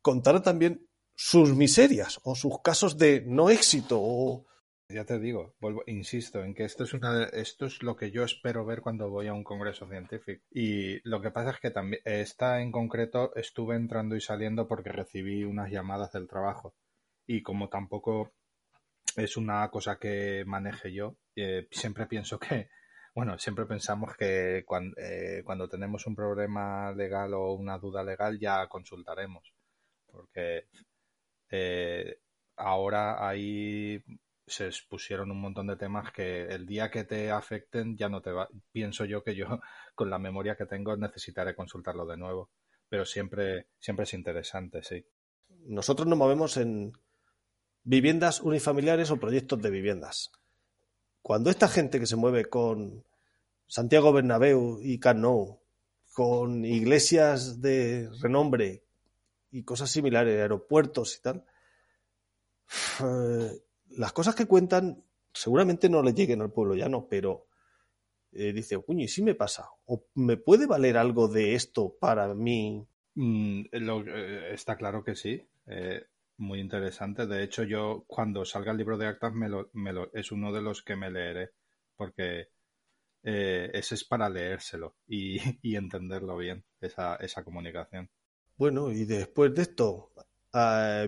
contara 0.01 0.43
también 0.43 0.89
sus 1.15 1.55
miserias 1.55 2.21
o 2.25 2.35
sus 2.35 2.61
casos 2.63 2.99
de 2.99 3.23
no 3.27 3.51
éxito 3.51 3.99
o 4.01 4.47
ya 4.93 5.05
te 5.05 5.19
digo, 5.19 5.55
vuelvo, 5.59 5.83
insisto 5.87 6.43
en 6.45 6.55
que 6.55 6.65
esto 6.65 6.85
es 6.85 6.93
una 6.93 7.25
esto 7.25 7.67
es 7.67 7.83
lo 7.83 7.97
que 7.97 8.11
yo 8.11 8.25
espero 8.25 8.65
ver 8.65 8.83
cuando 8.83 9.11
voy 9.11 9.27
a 9.27 9.33
un 9.33 9.45
congreso 9.45 9.89
científico. 9.89 10.45
Y 10.51 11.01
lo 11.09 11.21
que 11.21 11.31
pasa 11.31 11.51
es 11.51 11.61
que 11.61 11.71
también 11.71 12.03
esta 12.05 12.61
en 12.61 12.71
concreto 12.71 13.35
estuve 13.35 13.77
entrando 13.77 14.17
y 14.17 14.21
saliendo 14.21 14.69
porque 14.69 14.91
recibí 14.91 15.45
unas 15.45 15.71
llamadas 15.71 16.13
del 16.13 16.29
trabajo. 16.29 16.75
Y 17.27 17.43
como 17.43 17.69
tampoco 17.69 18.33
es 19.17 19.37
una 19.37 19.69
cosa 19.71 19.99
que 19.99 20.45
maneje 20.47 20.93
yo, 20.93 21.17
eh, 21.37 21.69
siempre 21.71 22.07
pienso 22.07 22.39
que, 22.39 22.69
bueno, 23.15 23.39
siempre 23.39 23.67
pensamos 23.67 24.17
que 24.17 24.65
cuando, 24.67 24.97
eh, 24.99 25.43
cuando 25.45 25.69
tenemos 25.69 26.07
un 26.07 26.17
problema 26.17 26.93
legal 26.93 27.35
o 27.35 27.53
una 27.53 27.79
duda 27.79 28.03
legal 28.03 28.39
ya 28.39 28.67
consultaremos. 28.69 29.53
Porque 30.07 30.67
eh, 31.51 32.19
ahora 32.57 33.29
ahí 33.29 34.03
se 34.47 34.67
expusieron 34.67 35.31
un 35.31 35.41
montón 35.41 35.67
de 35.67 35.77
temas 35.77 36.11
que 36.13 36.47
el 36.47 36.67
día 36.67 36.91
que 36.91 37.05
te 37.05 37.31
afecten 37.31 37.97
ya 37.97 38.09
no 38.09 38.23
te 38.23 38.33
va. 38.33 38.49
Pienso 38.73 39.05
yo 39.05 39.23
que 39.23 39.35
yo, 39.35 39.47
con 39.95 40.11
la 40.11 40.19
memoria 40.19 40.57
que 40.57 40.67
tengo, 40.67 40.97
necesitaré 40.97 41.55
consultarlo 41.55 42.07
de 42.07 42.17
nuevo. 42.17 42.51
Pero 42.89 43.05
siempre, 43.05 43.69
siempre 43.79 44.05
es 44.05 44.15
interesante, 44.15 44.83
sí. 44.83 45.05
Nosotros 45.67 46.07
nos 46.09 46.19
movemos 46.19 46.57
en 46.57 46.93
viviendas 47.85 48.41
unifamiliares 48.41 49.11
o 49.11 49.19
proyectos 49.19 49.61
de 49.61 49.71
viviendas. 49.71 50.33
Cuando 51.23 51.51
esta 51.51 51.69
gente 51.69 52.01
que 52.01 52.07
se 52.07 52.17
mueve 52.17 52.47
con 52.47 53.05
Santiago 53.67 54.13
Bernabéu 54.13 54.81
y 54.83 54.99
Camp 54.99 55.25
con 56.13 56.65
iglesias 56.65 57.63
de 57.63 58.11
renombre 58.21 58.85
y 59.51 59.63
cosas 59.63 59.91
similares, 59.91 60.39
aeropuertos 60.41 61.17
y 61.17 61.23
tal, 61.23 61.45
eh, 63.05 63.63
las 63.91 64.13
cosas 64.13 64.35
que 64.35 64.47
cuentan 64.47 65.05
seguramente 65.33 65.89
no 65.89 66.03
le 66.03 66.13
lleguen 66.13 66.43
al 66.43 66.53
pueblo 66.53 66.75
llano, 66.75 67.07
pero 67.09 67.47
eh, 68.33 68.53
dice, 68.53 68.83
uy, 68.87 69.05
¿y 69.05 69.09
si 69.09 69.23
me 69.23 69.35
pasa? 69.35 69.69
¿O 69.87 70.05
me 70.15 70.37
puede 70.37 70.67
valer 70.67 70.97
algo 70.97 71.29
de 71.29 71.55
esto 71.55 71.97
para 71.99 72.35
mí? 72.35 72.87
Mm, 73.15 73.63
eh, 73.71 74.51
está 74.53 74.77
claro 74.77 75.05
que 75.05 75.15
sí. 75.15 75.47
Muy 76.39 76.61
interesante. 76.61 77.27
De 77.27 77.43
hecho, 77.43 77.63
yo 77.65 78.05
cuando 78.07 78.45
salga 78.45 78.73
el 78.73 78.79
libro 78.79 78.99
de 78.99 79.07
actas 79.07 79.33
me 79.35 79.49
lo, 79.49 80.13
es 80.13 80.33
uno 80.33 80.53
de 80.53 80.63
los 80.63 80.83
que 80.83 80.97
me 80.97 81.11
leeré, 81.11 81.51
porque 81.97 82.49
ese 83.23 83.95
es 83.95 84.05
para 84.05 84.29
leérselo 84.29 84.97
y, 85.07 85.37
y 85.63 85.77
entenderlo 85.77 86.37
bien, 86.37 86.65
esa, 86.81 87.17
esa, 87.17 87.45
comunicación. 87.45 88.11
Bueno, 88.57 88.91
y 88.91 89.05
después 89.05 89.55
de 89.55 89.63
esto 89.63 90.13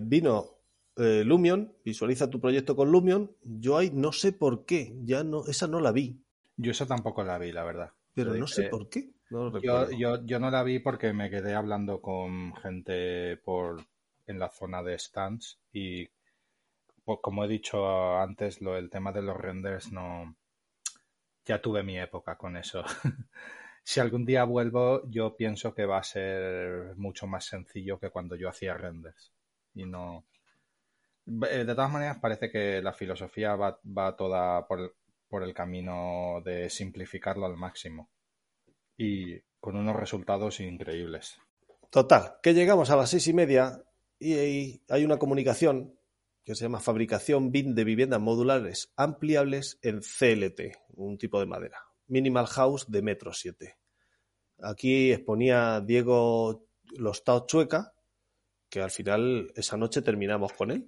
vino 0.03 0.55
eh, 0.97 1.23
Lumion, 1.25 1.75
visualiza 1.83 2.29
tu 2.29 2.39
proyecto 2.39 2.75
con 2.75 2.91
Lumion. 2.91 3.35
Yo 3.43 3.77
ahí 3.77 3.91
no 3.93 4.11
sé 4.11 4.31
por 4.31 4.65
qué, 4.65 4.95
ya 5.03 5.23
no, 5.23 5.45
esa 5.45 5.67
no 5.67 5.79
la 5.79 5.91
vi. 5.91 6.23
Yo 6.57 6.71
esa 6.71 6.85
tampoco 6.85 7.23
la 7.23 7.37
vi, 7.37 7.51
la 7.51 7.63
verdad. 7.63 7.91
Pero 8.13 8.33
no 8.33 8.47
sé 8.47 8.69
por 8.69 8.87
qué. 8.89 9.11
yo, 9.29 10.25
yo, 10.25 10.39
no 10.39 10.49
la 10.49 10.63
vi 10.63 10.79
porque 10.79 11.11
me 11.11 11.29
quedé 11.29 11.53
hablando 11.53 12.01
con 12.01 12.55
gente 12.55 13.35
por 13.37 13.81
en 14.27 14.39
la 14.39 14.49
zona 14.49 14.81
de 14.83 14.97
stands 14.97 15.59
y 15.71 16.07
pues, 17.05 17.19
como 17.21 17.45
he 17.45 17.47
dicho 17.47 18.17
antes, 18.17 18.61
lo, 18.61 18.75
el 18.77 18.89
tema 18.89 19.11
de 19.11 19.21
los 19.21 19.37
renders 19.37 19.91
no... 19.91 20.35
Ya 21.45 21.61
tuve 21.61 21.83
mi 21.83 21.99
época 21.99 22.35
con 22.35 22.57
eso. 22.57 22.83
si 23.83 23.99
algún 23.99 24.25
día 24.25 24.43
vuelvo, 24.45 25.07
yo 25.09 25.35
pienso 25.35 25.75
que 25.75 25.85
va 25.85 25.99
a 25.99 26.03
ser 26.03 26.95
mucho 26.95 27.27
más 27.27 27.45
sencillo 27.45 27.99
que 27.99 28.09
cuando 28.09 28.35
yo 28.35 28.49
hacía 28.49 28.73
renders. 28.73 29.31
Y 29.75 29.85
no, 29.85 30.25
eh, 31.27 31.63
de 31.65 31.75
todas 31.75 31.91
maneras, 31.91 32.17
parece 32.19 32.49
que 32.49 32.81
la 32.81 32.93
filosofía 32.93 33.55
va, 33.55 34.15
toda 34.15 34.67
por, 34.67 34.95
por, 35.27 35.43
el 35.43 35.53
camino 35.53 36.41
de 36.43 36.69
simplificarlo 36.69 37.45
al 37.45 37.57
máximo 37.57 38.09
y 38.97 39.39
con 39.59 39.75
unos 39.75 39.95
resultados 39.95 40.59
increíbles. 40.59 41.39
Total, 41.89 42.37
que 42.41 42.53
llegamos 42.53 42.89
a 42.89 42.95
las 42.95 43.09
seis 43.09 43.27
y 43.27 43.33
media 43.33 43.83
y 44.19 44.81
hay 44.89 45.05
una 45.05 45.17
comunicación 45.17 45.99
que 46.43 46.55
se 46.55 46.65
llama 46.65 46.79
fabricación 46.79 47.51
BIM 47.51 47.73
de 47.73 47.83
viviendas 47.83 48.21
modulares 48.21 48.93
ampliables 48.95 49.79
en 49.81 50.01
CLT, 50.01 50.77
un 50.93 51.17
tipo 51.17 51.39
de 51.39 51.47
madera. 51.47 51.79
Minimal 52.07 52.45
House 52.47 52.85
de 52.89 53.01
metro 53.01 53.33
7. 53.33 53.77
Aquí 54.59 55.11
exponía 55.11 55.81
Diego 55.81 56.67
Lostao 56.97 57.45
Chueca, 57.47 57.93
que 58.69 58.81
al 58.81 58.91
final 58.91 59.51
esa 59.55 59.75
noche 59.75 60.01
terminamos 60.01 60.53
con 60.53 60.71
él 60.71 60.87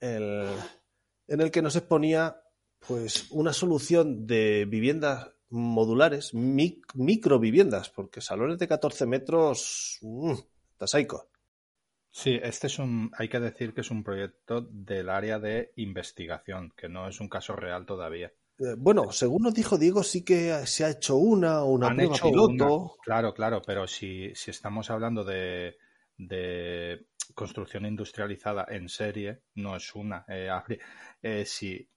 en 0.00 1.40
el 1.40 1.50
que 1.50 1.62
nos 1.62 1.76
exponía 1.76 2.42
pues 2.86 3.30
una 3.30 3.52
solución 3.52 4.26
de 4.26 4.64
viviendas 4.64 5.28
modulares, 5.50 6.32
micro 6.32 7.38
viviendas, 7.38 7.90
porque 7.90 8.20
salones 8.20 8.58
de 8.58 8.68
14 8.68 9.06
metros, 9.06 9.98
mmm, 10.00 10.34
Sí, 12.10 12.38
este 12.42 12.66
es 12.66 12.78
un, 12.78 13.10
hay 13.16 13.28
que 13.28 13.40
decir 13.40 13.72
que 13.72 13.82
es 13.82 13.90
un 13.90 14.02
proyecto 14.02 14.60
del 14.62 15.08
área 15.08 15.38
de 15.38 15.72
investigación, 15.76 16.72
que 16.76 16.88
no 16.88 17.08
es 17.08 17.20
un 17.20 17.28
caso 17.28 17.54
real 17.54 17.86
todavía. 17.86 18.32
Eh, 18.58 18.74
bueno, 18.76 19.12
según 19.12 19.42
nos 19.42 19.54
dijo 19.54 19.78
Diego, 19.78 20.02
sí 20.02 20.24
que 20.24 20.66
se 20.66 20.84
ha 20.84 20.90
hecho 20.90 21.16
una 21.16 21.62
o 21.62 21.70
una 21.70 21.94
prueba 21.94 22.16
piloto. 22.20 22.96
claro, 23.02 23.32
claro, 23.32 23.62
pero 23.64 23.86
si, 23.86 24.34
si 24.34 24.50
estamos 24.50 24.90
hablando 24.90 25.24
de, 25.24 25.78
de 26.16 27.06
construcción 27.34 27.86
industrializada 27.86 28.66
en 28.68 28.88
serie 28.88 29.42
no 29.54 29.76
es 29.76 29.94
una. 29.94 30.24
Eh, 30.28 30.50
eh, 31.22 31.44
si 31.46 31.88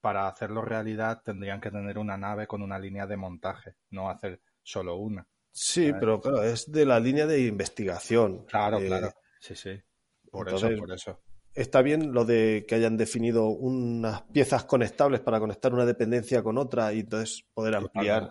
para 0.00 0.28
hacerlo 0.28 0.62
realidad 0.62 1.22
tendrían 1.24 1.60
que 1.60 1.70
tener 1.70 1.98
una 1.98 2.16
nave 2.16 2.46
con 2.46 2.62
una 2.62 2.78
línea 2.78 3.06
de 3.06 3.16
montaje, 3.16 3.74
no 3.90 4.08
hacer 4.08 4.40
solo 4.62 4.96
una. 4.96 5.26
Sí, 5.50 5.92
pero 5.98 6.20
claro, 6.20 6.42
es 6.42 6.70
de 6.70 6.86
la 6.86 7.00
línea 7.00 7.26
de 7.26 7.40
investigación. 7.40 8.44
Claro, 8.44 8.78
eh, 8.78 8.86
claro. 8.86 9.12
Sí, 9.46 9.54
sí. 9.54 9.80
Por 10.28 10.48
eso, 10.48 10.68
por 10.76 10.92
eso. 10.92 11.20
Está 11.54 11.80
bien 11.80 12.12
lo 12.12 12.24
de 12.24 12.64
que 12.66 12.74
hayan 12.74 12.96
definido 12.96 13.46
unas 13.46 14.22
piezas 14.22 14.64
conectables 14.64 15.20
para 15.20 15.38
conectar 15.38 15.72
una 15.72 15.86
dependencia 15.86 16.42
con 16.42 16.58
otra 16.58 16.92
y 16.92 17.00
entonces 17.00 17.46
poder 17.54 17.76
ampliar 17.76 18.28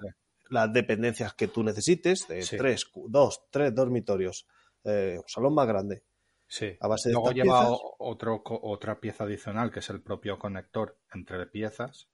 las 0.49 0.74
dependencias 0.74 1.34
que 1.34 1.47
tú 1.47 1.63
necesites 1.63 2.28
de 2.28 2.45
tres, 2.45 2.91
dos, 3.07 3.45
tres 3.49 3.74
dormitorios, 3.74 4.45
eh, 4.84 5.20
salón 5.26 5.55
más 5.55 5.68
grande. 5.68 6.03
Sí. 6.47 6.78
Luego 7.05 7.32
lleva 7.32 7.66
otro, 7.99 8.43
otra 8.45 8.99
pieza 8.99 9.24
adicional 9.24 9.72
que 9.72 9.80
es 9.80 9.89
el 9.89 10.01
propio 10.01 10.38
conector 10.38 10.99
entre 11.13 11.47
piezas. 11.47 12.09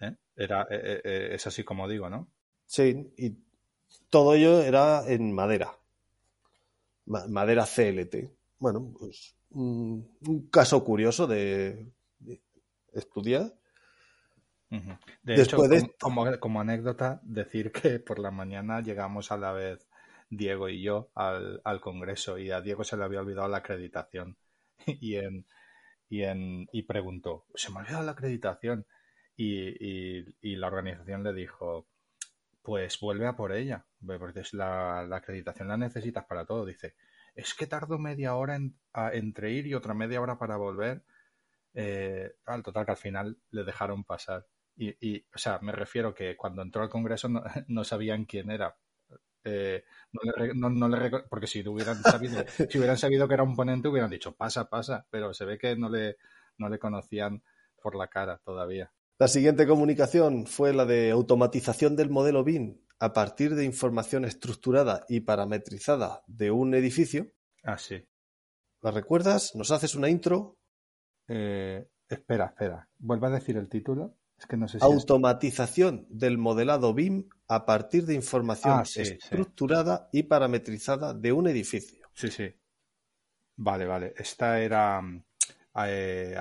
¿Eh? 0.00 0.14
Era, 0.36 0.68
eh, 0.70 1.02
eh, 1.04 1.28
es 1.32 1.46
así 1.48 1.64
como 1.64 1.88
digo, 1.88 2.08
¿no? 2.08 2.30
Sí, 2.64 3.12
y 3.18 3.36
todo 4.08 4.34
ello 4.34 4.62
era 4.62 5.04
en 5.06 5.32
madera. 5.32 5.79
Madera 7.28 7.66
CLT. 7.66 8.30
Bueno, 8.58 8.92
pues 8.98 9.36
un, 9.50 10.48
caso 10.50 10.82
curioso 10.84 11.26
de, 11.26 11.92
estudiar. 12.92 13.54
De 15.22 15.42
hecho, 15.42 15.56
como, 15.98 16.38
como, 16.38 16.60
anécdota, 16.60 17.20
decir 17.24 17.72
que 17.72 17.98
por 17.98 18.20
la 18.20 18.30
mañana 18.30 18.80
llegamos 18.80 19.32
a 19.32 19.36
la 19.36 19.52
vez 19.52 19.88
Diego 20.28 20.68
y 20.68 20.80
yo 20.80 21.10
al, 21.16 21.60
al 21.64 21.80
Congreso 21.80 22.38
y 22.38 22.52
a 22.52 22.60
Diego 22.60 22.84
se 22.84 22.96
le 22.96 23.02
había 23.02 23.20
olvidado 23.20 23.48
la 23.48 23.58
acreditación 23.58 24.36
y, 24.86 25.16
en, 25.16 25.44
y, 26.08 26.22
en, 26.22 26.68
y 26.72 26.82
preguntó, 26.82 27.46
se 27.54 27.70
me 27.70 27.78
ha 27.78 27.80
olvidado 27.80 28.04
la 28.04 28.12
acreditación 28.12 28.86
y, 29.36 30.26
y, 30.42 30.56
la 30.56 30.66
organización 30.66 31.24
le 31.24 31.32
dijo, 31.32 31.88
pues 32.62 33.00
vuelve 33.00 33.26
a 33.26 33.36
por 33.36 33.52
ella, 33.52 33.86
porque 34.18 34.42
la, 34.52 35.06
la 35.08 35.16
acreditación 35.16 35.68
la 35.68 35.78
necesitas 35.78 36.26
para 36.26 36.44
todo. 36.44 36.66
Dice, 36.66 36.94
es 37.34 37.54
que 37.54 37.66
tardo 37.66 37.98
media 37.98 38.34
hora 38.34 38.56
en, 38.56 38.76
entre 39.12 39.52
ir 39.52 39.66
y 39.66 39.74
otra 39.74 39.94
media 39.94 40.20
hora 40.20 40.38
para 40.38 40.56
volver. 40.56 41.02
Eh, 41.72 42.32
al 42.46 42.62
total 42.62 42.84
que 42.84 42.90
al 42.92 42.96
final 42.96 43.38
le 43.50 43.64
dejaron 43.64 44.04
pasar. 44.04 44.46
Y, 44.76 45.18
o 45.34 45.38
sea, 45.38 45.58
me 45.60 45.72
refiero 45.72 46.14
que 46.14 46.36
cuando 46.36 46.62
entró 46.62 46.82
al 46.82 46.88
Congreso 46.88 47.28
no, 47.28 47.42
no 47.68 47.84
sabían 47.84 48.24
quién 48.24 48.50
era, 48.50 48.74
eh, 49.44 49.84
no 50.12 50.88
le, 50.88 51.10
porque 51.28 51.46
si 51.46 51.66
hubieran 51.66 52.02
sabido, 52.02 52.44
si 52.48 52.78
hubieran 52.78 52.98
sabido 52.98 53.26
que 53.26 53.34
era 53.34 53.42
un 53.42 53.56
ponente 53.56 53.88
hubieran 53.88 54.10
dicho 54.10 54.34
pasa, 54.34 54.68
pasa, 54.68 55.06
pero 55.10 55.32
se 55.32 55.44
ve 55.44 55.58
que 55.58 55.76
no 55.76 55.88
le, 55.88 56.16
no 56.58 56.68
le 56.68 56.78
conocían 56.78 57.42
por 57.80 57.94
la 57.94 58.08
cara 58.08 58.38
todavía. 58.38 58.92
La 59.18 59.28
siguiente 59.28 59.66
comunicación 59.66 60.46
fue 60.46 60.72
la 60.72 60.86
de 60.86 61.10
automatización 61.10 61.96
del 61.96 62.10
modelo 62.10 62.42
BIM 62.44 62.78
a 63.00 63.14
partir 63.14 63.54
de 63.54 63.64
información 63.64 64.26
estructurada 64.26 65.06
y 65.08 65.20
parametrizada 65.20 66.22
de 66.26 66.50
un 66.50 66.74
edificio. 66.74 67.32
Ah, 67.64 67.78
sí. 67.78 68.06
¿La 68.82 68.90
recuerdas? 68.90 69.54
¿Nos 69.54 69.70
haces 69.70 69.94
una 69.94 70.10
intro? 70.10 70.58
Eh, 71.26 71.88
espera, 72.08 72.46
espera. 72.46 72.88
Vuelve 72.98 73.26
a 73.28 73.30
decir 73.30 73.56
el 73.56 73.68
título. 73.68 74.18
Es 74.38 74.46
que 74.46 74.56
no 74.56 74.68
sé 74.68 74.78
si 74.78 74.84
Automatización 74.84 76.06
del 76.10 76.38
modelado 76.38 76.92
BIM 76.94 77.28
a 77.48 77.64
partir 77.64 78.04
de 78.04 78.14
información 78.14 78.74
ah, 78.78 78.84
estructurada 78.84 80.08
y 80.12 80.24
parametrizada 80.24 81.14
de 81.14 81.32
un 81.32 81.48
edificio. 81.48 82.06
Sí, 82.14 82.30
sí. 82.30 82.54
Vale, 83.56 83.86
vale. 83.86 84.14
Esta 84.16 84.60
era 84.60 85.02
eh, 85.86 86.36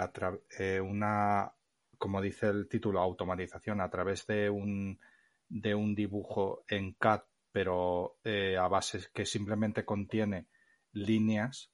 eh, 0.58 0.82
una, 0.82 1.54
como 1.98 2.22
dice 2.22 2.48
el 2.48 2.68
título, 2.68 3.00
automatización 3.00 3.80
a 3.82 3.90
través 3.90 4.26
de 4.28 4.50
un, 4.50 4.98
de 5.50 5.76
un 5.76 5.96
dibujo 5.96 6.64
en 6.68 6.94
CAD, 6.94 7.24
pero 7.52 8.20
eh, 8.24 8.56
a 8.58 8.68
base 8.68 9.08
que 9.14 9.26
simplemente 9.26 9.84
contiene 9.84 10.48
líneas, 10.94 11.72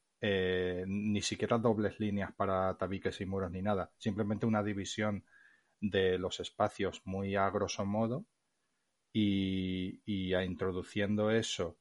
ni 0.88 1.22
siquiera 1.22 1.60
dobles 1.60 2.00
líneas 2.00 2.34
para 2.34 2.76
tabiques 2.80 3.22
y 3.22 3.28
muros 3.28 3.52
ni 3.52 3.62
nada, 3.62 3.92
simplemente 4.00 4.48
una 4.48 4.64
división 4.64 5.24
de 5.80 6.18
los 6.18 6.40
espacios 6.40 7.02
muy 7.06 7.36
a 7.36 7.50
grosso 7.52 7.86
modo 7.86 8.26
y, 9.14 10.34
a 10.34 10.44
introduciendo 10.44 11.32
eso 11.32 11.78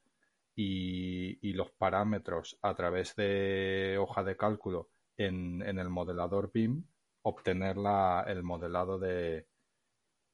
y, 0.54 1.52
los 1.52 1.70
parámetros 1.72 2.58
a 2.62 2.74
través 2.74 3.16
de 3.16 3.96
hoja 3.98 4.22
de 4.22 4.36
cálculo 4.36 4.90
en, 5.16 5.62
el 5.62 5.88
modelador 5.88 6.52
BIM, 6.52 6.84
obtener 7.22 7.76
el 8.26 8.42
modelado 8.42 8.98
de, 8.98 9.48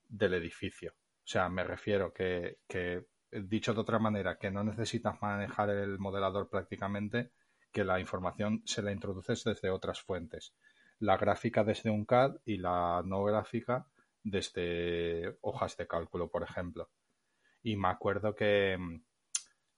del 0.09 0.35
edificio. 0.35 0.95
O 1.31 1.33
sea, 1.33 1.49
me 1.49 1.63
refiero 1.63 2.13
que, 2.13 2.59
dicho 3.31 3.73
de 3.73 3.81
otra 3.81 4.01
manera, 4.01 4.37
que 4.37 4.51
no 4.51 4.65
necesitas 4.65 5.23
manejar 5.23 5.71
el 5.71 5.97
modelador 6.01 6.49
prácticamente, 6.51 7.31
que 7.71 7.85
la 7.85 8.01
información 8.01 8.63
se 8.65 8.83
la 8.83 8.91
introduces 8.91 9.45
desde 9.45 9.71
otras 9.71 10.01
fuentes. 10.01 10.57
La 10.99 11.17
gráfica 11.17 11.63
desde 11.63 11.89
un 11.89 12.05
CAD 12.05 12.39
y 12.45 12.57
la 12.57 13.05
no 13.07 13.23
gráfica 13.23 13.87
desde 14.25 15.37
hojas 15.43 15.77
de 15.77 15.87
cálculo, 15.87 16.29
por 16.29 16.43
ejemplo. 16.43 16.91
Y 17.63 17.77
me 17.77 17.91
acuerdo 17.91 18.35
que 18.35 18.77
mm, 18.77 19.01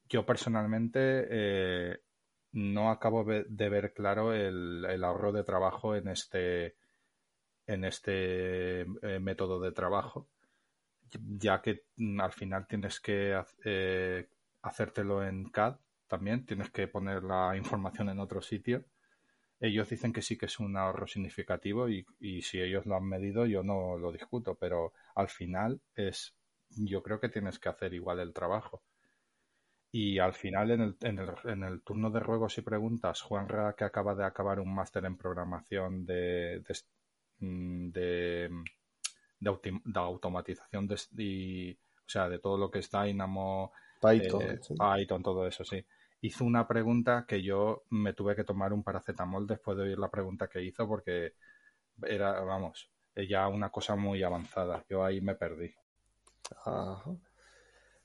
yo 0.08 0.24
personalmente 0.24 1.26
eh, 1.28 1.98
no 2.52 2.90
acabo 2.90 3.24
de 3.24 3.68
ver 3.68 3.92
claro 3.92 4.32
el, 4.32 5.04
ahorro 5.04 5.32
de 5.32 5.44
trabajo 5.44 5.96
en 5.96 6.08
este, 6.08 6.76
en 7.66 7.84
este 7.84 8.80
eh, 8.80 9.20
método 9.20 9.60
de 9.60 9.72
trabajo, 9.72 10.31
ya 11.39 11.60
que 11.62 11.84
mm, 11.97 12.20
al 12.20 12.32
final 12.32 12.66
tienes 12.66 13.01
que 13.01 13.43
eh, 13.64 14.28
hacértelo 14.62 15.24
en 15.26 15.51
CAD 15.51 15.76
también, 16.09 16.44
tienes 16.47 16.70
que 16.70 16.89
poner 16.89 17.22
la 17.22 17.56
información 17.56 18.09
en 18.10 18.20
otro 18.20 18.43
sitio. 18.43 18.84
Ellos 19.60 19.89
dicen 19.89 20.12
que 20.12 20.22
sí 20.22 20.36
que 20.36 20.47
es 20.47 20.59
un 20.59 20.76
ahorro 20.76 21.06
significativo 21.06 21.89
y, 21.89 22.05
y 22.20 22.43
si 22.43 22.60
ellos 22.60 22.86
lo 22.86 22.97
han 22.97 23.05
medido 23.05 23.47
yo 23.47 23.62
no 23.62 23.97
lo 23.97 24.12
discuto, 24.12 24.56
pero 24.56 24.93
al 25.14 25.28
final 25.28 25.80
es, 25.94 26.34
yo 26.70 27.02
creo 27.02 27.20
que 27.20 27.28
tienes 27.28 27.59
que 27.59 27.68
hacer 27.68 27.94
igual 27.94 28.20
el 28.20 28.32
trabajo. 28.32 28.82
Y 29.94 30.18
al 30.18 30.32
final, 30.32 30.70
en 30.70 30.80
el, 30.80 30.97
en, 31.02 31.18
el, 31.18 31.30
en 31.44 31.62
el, 31.64 31.82
turno 31.82 32.10
de 32.10 32.20
ruegos 32.20 32.56
y 32.56 32.62
preguntas, 32.62 33.20
Juanra, 33.20 33.74
que 33.76 33.84
acaba 33.84 34.14
de 34.14 34.24
acabar 34.24 34.59
un 34.59 34.74
máster 34.74 35.05
en 35.05 35.18
programación 35.18 36.06
de, 36.06 36.62
mm, 37.40 37.90
de, 39.43 39.81
de, 39.85 40.01
automatización 40.01 40.86
de, 40.86 41.01
y, 41.19 41.73
o 41.73 42.09
sea, 42.09 42.28
de 42.28 42.39
todo 42.39 42.56
lo 42.56 42.70
que 42.70 42.78
es 42.81 42.90
Dynamo, 42.90 43.73
Python, 44.01 44.43
eh, 44.43 44.59
Python, 44.69 45.23
todo 45.23 45.47
eso, 45.47 45.64
sí. 45.64 45.85
Hizo 46.20 46.44
una 46.44 46.66
pregunta 46.69 47.24
que 47.27 47.43
yo 47.43 47.82
me 47.90 48.12
tuve 48.12 48.36
que 48.36 48.44
tomar 48.44 48.73
un 48.73 48.85
paracetamol 48.85 49.47
después 49.47 49.77
de 49.77 49.85
oír 49.85 49.98
la 49.98 50.10
pregunta 50.10 50.48
que 50.48 50.62
hizo 50.62 50.86
porque 50.86 51.35
era, 52.02 52.40
vamos, 52.43 52.89
ya 53.28 53.48
una 53.48 53.70
cosa 53.70 53.97
muy 53.97 54.23
avanzada. 54.23 54.85
Yo 54.89 55.05
ahí 55.05 55.20
me 55.20 55.35
perdí. 55.35 55.74
Ajá. 56.64 57.02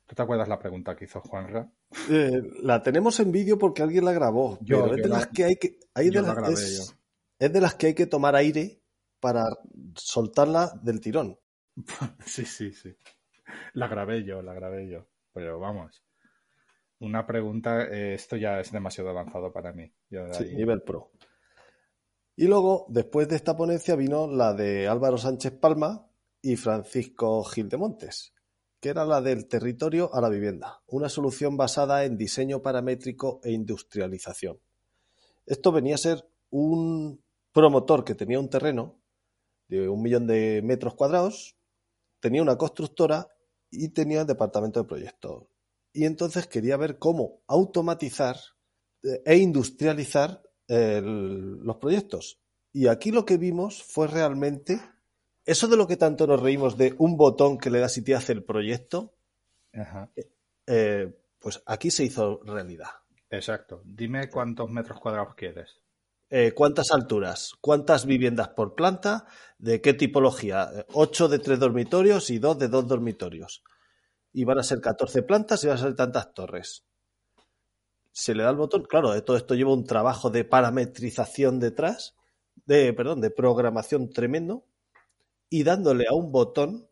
¿Tú 0.07 0.15
te 0.15 0.21
acuerdas 0.21 0.47
la 0.47 0.57
pregunta 0.57 0.95
que 0.95 1.05
hizo 1.05 1.19
Juanra? 1.19 1.69
Eh, 2.09 2.41
la 2.63 2.81
tenemos 2.81 3.19
en 3.19 3.31
vídeo 3.31 3.57
porque 3.57 3.83
alguien 3.83 4.05
la 4.05 4.13
grabó. 4.13 4.57
Yo, 4.61 4.87
es 4.87 5.03
de 5.03 5.09
las 5.09 5.27
que 5.27 5.43
hay 5.43 5.55
que. 5.57 5.79
Hay 5.93 6.09
de 6.09 6.21
las, 6.21 6.49
es, 6.49 6.97
es, 7.37 7.53
de 7.53 7.61
las 7.61 7.75
que 7.75 7.87
hay 7.87 7.93
que 7.93 8.07
tomar 8.07 8.35
aire 8.35 8.79
para 9.19 9.43
soltarla 9.95 10.71
del 10.81 10.99
tirón. 10.99 11.37
sí, 12.25 12.45
sí, 12.45 12.71
sí. 12.71 12.95
La 13.73 13.87
grabé 13.87 14.23
yo, 14.23 14.41
la 14.41 14.53
grabé 14.53 14.89
yo. 14.89 15.07
Pero 15.33 15.59
vamos. 15.59 16.03
Una 16.99 17.25
pregunta, 17.27 17.83
eh, 17.83 18.15
esto 18.15 18.35
ya 18.37 18.59
es 18.59 18.71
demasiado 18.71 19.09
avanzado 19.09 19.51
para 19.51 19.71
mí. 19.71 19.91
sí, 20.09 20.55
nivel 20.55 20.81
pro. 20.81 21.11
Y 22.35 22.47
luego, 22.47 22.85
después 22.89 23.27
de 23.27 23.35
esta 23.35 23.55
ponencia, 23.55 23.95
vino 23.95 24.27
la 24.27 24.53
de 24.53 24.87
Álvaro 24.87 25.17
Sánchez 25.17 25.53
Palma 25.53 26.07
y 26.41 26.55
Francisco 26.55 27.43
Gil 27.43 27.69
de 27.69 27.77
Montes 27.77 28.33
que 28.79 28.89
era 28.89 29.05
la 29.05 29.21
del 29.21 29.47
territorio 29.47 30.13
a 30.13 30.21
la 30.21 30.29
vivienda, 30.29 30.81
una 30.87 31.09
solución 31.09 31.57
basada 31.57 32.05
en 32.05 32.17
diseño 32.17 32.61
paramétrico 32.61 33.39
e 33.43 33.51
industrialización. 33.51 34.59
Esto 35.45 35.71
venía 35.71 35.95
a 35.95 35.99
ser 35.99 36.27
un 36.49 37.23
promotor 37.51 38.03
que 38.03 38.15
tenía 38.15 38.39
un 38.39 38.49
terreno 38.49 38.99
de 39.67 39.89
un 39.89 40.01
millón 40.01 40.27
de 40.27 40.61
metros 40.63 40.95
cuadrados, 40.95 41.55
tenía 42.19 42.41
una 42.41 42.57
constructora 42.57 43.27
y 43.69 43.89
tenía 43.89 44.21
el 44.21 44.27
departamento 44.27 44.81
de 44.81 44.87
proyectos. 44.87 45.43
Y 45.93 46.05
entonces 46.05 46.47
quería 46.47 46.77
ver 46.77 46.97
cómo 46.97 47.41
automatizar 47.47 48.37
eh, 49.03 49.21
e 49.25 49.37
industrializar 49.37 50.43
los 50.69 51.77
proyectos. 51.77 52.41
Y 52.73 52.87
aquí 52.87 53.11
lo 53.11 53.23
que 53.23 53.37
vimos 53.37 53.81
fue 53.81 54.07
realmente 54.07 54.81
eso 55.45 55.69
de 55.69 55.77
lo 55.77 55.87
que 55.87 55.95
tanto 55.95 56.27
nos 56.27 56.41
reímos 56.41 56.77
de 56.77 56.93
un 56.97 57.15
botón 57.15 57.57
que 57.57 57.69
le 57.69 57.79
das 57.79 57.97
y 57.97 58.01
te 58.01 58.13
hace 58.13 58.33
el 58.33 58.43
proyecto, 58.43 59.15
eh, 60.67 61.17
pues 61.39 61.63
aquí 61.65 61.89
se 61.89 62.03
hizo 62.03 62.41
realidad. 62.43 62.89
Exacto. 63.29 63.81
Dime 63.85 64.29
cuántos 64.29 64.69
metros 64.69 64.99
cuadrados 64.99 65.35
quieres. 65.35 65.81
Eh, 66.29 66.51
¿Cuántas 66.53 66.91
alturas? 66.91 67.53
¿Cuántas 67.61 68.05
viviendas 68.05 68.49
por 68.49 68.75
planta? 68.75 69.25
¿De 69.57 69.79
qué 69.79 69.93
tipología? 69.93 70.69
Ocho 70.93 71.29
de 71.29 71.39
tres 71.39 71.59
dormitorios 71.59 72.29
y 72.29 72.39
dos 72.39 72.59
de 72.59 72.67
dos 72.67 72.85
dormitorios. 72.87 73.63
Y 74.33 74.43
van 74.43 74.59
a 74.59 74.63
ser 74.63 74.81
14 74.81 75.23
plantas 75.23 75.63
y 75.63 75.67
van 75.67 75.77
a 75.77 75.81
ser 75.81 75.95
tantas 75.95 76.33
torres. 76.33 76.83
Se 78.11 78.35
le 78.35 78.43
da 78.43 78.49
el 78.49 78.57
botón. 78.57 78.83
Claro, 78.83 79.21
todo 79.23 79.37
esto 79.37 79.55
lleva 79.55 79.73
un 79.73 79.85
trabajo 79.85 80.29
de 80.29 80.43
parametrización 80.43 81.59
detrás, 81.59 82.15
de, 82.65 82.91
perdón, 82.91 83.21
de 83.21 83.29
programación 83.29 84.09
tremendo 84.09 84.65
y 85.49 85.63
dándole 85.63 86.07
a 86.09 86.13
un 86.13 86.31
botón 86.31 86.89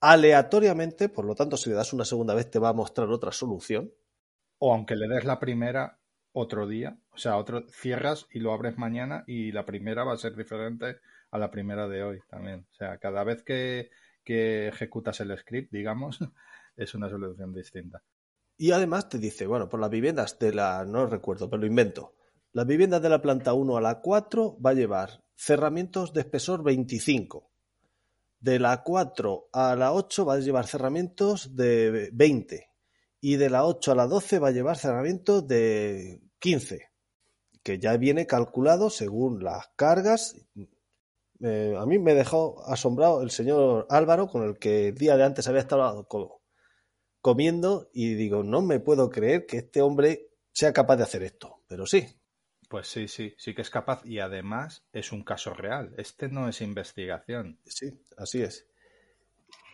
aleatoriamente, 0.00 1.08
por 1.08 1.24
lo 1.24 1.34
tanto, 1.34 1.56
si 1.56 1.70
le 1.70 1.76
das 1.76 1.94
una 1.94 2.04
segunda 2.04 2.34
vez 2.34 2.50
te 2.50 2.58
va 2.58 2.68
a 2.68 2.74
mostrar 2.74 3.08
otra 3.08 3.32
solución. 3.32 3.90
O 4.58 4.74
aunque 4.74 4.96
le 4.96 5.08
des 5.08 5.24
la 5.24 5.40
primera 5.40 5.98
otro 6.32 6.66
día, 6.66 6.98
o 7.14 7.18
sea, 7.18 7.36
otro 7.36 7.66
cierras 7.68 8.26
y 8.32 8.40
lo 8.40 8.52
abres 8.52 8.76
mañana 8.78 9.24
y 9.26 9.52
la 9.52 9.64
primera 9.64 10.04
va 10.04 10.14
a 10.14 10.18
ser 10.18 10.34
diferente 10.36 10.96
a 11.30 11.38
la 11.38 11.50
primera 11.50 11.88
de 11.88 12.02
hoy 12.02 12.20
también. 12.28 12.66
O 12.70 12.74
sea, 12.74 12.98
cada 12.98 13.24
vez 13.24 13.42
que, 13.42 13.90
que 14.24 14.68
ejecutas 14.68 15.20
el 15.20 15.36
script, 15.38 15.72
digamos, 15.72 16.18
es 16.76 16.94
una 16.94 17.08
solución 17.08 17.52
distinta. 17.52 18.02
Y 18.56 18.70
además 18.70 19.08
te 19.08 19.18
dice, 19.18 19.46
bueno, 19.46 19.68
por 19.68 19.80
las 19.80 19.90
viviendas 19.90 20.38
de 20.38 20.54
la, 20.54 20.84
no 20.84 21.06
recuerdo, 21.06 21.50
pero 21.50 21.60
lo 21.60 21.66
invento. 21.66 22.14
Las 22.52 22.66
viviendas 22.66 23.02
de 23.02 23.08
la 23.08 23.20
planta 23.20 23.52
1 23.52 23.76
a 23.76 23.80
la 23.80 24.00
4 24.00 24.58
va 24.64 24.70
a 24.70 24.74
llevar 24.74 25.24
cerramientos 25.34 26.12
de 26.12 26.20
espesor 26.20 26.62
25 26.62 27.50
de 28.44 28.58
la 28.58 28.82
4 28.82 29.48
a 29.54 29.74
la 29.74 29.94
8 29.94 30.26
va 30.26 30.34
a 30.34 30.38
llevar 30.38 30.66
cerramientos 30.66 31.56
de 31.56 32.10
20 32.12 32.68
y 33.22 33.36
de 33.36 33.48
la 33.48 33.64
8 33.64 33.92
a 33.92 33.94
la 33.94 34.06
12 34.06 34.38
va 34.38 34.48
a 34.48 34.50
llevar 34.50 34.76
cerramientos 34.76 35.48
de 35.48 36.20
15, 36.40 36.90
que 37.64 37.80
ya 37.80 37.96
viene 37.96 38.26
calculado 38.26 38.90
según 38.90 39.42
las 39.42 39.68
cargas. 39.74 40.36
Eh, 41.40 41.74
a 41.76 41.84
mí 41.86 41.98
me 41.98 42.14
dejó 42.14 42.62
asombrado 42.66 43.22
el 43.22 43.30
señor 43.30 43.86
Álvaro, 43.90 44.28
con 44.28 44.44
el 44.44 44.58
que 44.58 44.88
el 44.88 44.94
día 44.94 45.16
de 45.16 45.24
antes 45.24 45.48
había 45.48 45.62
estado 45.62 46.06
comiendo, 47.20 47.90
y 47.92 48.14
digo, 48.14 48.44
no 48.44 48.62
me 48.62 48.78
puedo 48.78 49.10
creer 49.10 49.46
que 49.46 49.56
este 49.56 49.80
hombre 49.80 50.28
sea 50.52 50.72
capaz 50.72 50.96
de 50.96 51.02
hacer 51.04 51.22
esto, 51.22 51.64
pero 51.66 51.86
sí, 51.86 52.06
pues 52.68 52.86
sí, 52.86 53.08
sí, 53.08 53.34
sí 53.38 53.54
que 53.54 53.62
es 53.62 53.70
capaz 53.70 54.04
y 54.04 54.18
además 54.18 54.84
es 54.92 55.12
un 55.12 55.22
caso 55.22 55.54
real. 55.54 55.94
Este 55.96 56.28
no 56.28 56.48
es 56.48 56.60
investigación. 56.60 57.60
Sí, 57.66 58.04
así 58.16 58.42
es. 58.42 58.66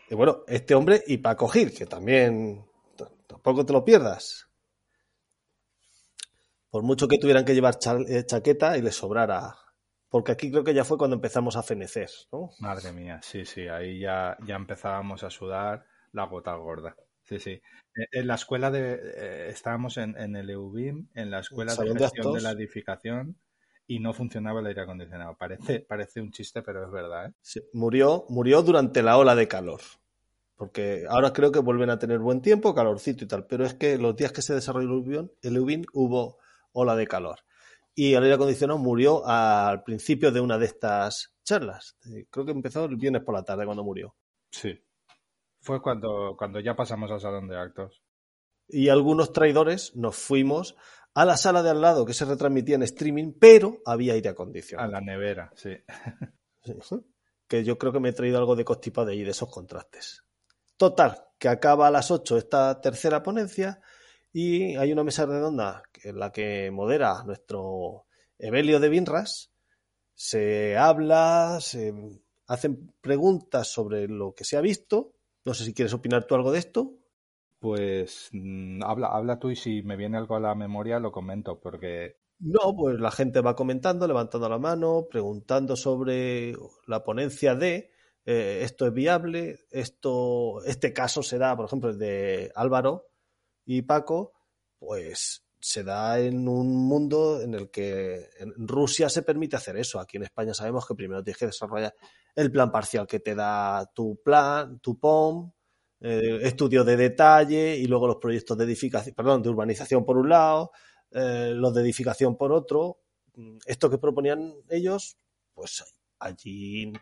Y 0.09 0.15
bueno, 0.15 0.45
este 0.47 0.75
hombre 0.75 1.03
y 1.07 1.19
Paco 1.19 1.49
Gil, 1.49 1.73
que 1.73 1.87
también 1.87 2.65
tampoco 3.27 3.65
te 3.65 3.73
lo 3.73 3.85
pierdas. 3.85 4.50
Por 6.71 6.83
mucho 6.83 7.09
que 7.09 7.19
tuvieran 7.19 7.45
que 7.45 7.55
llevar 7.55 7.79
eh, 8.09 8.25
chaqueta 8.25 8.79
y 8.79 8.83
les 8.83 8.95
sobrara. 8.95 9.55
Porque 10.09 10.33
aquí 10.33 10.51
creo 10.51 10.65
que 10.65 10.75
ya 10.75 10.85
fue 10.85 10.99
cuando 10.99 11.17
empezamos 11.17 11.57
a 11.57 11.63
fenecer, 11.63 12.11
¿no? 12.33 12.51
Madre 12.59 12.93
mía, 12.93 13.21
sí, 13.23 13.45
sí, 13.45 13.69
ahí 13.69 14.01
ya, 14.01 14.37
ya 14.45 14.57
empezábamos 14.57 15.23
a 15.23 15.31
sudar 15.31 15.85
la 16.13 16.27
gota 16.27 16.55
gorda. 16.55 16.97
Sí, 17.23 17.39
sí. 17.39 17.51
Eh, 17.53 18.07
en 18.13 18.27
la 18.27 18.35
escuela 18.35 18.71
de. 18.71 18.95
Eh, 18.95 19.49
estábamos 19.51 19.97
en, 19.99 20.17
el 20.17 20.51
EUBIM, 20.51 21.09
en 21.15 21.31
la 21.31 21.41
escuela 21.41 21.75
de 21.75 21.97
gestión 21.97 22.33
de, 22.35 22.41
la 22.41 22.51
edificación, 22.51 23.37
y 23.87 24.01
no 24.01 24.13
funcionaba 24.13 24.61
el 24.61 24.67
aire 24.67 24.83
acondicionado. 24.83 25.37
Parece, 25.37 25.81
parece 25.81 26.21
un 26.21 26.33
chiste, 26.33 26.63
pero 26.63 26.85
es 26.85 26.91
verdad. 26.91 27.27
¿eh? 27.27 27.63
murió, 27.73 28.25
murió 28.29 28.63
durante 28.63 29.03
la 29.03 29.17
ola 29.17 29.37
de 29.37 29.47
calor. 29.47 29.81
Porque 30.57 31.05
ahora 31.09 31.33
creo 31.33 31.53
que 31.53 31.61
vuelven 31.61 31.89
a 31.89 31.99
tener 31.99 32.19
buen 32.19 32.43
tiempo, 32.43 32.75
calorcito 32.75 33.25
y 33.25 33.29
tal. 33.29 33.47
Pero 33.47 33.65
es 33.65 33.75
que 33.75 33.97
los 33.97 34.15
días 34.15 34.33
que 34.33 34.43
se 34.43 34.55
desarrolló 34.55 35.31
el 35.41 35.57
EUBIM 35.57 35.85
hubo 35.95 36.39
ola 36.73 36.97
de 36.97 37.07
calor. 37.07 37.41
Y 37.95 38.15
el 38.15 38.23
aire 38.23 38.35
acondicionado 38.35 38.79
murió 38.79 39.27
al 39.27 39.83
principio 39.83 40.31
de 40.31 40.41
una 40.41 40.59
de 40.59 40.67
estas 40.67 41.35
charlas. 41.45 41.97
Creo 42.31 42.47
que 42.47 42.53
empezó 42.53 42.85
el 42.85 42.97
viernes 42.97 43.23
por 43.23 43.35
la 43.35 43.43
tarde 43.43 43.65
cuando 43.65 43.85
murió. 43.85 44.15
Sí. 44.51 44.79
Fue 45.61 45.83
cuando, 45.83 46.35
cuando 46.39 46.61
ya 46.61 46.75
pasamos 46.75 47.11
al 47.11 47.21
salón 47.21 47.49
de 47.49 47.59
actos. 47.59 48.03
Y 48.69 48.89
algunos 48.89 49.33
traidores 49.33 49.95
nos 49.97 50.17
fuimos 50.17 50.77
a 51.15 51.25
la 51.25 51.37
sala 51.37 51.63
de 51.63 51.71
al 51.71 51.81
lado 51.81 52.07
que 52.07 52.15
se 52.15 52.25
retransmitía 52.25 52.77
en 52.77 52.85
streaming, 52.85 53.33
pero 53.39 53.79
había 53.85 54.15
aire 54.15 54.31
acondicionado. 54.31 54.89
A 54.89 54.93
la 54.93 55.01
nevera, 55.01 55.51
sí. 55.57 55.77
Que 57.49 57.65
yo 57.65 57.79
creo 57.79 57.93
que 57.93 57.99
me 57.99 58.11
he 58.11 58.13
traído 58.13 58.39
algo 58.39 58.55
de 58.55 58.65
constipado 58.65 59.09
de 59.09 59.15
ahí, 59.15 59.25
de 59.25 59.33
esos 59.33 59.51
contrastes. 59.51 60.25
Total, 60.77 61.27
que 61.39 61.49
acaba 61.49 61.89
a 61.89 61.91
las 61.91 62.11
8 62.11 62.39
esta 62.39 62.81
tercera 62.81 63.23
ponencia 63.23 63.83
Y 64.33 64.77
hay 64.77 64.93
una 64.93 65.03
mesa 65.03 65.27
redonda 65.27 65.83
en 66.05 66.19
la 66.19 66.33
que 66.33 66.71
modera 66.71 67.23
nuestro 67.25 68.07
Evelio 68.39 68.81
de 68.81 68.89
Binras. 68.89 69.53
Se 70.15 70.77
habla, 70.77 71.59
se 71.61 71.95
hacen 72.47 72.93
preguntas 73.01 73.69
sobre 73.69 74.09
lo 74.09 74.35
que 74.35 74.45
se 74.45 74.57
ha 74.57 74.61
visto. 74.61 75.13
No 75.45 75.55
sé 75.55 75.65
si 75.65 75.75
quieres 75.75 75.95
opinar 75.95 76.25
tú 76.25 76.35
algo 76.35 76.53
de 76.53 76.59
esto. 76.59 76.95
Pues 77.59 78.31
mm, 78.33 78.83
habla, 78.83 79.09
habla 79.09 79.39
tú 79.39 79.51
y 79.51 79.57
si 79.57 79.83
me 79.83 79.97
viene 79.97 80.19
algo 80.19 80.37
a 80.37 80.41
la 80.41 80.55
memoria 80.55 80.99
lo 80.99 81.13
comento, 81.13 81.61
porque 81.61 82.17
no, 82.41 82.75
pues 82.75 82.99
la 82.99 83.11
gente 83.11 83.43
va 83.43 83.55
comentando, 83.55 84.07
levantando 84.07 84.49
la 84.49 84.59
mano, 84.59 85.07
preguntando 85.11 85.77
sobre 85.77 86.55
la 86.87 87.05
ponencia 87.05 87.55
de 87.55 87.91
eh, 88.25 88.61
esto 88.63 88.87
es 88.87 88.95
viable, 88.95 89.61
esto, 89.71 90.63
este 90.65 90.93
caso 90.95 91.23
se 91.23 91.37
da, 91.37 91.55
por 91.55 91.67
ejemplo, 91.67 91.91
el 91.91 91.99
de 91.99 92.51
Álvaro 92.55 93.09
y 93.67 93.83
Paco, 93.83 94.33
pues 94.79 95.45
se 95.61 95.85
da 95.85 96.19
en 96.19 96.49
un 96.49 96.75
mundo 96.75 97.41
en 97.43 97.55
el 97.55 97.71
que 97.71 98.31
en 98.39 98.67
Rusia 98.67 99.09
se 99.09 99.23
permite 99.23 99.57
hacer 99.57 99.77
eso. 99.77 100.01
Aquí 100.01 100.17
en 100.17 100.25
España 100.25 100.55
sabemos 100.55 100.87
que 100.87 100.95
primero 100.95 101.23
tienes 101.23 101.39
que 101.39 101.47
desarrollar 101.47 101.95
el 102.35 102.51
plan 102.51 102.73
parcial 102.73 103.07
que 103.07 103.21
te 103.21 103.35
da 103.35 103.87
tu 103.95 104.21
plan, 104.23 104.81
tu 104.81 104.99
POM, 104.99 105.53
eh, 106.01 106.39
estudio 106.43 106.83
de 106.83 106.97
detalle 106.97 107.77
y 107.77 107.87
luego 107.87 108.07
los 108.07 108.17
proyectos 108.17 108.57
de 108.57 108.65
edificación, 108.65 109.15
perdón, 109.15 109.43
de 109.43 109.51
urbanización 109.51 110.05
por 110.05 110.17
un 110.17 110.31
lado, 110.31 110.73
eh, 111.11 111.53
los 111.55 111.75
de 111.75 111.83
edificación 111.83 112.37
por 112.37 112.53
otro. 112.53 113.01
Esto 113.67 113.91
que 113.91 113.99
proponían 113.99 114.55
ellos, 114.71 115.19
pues 115.55 115.85
allí 116.19 116.93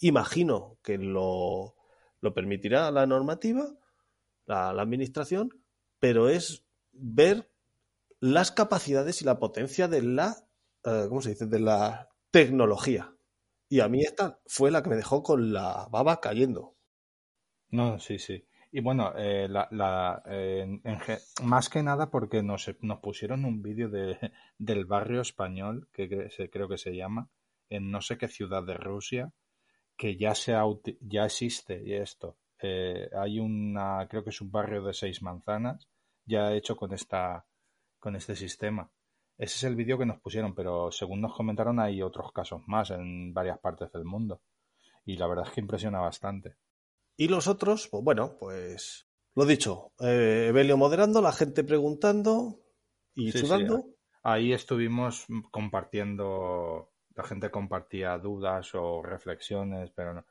imagino 0.00 0.78
que 0.82 0.98
lo, 0.98 1.74
lo 2.20 2.34
permitirá 2.34 2.90
la 2.90 3.06
normativa, 3.06 3.66
la, 4.46 4.70
administración, 4.70 5.50
pero 5.98 6.28
es 6.28 6.64
ver 6.92 7.50
las 8.24 8.52
capacidades 8.52 9.20
y 9.20 9.26
la 9.26 9.38
potencia 9.38 9.86
de 9.86 10.00
la, 10.00 10.34
eh, 10.82 11.06
¿cómo 11.10 11.20
se 11.20 11.30
dice?, 11.30 11.46
de 11.46 11.60
la 11.60 12.08
tecnología. 12.30 13.14
Y 13.68 13.80
a 13.80 13.88
mí 13.88 14.00
esta 14.00 14.40
fue 14.46 14.70
la 14.70 14.82
que 14.82 14.88
me 14.88 14.96
dejó 14.96 15.22
con 15.22 15.52
la 15.52 15.88
baba 15.90 16.22
cayendo. 16.22 16.74
No, 17.68 17.98
sí, 17.98 18.18
sí. 18.18 18.46
Y 18.72 18.80
bueno, 18.80 19.12
eh, 19.14 19.46
la, 19.48 19.68
la, 19.72 20.22
en, 20.26 20.80
más 21.42 21.68
que 21.68 21.82
nada 21.82 22.10
porque 22.10 22.42
nos, 22.42 22.70
nos 22.80 23.00
pusieron 23.00 23.44
un 23.44 23.60
vídeo 23.60 23.90
de, 23.90 24.18
del 24.58 24.86
barrio 24.86 25.20
español, 25.20 25.88
que 25.92 26.08
creo 26.50 26.66
que 26.66 26.78
se 26.78 26.96
llama, 26.96 27.28
en 27.68 27.90
no 27.90 28.00
sé 28.00 28.16
qué 28.16 28.28
ciudad 28.28 28.62
de 28.62 28.74
Rusia, 28.74 29.32
que 29.98 30.16
ya, 30.16 30.34
se 30.34 30.54
ya 31.00 31.26
existe 31.26 31.82
y 31.84 31.92
esto. 31.92 32.38
Eh, 32.58 33.10
hay 33.14 33.38
una, 33.38 34.08
creo 34.08 34.24
que 34.24 34.30
es 34.30 34.40
un 34.40 34.50
barrio 34.50 34.82
de 34.82 34.94
seis 34.94 35.20
manzanas, 35.20 35.88
ya 36.24 36.54
hecho 36.54 36.74
con, 36.74 36.94
esta, 36.94 37.44
con 38.04 38.16
este 38.16 38.36
sistema. 38.36 38.92
Ese 39.38 39.56
es 39.56 39.64
el 39.64 39.76
vídeo 39.76 39.96
que 39.96 40.04
nos 40.04 40.20
pusieron, 40.20 40.54
pero 40.54 40.92
según 40.92 41.22
nos 41.22 41.34
comentaron 41.34 41.80
hay 41.80 42.02
otros 42.02 42.32
casos 42.32 42.60
más 42.66 42.90
en 42.90 43.32
varias 43.32 43.58
partes 43.58 43.90
del 43.92 44.04
mundo. 44.04 44.42
Y 45.06 45.16
la 45.16 45.26
verdad 45.26 45.46
es 45.48 45.54
que 45.54 45.62
impresiona 45.62 46.00
bastante. 46.00 46.58
Y 47.16 47.28
los 47.28 47.48
otros, 47.48 47.88
pues 47.88 48.04
bueno, 48.04 48.36
pues 48.38 49.08
lo 49.34 49.46
dicho, 49.46 49.92
eh, 50.00 50.48
Evelio 50.50 50.76
moderando, 50.76 51.22
la 51.22 51.32
gente 51.32 51.64
preguntando 51.64 52.60
y 53.14 53.32
sudando. 53.32 53.86
ahí 54.22 54.52
estuvimos 54.52 55.24
compartiendo, 55.50 56.92
la 57.14 57.24
gente 57.24 57.50
compartía 57.50 58.18
dudas 58.18 58.74
o 58.74 59.02
reflexiones, 59.02 59.90
pero 59.96 60.12
no, 60.12 60.24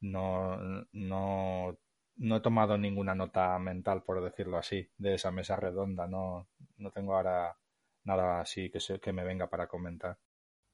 no, 0.00 0.86
no, 0.92 1.78
no 2.16 2.36
he 2.36 2.40
tomado 2.40 2.78
ninguna 2.78 3.14
nota 3.14 3.58
mental, 3.58 4.02
por 4.02 4.22
decirlo 4.22 4.58
así, 4.58 4.88
de 4.98 5.14
esa 5.14 5.30
mesa 5.30 5.56
redonda. 5.56 6.06
No, 6.06 6.48
no 6.76 6.90
tengo 6.90 7.16
ahora 7.16 7.56
nada 8.04 8.40
así 8.40 8.70
que, 8.70 8.80
se, 8.80 9.00
que 9.00 9.12
me 9.12 9.24
venga 9.24 9.48
para 9.48 9.66
comentar. 9.66 10.18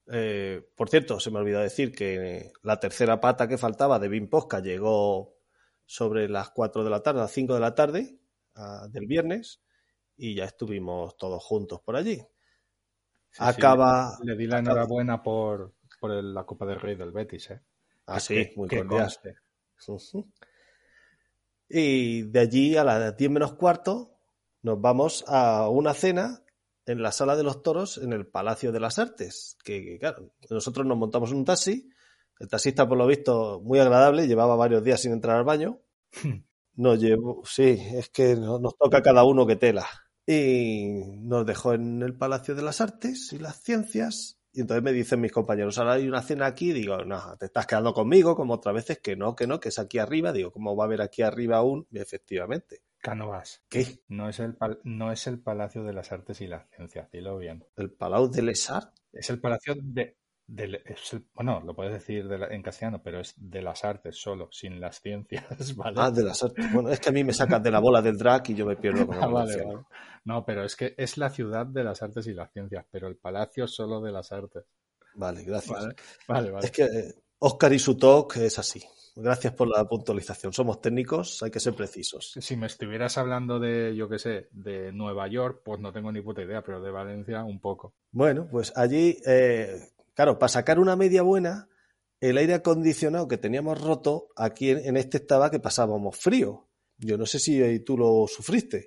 Eh, 0.07 0.61
por 0.75 0.89
cierto, 0.89 1.19
se 1.19 1.31
me 1.31 1.39
olvidó 1.39 1.59
decir 1.59 1.93
que 1.93 2.51
la 2.63 2.79
tercera 2.79 3.19
pata 3.19 3.47
que 3.47 3.57
faltaba 3.57 3.99
de 3.99 4.09
Bim 4.09 4.29
Posca 4.29 4.59
llegó 4.59 5.35
sobre 5.85 6.27
las 6.29 6.49
4 6.49 6.83
de 6.83 6.89
la 6.89 7.01
tarde, 7.01 7.19
a 7.19 7.23
las 7.23 7.31
5 7.31 7.53
de 7.53 7.59
la 7.59 7.75
tarde 7.75 8.19
del 8.89 9.07
viernes 9.07 9.61
y 10.17 10.35
ya 10.35 10.45
estuvimos 10.45 11.17
todos 11.17 11.43
juntos 11.43 11.81
por 11.81 11.95
allí. 11.95 12.21
acaba. 13.37 14.17
le, 14.23 14.35
di 14.35 14.47
la 14.47 14.59
enhorabuena 14.59 15.21
por, 15.23 15.75
por 15.99 16.11
la 16.11 16.43
Copa 16.43 16.65
del 16.65 16.79
Rey 16.79 16.95
del 16.95 17.11
Betis, 17.11 17.51
¿eh? 17.51 17.61
Ah, 18.05 18.19
sí, 18.19 18.51
muy 18.55 18.67
cordial. 18.67 19.09
Y 21.71 22.23
de 22.23 22.39
allí 22.39 22.75
a 22.75 22.83
las 22.83 23.15
10 23.15 23.31
menos 23.31 23.53
cuarto 23.53 24.17
nos 24.61 24.79
vamos 24.81 25.23
a 25.27 25.69
una 25.69 25.93
cena 25.93 26.43
en 26.85 27.01
la 27.01 27.11
sala 27.11 27.35
de 27.35 27.43
los 27.43 27.63
toros 27.63 27.97
en 27.97 28.13
el 28.13 28.27
Palacio 28.27 28.71
de 28.71 28.79
las 28.79 28.99
Artes. 28.99 29.57
Que, 29.63 29.97
claro, 29.99 30.33
nosotros 30.49 30.85
nos 30.85 30.97
montamos 30.97 31.31
en 31.31 31.37
un 31.37 31.45
taxi 31.45 31.89
el 32.41 32.47
taxista, 32.47 32.89
por 32.89 32.97
lo 32.97 33.05
visto, 33.05 33.61
muy 33.63 33.77
agradable, 33.77 34.27
llevaba 34.27 34.55
varios 34.55 34.83
días 34.83 34.99
sin 34.99 35.11
entrar 35.11 35.37
al 35.37 35.43
baño. 35.43 35.79
Nos 36.73 36.99
llevó, 36.99 37.43
sí, 37.45 37.77
es 37.93 38.09
que 38.09 38.35
nos 38.35 38.75
toca 38.77 39.03
cada 39.03 39.23
uno 39.23 39.45
que 39.45 39.57
tela. 39.57 39.85
Y 40.25 41.19
nos 41.19 41.45
dejó 41.45 41.73
en 41.73 42.01
el 42.01 42.17
Palacio 42.17 42.55
de 42.55 42.63
las 42.63 42.81
Artes 42.81 43.31
y 43.33 43.37
las 43.37 43.61
Ciencias. 43.61 44.39
Y 44.53 44.61
entonces 44.61 44.83
me 44.83 44.91
dicen 44.91 45.21
mis 45.21 45.31
compañeros, 45.31 45.77
ahora 45.77 45.93
hay 45.93 46.07
una 46.07 46.21
cena 46.21 46.45
aquí. 46.45 46.73
Digo, 46.73 47.05
no, 47.05 47.37
te 47.37 47.45
estás 47.45 47.65
quedando 47.65 47.93
conmigo, 47.93 48.35
como 48.35 48.55
otras 48.55 48.75
veces, 48.75 48.99
que 48.99 49.15
no, 49.15 49.35
que 49.35 49.47
no, 49.47 49.59
que 49.59 49.69
es 49.69 49.79
aquí 49.79 49.97
arriba. 49.97 50.33
Digo, 50.33 50.51
¿cómo 50.51 50.75
va 50.75 50.83
a 50.83 50.87
haber 50.87 51.01
aquí 51.01 51.21
arriba 51.21 51.57
aún? 51.57 51.87
Y 51.91 51.99
efectivamente. 51.99 52.81
Cánovas. 53.01 53.63
¿Qué? 53.69 54.01
No 54.09 54.29
es, 54.29 54.39
el 54.39 54.57
no 54.83 55.11
es 55.11 55.25
el 55.27 55.39
Palacio 55.39 55.83
de 55.83 55.93
las 55.93 56.11
Artes 56.11 56.39
y 56.41 56.47
las 56.47 56.69
Ciencias, 56.69 57.09
dilo 57.11 57.37
bien. 57.37 57.65
¿El 57.75 57.91
Palau 57.91 58.29
de 58.29 58.41
les 58.43 58.69
Arts? 58.69 58.93
Es 59.11 59.29
el 59.29 59.39
Palacio 59.39 59.75
de, 59.81 60.17
bueno, 61.33 61.61
lo 61.61 61.73
puedes 61.73 61.93
decir 61.93 62.29
en 62.31 62.61
castellano, 62.61 63.01
pero 63.03 63.19
es 63.19 63.33
de 63.37 63.61
las 63.61 63.83
artes 63.85 64.17
solo, 64.17 64.49
sin 64.51 64.79
las 64.79 65.01
ciencias, 65.01 65.45
¿vale? 65.75 65.95
Ah, 65.99 66.11
de 66.11 66.23
las 66.23 66.43
artes. 66.43 66.71
Bueno, 66.73 66.89
es 66.89 66.99
que 66.99 67.09
a 67.09 67.11
mí 67.13 67.23
me 67.23 67.33
sacan 67.33 67.63
de 67.63 67.71
la 67.71 67.79
bola 67.79 68.01
del 68.01 68.17
drag 68.17 68.49
y 68.49 68.55
yo 68.55 68.65
me 68.65 68.75
pierdo 68.75 69.07
con 69.07 69.17
ah, 69.17 69.45
la 69.45 69.85
No, 70.25 70.45
pero 70.45 70.63
es 70.65 70.75
que 70.75 70.93
es 70.97 71.17
la 71.17 71.29
ciudad 71.29 71.65
de 71.65 71.83
las 71.83 72.01
artes 72.01 72.27
y 72.27 72.33
las 72.33 72.51
ciencias, 72.51 72.85
pero 72.91 73.07
el 73.07 73.15
palacio 73.15 73.67
solo 73.67 74.01
de 74.01 74.11
las 74.11 74.31
artes. 74.31 74.65
Vale, 75.15 75.43
gracias. 75.43 75.87
Vale, 76.27 76.51
vale. 76.51 76.65
Es 76.65 76.71
que 76.71 76.87
Oscar 77.39 77.73
y 77.73 77.79
su 77.79 77.97
talk 77.97 78.37
es 78.37 78.59
así. 78.59 78.83
Gracias 79.15 79.53
por 79.53 79.67
la 79.67 79.83
puntualización. 79.85 80.53
Somos 80.53 80.79
técnicos, 80.79 81.43
hay 81.43 81.51
que 81.51 81.59
ser 81.59 81.73
precisos. 81.73 82.33
Si 82.39 82.55
me 82.55 82.67
estuvieras 82.67 83.17
hablando 83.17 83.59
de, 83.59 83.93
yo 83.95 84.07
qué 84.07 84.19
sé, 84.19 84.47
de 84.51 84.93
Nueva 84.93 85.27
York, 85.27 85.61
pues 85.65 85.81
no 85.81 85.91
tengo 85.91 86.11
ni 86.11 86.21
puta 86.21 86.41
idea, 86.41 86.61
pero 86.61 86.81
de 86.81 86.91
Valencia 86.91 87.43
un 87.43 87.59
poco. 87.59 87.93
Bueno, 88.11 88.47
pues 88.49 88.71
allí 88.75 89.17
eh, 89.25 89.75
Claro, 90.13 90.37
para 90.37 90.49
sacar 90.49 90.79
una 90.79 90.95
media 90.95 91.21
buena, 91.21 91.69
el 92.19 92.37
aire 92.37 92.53
acondicionado 92.53 93.27
que 93.27 93.37
teníamos 93.37 93.81
roto, 93.81 94.29
aquí 94.35 94.69
en, 94.69 94.97
este 94.97 95.17
estaba 95.17 95.49
que 95.49 95.59
pasábamos 95.59 96.17
frío. 96.17 96.69
Yo 96.97 97.17
no 97.17 97.25
sé 97.25 97.39
si 97.39 97.79
tú 97.79 97.97
lo 97.97 98.27
sufriste. 98.27 98.85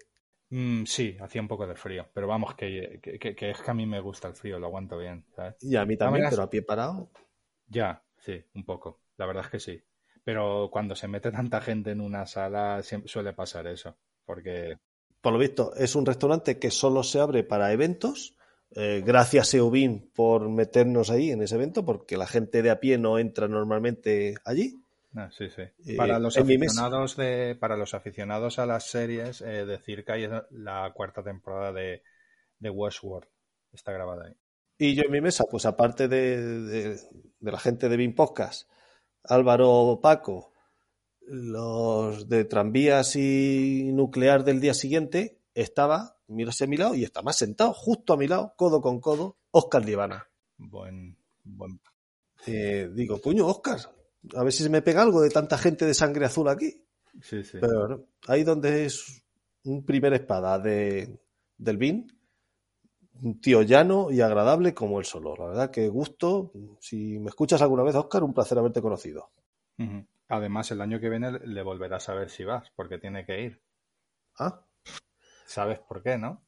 Mm, 0.51 0.85
sí, 0.85 1.17
hacía 1.21 1.41
un 1.41 1.49
poco 1.49 1.67
de 1.67 1.75
frío, 1.75 2.07
pero 2.15 2.29
vamos, 2.29 2.55
que, 2.55 3.01
es 3.03 3.19
que 3.61 3.71
a 3.71 3.75
mí 3.75 3.87
me 3.87 4.01
gusta 4.01 4.29
el 4.29 4.35
frío, 4.35 4.59
lo 4.59 4.67
aguanto 4.67 4.99
bien. 4.99 5.25
Y 5.61 5.75
a 5.75 5.85
mí 5.85 5.97
también, 5.97 6.27
pero 6.31 6.43
a 6.43 6.51
pie 6.51 6.63
parado. 6.63 7.11
Ya, 7.67 8.05
sí, 8.19 8.45
un 8.55 8.65
poco. 8.65 9.01
La 9.17 9.27
verdad 9.27 9.45
es 9.47 9.51
que 9.51 9.61
sí. 9.61 9.83
Pero 10.23 10.69
cuando 10.71 10.95
se 10.95 11.09
mete 11.09 11.33
tanta 11.33 11.61
gente 11.61 11.91
en 11.91 12.01
una 12.01 12.27
sala, 12.27 12.83
suele 12.83 13.33
pasar 13.33 13.67
eso. 13.67 13.97
Porque. 14.25 14.79
Por 15.21 15.33
lo 15.33 15.39
visto, 15.39 15.75
es 15.75 15.97
un 15.97 16.07
restaurante 16.07 16.59
que 16.59 16.71
solo 16.71 17.03
se 17.03 17.19
abre 17.19 17.45
para 17.45 17.73
eventos 17.73 18.37
eh, 18.77 19.03
gracias 19.05 19.55
Eubin 19.55 20.11
por 20.15 20.49
meternos 20.49 21.11
ahí 21.11 21.31
en 21.31 21.43
ese 21.43 21.55
evento, 21.55 21.85
porque 21.85 22.17
la 22.17 22.27
gente 22.27 22.63
de 22.63 22.71
a 22.71 22.81
pie 22.81 22.99
no 22.99 23.19
entra 23.19 23.49
normalmente 23.49 24.35
allí. 24.45 24.81
Ah, 25.17 25.31
sí, 25.31 25.49
sí. 25.49 25.63
Eh, 25.87 25.97
para, 25.97 26.19
los 26.19 26.37
aficionados 26.37 27.17
de, 27.17 27.57
para 27.59 27.77
los 27.77 27.95
aficionados 27.95 28.59
a 28.59 28.67
las 28.67 28.91
series, 28.91 29.43
eh, 29.43 29.65
decir 29.65 30.05
que 30.05 30.13
hay 30.13 30.29
la 30.51 30.93
cuarta 30.93 31.23
temporada 31.23 31.73
de, 31.73 32.03
de, 32.59 32.71
Westworld. 32.71 33.29
Está 33.73 33.93
grabada 33.93 34.27
ahí. 34.27 34.35
Y 34.77 34.95
yo 34.97 35.03
en 35.07 35.13
mi 35.13 35.21
mesa, 35.21 35.45
pues 35.49 35.67
aparte 35.67 36.09
de, 36.09 36.97
la 37.41 37.59
gente 37.61 37.89
de 37.89 37.97
BIM 37.97 38.15
Podcast, 38.15 38.69
Álvaro 39.23 40.01
Paco, 40.03 40.53
los 41.21 42.29
de 42.29 42.45
tranvías 42.45 43.15
y 43.15 43.93
nuclear 43.93 44.43
del 44.43 44.61
día 44.61 44.75
siguiente, 44.75 45.39
estaba 45.55 46.19
miro 46.29 46.51
hacia 46.51 46.67
mi 46.67 46.77
lado 46.77 46.95
y 46.95 47.05
está 47.05 47.23
más 47.23 47.37
sentado, 47.37 47.73
justo 47.73 48.13
a 48.13 48.17
mi 48.17 48.27
lado, 48.27 48.55
codo 48.57 48.81
con 48.81 49.01
codo, 49.01 49.39
Oscar 49.51 49.85
Libana. 49.85 50.29
Buen, 50.57 51.17
buen. 51.43 51.81
Eh, 52.47 52.91
digo, 52.93 53.21
coño, 53.21 53.47
Oscar, 53.47 53.79
a 54.35 54.43
ver 54.43 54.53
si 54.53 54.63
se 54.63 54.71
me 54.71 54.83
pega 54.83 55.03
algo 55.03 55.21
de 55.21 55.31
tanta 55.31 55.59
gente 55.59 55.87
de 55.87 55.95
sangre 55.95 56.27
azul 56.27 56.49
aquí. 56.49 56.85
Sí, 57.21 57.43
sí. 57.43 57.59
Pero 57.61 58.09
ahí 58.27 58.43
donde 58.43 58.87
es 58.87 59.23
un 59.65 59.85
primer 59.85 60.13
espada 60.15 60.59
de, 60.59 61.21
del 61.57 61.77
BIN, 61.77 62.07
un 63.23 63.41
tío 63.41 63.63
llano 63.63 64.11
y 64.11 64.21
agradable 64.21 64.75
como 64.75 64.99
el 64.99 65.05
solo. 65.05 65.37
La 65.37 65.47
verdad 65.47 65.71
que 65.71 65.89
gusto. 65.89 66.53
Si 66.81 67.19
me 67.19 67.29
escuchas 67.29 67.63
alguna 67.63 67.83
vez, 67.83 67.95
Oscar, 67.95 68.25
un 68.25 68.35
placer 68.35 68.59
haberte 68.59 68.83
conocido. 68.83 69.31
Además, 70.29 70.71
el 70.71 70.81
año 70.81 71.01
que 71.01 71.09
viene 71.09 71.33
le 71.33 71.63
volverás 71.63 72.09
a 72.09 72.15
ver 72.15 72.31
si 72.31 72.45
vas, 72.45 72.71
porque 72.75 72.99
tiene 72.99 73.25
que 73.25 73.43
ir. 73.43 73.63
Ah, 74.39 74.65
¿Sabes 75.45 75.79
por 75.79 76.03
qué, 76.03 76.19
no? 76.19 76.43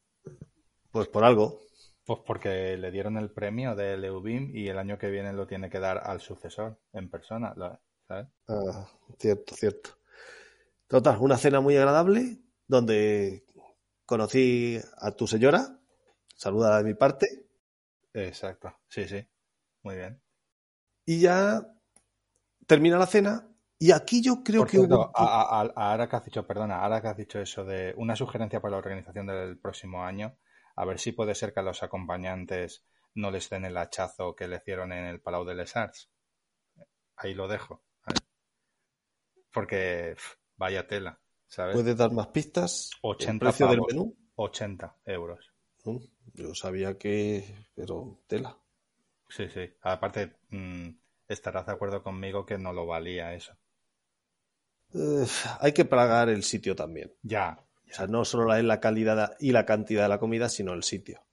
Pues 0.90 1.08
por 1.08 1.24
algo. 1.24 1.60
Pues 2.04 2.20
porque 2.26 2.76
le 2.76 2.90
dieron 2.90 3.16
el 3.16 3.30
premio 3.30 3.74
de 3.74 3.96
Leubim 3.96 4.50
y 4.54 4.68
el 4.68 4.78
año 4.78 4.98
que 4.98 5.10
viene 5.10 5.32
lo 5.32 5.46
tiene 5.46 5.68
que 5.68 5.80
dar 5.80 5.98
al 5.98 6.20
sucesor 6.20 6.78
en 6.92 7.10
persona, 7.10 7.54
¿sabes? 8.06 8.28
Ah, 8.48 8.86
cierto, 9.18 9.54
cierto. 9.54 9.90
Total, 10.86 11.18
una 11.20 11.36
cena 11.36 11.60
muy 11.60 11.76
agradable 11.76 12.38
donde 12.68 13.44
conocí 14.04 14.78
a 14.98 15.10
tu 15.10 15.26
señora. 15.26 15.80
Saluda 16.34 16.78
de 16.78 16.84
mi 16.84 16.94
parte. 16.94 17.26
Exacto, 18.14 18.72
sí, 18.88 19.06
sí. 19.08 19.26
Muy 19.82 19.96
bien. 19.96 20.20
Y 21.04 21.20
ya 21.20 21.66
termina 22.66 22.98
la 22.98 23.06
cena 23.06 23.48
y 23.78 23.92
aquí 23.92 24.22
yo 24.22 24.42
creo 24.42 24.64
que 24.64 24.78
hubo... 24.78 25.10
ahora 25.14 26.08
que 26.08 26.16
has 26.16 26.24
dicho, 26.24 26.46
perdona, 26.46 26.80
ahora 26.80 27.02
que 27.02 27.08
has 27.08 27.16
dicho 27.16 27.40
eso 27.40 27.64
de 27.64 27.92
una 27.98 28.16
sugerencia 28.16 28.60
para 28.60 28.72
la 28.72 28.78
organización 28.78 29.26
del 29.26 29.58
próximo 29.58 30.02
año, 30.02 30.38
a 30.76 30.84
ver 30.86 30.98
si 30.98 31.12
puede 31.12 31.34
ser 31.34 31.52
que 31.52 31.60
a 31.60 31.62
los 31.62 31.82
acompañantes 31.82 32.84
no 33.14 33.30
les 33.30 33.50
den 33.50 33.66
el 33.66 33.76
hachazo 33.76 34.34
que 34.34 34.48
le 34.48 34.56
hicieron 34.56 34.92
en 34.92 35.04
el 35.04 35.20
Palau 35.20 35.44
de 35.44 35.54
les 35.54 35.76
Arts. 35.76 36.10
Ahí 37.16 37.34
lo 37.34 37.48
dejo. 37.48 37.82
Porque 39.52 40.16
vaya 40.56 40.86
tela, 40.86 41.18
¿sabes? 41.46 41.74
¿Puedes 41.74 41.96
dar 41.96 42.12
más 42.12 42.28
pistas? 42.28 42.90
80 43.02 43.44
precio 43.44 43.68
del 43.68 43.82
menú? 43.86 44.16
80 44.36 44.96
euros. 45.04 45.52
Mm, 45.84 45.98
yo 46.34 46.54
sabía 46.54 46.96
que... 46.96 47.66
pero 47.74 48.20
tela. 48.26 48.56
Sí, 49.28 49.48
sí. 49.48 49.70
Aparte, 49.82 50.36
mm, 50.50 50.88
estarás 51.28 51.66
de 51.66 51.72
acuerdo 51.72 52.02
conmigo 52.02 52.46
que 52.46 52.58
no 52.58 52.72
lo 52.72 52.86
valía 52.86 53.34
eso 53.34 53.54
hay 55.60 55.72
que 55.72 55.84
pagar 55.84 56.28
el 56.28 56.42
sitio 56.42 56.74
también. 56.74 57.12
Ya. 57.22 57.60
O 57.90 57.94
sea, 57.94 58.06
no 58.06 58.24
solo 58.24 58.54
es 58.54 58.64
la 58.64 58.80
calidad 58.80 59.36
y 59.38 59.52
la 59.52 59.64
cantidad 59.64 60.02
de 60.02 60.08
la 60.08 60.18
comida, 60.18 60.48
sino 60.48 60.72
el 60.72 60.82
sitio. 60.82 61.24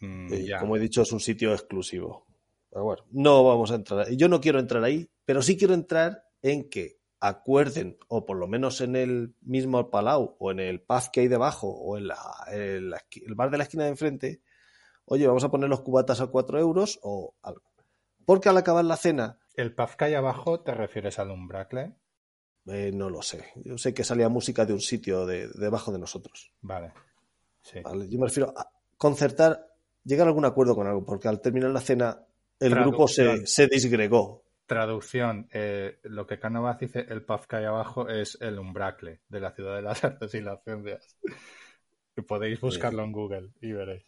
Mm, 0.00 0.28
como 0.58 0.76
he 0.76 0.80
dicho, 0.80 1.02
es 1.02 1.12
un 1.12 1.20
sitio 1.20 1.52
exclusivo. 1.52 2.26
Pero 2.70 2.84
bueno, 2.84 3.04
no 3.10 3.44
vamos 3.44 3.70
a 3.70 3.76
entrar. 3.76 4.10
Yo 4.10 4.28
no 4.28 4.40
quiero 4.40 4.58
entrar 4.58 4.82
ahí, 4.82 5.08
pero 5.24 5.42
sí 5.42 5.56
quiero 5.56 5.74
entrar 5.74 6.24
en 6.40 6.68
que 6.68 6.98
acuerden, 7.20 7.98
o 8.08 8.26
por 8.26 8.36
lo 8.36 8.48
menos 8.48 8.80
en 8.80 8.96
el 8.96 9.36
mismo 9.42 9.90
Palau, 9.90 10.36
o 10.40 10.50
en 10.50 10.58
el 10.58 10.80
pub 10.80 11.02
que 11.12 11.20
hay 11.20 11.28
debajo, 11.28 11.68
o 11.68 11.96
en 11.96 12.08
el, 12.50 12.94
bar 13.36 13.50
de 13.50 13.58
la 13.58 13.64
esquina 13.64 13.84
de 13.84 13.90
enfrente, 13.90 14.42
oye, 15.04 15.26
vamos 15.26 15.44
a 15.44 15.50
poner 15.50 15.68
los 15.68 15.82
cubatas 15.82 16.20
a 16.20 16.26
4 16.26 16.58
euros 16.58 16.98
o 17.02 17.36
algo. 17.42 17.62
Porque 18.26 18.48
al 18.48 18.56
acabar 18.56 18.84
la 18.84 18.96
cena. 18.96 19.38
¿El 19.54 19.74
pub 19.74 19.96
que 19.96 20.06
hay 20.06 20.14
abajo 20.14 20.60
te 20.60 20.74
refieres 20.74 21.18
al 21.20 21.30
Umbracle? 21.30 21.94
Eh, 22.66 22.90
no 22.92 23.10
lo 23.10 23.22
sé. 23.22 23.44
Yo 23.64 23.76
sé 23.76 23.92
que 23.92 24.04
salía 24.04 24.28
música 24.28 24.64
de 24.64 24.72
un 24.72 24.80
sitio 24.80 25.26
de, 25.26 25.48
debajo 25.54 25.92
de 25.92 25.98
nosotros. 25.98 26.52
Vale. 26.60 26.92
Sí. 27.62 27.80
Yo 27.84 28.18
me 28.18 28.26
refiero 28.26 28.52
a 28.56 28.70
concertar, 28.96 29.66
llegar 30.04 30.26
a 30.26 30.30
algún 30.30 30.44
acuerdo 30.44 30.74
con 30.74 30.86
algo, 30.86 31.04
porque 31.04 31.28
al 31.28 31.40
terminar 31.40 31.70
la 31.70 31.80
cena 31.80 32.24
el 32.60 32.74
grupo 32.74 33.08
se, 33.08 33.46
se, 33.46 33.66
disgregó. 33.66 34.44
Traducción, 34.66 35.48
eh, 35.52 35.98
lo 36.04 36.26
que 36.26 36.38
Canovaz 36.38 36.78
dice, 36.78 37.04
el 37.08 37.24
pub 37.24 37.46
que 37.46 37.56
hay 37.56 37.64
abajo 37.64 38.08
es 38.08 38.38
el 38.40 38.58
Umbracle 38.58 39.20
de 39.28 39.40
la 39.40 39.52
ciudad 39.52 39.74
de 39.76 39.82
las 39.82 40.04
artes 40.04 40.34
y 40.34 40.40
las 40.40 40.62
ciencias. 40.62 41.16
Podéis 42.26 42.60
buscarlo 42.60 43.02
en 43.02 43.12
Google 43.12 43.50
y 43.60 43.72
veréis. 43.72 44.04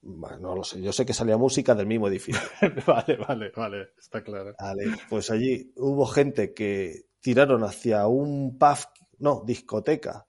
Bueno, 0.00 0.38
no 0.38 0.54
lo 0.54 0.64
sé, 0.64 0.80
yo 0.80 0.92
sé 0.92 1.04
que 1.04 1.12
salía 1.12 1.36
música 1.36 1.74
del 1.74 1.86
mismo 1.86 2.08
edificio. 2.08 2.40
vale, 2.86 3.16
vale, 3.16 3.52
vale, 3.54 3.88
está 3.98 4.22
claro. 4.22 4.54
Vale, 4.58 4.84
pues 5.08 5.30
allí 5.30 5.72
hubo 5.76 6.06
gente 6.06 6.54
que 6.54 7.07
tiraron 7.20 7.64
hacia 7.64 8.06
un 8.06 8.58
pub, 8.58 8.78
no, 9.18 9.42
discoteca, 9.44 10.26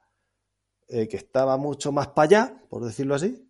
eh, 0.88 1.08
que 1.08 1.18
estaba 1.18 1.58
mucho 1.58 1.92
más 1.92 2.10
para 2.10 2.24
allá, 2.26 2.64
por 2.70 2.84
decirlo 2.84 3.16
así, 3.16 3.48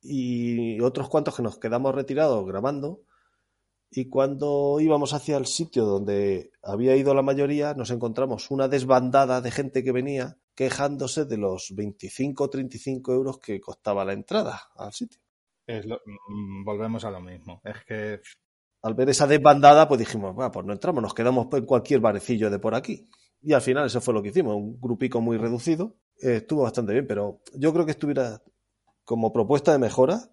y 0.00 0.80
otros 0.80 1.08
cuantos 1.08 1.36
que 1.36 1.42
nos 1.42 1.58
quedamos 1.58 1.94
retirados 1.94 2.46
grabando. 2.46 3.02
Y 3.90 4.08
cuando 4.08 4.78
íbamos 4.80 5.14
hacia 5.14 5.38
el 5.38 5.46
sitio 5.46 5.86
donde 5.86 6.52
había 6.62 6.94
ido 6.94 7.14
la 7.14 7.22
mayoría, 7.22 7.72
nos 7.74 7.90
encontramos 7.90 8.50
una 8.50 8.68
desbandada 8.68 9.40
de 9.40 9.50
gente 9.50 9.82
que 9.82 9.92
venía 9.92 10.36
quejándose 10.54 11.24
de 11.24 11.38
los 11.38 11.74
25 11.74 12.44
o 12.44 12.50
35 12.50 13.12
euros 13.14 13.38
que 13.38 13.60
costaba 13.60 14.04
la 14.04 14.12
entrada 14.12 14.60
al 14.76 14.92
sitio. 14.92 15.20
Mm, 15.66 16.64
volvemos 16.64 17.04
a 17.04 17.10
lo 17.10 17.20
mismo. 17.20 17.60
Es 17.64 17.84
que 17.84 18.20
al 18.82 18.94
ver 18.94 19.10
esa 19.10 19.26
desbandada, 19.26 19.88
pues 19.88 19.98
dijimos, 19.98 20.34
bueno, 20.34 20.50
pues 20.50 20.64
no 20.64 20.72
entramos, 20.72 21.02
nos 21.02 21.14
quedamos 21.14 21.48
en 21.52 21.66
cualquier 21.66 22.00
barecillo 22.00 22.50
de 22.50 22.58
por 22.58 22.74
aquí. 22.74 23.08
Y 23.42 23.52
al 23.52 23.62
final 23.62 23.86
eso 23.86 24.00
fue 24.00 24.14
lo 24.14 24.22
que 24.22 24.28
hicimos, 24.28 24.54
un 24.54 24.80
grupico 24.80 25.20
muy 25.20 25.36
reducido. 25.36 25.96
Eh, 26.20 26.36
estuvo 26.36 26.62
bastante 26.62 26.92
bien, 26.92 27.06
pero 27.06 27.40
yo 27.54 27.72
creo 27.72 27.84
que 27.84 27.92
estuviera 27.92 28.42
como 29.04 29.32
propuesta 29.32 29.72
de 29.72 29.78
mejora, 29.78 30.30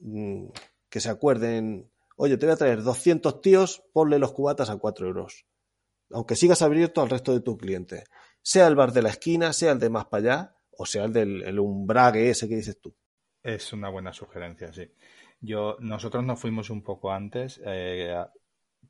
mm, 0.00 0.46
que 0.88 1.00
se 1.00 1.10
acuerden, 1.10 1.90
oye, 2.16 2.36
te 2.36 2.46
voy 2.46 2.52
a 2.52 2.56
traer 2.56 2.82
200 2.82 3.40
tíos, 3.40 3.82
ponle 3.92 4.18
los 4.18 4.32
cubatas 4.32 4.70
a 4.70 4.76
4 4.76 5.06
euros. 5.06 5.46
Aunque 6.10 6.36
sigas 6.36 6.60
abierto 6.62 7.00
al 7.00 7.10
resto 7.10 7.32
de 7.32 7.40
tus 7.40 7.56
clientes. 7.56 8.04
Sea 8.42 8.66
el 8.66 8.76
bar 8.76 8.92
de 8.92 9.02
la 9.02 9.08
esquina, 9.08 9.52
sea 9.52 9.72
el 9.72 9.78
de 9.78 9.88
más 9.88 10.06
para 10.06 10.20
allá, 10.20 10.56
o 10.76 10.84
sea 10.84 11.04
el 11.04 11.12
del 11.12 11.42
el 11.42 11.58
umbrague 11.58 12.28
ese 12.28 12.48
que 12.48 12.56
dices 12.56 12.78
tú. 12.80 12.94
Es 13.42 13.72
una 13.72 13.88
buena 13.88 14.12
sugerencia, 14.12 14.72
sí. 14.72 14.88
Yo, 15.42 15.76
nosotros 15.80 16.24
nos 16.24 16.40
fuimos 16.40 16.70
un 16.70 16.84
poco 16.84 17.12
antes. 17.12 17.60
Eh, 17.66 18.14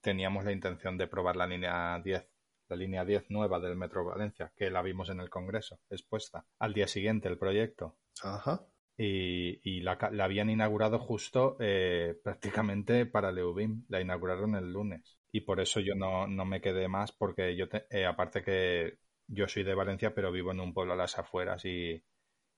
teníamos 0.03 0.45
la 0.45 0.53
intención 0.53 0.99
de 0.99 1.09
probar 1.09 1.35
la 1.35 1.47
línea 1.47 1.99
10, 2.05 2.29
la 2.69 2.77
línea 2.77 3.07
10 3.07 3.31
nueva 3.31 3.59
del 3.59 3.75
Metro 3.75 4.05
Valencia, 4.05 4.53
que 4.55 4.71
la 4.71 4.83
vimos 4.83 5.09
en 5.09 5.21
el 5.21 5.31
Congreso, 5.31 5.81
expuesta. 5.89 6.45
Al 6.59 6.75
día 6.75 6.87
siguiente 6.87 7.29
el 7.29 7.39
proyecto. 7.39 7.97
Ajá. 8.23 8.67
Y, 8.99 9.81
la, 9.81 9.93
habían 10.21 10.51
inaugurado 10.51 10.99
justo 10.99 11.57
eh, 11.59 12.21
prácticamente 12.23 13.07
para 13.07 13.33
Leubim. 13.33 13.87
La 13.89 14.03
inauguraron 14.03 14.55
el 14.55 14.71
lunes. 14.71 15.19
Y 15.33 15.41
por 15.41 15.59
eso 15.59 15.81
yo 15.81 15.95
no, 15.95 16.27
me 16.45 16.61
quedé 16.61 16.87
más, 16.87 17.13
porque 17.13 17.57
yo, 17.57 17.65
eh, 17.89 18.05
aparte 18.05 18.43
que 18.43 18.99
yo 19.27 19.49
soy 19.49 19.63
de 19.63 19.75
Valencia, 19.75 20.15
pero 20.15 20.31
vivo 20.31 20.53
en 20.53 20.61
un 20.61 20.75
pueblo 20.75 20.93
a 20.93 20.97
las 20.97 21.19
afueras 21.19 21.65
y, 21.65 22.05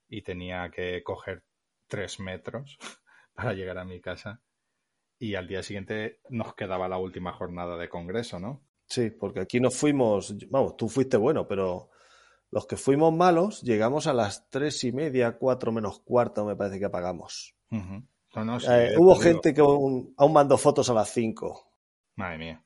y 0.09 0.23
tenía 0.23 0.69
que 0.71 1.05
coger 1.05 1.45
tres 1.87 2.19
metros 2.19 2.77
para 3.35 3.53
llegar 3.53 3.79
a 3.79 3.85
mi 3.85 4.01
casa. 4.01 4.41
Y 5.19 5.35
al 5.37 5.47
día 5.47 5.63
siguiente 5.63 6.21
nos 6.29 6.55
quedaba 6.55 6.89
la 6.89 6.99
última 6.99 7.33
jornada 7.33 7.77
de 7.77 7.89
congreso, 7.89 8.39
¿no? 8.41 8.63
Sí, 8.87 9.11
porque 9.11 9.41
aquí 9.41 9.61
nos 9.61 9.77
fuimos, 9.77 10.35
vamos, 10.51 10.77
tú 10.77 10.89
fuiste 10.89 11.17
bueno, 11.17 11.47
pero 11.47 11.91
los 12.51 12.67
que 12.67 12.77
fuimos 12.77 13.13
malos 13.13 13.63
llegamos 13.63 14.07
a 14.07 14.13
las 14.13 14.49
tres 14.51 14.85
y 14.85 14.93
media, 14.93 15.39
cuatro 15.39 15.73
menos 15.73 16.01
cuarto, 16.01 16.45
me 16.45 16.57
parece 16.57 16.79
que 16.79 16.85
apagamos. 16.85 17.57
Eh, 17.71 18.95
hubo 18.99 19.15
gente 19.17 19.55
que 19.55 19.61
aún, 19.61 20.15
mandó 20.33 20.59
fotos 20.59 20.91
a 20.91 20.95
las 20.95 21.11
cinco. 21.11 21.71
Madre 22.17 22.39
mía. 22.39 22.65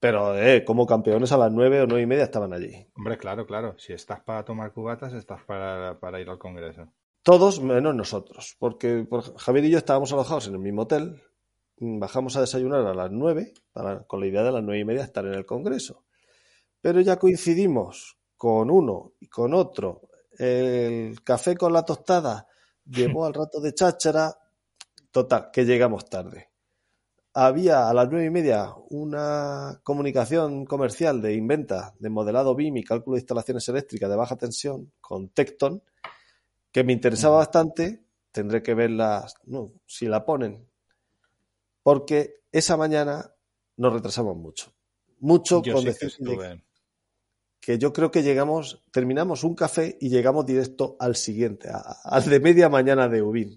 Pero 0.00 0.38
eh, 0.38 0.64
como 0.64 0.86
campeones 0.86 1.32
a 1.32 1.38
las 1.38 1.50
nueve 1.50 1.80
o 1.80 1.86
nueve 1.86 2.02
y 2.02 2.06
media 2.06 2.24
estaban 2.24 2.52
allí. 2.52 2.86
Hombre, 2.94 3.16
claro, 3.16 3.46
claro. 3.46 3.78
Si 3.78 3.92
estás 3.92 4.20
para 4.20 4.44
tomar 4.44 4.72
cubatas, 4.72 5.14
estás 5.14 5.42
para, 5.44 5.98
para 5.98 6.20
ir 6.20 6.28
al 6.28 6.38
congreso. 6.38 6.92
Todos 7.24 7.62
menos 7.62 7.94
nosotros, 7.94 8.54
porque 8.58 9.08
Javier 9.38 9.64
y 9.64 9.70
yo 9.70 9.78
estábamos 9.78 10.12
alojados 10.12 10.46
en 10.46 10.52
el 10.52 10.58
mismo 10.58 10.82
hotel, 10.82 11.22
bajamos 11.78 12.36
a 12.36 12.42
desayunar 12.42 12.86
a 12.86 12.92
las 12.92 13.10
nueve, 13.10 13.54
con 14.06 14.20
la 14.20 14.26
idea 14.26 14.42
de 14.42 14.52
las 14.52 14.62
nueve 14.62 14.80
y 14.80 14.84
media 14.84 15.04
estar 15.04 15.24
en 15.24 15.32
el 15.32 15.46
Congreso. 15.46 16.04
Pero 16.82 17.00
ya 17.00 17.18
coincidimos 17.18 18.18
con 18.36 18.70
uno 18.70 19.14
y 19.20 19.28
con 19.28 19.54
otro. 19.54 20.02
El 20.38 21.22
café 21.24 21.56
con 21.56 21.72
la 21.72 21.82
tostada 21.82 22.46
llevó 22.84 23.24
al 23.24 23.32
rato 23.32 23.58
de 23.58 23.72
cháchara. 23.72 24.36
Total, 25.10 25.48
que 25.50 25.64
llegamos 25.64 26.04
tarde. 26.04 26.50
Había 27.32 27.88
a 27.88 27.94
las 27.94 28.06
nueve 28.10 28.26
y 28.26 28.30
media 28.30 28.74
una 28.90 29.80
comunicación 29.82 30.66
comercial 30.66 31.22
de 31.22 31.32
inventa 31.32 31.94
de 31.98 32.10
modelado 32.10 32.54
BIM 32.54 32.76
y 32.76 32.84
cálculo 32.84 33.14
de 33.14 33.20
instalaciones 33.20 33.66
eléctricas 33.70 34.10
de 34.10 34.16
baja 34.16 34.36
tensión 34.36 34.92
con 35.00 35.30
Tecton 35.30 35.82
que 36.74 36.82
me 36.82 36.92
interesaba 36.92 37.36
bastante, 37.36 38.04
tendré 38.32 38.60
que 38.60 38.74
verla, 38.74 39.28
no, 39.44 39.74
si 39.86 40.06
la 40.06 40.26
ponen, 40.26 40.68
porque 41.84 42.40
esa 42.50 42.76
mañana 42.76 43.32
nos 43.76 43.92
retrasamos 43.92 44.36
mucho. 44.36 44.74
Mucho 45.20 45.62
con 45.62 45.84
decir 45.84 46.12
que, 47.60 47.78
yo 47.78 47.92
creo 47.92 48.10
que 48.10 48.24
llegamos, 48.24 48.82
terminamos 48.90 49.44
un 49.44 49.54
café 49.54 49.96
y 50.00 50.08
llegamos 50.08 50.46
directo 50.46 50.96
al 50.98 51.14
siguiente, 51.14 51.70
al 52.02 52.24
de 52.24 52.40
media 52.40 52.68
mañana 52.68 53.08
de 53.08 53.22
UBIM. 53.22 53.56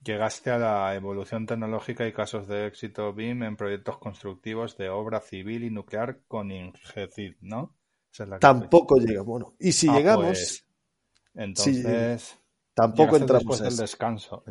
Llegaste 0.00 0.52
a 0.52 0.58
la 0.58 0.94
evolución 0.94 1.44
tecnológica 1.44 2.06
y 2.06 2.12
casos 2.12 2.46
de 2.46 2.68
éxito 2.68 3.12
BIM 3.12 3.42
en 3.42 3.56
proyectos 3.56 3.98
constructivos 3.98 4.76
de 4.76 4.90
obra 4.90 5.20
civil 5.20 5.64
y 5.64 5.70
nuclear 5.70 6.20
con 6.28 6.52
INGECID, 6.52 7.34
¿no? 7.40 7.74
Tampoco 8.38 8.98
llegamos. 8.98 9.26
Bueno, 9.26 9.54
y 9.58 9.72
si 9.72 9.88
ah, 9.88 9.96
llegamos, 9.96 10.26
pues, 10.26 10.71
entonces, 11.34 12.38
tampoco 12.74 13.16
entramos 13.16 13.60
en 13.60 13.76
descanso. 13.76 14.44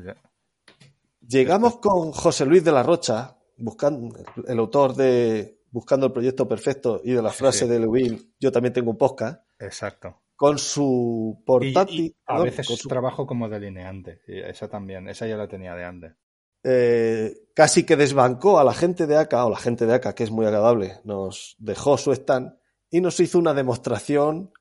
Llegamos 1.27 1.77
con 1.77 2.11
José 2.11 2.45
Luis 2.45 2.63
de 2.63 2.71
la 2.71 2.83
Rocha, 2.83 3.37
buscando 3.57 4.15
el 4.47 4.59
autor 4.59 4.95
de 4.95 5.61
Buscando 5.73 6.07
el 6.07 6.11
proyecto 6.11 6.49
perfecto 6.49 6.99
y 7.01 7.13
de 7.13 7.21
la 7.21 7.29
frase 7.29 7.65
de 7.65 7.79
Lewin, 7.79 8.33
yo 8.37 8.51
también 8.51 8.73
tengo 8.73 8.91
un 8.91 8.97
podcast. 8.97 9.41
Exacto. 9.57 10.21
con 10.35 10.57
su 10.57 11.41
portátil. 11.45 12.13
a 12.25 12.41
veces 12.41 12.67
su... 12.67 12.89
trabajo 12.89 13.25
como 13.25 13.47
delineante. 13.47 14.19
Esa 14.27 14.67
también, 14.67 15.07
esa 15.07 15.27
ya 15.27 15.37
la 15.37 15.47
tenía 15.47 15.73
de 15.73 15.85
antes. 15.85 16.13
Eh, 16.63 17.33
casi 17.55 17.85
que 17.85 17.95
desbancó 17.95 18.59
a 18.59 18.65
la 18.65 18.73
gente 18.73 19.07
de 19.07 19.15
ACA, 19.15 19.45
o 19.45 19.49
la 19.49 19.57
gente 19.57 19.85
de 19.85 19.93
ACA, 19.93 20.13
que 20.13 20.23
es 20.23 20.31
muy 20.31 20.45
agradable, 20.45 20.99
nos 21.05 21.55
dejó 21.57 21.97
su 21.97 22.11
stand 22.11 22.53
y 22.89 22.99
nos 22.99 23.19
hizo 23.21 23.39
una 23.39 23.53
demostración 23.53 24.51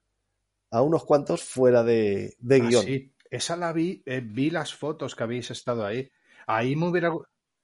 a 0.71 0.83
unos 0.83 1.05
cuantos 1.05 1.43
fuera 1.43 1.83
de, 1.83 2.37
de 2.39 2.57
ah, 2.57 2.69
guion. 2.69 2.85
Sí, 2.85 3.13
esa 3.31 3.57
la 3.57 3.73
vi, 3.73 4.03
eh, 4.07 4.23
vi 4.25 4.51
las 4.51 4.75
fotos 4.75 5.15
que 5.15 5.23
habéis 5.23 5.51
estado 5.51 5.85
ahí. 5.85 6.11
Ahí 6.47 6.77
me 6.77 6.89
hubiera. 6.89 7.13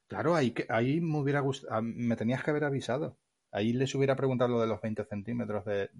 Claro, 0.09 0.35
ahí, 0.35 0.55
ahí 0.69 1.01
me 1.01 1.19
hubiera 1.19 1.41
gustado. 1.41 1.75
Ah, 1.75 1.83
me 1.83 2.17
tenías 2.17 2.43
que 2.43 2.51
haber 2.51 2.65
avisado. 2.65 3.19
Ahí 3.51 3.73
les 3.73 3.95
hubiera 3.95 4.17
preguntado 4.17 4.51
lo 4.51 4.61
de 4.61 4.67
los 4.67 4.81
20 4.81 5.05
centímetros 5.05 5.65
de, 5.65 5.91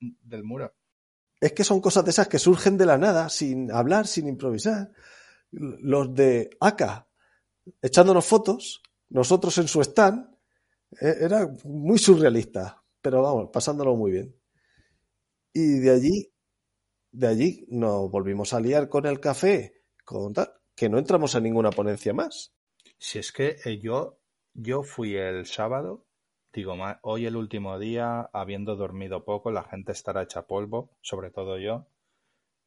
del 0.00 0.44
muro. 0.44 0.74
Es 1.40 1.52
que 1.52 1.64
son 1.64 1.80
cosas 1.80 2.04
de 2.04 2.10
esas 2.10 2.28
que 2.28 2.38
surgen 2.38 2.76
de 2.76 2.86
la 2.86 2.98
nada, 2.98 3.28
sin 3.28 3.70
hablar, 3.70 4.06
sin 4.06 4.26
improvisar. 4.26 4.90
Los 5.50 6.12
de 6.14 6.50
ACA 6.60 7.08
echándonos 7.82 8.24
fotos, 8.26 8.82
nosotros 9.10 9.56
en 9.58 9.68
su 9.68 9.80
stand, 9.80 10.28
e, 11.00 11.16
era 11.20 11.48
muy 11.64 11.98
surrealista, 11.98 12.82
pero 13.00 13.22
vamos, 13.22 13.50
pasándolo 13.52 13.96
muy 13.96 14.12
bien. 14.12 14.36
Y 15.52 15.78
de 15.80 15.90
allí, 15.90 16.32
de 17.10 17.26
allí 17.26 17.66
nos 17.68 18.10
volvimos 18.10 18.52
a 18.52 18.60
liar 18.60 18.88
con 18.88 19.06
el 19.06 19.20
café, 19.20 19.82
con 20.04 20.34
que 20.74 20.88
no 20.88 20.98
entramos 20.98 21.34
en 21.34 21.44
ninguna 21.44 21.70
ponencia 21.70 22.12
más. 22.12 22.54
Si 22.98 23.18
es 23.18 23.32
que 23.32 23.56
eh, 23.64 23.78
yo, 23.78 24.20
yo 24.54 24.82
fui 24.82 25.16
el 25.16 25.46
sábado, 25.46 26.06
digo, 26.52 26.74
hoy 27.02 27.26
el 27.26 27.36
último 27.36 27.78
día, 27.78 28.28
habiendo 28.32 28.76
dormido 28.76 29.24
poco, 29.24 29.50
la 29.50 29.64
gente 29.64 29.92
estará 29.92 30.22
hecha 30.22 30.46
polvo, 30.46 30.96
sobre 31.00 31.30
todo 31.30 31.58
yo, 31.58 31.86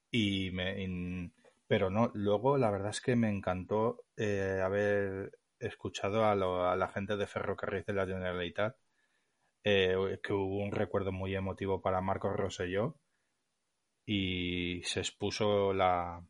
y 0.09 0.51
me, 0.51 1.31
pero 1.67 1.89
no, 1.89 2.11
luego 2.13 2.57
la 2.57 2.69
verdad 2.69 2.89
es 2.89 3.01
que 3.01 3.15
me 3.15 3.29
encantó 3.29 4.03
eh, 4.17 4.61
haber 4.63 5.39
escuchado 5.59 6.25
a, 6.25 6.35
la 6.35 6.87
gente 6.89 7.15
de 7.15 7.27
Ferrocarril 7.27 7.85
de 7.85 7.93
la 7.93 8.05
Generalitat, 8.05 8.75
eh, 9.63 10.19
que 10.23 10.33
hubo 10.33 10.57
un 10.57 10.71
recuerdo 10.71 11.11
muy 11.11 11.35
emotivo 11.35 11.81
para 11.81 12.01
Marcos 12.01 12.35
Rosselló 12.35 12.97
y 14.05 14.81
se 14.83 14.99
expuso 14.99 15.73
la, 15.73 16.23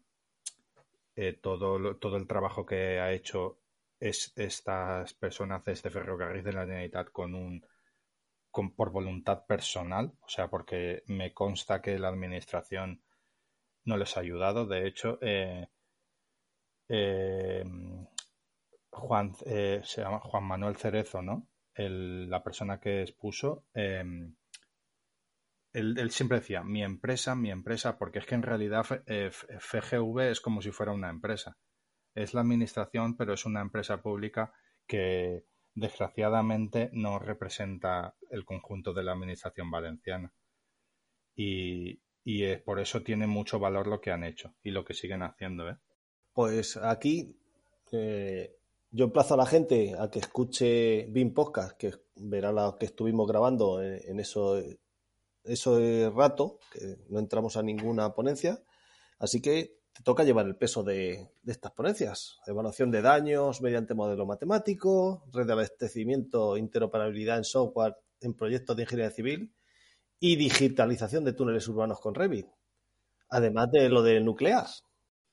eh, 1.15 1.33
todo, 1.33 1.97
todo 1.97 2.17
el 2.17 2.27
trabajo 2.27 2.65
que 2.65 2.99
ha 2.99 3.11
hecho 3.11 3.59
es, 3.99 4.33
estas 4.35 5.13
personas 5.13 5.63
de 5.63 5.73
este 5.73 5.89
Ferrocarril 5.89 6.43
de 6.43 6.53
la 6.53 6.61
Generalitat 6.61 7.11
con 7.11 7.35
un 7.35 7.65
con, 8.49 8.75
por 8.75 8.91
voluntad 8.91 9.45
personal, 9.45 10.11
o 10.21 10.29
sea, 10.29 10.49
porque 10.49 11.03
me 11.07 11.33
consta 11.33 11.81
que 11.81 11.97
la 11.97 12.09
administración 12.09 13.01
no 13.85 13.97
les 13.97 14.17
ha 14.17 14.19
ayudado. 14.19 14.65
De 14.65 14.87
hecho, 14.87 15.17
eh, 15.21 15.67
eh, 16.89 17.63
Juan, 18.89 19.33
eh, 19.45 19.81
se 19.83 20.01
llama 20.01 20.19
Juan 20.19 20.43
Manuel 20.43 20.75
Cerezo, 20.75 21.21
¿no? 21.21 21.47
la 21.73 22.43
persona 22.43 22.79
que 22.79 23.01
expuso, 23.01 23.63
él, 25.73 26.11
siempre 26.11 26.39
decía, 26.39 26.63
mi 26.63 26.83
empresa, 26.83 27.35
mi 27.35 27.51
empresa, 27.51 27.97
porque 27.97 28.19
es 28.19 28.25
que 28.25 28.35
en 28.35 28.43
realidad 28.43 28.85
FGV 28.85 30.31
es 30.31 30.41
como 30.41 30.61
si 30.61 30.71
fuera 30.71 30.91
una 30.91 31.09
empresa. 31.09 31.57
Es 32.13 32.33
la 32.33 32.41
administración, 32.41 33.15
pero 33.15 33.33
es 33.33 33.45
una 33.45 33.61
empresa 33.61 34.01
pública 34.01 34.53
que 34.85 35.45
desgraciadamente 35.73 36.89
no 36.93 37.19
representa 37.19 38.15
el 38.29 38.43
conjunto 38.43 38.93
de 38.93 39.03
la 39.03 39.13
administración 39.13 39.71
valenciana. 39.71 40.33
Y, 41.35 42.01
y 42.23 42.43
es, 42.43 42.61
por 42.61 42.79
eso 42.79 43.01
tiene 43.01 43.27
mucho 43.27 43.59
valor 43.59 43.87
lo 43.87 44.01
que 44.01 44.11
han 44.11 44.23
hecho 44.23 44.53
y 44.61 44.71
lo 44.71 44.83
que 44.85 44.93
siguen 44.93 45.23
haciendo. 45.23 45.69
¿eh? 45.69 45.77
Pues 46.33 46.77
aquí 46.77 47.37
eh, 47.91 48.57
yo 48.91 49.05
emplazo 49.05 49.33
a 49.33 49.37
la 49.37 49.45
gente 49.45 49.95
a 49.97 50.09
que 50.09 50.19
escuche 50.19 51.07
BIM 51.09 51.33
Podcast, 51.33 51.77
que 51.77 51.93
verá 52.15 52.51
lo 52.51 52.77
que 52.77 52.85
estuvimos 52.85 53.27
grabando 53.27 53.81
en, 53.81 54.19
eso, 54.19 54.61
eso 55.43 56.11
rato, 56.11 56.59
que 56.71 56.97
no 57.09 57.19
entramos 57.19 57.57
a 57.57 57.63
ninguna 57.63 58.13
ponencia. 58.13 58.61
Así 59.19 59.41
que 59.41 59.79
te 59.93 60.03
toca 60.03 60.23
llevar 60.23 60.45
el 60.45 60.55
peso 60.55 60.83
de, 60.83 61.29
de, 61.41 61.51
estas 61.51 61.71
ponencias. 61.71 62.39
Evaluación 62.45 62.91
de 62.91 63.01
daños 63.01 63.61
mediante 63.61 63.93
modelo 63.93 64.25
matemático, 64.25 65.25
red 65.33 65.45
de 65.45 65.53
abastecimiento, 65.53 66.57
interoperabilidad 66.57 67.37
en 67.37 67.43
software 67.43 67.95
en 68.21 68.33
proyectos 68.35 68.75
de 68.75 68.83
ingeniería 68.83 69.11
civil 69.11 69.53
y 70.19 70.35
digitalización 70.35 71.25
de 71.25 71.33
túneles 71.33 71.67
urbanos 71.67 71.99
con 71.99 72.13
Revit, 72.13 72.47
además 73.29 73.71
de 73.71 73.89
lo 73.89 74.03
de 74.03 74.21
nuclear. 74.21 74.67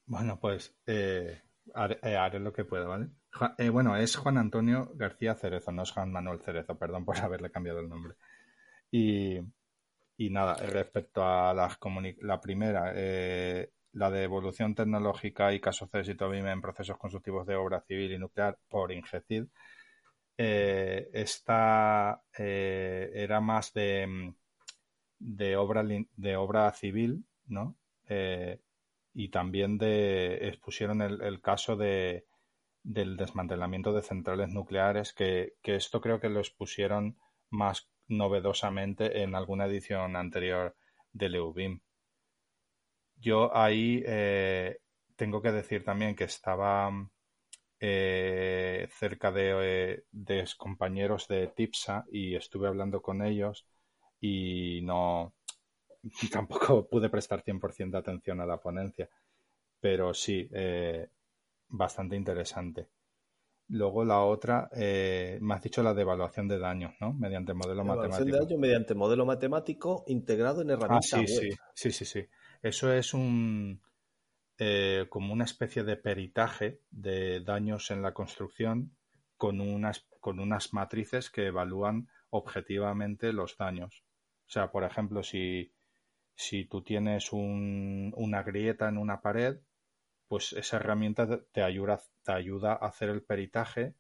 Bueno, 0.07 0.41
pues 0.41 0.75
eh, 0.87 1.43
eh, 2.03 2.17
haré, 2.17 2.41
lo 2.41 2.53
que 2.53 2.65
pueda, 2.65 2.87
¿vale? 2.87 3.11
Eh, 3.59 3.69
bueno, 3.69 3.95
es 3.97 4.17
Juan 4.17 4.39
Antonio 4.39 4.91
García 4.95 5.35
Cerezo, 5.35 5.71
no 5.73 5.83
es 5.83 5.91
Juan 5.91 6.11
Manuel 6.11 6.41
Cerezo, 6.41 6.79
perdón 6.79 7.05
por 7.05 7.19
haberle 7.21 7.51
cambiado 7.51 7.81
el 7.81 7.89
nombre. 7.91 8.15
Y, 8.91 9.39
nada, 10.19 10.55
respecto 10.55 11.23
a 11.23 11.55
las 11.55 11.79
la 12.21 12.41
primera, 12.41 12.93
la 13.93 14.11
de 14.11 14.23
evolución 14.23 14.75
tecnológica 14.75 15.53
y 15.53 15.61
casos 15.61 15.91
de 15.91 16.01
éxito 16.01 16.29
BIM 16.29 16.47
en 16.47 16.61
procesos 16.61 16.99
constructivos 16.99 17.47
de 17.47 17.57
obra 17.57 17.81
civil 17.81 18.13
y 18.13 18.19
nuclear 18.19 18.59
por 18.69 18.93
Ingecid, 18.93 19.45
esta 20.37 22.23
era 22.37 23.41
más 23.41 23.73
de 23.73 24.35
de 25.19 25.57
obra, 25.57 25.85
de 26.17 26.37
obra 26.37 26.73
civil, 26.73 27.25
¿no? 27.47 27.77
Eh, 28.09 28.61
y 29.15 29.29
también 29.31 29.79
de, 29.79 30.49
expusieron 30.49 31.03
el, 31.03 31.41
caso 31.41 31.77
de, 31.77 32.27
del 32.83 33.17
desmantelamiento 33.17 33.93
de 33.93 34.03
centrales 34.03 34.51
nucleares, 34.51 35.13
que, 35.13 35.55
esto 35.63 36.01
creo 36.01 36.21
que 36.21 36.29
lo 36.29 36.41
expusieron 36.41 37.19
más 37.51 37.89
novedosamente 38.09 39.23
en 39.23 39.35
alguna 39.35 39.67
edición 39.67 40.17
anterior 40.17 40.77
del 41.13 41.37
EUBIM. 41.37 41.81
Yo 43.17 43.55
ahí 43.57 44.03
eh, 44.07 44.79
tengo 45.17 45.43
que 45.43 45.53
decir 45.53 45.85
también 45.85 46.15
que 46.15 46.25
estaba 46.25 46.91
eh, 47.81 48.89
cerca 48.93 49.33
de, 49.33 50.05
de 50.13 50.49
compañeros 50.57 51.29
de 51.29 51.49
TIPSA 51.49 52.07
y 52.13 52.35
estuve 52.37 52.69
hablando 52.69 53.03
con 53.03 53.23
ellos 53.23 53.67
y 54.21 54.81
no 54.83 55.35
tampoco 56.33 56.89
pude 56.89 57.11
prestar 57.11 57.43
100% 57.43 57.99
de 57.99 58.01
atención 58.01 58.41
a 58.41 58.47
la 58.47 58.59
ponencia, 58.61 59.09
pero 59.81 60.15
sí, 60.15 60.49
eh, 60.53 61.09
bastante 61.69 62.17
interesante. 62.17 62.89
Luego 63.71 64.05
la 64.05 64.21
otra, 64.21 64.71
eh, 64.75 65.39
me 65.43 65.55
has 65.55 65.63
dicho 65.63 65.83
la 65.83 65.93
de 65.93 66.03
evaluación 66.03 66.49
de 66.49 66.59
daños, 66.59 66.95
¿no? 67.01 67.13
Mediante 67.13 67.53
modelo 67.53 67.83
evaluación 67.83 68.11
matemático. 68.11 68.37
de 68.37 68.45
daños 68.45 68.61
mediante 68.61 68.95
modelo 68.95 69.27
matemático 69.27 70.05
integrado 70.07 70.63
en 70.63 70.71
herramientas 70.71 71.13
ah, 71.13 71.25
sí, 71.27 71.51
Sí, 71.75 71.93
sí, 71.93 72.05
sí, 72.05 72.27
Eso 72.63 72.93
es 72.93 73.13
un 73.13 73.83
eh, 74.61 75.07
como 75.09 75.33
una 75.33 75.45
especie 75.45 75.85
de 75.85 75.97
peritaje 75.97 76.81
de 76.91 77.41
daños 77.41 77.93
en 77.93 78.03
la 78.03 78.13
construcción 78.13 78.97
con 79.37 79.61
unas, 79.61 80.09
con 80.19 80.41
unas 80.41 80.75
matrices 80.75 81.31
que 81.31 81.47
evalúan 81.47 82.09
objetivamente 82.31 83.33
los 83.33 83.57
daños. 83.57 84.05
O 84.49 84.51
sea, 84.51 84.73
por 84.73 84.83
ejemplo, 84.83 85.23
si, 85.23 85.73
si 86.35 86.65
tú 86.65 86.83
tienes 86.83 87.33
un, 87.33 88.13
una 88.17 88.43
grieta 88.43 88.89
en 88.89 88.99
una 88.99 89.21
pared, 89.21 89.59
pues 90.29 90.53
esa 90.53 90.77
herramienta 90.77 91.43
te 91.53 91.63
ayuda, 91.63 92.01
te 92.23 92.33
ayuda 92.33 92.73
a 92.75 92.87
hacer 92.87 93.09
el 93.09 93.23
peritaje, 93.23 93.95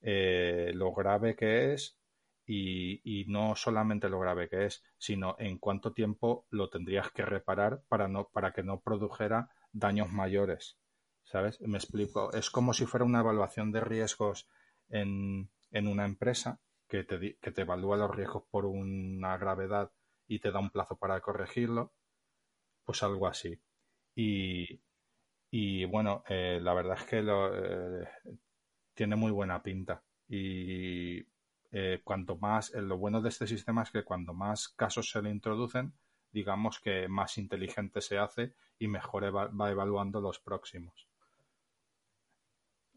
eh, 0.00 0.72
lo 0.74 0.92
grave 0.92 1.36
que 1.36 1.72
es 1.72 1.98
y, 2.44 3.00
y, 3.04 3.26
no 3.26 3.54
solamente 3.56 4.08
lo 4.08 4.20
grave 4.20 4.48
que 4.48 4.66
es, 4.66 4.82
sino 4.96 5.36
en 5.38 5.58
cuánto 5.58 5.92
tiempo 5.92 6.46
lo 6.50 6.68
tendrías 6.70 7.10
que 7.12 7.24
reparar 7.24 7.82
para, 7.88 8.08
no, 8.08 8.28
para 8.28 8.52
que 8.52 8.62
no 8.62 8.80
produjera 8.80 9.50
daños 9.72 10.10
mayores. 10.10 10.78
¿Sabes? 11.24 11.60
Me 11.60 11.76
explico. 11.76 12.32
Es 12.32 12.50
como 12.50 12.72
si 12.72 12.86
fuera 12.86 13.04
una 13.04 13.20
evaluación 13.20 13.70
de 13.70 13.80
riesgos 13.80 14.48
en, 14.88 15.50
en 15.70 15.86
una 15.86 16.06
empresa 16.06 16.58
que 16.88 17.04
te, 17.04 17.36
que 17.36 17.52
te 17.52 17.62
evalúa 17.62 17.98
los 17.98 18.14
riesgos 18.16 18.44
por 18.50 18.64
una 18.64 19.36
gravedad 19.36 19.92
y 20.26 20.40
te 20.40 20.50
da 20.50 20.58
un 20.58 20.70
plazo 20.70 20.96
para 20.96 21.20
corregirlo, 21.20 21.92
pues 22.84 23.02
algo 23.02 23.26
así. 23.26 23.60
Y, 24.14 24.80
y 25.50 25.84
bueno, 25.84 26.24
eh, 26.28 26.58
la 26.62 26.74
verdad 26.74 26.98
es 26.98 27.04
que 27.06 27.22
lo, 27.22 27.54
eh, 27.54 28.08
tiene 28.94 29.16
muy 29.16 29.30
buena 29.32 29.62
pinta. 29.62 30.02
Y 30.28 31.20
eh, 31.70 32.00
cuanto 32.04 32.36
más, 32.36 32.72
lo 32.74 32.98
bueno 32.98 33.20
de 33.20 33.28
este 33.28 33.46
sistema 33.46 33.82
es 33.82 33.90
que 33.90 34.04
cuanto 34.04 34.34
más 34.34 34.68
casos 34.68 35.10
se 35.10 35.22
le 35.22 35.30
introducen, 35.30 35.92
digamos 36.32 36.80
que 36.80 37.08
más 37.08 37.38
inteligente 37.38 38.00
se 38.00 38.18
hace 38.18 38.54
y 38.78 38.88
mejor 38.88 39.24
va 39.32 39.70
evaluando 39.70 40.20
los 40.20 40.38
próximos. 40.38 41.08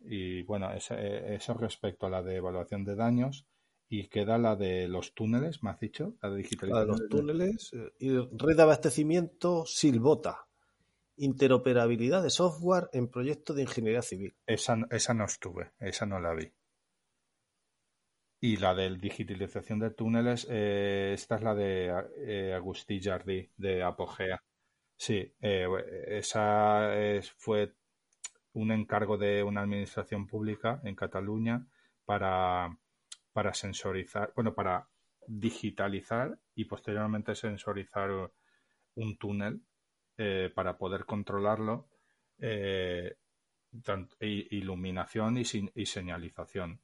Y 0.03 0.43
bueno, 0.43 0.71
eso 0.73 1.53
respecto 1.53 2.07
a 2.07 2.09
la 2.09 2.23
de 2.23 2.37
evaluación 2.37 2.83
de 2.83 2.95
daños. 2.95 3.45
Y 3.93 4.07
queda 4.07 4.37
la 4.37 4.55
de 4.55 4.87
los 4.87 5.13
túneles, 5.13 5.63
me 5.63 5.69
has 5.69 5.79
dicho, 5.79 6.15
la 6.21 6.29
de 6.29 6.35
La 6.35 6.35
de 6.37 6.43
digitalización. 6.43 6.87
los 6.87 7.09
túneles 7.09 7.73
eh, 7.73 7.91
y 7.99 8.17
red 8.17 8.55
de 8.55 8.61
abastecimiento 8.61 9.65
Silvota. 9.65 10.47
Interoperabilidad 11.17 12.23
de 12.23 12.29
software 12.29 12.89
en 12.93 13.07
proyectos 13.09 13.55
de 13.55 13.63
ingeniería 13.63 14.01
civil. 14.01 14.35
Esa, 14.45 14.77
esa 14.89 15.13
no 15.13 15.25
estuve, 15.25 15.71
esa 15.79 16.05
no 16.05 16.19
la 16.19 16.33
vi. 16.33 16.51
Y 18.43 18.57
la 18.57 18.73
de 18.73 18.95
digitalización 18.97 19.79
de 19.79 19.91
túneles, 19.91 20.47
eh, 20.49 21.11
esta 21.13 21.35
es 21.35 21.43
la 21.43 21.53
de 21.53 21.93
eh, 22.25 22.53
Agustí 22.55 22.99
Jardí, 22.99 23.47
de 23.55 23.83
Apogea. 23.83 24.41
Sí, 24.97 25.31
eh, 25.41 25.67
esa 26.07 26.95
es- 26.97 27.31
fue 27.31 27.73
un 28.53 28.71
encargo 28.71 29.17
de 29.17 29.43
una 29.43 29.61
administración 29.61 30.27
pública 30.27 30.81
en 30.83 30.95
Cataluña 30.95 31.65
para, 32.05 32.75
para 33.31 33.53
sensorizar, 33.53 34.33
bueno, 34.35 34.53
para 34.55 34.87
digitalizar 35.27 36.37
y 36.55 36.65
posteriormente 36.65 37.35
sensorizar 37.35 38.09
un 38.95 39.17
túnel 39.17 39.61
eh, 40.23 40.51
para 40.53 40.77
poder 40.77 41.05
controlarlo, 41.05 41.89
eh, 42.37 43.17
iluminación 44.19 45.39
y, 45.39 45.45
señalización. 45.87 46.79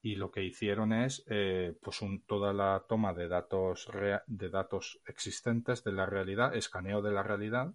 Y 0.00 0.14
lo 0.14 0.30
que 0.30 0.44
hicieron 0.44 0.92
es 0.92 1.24
eh, 1.26 1.76
pues 1.82 1.98
toda 2.28 2.52
la 2.52 2.84
toma 2.88 3.14
de 3.14 3.26
datos, 3.26 3.90
de 4.28 4.48
datos 4.48 5.00
existentes 5.06 5.82
de 5.82 5.90
la 5.90 6.06
realidad, 6.06 6.54
escaneo 6.54 7.02
de 7.02 7.10
la 7.10 7.24
realidad, 7.24 7.74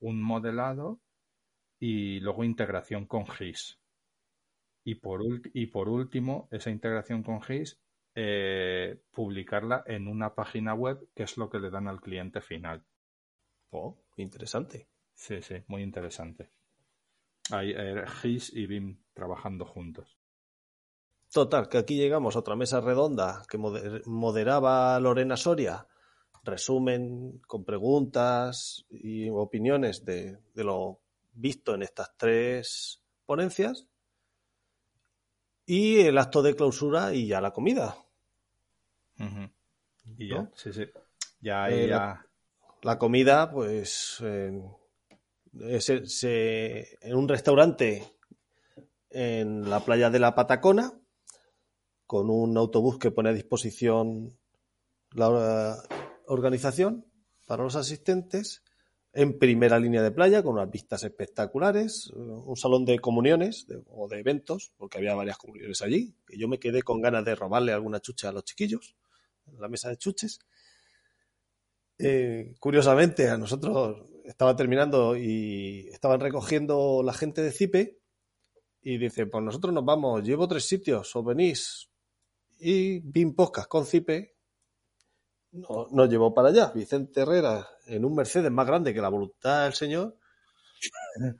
un 0.00 0.20
modelado 0.20 1.00
y 1.78 2.18
luego 2.18 2.42
integración 2.42 3.06
con 3.06 3.24
GIS. 3.24 3.78
Y 4.82 4.96
por, 4.96 5.20
último, 5.88 6.48
esa 6.50 6.70
integración 6.70 7.22
con 7.22 7.40
GIS, 7.40 7.80
publicarla 9.12 9.84
en 9.86 10.08
una 10.08 10.34
página 10.34 10.74
web, 10.74 11.08
que 11.14 11.22
es 11.22 11.36
lo 11.36 11.48
que 11.48 11.60
le 11.60 11.70
dan 11.70 11.86
al 11.86 12.00
cliente 12.00 12.40
final. 12.40 12.84
Oh, 13.70 13.96
interesante. 14.22 14.88
Sí, 15.14 15.42
sí, 15.42 15.56
muy 15.66 15.82
interesante. 15.82 16.50
Hay 17.50 17.72
eh, 17.76 18.04
GIS 18.06 18.52
y 18.54 18.66
BIM 18.66 18.98
trabajando 19.14 19.64
juntos. 19.64 20.18
Total, 21.32 21.68
que 21.68 21.78
aquí 21.78 21.96
llegamos 21.96 22.36
a 22.36 22.38
otra 22.38 22.56
mesa 22.56 22.80
redonda 22.80 23.42
que 23.48 23.58
moder- 23.58 24.02
moderaba 24.06 24.98
Lorena 25.00 25.36
Soria. 25.36 25.86
Resumen 26.44 27.40
con 27.46 27.64
preguntas 27.64 28.86
y 28.88 29.28
opiniones 29.28 30.04
de, 30.04 30.38
de 30.54 30.64
lo 30.64 31.00
visto 31.32 31.74
en 31.74 31.82
estas 31.82 32.16
tres 32.16 33.02
ponencias. 33.26 33.86
Y 35.66 36.00
el 36.00 36.16
acto 36.16 36.42
de 36.42 36.54
clausura 36.56 37.12
y 37.12 37.26
ya 37.26 37.40
la 37.42 37.50
comida. 37.52 37.96
Y 40.16 40.28
ya, 40.30 40.36
¿No? 40.36 40.50
sí, 40.54 40.72
sí. 40.72 40.86
Ya 41.40 41.68
Eh, 41.70 41.88
ya. 41.88 42.26
La 42.82 42.98
comida, 42.98 43.50
pues, 43.50 44.18
eh, 44.22 44.60
se- 45.80 46.98
en 47.00 47.16
un 47.16 47.28
restaurante 47.28 48.04
en 49.10 49.68
la 49.68 49.80
playa 49.80 50.10
de 50.10 50.18
la 50.18 50.34
Patacona, 50.34 50.92
con 52.06 52.30
un 52.30 52.56
autobús 52.56 52.98
que 52.98 53.10
pone 53.10 53.30
a 53.30 53.32
disposición 53.32 54.38
la 55.12 55.76
organización 56.26 57.04
para 57.46 57.64
los 57.64 57.76
asistentes, 57.76 58.62
en 59.14 59.38
primera 59.38 59.78
línea 59.80 60.02
de 60.02 60.10
playa, 60.12 60.42
con 60.42 60.54
unas 60.54 60.70
vistas 60.70 61.02
espectaculares, 61.02 62.12
eh, 62.14 62.18
un 62.18 62.56
salón 62.56 62.84
de 62.84 62.98
comuniones 63.00 63.66
de- 63.66 63.82
o 63.88 64.06
de 64.06 64.20
eventos, 64.20 64.72
porque 64.76 64.98
había 64.98 65.14
varias 65.14 65.38
comuniones 65.38 65.82
allí, 65.82 66.14
que 66.26 66.38
yo 66.38 66.46
me 66.46 66.58
quedé 66.60 66.82
con 66.82 67.00
ganas 67.00 67.24
de 67.24 67.34
robarle 67.34 67.72
alguna 67.72 68.00
chucha 68.00 68.28
a 68.28 68.32
los 68.32 68.44
chiquillos, 68.44 68.94
la 69.58 69.68
mesa 69.68 69.88
de 69.88 69.96
chuches. 69.96 70.38
Eh, 71.98 72.54
curiosamente, 72.60 73.28
a 73.28 73.36
nosotros 73.38 74.06
estaba 74.24 74.54
terminando 74.54 75.16
y 75.16 75.88
estaban 75.90 76.20
recogiendo 76.20 77.02
la 77.02 77.12
gente 77.12 77.42
de 77.42 77.50
CIPE 77.52 77.98
y 78.82 78.98
dice, 78.98 79.26
pues 79.26 79.42
nosotros 79.42 79.72
nos 79.74 79.84
vamos, 79.84 80.22
llevo 80.22 80.46
tres 80.46 80.64
sitios, 80.66 81.14
os 81.16 81.24
venís. 81.24 81.88
Y 82.60 83.00
BIM 83.00 83.34
Podcast 83.34 83.68
con 83.68 83.84
CIPE 83.86 84.36
no- 85.52 85.88
nos 85.90 86.08
llevó 86.08 86.32
para 86.34 86.48
allá. 86.48 86.72
Vicente 86.74 87.20
Herrera 87.22 87.66
en 87.86 88.04
un 88.04 88.14
Mercedes 88.14 88.50
más 88.50 88.66
grande 88.66 88.92
que 88.94 89.00
la 89.00 89.08
voluntad 89.08 89.64
del 89.64 89.74
Señor. 89.74 90.16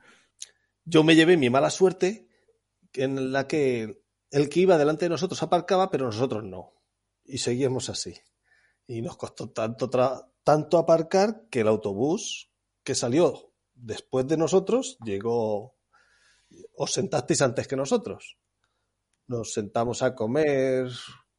Yo 0.85 1.03
me 1.03 1.15
llevé 1.15 1.37
mi 1.37 1.49
mala 1.49 1.69
suerte 1.69 2.27
en 2.93 3.31
la 3.31 3.47
que 3.47 4.01
el 4.31 4.49
que 4.49 4.59
iba 4.61 4.77
delante 4.77 5.05
de 5.05 5.09
nosotros 5.09 5.41
aparcaba, 5.43 5.89
pero 5.89 6.05
nosotros 6.05 6.43
no. 6.43 6.73
Y 7.25 7.37
seguíamos 7.37 7.89
así. 7.89 8.15
Y 8.87 9.01
nos 9.01 9.17
costó 9.17 9.49
tanto, 9.51 9.89
tra- 9.89 10.25
tanto 10.49 10.79
aparcar 10.79 11.45
que 11.51 11.59
el 11.59 11.67
autobús 11.67 12.49
que 12.83 12.95
salió 12.95 13.53
después 13.75 14.25
de 14.25 14.35
nosotros 14.35 14.97
llegó. 15.05 15.75
Os 16.75 16.91
sentasteis 16.91 17.43
antes 17.43 17.67
que 17.67 17.75
nosotros. 17.75 18.39
Nos 19.27 19.53
sentamos 19.53 20.01
a 20.01 20.15
comer 20.15 20.89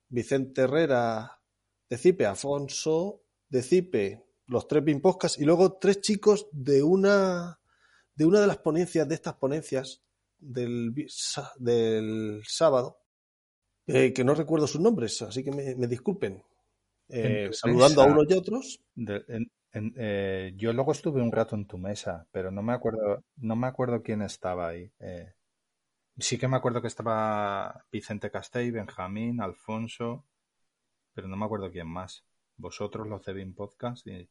Vicente 0.09 0.61
Herrera 0.61 1.43
de 1.89 1.99
Cipe, 1.99 2.25
Afonso 2.25 3.25
de 3.49 3.63
Cipe, 3.65 4.29
los 4.47 4.69
tres 4.69 4.85
BIM 4.85 5.01
Podcast 5.01 5.41
y 5.41 5.45
luego 5.45 5.73
tres 5.73 6.01
chicos 6.01 6.47
de 6.53 6.85
una 6.85 7.59
de 8.15 8.25
una 8.25 8.41
de 8.41 8.47
las 8.47 8.59
ponencias, 8.59 9.09
de 9.09 9.17
estas 9.17 9.35
ponencias 9.35 10.05
del, 10.39 10.95
del 11.59 12.43
sábado, 12.47 13.01
eh, 13.89 14.13
que 14.13 14.23
no 14.23 14.37
recuerdo 14.37 14.69
sus 14.69 14.81
nombres, 14.81 15.21
así 15.23 15.43
que 15.43 15.51
me 15.51 15.89
disculpen. 15.89 16.45
Eh, 17.13 17.51
saludando 17.53 18.03
a 18.03 18.07
unos 18.07 18.27
y 18.29 18.35
otros. 18.35 18.81
de- 18.95 19.25
en- 19.29 19.51
en- 19.73 19.95
eh, 19.97 20.53
yo 20.57 20.73
luego 20.73 20.93
estuve 20.93 21.23
un 21.23 21.33
rato 21.33 21.55
en 21.57 21.67
tu 21.67 21.79
mesa, 21.79 22.27
pero 22.33 22.51
no 22.51 22.63
me 22.63 22.73
acuerdo, 22.73 23.23
no 23.37 23.57
me 23.57 23.67
acuerdo 23.67 24.03
quién 24.03 24.23
estaba 24.23 24.69
ahí. 24.69 24.91
Eh, 24.99 25.33
sí 26.19 26.39
que 26.39 26.49
me 26.49 26.57
acuerdo 26.57 26.81
que 26.83 26.89
estaba 26.89 27.85
Vicente 27.93 28.31
Castell, 28.31 28.73
Benjamín, 28.73 29.41
Alfonso, 29.41 30.27
pero 31.15 31.29
no 31.29 31.37
me 31.37 31.45
acuerdo 31.45 31.71
quién 31.71 31.87
más. 31.89 32.25
Vosotros, 32.57 33.07
los 33.09 33.25
de 33.25 33.33
BIM 33.33 33.55
Podcast, 33.55 34.07
y 34.07 34.29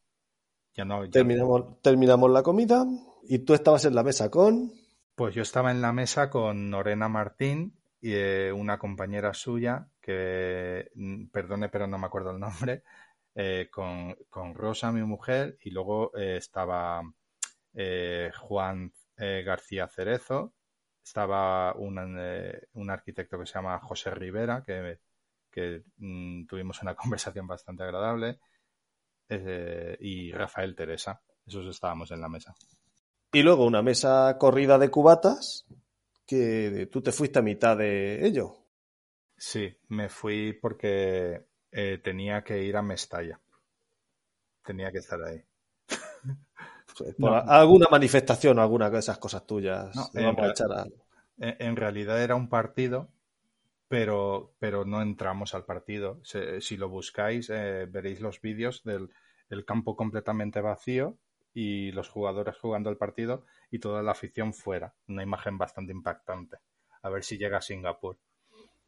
ya 0.75 0.85
no. 0.85 1.05
ya- 1.05 1.11
Terminamos, 1.11 1.81
terminamos 1.81 2.29
la 2.31 2.43
comida 2.43 2.85
y 3.23 3.39
tú 3.39 3.53
estabas 3.53 3.85
en 3.85 3.95
la 3.95 4.03
mesa 4.03 4.29
con. 4.29 4.71
Pues 5.15 5.33
yo 5.35 5.41
estaba 5.41 5.71
en 5.71 5.81
la 5.81 5.91
mesa 5.93 6.29
con 6.29 6.69
Norena 6.69 7.09
Martín 7.09 7.73
y 8.01 8.13
una 8.51 8.77
compañera 8.77 9.33
suya, 9.33 9.89
que 10.09 10.89
mm, 10.95 11.27
perdone, 11.27 11.69
pero 11.69 11.85
no 11.85 11.99
me 11.99 12.07
acuerdo 12.07 12.31
el 12.31 12.39
nombre, 12.39 12.83
eh, 13.35 13.69
con, 13.69 14.55
Rosa, 14.55 14.91
mi 14.91 15.03
mujer, 15.03 15.57
y 15.61 15.69
luego 15.69 16.11
eh, 16.17 16.37
estaba 16.37 17.03
eh, 17.73 18.31
Juan 18.39 18.91
García 19.15 19.85
Cerezo, 19.89 20.53
estaba 21.03 21.75
un, 21.75 22.89
arquitecto 22.89 23.37
que 23.37 23.45
se 23.45 23.53
llama 23.53 23.77
José 23.79 24.11
Rivera, 24.11 24.63
que, 24.65 24.97
mm, 25.97 26.45
tuvimos 26.45 26.81
una 26.81 26.95
conversación 26.95 27.45
bastante 27.45 27.83
agradable, 27.83 28.39
y 29.29 30.31
Rafael 30.31 30.75
Teresa. 30.75 31.21
Esos 31.45 31.67
estábamos 31.67 32.09
en 32.11 32.21
la 32.21 32.29
mesa. 32.29 32.55
Y 33.31 33.43
luego 33.43 33.65
una 33.65 33.83
mesa 33.83 34.37
corrida 34.39 34.79
de 34.79 34.89
cubatas 34.89 35.67
que 36.25 36.89
tú 36.91 37.01
te 37.01 37.11
fuiste 37.11 37.39
a 37.39 37.43
mitad 37.43 37.77
de 37.77 38.25
ello. 38.25 38.58
Sí, 39.39 39.75
me 39.87 40.07
fui 40.07 40.53
porque 40.53 41.47
eh, 41.71 41.99
tenía 42.03 42.43
que 42.43 42.61
ir 42.63 42.77
a 42.77 42.83
Mestalla. 42.83 43.41
Tenía 44.63 44.89
que 44.91 44.99
estar 44.99 45.21
ahí. 45.21 45.43
Por 47.19 47.31
No. 47.31 47.35
a- 47.35 47.45
alguna 47.61 47.87
manifestación 47.91 48.57
o 48.59 48.61
alguna 48.61 48.89
de 48.89 48.99
esas 48.99 49.17
cosas 49.19 49.45
tuyas. 49.45 49.95
No, 49.95 50.09
en 50.13 50.23
vamos 50.25 50.43
a 50.45 50.47
real- 50.47 50.51
echar 50.51 50.71
a- 50.71 50.85
En, 51.37 51.55
en 51.69 51.75
realidad 51.75 52.21
era 52.23 52.35
un 52.35 52.49
partido, 52.49 53.11
pero, 53.87 54.55
pero 54.59 54.85
no 54.85 55.01
entramos 55.01 55.55
al 55.55 55.65
partido. 55.65 56.19
Se- 56.23 56.61
si 56.61 56.77
lo 56.77 56.89
buscáis, 56.89 57.49
eh, 57.51 57.87
veréis 57.89 58.21
los 58.21 58.41
vídeos 58.41 58.83
del 58.83 59.09
el 59.49 59.65
campo 59.65 59.95
completamente 59.95 60.61
vacío 60.61 61.17
y 61.53 61.91
los 61.93 62.09
jugadores 62.09 62.57
jugando 62.57 62.89
el 62.91 62.97
partido 62.97 63.45
y 63.71 63.79
toda 63.79 64.03
la 64.03 64.11
afición 64.13 64.53
fuera. 64.53 64.95
Una 65.07 65.23
imagen 65.23 65.57
bastante 65.57 65.93
impactante. 65.93 66.57
A 67.03 67.09
ver 67.09 67.23
si 67.23 67.37
llega 67.37 67.59
a 67.59 67.61
Singapur. 67.61 68.17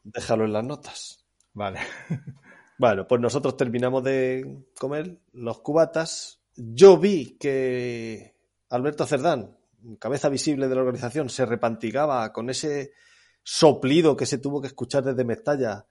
Déjalo 0.03 0.45
en 0.45 0.53
las 0.53 0.63
notas. 0.63 1.25
Vale. 1.53 1.79
Bueno, 2.81 3.05
pues 3.07 3.21
nosotros 3.21 3.57
terminamos 3.57 4.03
de 4.03 4.65
comer 4.79 5.19
los 5.33 5.59
cubatas. 5.59 6.41
Yo 6.55 6.97
vi 6.97 7.37
que 7.37 8.35
Alberto 8.71 9.05
Cerdán, 9.05 9.55
cabeza 9.99 10.29
visible 10.29 10.67
de 10.67 10.73
la 10.73 10.81
organización, 10.81 11.29
se 11.29 11.45
repantigaba 11.45 12.33
con 12.33 12.49
ese 12.49 12.93
soplido 13.43 14.17
que 14.17 14.25
se 14.25 14.39
tuvo 14.39 14.61
que 14.61 14.65
escuchar 14.65 15.03
desde 15.03 15.23
Mestalla 15.23 15.85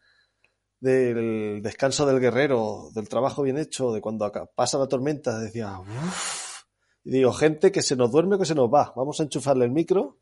del 0.80 1.62
descanso 1.62 2.06
del 2.06 2.18
guerrero, 2.18 2.88
del 2.92 3.08
trabajo 3.08 3.42
bien 3.44 3.58
hecho, 3.58 3.92
de 3.92 4.00
cuando 4.00 4.28
pasa 4.56 4.76
la 4.76 4.88
tormenta, 4.88 5.38
decía, 5.38 5.78
"Uf". 5.78 6.64
y 7.04 7.12
digo, 7.12 7.32
gente 7.32 7.70
que 7.70 7.82
se 7.82 7.94
nos 7.94 8.10
duerme 8.10 8.34
o 8.34 8.38
que 8.40 8.46
se 8.46 8.56
nos 8.56 8.68
va, 8.68 8.92
vamos 8.96 9.20
a 9.20 9.22
enchufarle 9.22 9.64
el 9.64 9.70
micro 9.70 10.18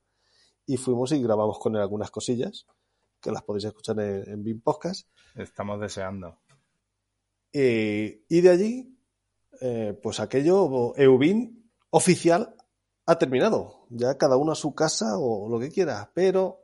y 0.67 0.77
fuimos 0.77 1.13
y 1.13 1.23
grabamos 1.23 1.59
con 1.59 1.77
él 1.77 1.81
algunas 1.81 2.11
cosillas 2.11 2.67
que 3.21 3.31
las 3.31 3.43
podéis 3.43 3.65
escuchar 3.65 3.99
en, 4.01 4.29
en 4.29 4.43
BIM 4.43 4.61
Podcast. 4.61 5.09
Estamos 5.35 5.81
deseando. 5.81 6.39
Y 7.53 8.41
de 8.41 8.51
allí, 8.51 8.99
eh, 9.61 9.99
pues 10.03 10.21
aquello, 10.21 10.95
EUBIN 10.97 11.71
oficial 11.91 12.55
ha 13.07 13.19
terminado. 13.19 13.87
Ya 13.91 14.19
cada 14.19 14.37
uno 14.37 14.53
a 14.53 14.57
su 14.57 14.75
casa 14.75 15.19
o 15.19 15.49
lo 15.49 15.59
que 15.59 15.71
quiera. 15.71 16.11
Pero, 16.15 16.63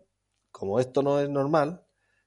como 0.50 0.78
esto 0.78 1.02
no 1.02 1.20
es 1.20 1.28
normal, 1.28 1.86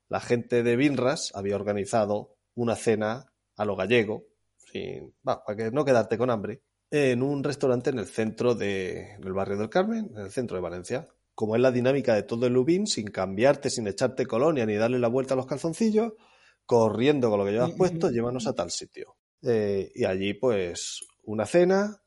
la 0.10 0.20
gente 0.20 0.64
de 0.64 0.76
Binras 0.76 1.32
había 1.36 1.56
organizado 1.56 2.36
una 2.56 2.76
cena 2.76 3.32
a 3.56 3.66
lo 3.66 3.76
gallego, 3.76 4.26
sin, 4.56 5.14
va, 5.28 5.44
para 5.44 5.58
que 5.58 5.72
no 5.72 5.86
quedarte 5.86 6.18
con 6.18 6.30
hambre, 6.30 6.64
en 6.90 7.22
un 7.22 7.44
restaurante 7.44 7.90
en 7.90 8.00
el 8.00 8.08
centro 8.08 8.56
de, 8.56 9.18
del 9.20 9.34
barrio 9.34 9.58
del 9.58 9.70
Carmen, 9.70 10.12
en 10.16 10.18
el 10.18 10.32
centro 10.32 10.56
de 10.56 10.62
Valencia. 10.62 11.08
Como 11.38 11.56
es 11.56 11.62
la 11.62 11.72
dinámica 11.72 12.16
de 12.16 12.24
todo 12.24 12.48
el 12.48 12.58
Ubin, 12.58 12.88
sin 12.88 13.12
cambiarte, 13.12 13.70
sin 13.70 13.86
echarte 13.86 14.26
colonia 14.26 14.66
ni 14.66 14.74
darle 14.74 14.98
la 14.98 15.08
vuelta 15.08 15.36
a 15.36 15.38
los 15.38 15.46
calzoncillos, 15.46 16.14
corriendo 16.66 17.30
con 17.30 17.38
lo 17.38 17.46
que 17.46 17.52
llevas 17.52 17.74
puesto, 17.74 18.10
llévanos 18.10 18.48
a 18.48 18.56
tal 18.56 18.72
sitio. 18.72 19.18
Eh, 19.44 19.92
y 19.94 20.04
allí, 20.06 20.34
pues, 20.34 21.02
una 21.26 21.46
cena 21.46 22.02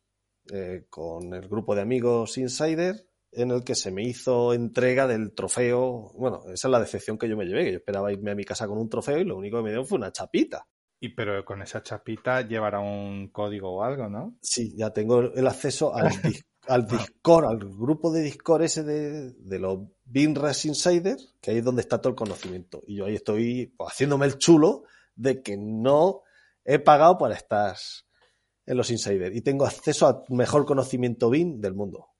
eh, 0.53 0.87
con 0.91 1.33
el 1.33 1.47
grupo 1.49 1.77
de 1.77 1.83
amigos 1.83 2.39
Insider, 2.39 3.07
en 3.31 3.53
el 3.53 3.63
que 3.63 3.77
se 3.77 3.93
me 3.93 4.03
hizo 4.03 4.53
entrega 4.53 5.07
del 5.07 5.33
trofeo. 5.33 6.13
Bueno, 6.17 6.43
esa 6.53 6.67
es 6.67 6.73
la 6.73 6.81
decepción 6.81 7.17
que 7.17 7.29
yo 7.29 7.37
me 7.37 7.45
llevé, 7.45 7.67
que 7.67 7.71
yo 7.71 7.79
esperaba 7.79 8.13
irme 8.13 8.33
a 8.33 8.35
mi 8.35 8.43
casa 8.43 8.67
con 8.67 8.79
un 8.79 8.89
trofeo 8.89 9.19
y 9.19 9.25
lo 9.25 9.37
único 9.37 9.59
que 9.59 9.63
me 9.63 9.71
dio 9.71 9.85
fue 9.85 9.99
una 9.99 10.11
chapita. 10.11 10.67
Y 10.99 11.11
pero 11.15 11.45
con 11.45 11.63
esa 11.63 11.85
chapita 11.85 12.41
llevará 12.49 12.81
un 12.81 13.29
código 13.29 13.77
o 13.77 13.85
algo, 13.85 14.09
¿no? 14.09 14.37
Sí, 14.43 14.75
ya 14.77 14.93
tengo 14.93 15.21
el 15.21 15.47
acceso 15.47 15.95
al, 15.95 16.09
al 16.71 16.87
Discord, 16.87 17.47
al 17.47 17.59
grupo 17.59 18.13
de 18.13 18.23
Discord 18.23 18.63
ese 18.63 18.85
de, 18.85 19.33
de 19.33 19.59
los 19.59 19.81
Binras 20.05 20.65
Insider, 20.65 21.17
que 21.41 21.51
ahí 21.51 21.59
es 21.59 21.65
donde 21.65 21.83
está 21.83 22.01
todo 22.01 22.11
el 22.11 22.17
conocimiento. 22.17 22.83
Y 22.87 22.97
yo 22.97 23.07
ahí 23.07 23.17
estoy 23.17 23.75
pues, 23.77 23.91
haciéndome 23.91 24.27
el 24.27 24.39
chulo 24.39 24.85
de 25.17 25.43
que 25.43 25.57
no 25.57 26.23
he 26.65 26.79
pagado 26.79 27.19
para 27.19 27.35
estar 27.35 27.77
en 28.67 28.77
los 28.77 28.89
Insider 28.91 29.35
y 29.35 29.41
tengo 29.41 29.67
acceso 29.67 30.07
al 30.07 30.23
mejor 30.29 30.65
conocimiento 30.65 31.29
BIN 31.29 31.61
del 31.61 31.75
mundo. 31.75 32.11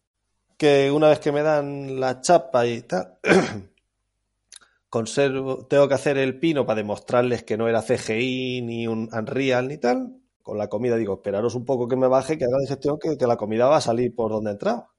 Que 0.57 0.91
una 0.91 1.09
vez 1.09 1.21
que 1.21 1.31
me 1.31 1.43
dan 1.43 2.01
la 2.01 2.21
chapa 2.21 2.67
y 2.67 2.83
tal, 2.83 3.19
conservo, 4.89 5.65
tengo 5.67 5.87
que 5.87 5.95
hacer 5.95 6.19
el 6.19 6.41
pino 6.41 6.67
para 6.67 6.79
demostrarles 6.79 7.45
que 7.45 7.57
no 7.57 7.69
era 7.69 7.83
CGI 7.83 8.63
ni 8.63 8.89
un 8.89 9.09
Unreal 9.13 9.69
ni 9.69 9.79
tal. 9.79 10.20
Con 10.43 10.59
la 10.59 10.69
comida 10.69 10.97
digo, 10.97 11.15
esperaros 11.15 11.55
un 11.55 11.65
poco 11.65 11.87
que 11.87 11.97
me 11.97 12.09
baje, 12.09 12.39
que 12.39 12.45
haga 12.45 12.59
digestión, 12.61 12.99
que, 12.99 13.17
que 13.17 13.27
la 13.27 13.37
comida 13.37 13.67
va 13.67 13.77
a 13.77 13.81
salir 13.81 14.15
por 14.15 14.31
donde 14.31 14.53
entraba. 14.53 14.91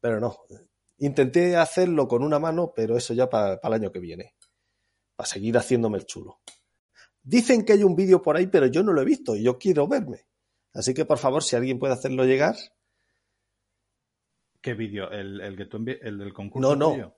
Pero 0.00 0.20
no. 0.20 0.36
Intenté 0.98 1.56
hacerlo 1.56 2.08
con 2.08 2.22
una 2.22 2.38
mano, 2.38 2.72
pero 2.74 2.96
eso 2.96 3.14
ya 3.14 3.28
para, 3.28 3.60
el 3.62 3.72
año 3.72 3.92
que 3.92 4.00
viene. 4.00 4.34
Para 5.14 5.28
seguir 5.28 5.56
haciéndome 5.56 5.98
el 5.98 6.06
chulo. 6.06 6.40
Dicen 7.22 7.64
que 7.64 7.72
hay 7.72 7.82
un 7.82 7.96
vídeo 7.96 8.22
por 8.22 8.36
ahí, 8.36 8.46
pero 8.46 8.66
yo 8.66 8.82
no 8.82 8.92
lo 8.92 9.02
he 9.02 9.04
visto 9.04 9.34
y 9.36 9.42
yo 9.42 9.58
quiero 9.58 9.86
verme. 9.88 10.26
Así 10.72 10.94
que, 10.94 11.04
por 11.04 11.18
favor, 11.18 11.42
si 11.42 11.56
alguien 11.56 11.78
puede 11.78 11.94
hacerlo 11.94 12.24
llegar. 12.24 12.56
¿Qué 14.60 14.74
vídeo? 14.74 15.10
¿El, 15.10 15.40
el 15.40 15.56
que 15.56 15.66
tú 15.66 15.78
el 15.78 16.18
del 16.18 16.32
concurso? 16.32 16.68
No, 16.68 16.76
no. 16.76 16.92
tuyo? 16.92 17.16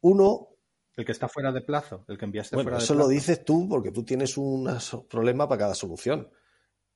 Uno, 0.00 0.48
El 0.96 1.04
que 1.04 1.12
está 1.12 1.28
fuera 1.28 1.52
de 1.52 1.60
plazo, 1.60 2.04
el 2.08 2.18
que 2.18 2.24
enviaste 2.24 2.56
bueno, 2.56 2.66
fuera 2.70 2.78
de 2.78 2.84
eso 2.84 2.94
plazo. 2.94 3.08
lo 3.08 3.12
dices 3.12 3.44
tú 3.44 3.68
porque 3.68 3.90
tú 3.90 4.04
tienes 4.04 4.36
un 4.36 4.68
problema 5.08 5.48
para 5.48 5.58
cada 5.60 5.74
solución. 5.74 6.30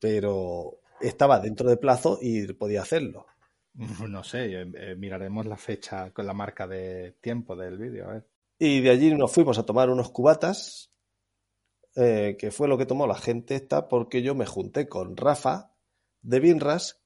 Pero 0.02 0.80
estaba 1.00 1.38
dentro 1.38 1.70
de 1.70 1.76
plazo 1.76 2.18
y 2.20 2.52
podía 2.54 2.82
hacerlo. 2.82 3.24
No 4.08 4.24
sé, 4.24 4.46
eh, 4.46 4.72
eh, 4.74 4.96
miraremos 4.96 5.46
la 5.46 5.56
fecha 5.56 6.10
con 6.10 6.26
la 6.26 6.34
marca 6.34 6.66
de 6.66 7.12
tiempo 7.20 7.54
del 7.54 7.78
vídeo, 7.78 8.08
a 8.08 8.12
ver. 8.14 8.28
Y 8.58 8.80
de 8.80 8.90
allí 8.90 9.14
nos 9.14 9.32
fuimos 9.32 9.58
a 9.58 9.64
tomar 9.64 9.90
unos 9.90 10.10
cubatas, 10.10 10.92
eh, 11.94 12.36
que 12.36 12.50
fue 12.50 12.66
lo 12.66 12.76
que 12.76 12.84
tomó 12.84 13.06
la 13.06 13.14
gente 13.14 13.54
esta, 13.54 13.88
porque 13.88 14.22
yo 14.22 14.34
me 14.34 14.44
junté 14.44 14.88
con 14.88 15.16
Rafa 15.16 15.72
de 16.20 16.40
Binras, 16.40 17.00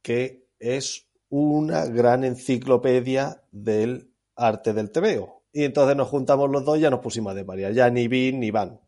que 0.00 0.46
es 0.60 1.10
una 1.30 1.86
gran 1.86 2.22
enciclopedia 2.22 3.42
del 3.50 4.14
arte 4.36 4.72
del 4.72 4.92
tebeo. 4.92 5.42
Y 5.52 5.64
entonces 5.64 5.96
nos 5.96 6.08
juntamos 6.08 6.48
los 6.48 6.64
dos 6.64 6.78
y 6.78 6.82
ya 6.82 6.90
nos 6.90 7.00
pusimos 7.00 7.32
a 7.32 7.34
desvariar. 7.34 7.72
Ya 7.72 7.90
ni 7.90 8.06
Bin 8.06 8.38
ni 8.38 8.52
Van. 8.52 8.80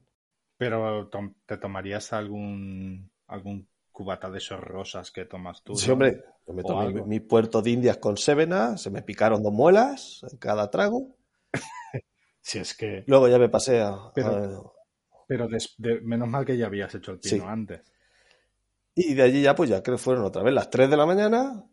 Pero 0.57 1.11
¿te 1.45 1.57
tomarías 1.59 2.13
algún 2.13 3.12
algún 3.33 3.69
cubata 3.91 4.31
de 4.31 4.39
esos 4.39 4.61
rosas 4.61 5.11
que 5.11 5.25
tomas 5.25 5.63
tú? 5.63 5.75
Sí, 5.77 5.87
no? 5.89 5.95
hombre, 5.95 6.23
yo 6.47 6.55
me 6.55 6.63
tomé 6.63 7.03
mi 7.05 7.21
puerto 7.21 7.61
de 7.63 7.71
Indias 7.71 7.99
con 7.99 8.17
Sevena, 8.17 8.77
se 8.79 8.91
me 8.91 9.03
picaron 9.03 9.43
dos 9.43 9.53
muelas 9.53 10.21
en 10.31 10.39
cada 10.39 10.71
trago. 10.71 11.17
Si 12.45 12.59
es 12.59 12.75
que... 12.75 13.05
Luego 13.07 13.29
ya 13.29 13.39
me 13.39 13.49
pasé 13.49 13.81
a, 13.81 14.11
Pero- 14.15 14.31
a- 14.37 14.73
Pero 15.29 15.47
de- 15.49 16.01
menos 16.01 16.27
mal 16.29 16.45
que 16.45 16.57
ya 16.59 16.67
habías 16.67 16.93
hecho 16.95 17.13
el 17.13 17.21
pino 17.21 17.37
Sí. 17.37 17.41
antes. 17.47 17.83
Y 18.97 19.15
de 19.15 19.23
allí 19.23 19.43
ya, 19.43 19.55
pues 19.55 19.71
ya 19.71 19.81
creo 19.83 19.97
que 19.97 20.03
fueron 20.03 20.25
otra 20.25 20.43
vez 20.43 20.53
las 20.53 20.69
3 20.69 20.91
de 20.91 20.97
la 20.97 21.07
mañana. 21.07 21.65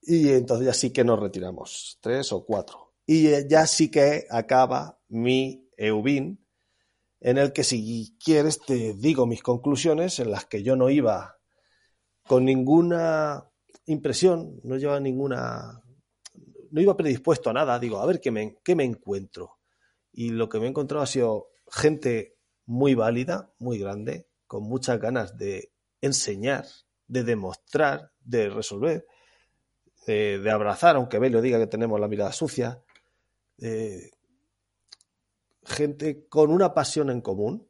Y 0.00 0.30
entonces 0.30 0.66
ya 0.66 0.72
sí 0.72 0.92
que 0.92 1.04
nos 1.04 1.20
retiramos, 1.20 1.98
tres 2.00 2.32
o 2.32 2.44
cuatro. 2.44 2.94
Y 3.06 3.46
ya 3.48 3.66
sí 3.66 3.90
que 3.90 4.24
acaba 4.30 4.98
mi 5.08 5.68
EUBIN, 5.76 6.41
en 7.24 7.38
el 7.38 7.52
que 7.52 7.62
si 7.62 8.16
quieres 8.22 8.60
te 8.60 8.94
digo 8.94 9.26
mis 9.26 9.42
conclusiones, 9.42 10.18
en 10.18 10.32
las 10.32 10.44
que 10.46 10.64
yo 10.64 10.74
no 10.74 10.90
iba 10.90 11.38
con 12.26 12.44
ninguna 12.44 13.48
impresión, 13.86 14.60
no 14.64 14.76
llevaba 14.76 14.98
ninguna, 14.98 15.82
no 16.70 16.80
iba 16.80 16.96
predispuesto 16.96 17.50
a 17.50 17.52
nada. 17.52 17.78
Digo, 17.78 18.00
a 18.00 18.06
ver 18.06 18.20
qué 18.20 18.32
me, 18.32 18.56
qué 18.64 18.74
me 18.74 18.82
encuentro. 18.82 19.58
Y 20.12 20.30
lo 20.30 20.48
que 20.48 20.58
me 20.58 20.66
he 20.66 20.70
encontrado 20.70 21.04
ha 21.04 21.06
sido 21.06 21.50
gente 21.70 22.36
muy 22.66 22.96
válida, 22.96 23.52
muy 23.60 23.78
grande, 23.78 24.26
con 24.48 24.64
muchas 24.64 24.98
ganas 24.98 25.36
de 25.38 25.72
enseñar, 26.00 26.66
de 27.06 27.22
demostrar, 27.22 28.10
de 28.20 28.50
resolver, 28.50 29.06
de, 30.08 30.50
abrazar, 30.50 30.96
aunque 30.96 31.20
Belio 31.20 31.40
diga 31.40 31.60
que 31.60 31.68
tenemos 31.68 32.00
la 32.00 32.08
mirada 32.08 32.32
sucia, 32.32 32.82
eh, 33.58 34.10
gente 35.64 36.26
con 36.28 36.50
una 36.50 36.74
pasión 36.74 37.10
en 37.10 37.20
común 37.20 37.68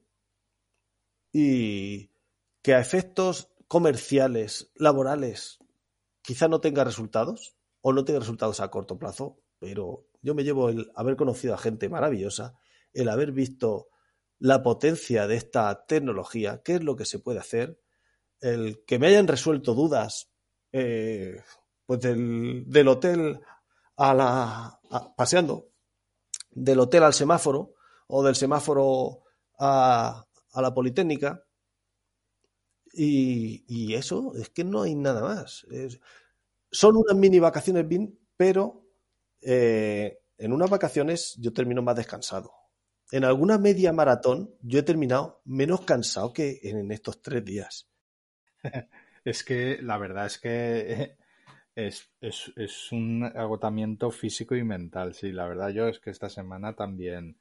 y 1.32 2.10
que 2.62 2.74
a 2.74 2.80
efectos 2.80 3.48
comerciales, 3.68 4.70
laborales, 4.74 5.58
quizá 6.20 6.48
no 6.48 6.60
tenga 6.60 6.84
resultados 6.84 7.56
o 7.80 7.92
no 7.92 8.04
tenga 8.04 8.20
resultados 8.20 8.60
a 8.60 8.70
corto 8.70 8.98
plazo, 8.98 9.38
pero 9.58 10.06
yo 10.20 10.34
me 10.34 10.44
llevo 10.44 10.68
el 10.68 10.92
haber 10.94 11.16
conocido 11.16 11.54
a 11.54 11.58
gente 11.58 11.88
maravillosa, 11.88 12.54
el 12.92 13.08
haber 13.08 13.32
visto 13.32 13.88
la 14.38 14.62
potencia 14.62 15.26
de 15.26 15.36
esta 15.36 15.86
tecnología, 15.86 16.62
qué 16.64 16.76
es 16.76 16.84
lo 16.84 16.96
que 16.96 17.04
se 17.04 17.18
puede 17.18 17.38
hacer, 17.38 17.80
el 18.40 18.84
que 18.84 18.98
me 18.98 19.06
hayan 19.06 19.28
resuelto 19.28 19.74
dudas 19.74 20.30
eh, 20.72 21.42
pues 21.86 22.00
del, 22.00 22.64
del 22.66 22.88
hotel 22.88 23.40
a 23.96 24.14
la 24.14 24.80
paseando, 25.16 25.68
del 26.50 26.80
hotel 26.80 27.04
al 27.04 27.14
semáforo 27.14 27.74
o 28.14 28.22
del 28.22 28.34
semáforo 28.34 29.22
a, 29.58 30.26
a 30.52 30.62
la 30.62 30.74
Politécnica. 30.74 31.42
Y, 32.92 33.64
y 33.66 33.94
eso 33.94 34.34
es 34.36 34.50
que 34.50 34.64
no 34.64 34.82
hay 34.82 34.94
nada 34.94 35.22
más. 35.22 35.66
Son 36.70 36.94
unas 36.96 37.16
mini 37.16 37.38
vacaciones 37.38 37.88
bien, 37.88 38.18
pero 38.36 38.84
eh, 39.40 40.18
en 40.36 40.52
unas 40.52 40.68
vacaciones 40.68 41.36
yo 41.38 41.54
termino 41.54 41.80
más 41.80 41.96
descansado. 41.96 42.52
En 43.10 43.24
alguna 43.24 43.56
media 43.56 43.94
maratón 43.94 44.54
yo 44.60 44.80
he 44.80 44.82
terminado 44.82 45.40
menos 45.46 45.80
cansado 45.80 46.34
que 46.34 46.60
en 46.64 46.92
estos 46.92 47.22
tres 47.22 47.44
días. 47.44 47.88
Es 49.24 49.44
que 49.44 49.78
la 49.80 49.98
verdad 49.98 50.26
es 50.26 50.38
que 50.40 51.16
es, 51.76 52.10
es, 52.20 52.52
es 52.56 52.90
un 52.90 53.22
agotamiento 53.22 54.10
físico 54.10 54.56
y 54.56 54.64
mental. 54.64 55.14
Sí, 55.14 55.30
la 55.30 55.46
verdad 55.46 55.68
yo 55.68 55.86
es 55.86 56.00
que 56.00 56.10
esta 56.10 56.28
semana 56.28 56.74
también 56.74 57.38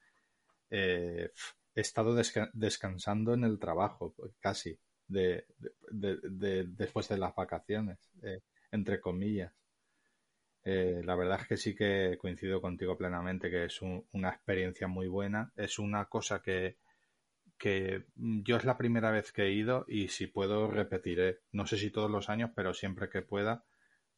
eh, 0.72 1.32
he 1.76 1.82
estado 1.82 2.16
desca- 2.16 2.50
descansando 2.54 3.34
en 3.36 3.44
el 3.46 3.60
trabajo, 3.60 4.16
casi, 4.40 4.78
de, 5.08 5.46
de- 5.60 5.74
de- 5.92 6.30
de- 6.30 6.64
después 6.66 7.08
de 7.10 7.18
las 7.18 7.36
vacaciones, 7.36 8.00
eh, 8.24 8.42
entre 8.72 9.00
comillas. 9.02 9.54
Eh, 10.64 11.02
la 11.04 11.16
verdad 11.16 11.40
es 11.42 11.48
que 11.48 11.58
sí 11.58 11.76
que 11.76 12.18
coincido 12.20 12.62
contigo 12.62 12.98
plenamente, 12.98 13.50
que 13.50 13.66
es 13.66 13.82
un- 13.82 14.06
una 14.12 14.30
experiencia 14.30 14.88
muy 14.88 15.08
buena. 15.08 15.52
Es 15.56 15.80
una 15.80 16.06
cosa 16.06 16.42
que, 16.42 16.78
que 17.60 18.06
yo 18.16 18.58
es 18.58 18.66
la 18.66 18.78
primera 18.78 19.12
vez 19.12 19.32
que 19.34 19.44
he 19.44 19.54
ido 19.54 19.86
y 19.88 20.10
si 20.10 20.28
puedo 20.28 20.68
repetiré. 20.70 21.42
No 21.54 21.68
sé 21.68 21.78
si 21.78 21.92
todos 21.92 22.12
los 22.12 22.30
años, 22.30 22.52
pero 22.56 22.74
siempre 22.74 23.10
que 23.10 23.22
pueda, 23.24 23.66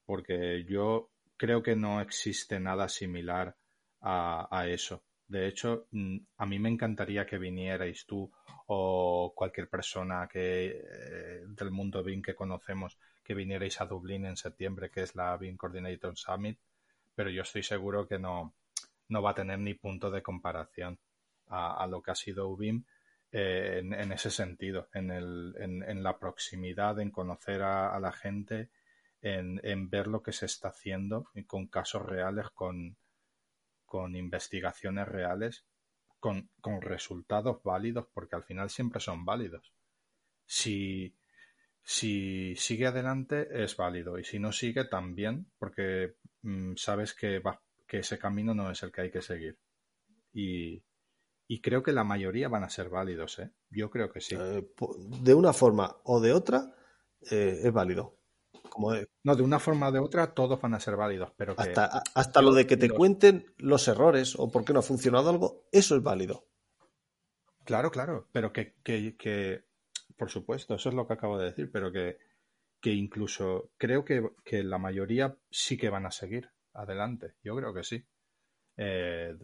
porque 0.06 0.66
yo 0.70 1.12
creo 1.38 1.64
que 1.64 1.76
no 1.78 2.02
existe 2.02 2.60
nada 2.60 2.90
similar 2.90 3.58
a 4.02 4.68
eso. 4.68 5.04
De 5.28 5.48
hecho, 5.48 5.88
mm, 5.92 6.18
a 6.38 6.46
mí 6.46 6.60
me 6.60 6.70
encantaría 6.70 7.26
que 7.26 7.38
vinierais 7.38 8.06
tú 8.06 8.32
o 8.68 9.34
cualquier 9.36 9.70
persona 9.70 10.28
que 10.32 10.68
eh, 10.68 11.44
del 11.48 11.72
mundo 11.72 12.04
BIM 12.04 12.22
que 12.22 12.36
conocemos 12.36 12.98
que 13.24 13.34
vinierais 13.34 13.80
a 13.82 13.86
Dublín 13.86 14.26
en 14.26 14.38
septiembre, 14.38 14.90
que 14.90 15.04
es 15.04 15.16
la 15.16 15.36
BIM 15.38 15.58
Coordinator 15.58 16.18
Summit, 16.18 16.60
pero 17.16 17.30
yo 17.30 17.44
estoy 17.44 17.64
seguro 17.64 18.08
que 18.08 18.20
no, 18.20 18.54
no 19.10 19.22
va 19.22 19.32
a 19.32 19.36
tener 19.36 19.60
ni 19.60 19.74
punto 19.74 20.12
de 20.12 20.22
comparación 20.22 21.00
a, 21.48 21.86
lo 21.88 22.02
que 22.02 22.12
ha 22.12 22.16
sido 22.16 22.48
Ubim 22.48 22.84
eh, 23.32 23.82
en, 23.84 24.12
ese 24.12 24.32
sentido, 24.32 24.90
en, 24.94 25.12
el, 25.12 25.56
en, 25.60 26.04
la 26.04 26.18
proximidad, 26.18 27.00
en 27.00 27.12
conocer 27.12 27.62
a, 27.62 28.00
la 28.00 28.12
gente, 28.12 28.70
en, 29.22 29.90
ver 29.90 30.08
lo 30.08 30.22
que 30.24 30.32
se 30.32 30.48
está 30.48 30.70
haciendo 30.70 31.28
con 31.48 31.68
casos 31.68 32.04
reales, 32.04 32.50
con, 32.52 32.98
con 33.94 34.16
investigaciones 34.16 35.08
reales, 35.08 35.68
con, 36.20 36.50
con 36.62 36.82
resultados 36.82 37.62
válidos, 37.62 38.08
porque 38.12 38.36
al 38.36 38.44
final 38.44 38.72
siempre 38.72 39.00
son 39.00 39.24
válidos. 39.24 39.72
Si, 40.48 41.16
si 41.84 42.56
sigue 42.56 42.88
adelante 42.88 43.48
es 43.64 43.78
válido 43.78 44.18
y 44.18 44.24
si 44.24 44.40
no 44.40 44.52
sigue 44.52 44.86
también 44.86 45.46
porque 45.60 46.16
mm, 46.42 46.74
sabes 46.76 47.14
que, 47.14 47.40
que 47.86 48.00
ese 48.00 48.18
camino 48.18 48.56
no 48.56 48.72
es 48.72 48.82
el 48.82 48.92
que 48.92 49.02
hay 49.02 49.12
que 49.12 49.22
seguir. 49.22 49.60
Y, 50.34 50.84
y 51.48 51.62
creo 51.62 51.84
que 51.84 51.92
la 51.92 52.04
mayoría 52.04 52.50
van 52.50 52.64
a 52.64 52.70
ser 52.72 52.90
válidos, 52.90 53.38
¿eh? 53.38 53.52
Yo 53.70 53.92
creo 53.92 54.12
que 54.12 54.22
sí. 54.22 54.34
Eh, 54.34 54.68
de 55.22 55.34
una 55.36 55.54
forma 55.54 55.98
o 56.06 56.20
de 56.20 56.34
otra 56.34 56.76
eh, 57.30 57.60
es 57.64 57.72
válido. 57.72 58.18
Como 58.70 58.94
No, 59.24 59.36
de 59.36 59.44
una 59.44 59.60
forma 59.60 59.90
o 59.90 59.92
de 59.92 60.00
otra 60.00 60.34
todos 60.34 60.60
van 60.60 60.74
a 60.74 60.80
ser 60.80 60.96
válidos, 60.96 61.32
pero 61.38 61.54
hasta, 61.58 62.04
hasta 62.14 62.42
lo 62.42 62.54
de 62.54 62.66
que 62.66 62.78
te 62.78 62.90
cuenten 62.90 63.54
los 63.58 63.88
errores 63.88 64.36
o 64.38 64.52
por 64.52 64.66
qué 64.66 64.74
no 64.74 64.80
ha 64.80 64.84
funcionado 64.84 65.30
algo, 65.30 65.68
eso 65.72 65.96
es 65.96 66.04
válido. 66.04 66.48
Claro, 67.66 67.92
claro, 67.92 68.28
pero 68.32 68.52
que, 68.52 68.76
que, 68.84 69.16
que 69.16 69.66
por 70.18 70.30
supuesto, 70.30 70.76
eso 70.76 70.90
es 70.90 70.96
lo 70.96 71.08
que 71.08 71.14
acabo 71.14 71.38
de 71.38 71.46
decir, 71.46 71.72
pero 71.72 71.92
que, 71.92 72.18
que 72.82 72.92
incluso 72.92 73.72
creo 73.78 74.04
que, 74.04 74.30
que, 74.44 74.64
la 74.64 74.78
mayoría 74.78 75.38
sí 75.50 75.78
que 75.78 75.90
van 75.90 76.06
a 76.06 76.12
seguir 76.12 76.50
adelante. 76.74 77.36
Yo 77.44 77.56
creo 77.56 77.74
que 77.74 77.84
sí. 77.84 78.06
Eh, 78.78 79.38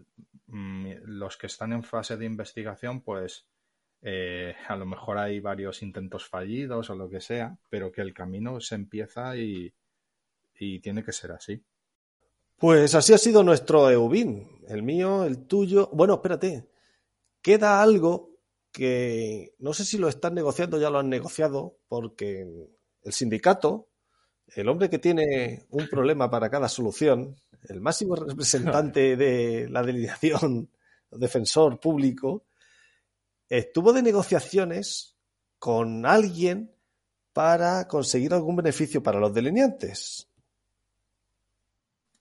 mm, 0.47 0.91
los 1.03 1.37
que 1.37 1.47
están 1.47 1.73
en 1.73 1.83
fase 1.83 2.17
de 2.17 2.25
investigación, 2.25 3.01
pues 3.01 3.47
eh, 4.01 4.55
a 4.67 4.75
lo 4.75 4.85
mejor 4.85 5.17
hay 5.17 5.39
varios 5.39 5.81
intentos 5.81 6.27
fallidos 6.27 6.89
o 6.89 6.95
lo 6.95 7.09
que 7.09 7.21
sea, 7.21 7.57
pero 7.69 7.91
que 7.91 8.01
el 8.01 8.13
camino 8.13 8.59
se 8.61 8.75
empieza 8.75 9.35
y, 9.35 9.73
y 10.57 10.79
tiene 10.79 11.03
que 11.03 11.11
ser 11.11 11.31
así. 11.31 11.63
Pues 12.57 12.93
así 12.95 13.13
ha 13.13 13.17
sido 13.17 13.43
nuestro 13.43 13.89
EUBIN, 13.89 14.65
el 14.67 14.83
mío, 14.83 15.23
el 15.23 15.45
tuyo. 15.47 15.89
Bueno, 15.93 16.15
espérate, 16.15 16.69
queda 17.41 17.81
algo 17.81 18.37
que 18.71 19.55
no 19.59 19.73
sé 19.73 19.85
si 19.85 19.97
lo 19.97 20.07
están 20.09 20.35
negociando, 20.35 20.79
ya 20.79 20.89
lo 20.89 20.99
han 20.99 21.09
negociado, 21.09 21.77
porque 21.87 22.41
el 23.03 23.13
sindicato, 23.13 23.89
el 24.47 24.67
hombre 24.67 24.89
que 24.89 24.99
tiene 24.99 25.65
un 25.69 25.87
problema 25.87 26.29
para 26.29 26.49
cada 26.49 26.67
solución, 26.67 27.35
el 27.63 27.81
máximo 27.81 28.15
representante 28.15 29.15
de 29.17 29.67
la 29.69 29.83
delegación, 29.83 30.69
defensor 31.11 31.79
público, 31.79 32.45
estuvo 33.49 33.93
de 33.93 34.01
negociaciones 34.01 35.15
con 35.57 36.05
alguien 36.05 36.71
para 37.33 37.87
conseguir 37.87 38.33
algún 38.33 38.55
beneficio 38.55 39.03
para 39.03 39.19
los 39.19 39.33
delineantes. 39.33 40.27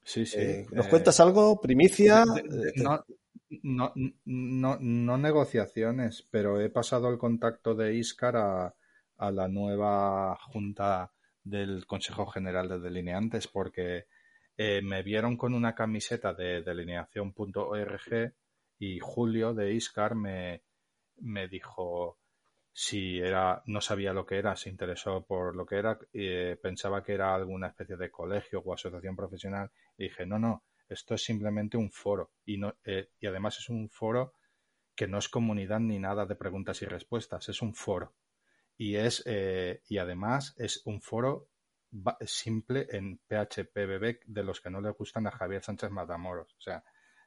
Sí, 0.02 0.24
sí. 0.24 0.38
Eh, 0.40 0.66
¿Nos 0.72 0.86
eh, 0.86 0.90
cuentas 0.90 1.20
algo? 1.20 1.60
¿Primicia? 1.60 2.24
no, 2.76 3.04
no, 3.62 3.92
no, 4.24 4.78
no 4.80 5.18
negociaciones, 5.18 6.26
pero 6.30 6.60
he 6.60 6.70
pasado 6.70 7.10
el 7.10 7.18
contacto 7.18 7.74
de 7.74 7.94
Iscar 7.94 8.36
a, 8.36 8.74
a 9.18 9.30
la 9.30 9.48
nueva 9.48 10.36
junta 10.36 11.12
del 11.44 11.86
Consejo 11.86 12.26
General 12.26 12.68
de 12.68 12.78
Delineantes 12.78 13.48
porque 13.48 14.06
eh, 14.56 14.80
me 14.82 15.02
vieron 15.02 15.36
con 15.36 15.54
una 15.54 15.74
camiseta 15.74 16.34
de 16.34 16.62
delineación.org 16.62 18.34
y 18.78 18.98
Julio 19.00 19.54
de 19.54 19.74
Iscar 19.74 20.14
me, 20.14 20.62
me 21.20 21.48
dijo 21.48 22.18
si 22.72 23.18
era, 23.18 23.60
no 23.66 23.80
sabía 23.80 24.12
lo 24.12 24.24
que 24.24 24.38
era, 24.38 24.54
se 24.54 24.70
interesó 24.70 25.24
por 25.26 25.56
lo 25.56 25.66
que 25.66 25.76
era, 25.76 25.98
y, 26.12 26.54
pensaba 26.56 27.02
que 27.02 27.14
era 27.14 27.34
alguna 27.34 27.68
especie 27.68 27.96
de 27.96 28.10
colegio 28.10 28.60
o 28.60 28.72
asociación 28.72 29.16
profesional 29.16 29.70
y 29.96 30.04
dije, 30.04 30.26
no, 30.26 30.38
no, 30.38 30.62
esto 30.88 31.14
es 31.14 31.24
simplemente 31.24 31.76
un 31.76 31.90
foro 31.90 32.30
y, 32.44 32.56
no, 32.56 32.76
eh, 32.84 33.10
y 33.18 33.26
además 33.26 33.58
es 33.58 33.68
un 33.68 33.90
foro 33.90 34.34
que 34.94 35.08
no 35.08 35.18
es 35.18 35.28
comunidad 35.28 35.80
ni 35.80 35.98
nada 35.98 36.24
de 36.26 36.36
preguntas 36.36 36.80
y 36.82 36.86
respuestas, 36.86 37.48
es 37.48 37.62
un 37.62 37.74
foro. 37.74 38.14
Y, 38.76 38.94
es, 38.94 39.24
eh, 39.26 39.82
y 39.88 39.98
además 39.98 40.54
es 40.56 40.82
un 40.86 41.00
foro 41.00 41.48
simple 42.26 42.86
en 42.90 43.18
PHPBB 43.18 44.20
de 44.26 44.44
los 44.44 44.60
que 44.60 44.70
no 44.70 44.80
le 44.80 44.90
gustan 44.90 45.26
a 45.26 45.30
Javier 45.30 45.62
Sánchez 45.62 45.90
Matamoros. 45.90 46.54
O 46.54 46.60
sea, 46.60 46.84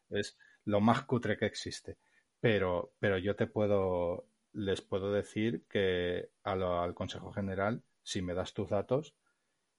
es 0.09 0.37
lo 0.65 0.79
más 0.79 1.03
cutre 1.03 1.37
que 1.37 1.45
existe. 1.45 1.97
Pero, 2.41 2.91
pero 2.99 3.17
yo 3.17 3.35
te 3.35 3.47
puedo, 3.47 4.25
les 4.51 4.81
puedo 4.81 5.13
decir 5.13 5.63
que 5.69 6.29
al 6.43 6.93
Consejo 6.93 7.31
General, 7.31 7.81
si 8.03 8.21
me 8.21 8.33
das 8.33 8.53
tus 8.53 8.69
datos, 8.69 9.15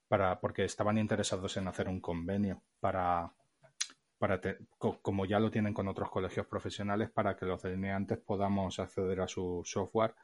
para, 0.07 0.39
porque 0.39 0.63
estaban 0.63 0.97
interesados 0.97 1.57
en 1.57 1.67
hacer 1.67 1.87
un 1.87 1.99
convenio 1.99 2.63
para, 2.79 3.33
para 4.17 4.39
como 4.77 5.25
ya 5.25 5.39
lo 5.39 5.51
tienen 5.51 5.73
con 5.73 5.87
otros 5.87 6.09
colegios 6.09 6.47
profesionales, 6.47 7.11
para 7.11 7.35
que 7.35 7.45
los 7.45 7.61
delineantes 7.61 8.19
podamos 8.19 8.79
acceder 8.79 9.21
a 9.21 9.27
su 9.27 9.61
software 9.65 10.15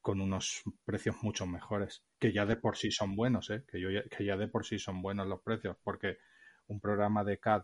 con 0.00 0.20
unos 0.20 0.62
precios 0.84 1.16
mucho 1.22 1.46
mejores, 1.46 2.04
que 2.18 2.32
ya 2.32 2.46
de 2.46 2.56
por 2.56 2.76
sí 2.76 2.90
son 2.90 3.16
buenos, 3.16 3.50
¿eh? 3.50 3.64
que, 3.66 3.80
yo 3.80 3.88
que 4.10 4.24
ya 4.24 4.36
de 4.36 4.48
por 4.48 4.64
sí 4.64 4.78
son 4.78 5.02
buenos 5.02 5.26
los 5.26 5.40
precios, 5.42 5.76
porque 5.82 6.18
un 6.66 6.80
programa 6.80 7.24
de 7.24 7.38
CAD 7.38 7.62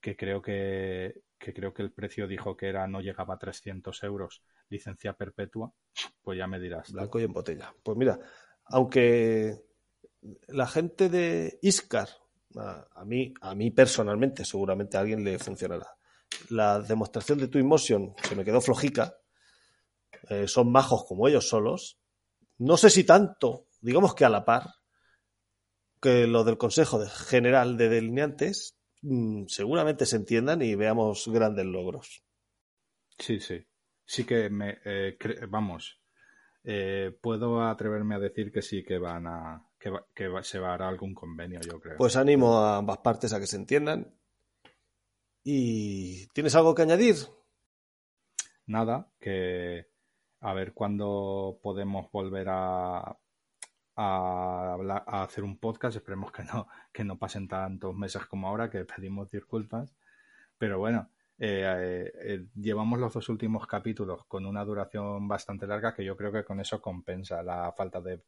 que 0.00 0.16
creo 0.16 0.42
que, 0.42 1.22
que 1.38 1.52
creo 1.52 1.72
que 1.72 1.82
el 1.82 1.92
precio 1.92 2.26
dijo 2.26 2.56
que 2.56 2.68
era 2.68 2.86
no 2.86 3.00
llegaba 3.00 3.34
a 3.34 3.38
300 3.38 4.02
euros, 4.04 4.42
licencia 4.68 5.12
perpetua, 5.12 5.72
pues 6.22 6.38
ya 6.38 6.46
me 6.46 6.58
dirás. 6.58 6.92
Blanco 6.92 7.20
y 7.20 7.24
en 7.24 7.32
botella. 7.32 7.74
Pues 7.82 7.96
mira, 7.96 8.18
aunque 8.64 9.62
la 10.48 10.66
gente 10.66 11.08
de 11.08 11.58
Iscar 11.62 12.08
a, 12.56 13.04
mí, 13.04 13.34
a 13.40 13.54
mí 13.54 13.70
personalmente, 13.70 14.44
seguramente 14.44 14.96
a 14.96 15.00
alguien 15.00 15.24
le 15.24 15.38
funcionará. 15.38 15.86
La 16.48 16.80
demostración 16.80 17.38
de 17.38 17.48
Twinmotion 17.48 18.14
se 18.22 18.34
me 18.34 18.44
quedó 18.44 18.60
flojica. 18.60 19.16
Eh, 20.28 20.48
son 20.48 20.72
majos 20.72 21.04
como 21.04 21.28
ellos 21.28 21.48
solos. 21.48 21.98
No 22.58 22.76
sé 22.76 22.90
si 22.90 23.04
tanto, 23.04 23.66
digamos 23.80 24.14
que 24.14 24.24
a 24.24 24.30
la 24.30 24.44
par, 24.44 24.74
que 26.00 26.26
lo 26.26 26.44
del 26.44 26.58
Consejo 26.58 27.04
General 27.06 27.76
de 27.76 27.88
Delineantes, 27.88 28.75
seguramente 29.48 30.06
se 30.06 30.16
entiendan 30.16 30.62
y 30.62 30.74
veamos 30.74 31.28
grandes 31.28 31.66
logros. 31.66 32.24
Sí, 33.18 33.40
sí. 33.40 33.66
Sí 34.04 34.24
que 34.24 34.50
me, 34.50 34.78
eh, 34.84 35.16
vamos, 35.48 36.00
eh, 36.62 37.16
puedo 37.20 37.62
atreverme 37.62 38.14
a 38.14 38.20
decir 38.20 38.52
que 38.52 38.62
sí 38.62 38.84
que 38.84 38.98
van 38.98 39.26
a, 39.26 39.68
que, 39.78 39.90
se 40.42 40.58
va 40.58 40.68
a 40.68 40.78
dar 40.78 40.82
algún 40.82 41.14
convenio, 41.14 41.60
yo 41.60 41.80
creo. 41.80 41.96
Pues 41.96 42.16
animo 42.16 42.58
a 42.58 42.78
ambas 42.78 42.98
partes 42.98 43.32
a 43.32 43.40
que 43.40 43.46
se 43.46 43.56
entiendan. 43.56 44.14
¿Y 45.42 46.26
tienes 46.28 46.54
algo 46.54 46.74
que 46.74 46.82
añadir? 46.82 47.16
Nada, 48.66 49.12
que 49.20 49.86
a 50.40 50.54
ver 50.54 50.72
cuándo 50.72 51.58
podemos 51.62 52.10
volver 52.10 52.48
a, 52.50 53.16
a, 53.96 54.76
a 55.06 55.22
hacer 55.22 55.44
un 55.44 55.58
podcast. 55.58 55.96
Esperemos 55.96 56.30
que 56.32 56.44
no, 56.44 56.68
que 56.92 57.04
no 57.04 57.18
pasen 57.18 57.48
tantos 57.48 57.94
meses 57.94 58.24
como 58.26 58.48
ahora, 58.48 58.70
que 58.70 58.84
pedimos 58.84 59.30
disculpas. 59.30 59.94
Pero 60.58 60.78
bueno, 60.78 61.10
eh, 61.38 62.10
eh, 62.14 62.46
llevamos 62.54 62.98
los 62.98 63.12
dos 63.12 63.28
últimos 63.28 63.66
capítulos 63.66 64.24
con 64.26 64.46
una 64.46 64.64
duración 64.64 65.28
bastante 65.28 65.66
larga 65.66 65.94
que 65.94 66.02
yo 66.02 66.16
creo 66.16 66.32
que 66.32 66.44
con 66.44 66.60
eso 66.60 66.80
compensa 66.80 67.42
la 67.42 67.72
falta 67.72 68.00
de, 68.00 68.22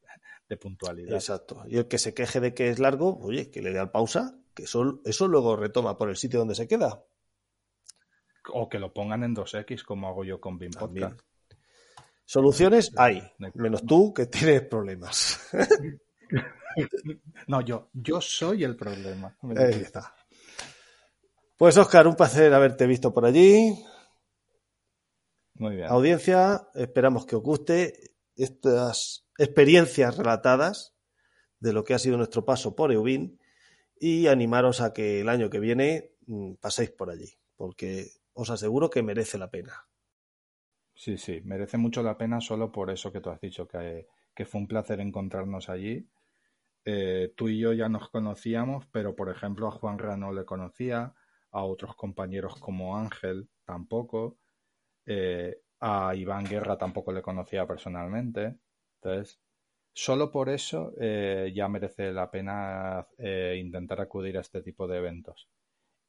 puntualidad. 0.56 1.14
Exacto. 1.14 1.62
Y 1.66 1.78
el 1.78 1.88
que 1.88 1.98
se 1.98 2.12
queje 2.12 2.40
de 2.40 2.52
que 2.52 2.68
es 2.68 2.78
largo, 2.78 3.18
oye, 3.20 3.50
que 3.50 3.62
le 3.62 3.72
dé 3.72 3.78
al 3.78 3.90
pausa, 3.90 4.38
que 4.54 4.64
eso, 4.64 5.00
eso 5.04 5.26
luego 5.26 5.56
retoma 5.56 5.96
por 5.96 6.10
el 6.10 6.16
sitio 6.16 6.38
donde 6.38 6.54
se 6.54 6.68
queda. 6.68 7.02
O 8.52 8.68
que 8.68 8.78
lo 8.78 8.92
pongan 8.92 9.24
en 9.24 9.34
2X 9.34 9.84
como 9.84 10.08
hago 10.08 10.24
yo 10.24 10.40
con 10.40 10.58
BIM 10.58 10.72
Podcast. 10.72 11.20
Soluciones 12.28 12.92
hay, 12.98 13.22
menos 13.54 13.86
tú 13.86 14.12
que 14.12 14.26
tienes 14.26 14.60
problemas. 14.60 15.48
no, 17.46 17.62
yo, 17.62 17.88
yo 17.94 18.20
soy 18.20 18.64
el 18.64 18.76
problema. 18.76 19.34
Ahí 19.56 19.80
está. 19.80 20.14
Pues 21.56 21.78
Oscar, 21.78 22.06
un 22.06 22.16
placer 22.16 22.52
haberte 22.52 22.86
visto 22.86 23.14
por 23.14 23.24
allí. 23.24 23.82
Muy 25.54 25.76
bien. 25.76 25.88
Audiencia, 25.88 26.68
esperamos 26.74 27.24
que 27.24 27.36
os 27.36 27.42
guste 27.42 28.14
estas 28.36 29.26
experiencias 29.38 30.18
relatadas 30.18 30.94
de 31.60 31.72
lo 31.72 31.82
que 31.82 31.94
ha 31.94 31.98
sido 31.98 32.18
nuestro 32.18 32.44
paso 32.44 32.76
por 32.76 32.92
Eubin 32.92 33.40
y 33.98 34.26
animaros 34.26 34.82
a 34.82 34.92
que 34.92 35.22
el 35.22 35.30
año 35.30 35.48
que 35.48 35.60
viene 35.60 36.12
mm, 36.26 36.56
paséis 36.56 36.90
por 36.90 37.08
allí, 37.08 37.38
porque 37.56 38.10
os 38.34 38.50
aseguro 38.50 38.90
que 38.90 39.02
merece 39.02 39.38
la 39.38 39.50
pena. 39.50 39.88
Sí, 40.98 41.16
sí, 41.16 41.40
merece 41.44 41.78
mucho 41.78 42.02
la 42.02 42.18
pena 42.18 42.40
solo 42.40 42.72
por 42.72 42.90
eso 42.90 43.12
que 43.12 43.20
tú 43.20 43.30
has 43.30 43.40
dicho, 43.40 43.68
que, 43.68 44.08
fue 44.44 44.60
un 44.60 44.66
placer 44.66 44.98
encontrarnos 44.98 45.68
allí. 45.68 46.08
Eh, 46.84 47.32
tú 47.36 47.48
y 47.48 47.60
yo 47.60 47.72
ya 47.72 47.88
nos 47.88 48.10
conocíamos, 48.10 48.84
pero 48.90 49.14
por 49.14 49.30
ejemplo 49.30 49.68
a 49.68 49.70
Juan 49.70 49.98
no 50.18 50.32
le 50.32 50.44
conocía, 50.44 51.14
a 51.52 51.62
otros 51.62 51.94
compañeros 51.94 52.56
como 52.58 52.96
Ángel 52.96 53.48
tampoco, 53.64 54.38
eh, 55.06 55.60
a 55.78 56.16
Iván 56.16 56.46
Guerra 56.46 56.76
tampoco 56.76 57.12
le 57.12 57.22
conocía 57.22 57.64
personalmente. 57.64 58.56
Entonces, 59.00 59.40
solo 59.92 60.32
por 60.32 60.48
eso 60.48 60.94
eh, 61.00 61.52
ya 61.54 61.68
merece 61.68 62.12
la 62.12 62.28
pena 62.28 63.06
intentar 63.56 64.00
acudir 64.00 64.36
a 64.36 64.40
este 64.40 64.62
tipo 64.62 64.88
de 64.88 64.98
eventos. 64.98 65.48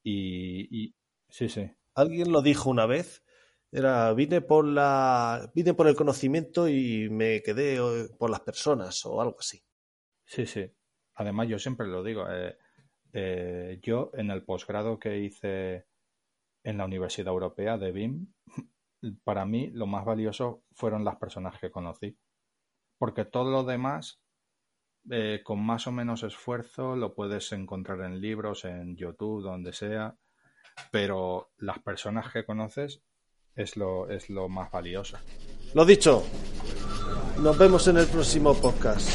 Y, 0.04 0.96
sí, 1.30 1.48
sí. 1.48 1.70
Alguien 1.94 2.32
lo 2.32 2.42
dijo 2.42 2.72
una 2.72 2.88
vez. 2.88 3.24
Era, 3.72 4.14
vine 4.14 4.42
por 4.42 4.66
la, 4.66 5.52
vine 5.54 5.74
por 5.74 5.88
el 5.88 5.96
conocimiento 5.96 6.68
y 6.68 7.10
me 7.10 7.42
quedé 7.44 7.80
por 8.18 8.30
las 8.30 8.42
personas 8.42 9.06
o 9.06 9.22
algo 9.22 9.38
así. 9.40 9.64
Sí, 10.26 10.46
sí. 10.46 10.72
Además, 11.16 11.48
yo 11.48 11.60
siempre 11.60 11.88
lo 11.88 12.04
digo. 12.04 12.26
Eh, 13.12 13.80
yo 13.82 14.12
en 14.14 14.32
el 14.32 14.44
posgrado 14.44 15.00
que 15.00 15.20
hice 15.20 15.86
en 16.64 16.78
la 16.78 16.86
Universidad 16.86 17.32
Europea 17.32 17.78
de 17.78 17.92
BIM, 17.92 18.34
para 19.24 19.46
mí 19.46 19.70
lo 19.72 19.88
más 19.88 20.06
valioso 20.06 20.64
fueron 20.72 21.06
las 21.06 21.18
personas 21.18 21.60
que 21.60 21.72
conocí. 21.72 22.18
Porque 22.98 23.26
todo 23.26 23.52
lo 23.52 23.64
demás, 23.64 24.22
eh, 25.10 25.42
con 25.44 25.64
más 25.64 25.88
o 25.88 25.92
menos 25.92 26.24
esfuerzo, 26.24 26.96
lo 26.96 27.14
puedes 27.14 27.52
encontrar 27.52 28.02
en 28.02 28.20
libros, 28.20 28.66
en 28.66 28.96
YouTube, 28.96 29.44
donde 29.44 29.74
sea. 29.74 30.18
Pero 30.92 31.52
las 31.58 31.80
personas 31.80 32.32
que 32.32 32.46
conoces 32.46 33.04
es 33.60 33.76
lo, 33.76 34.10
es 34.10 34.30
lo 34.30 34.48
más 34.48 34.72
valioso. 34.72 35.18
Lo 35.74 35.86
dicho, 35.86 36.24
nos 37.42 37.58
vemos 37.58 37.88
en 37.88 37.98
el 37.98 38.08
próximo 38.08 38.54
podcast. 38.54 39.10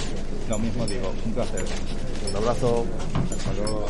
Lo 0.49 0.59
mismo 0.59 0.87
digo, 0.87 1.13
un 1.25 1.33
placer. 1.33 1.65
Un 2.31 2.37
abrazo. 2.37 2.85
Hasta 3.31 3.53
luego. 3.55 3.87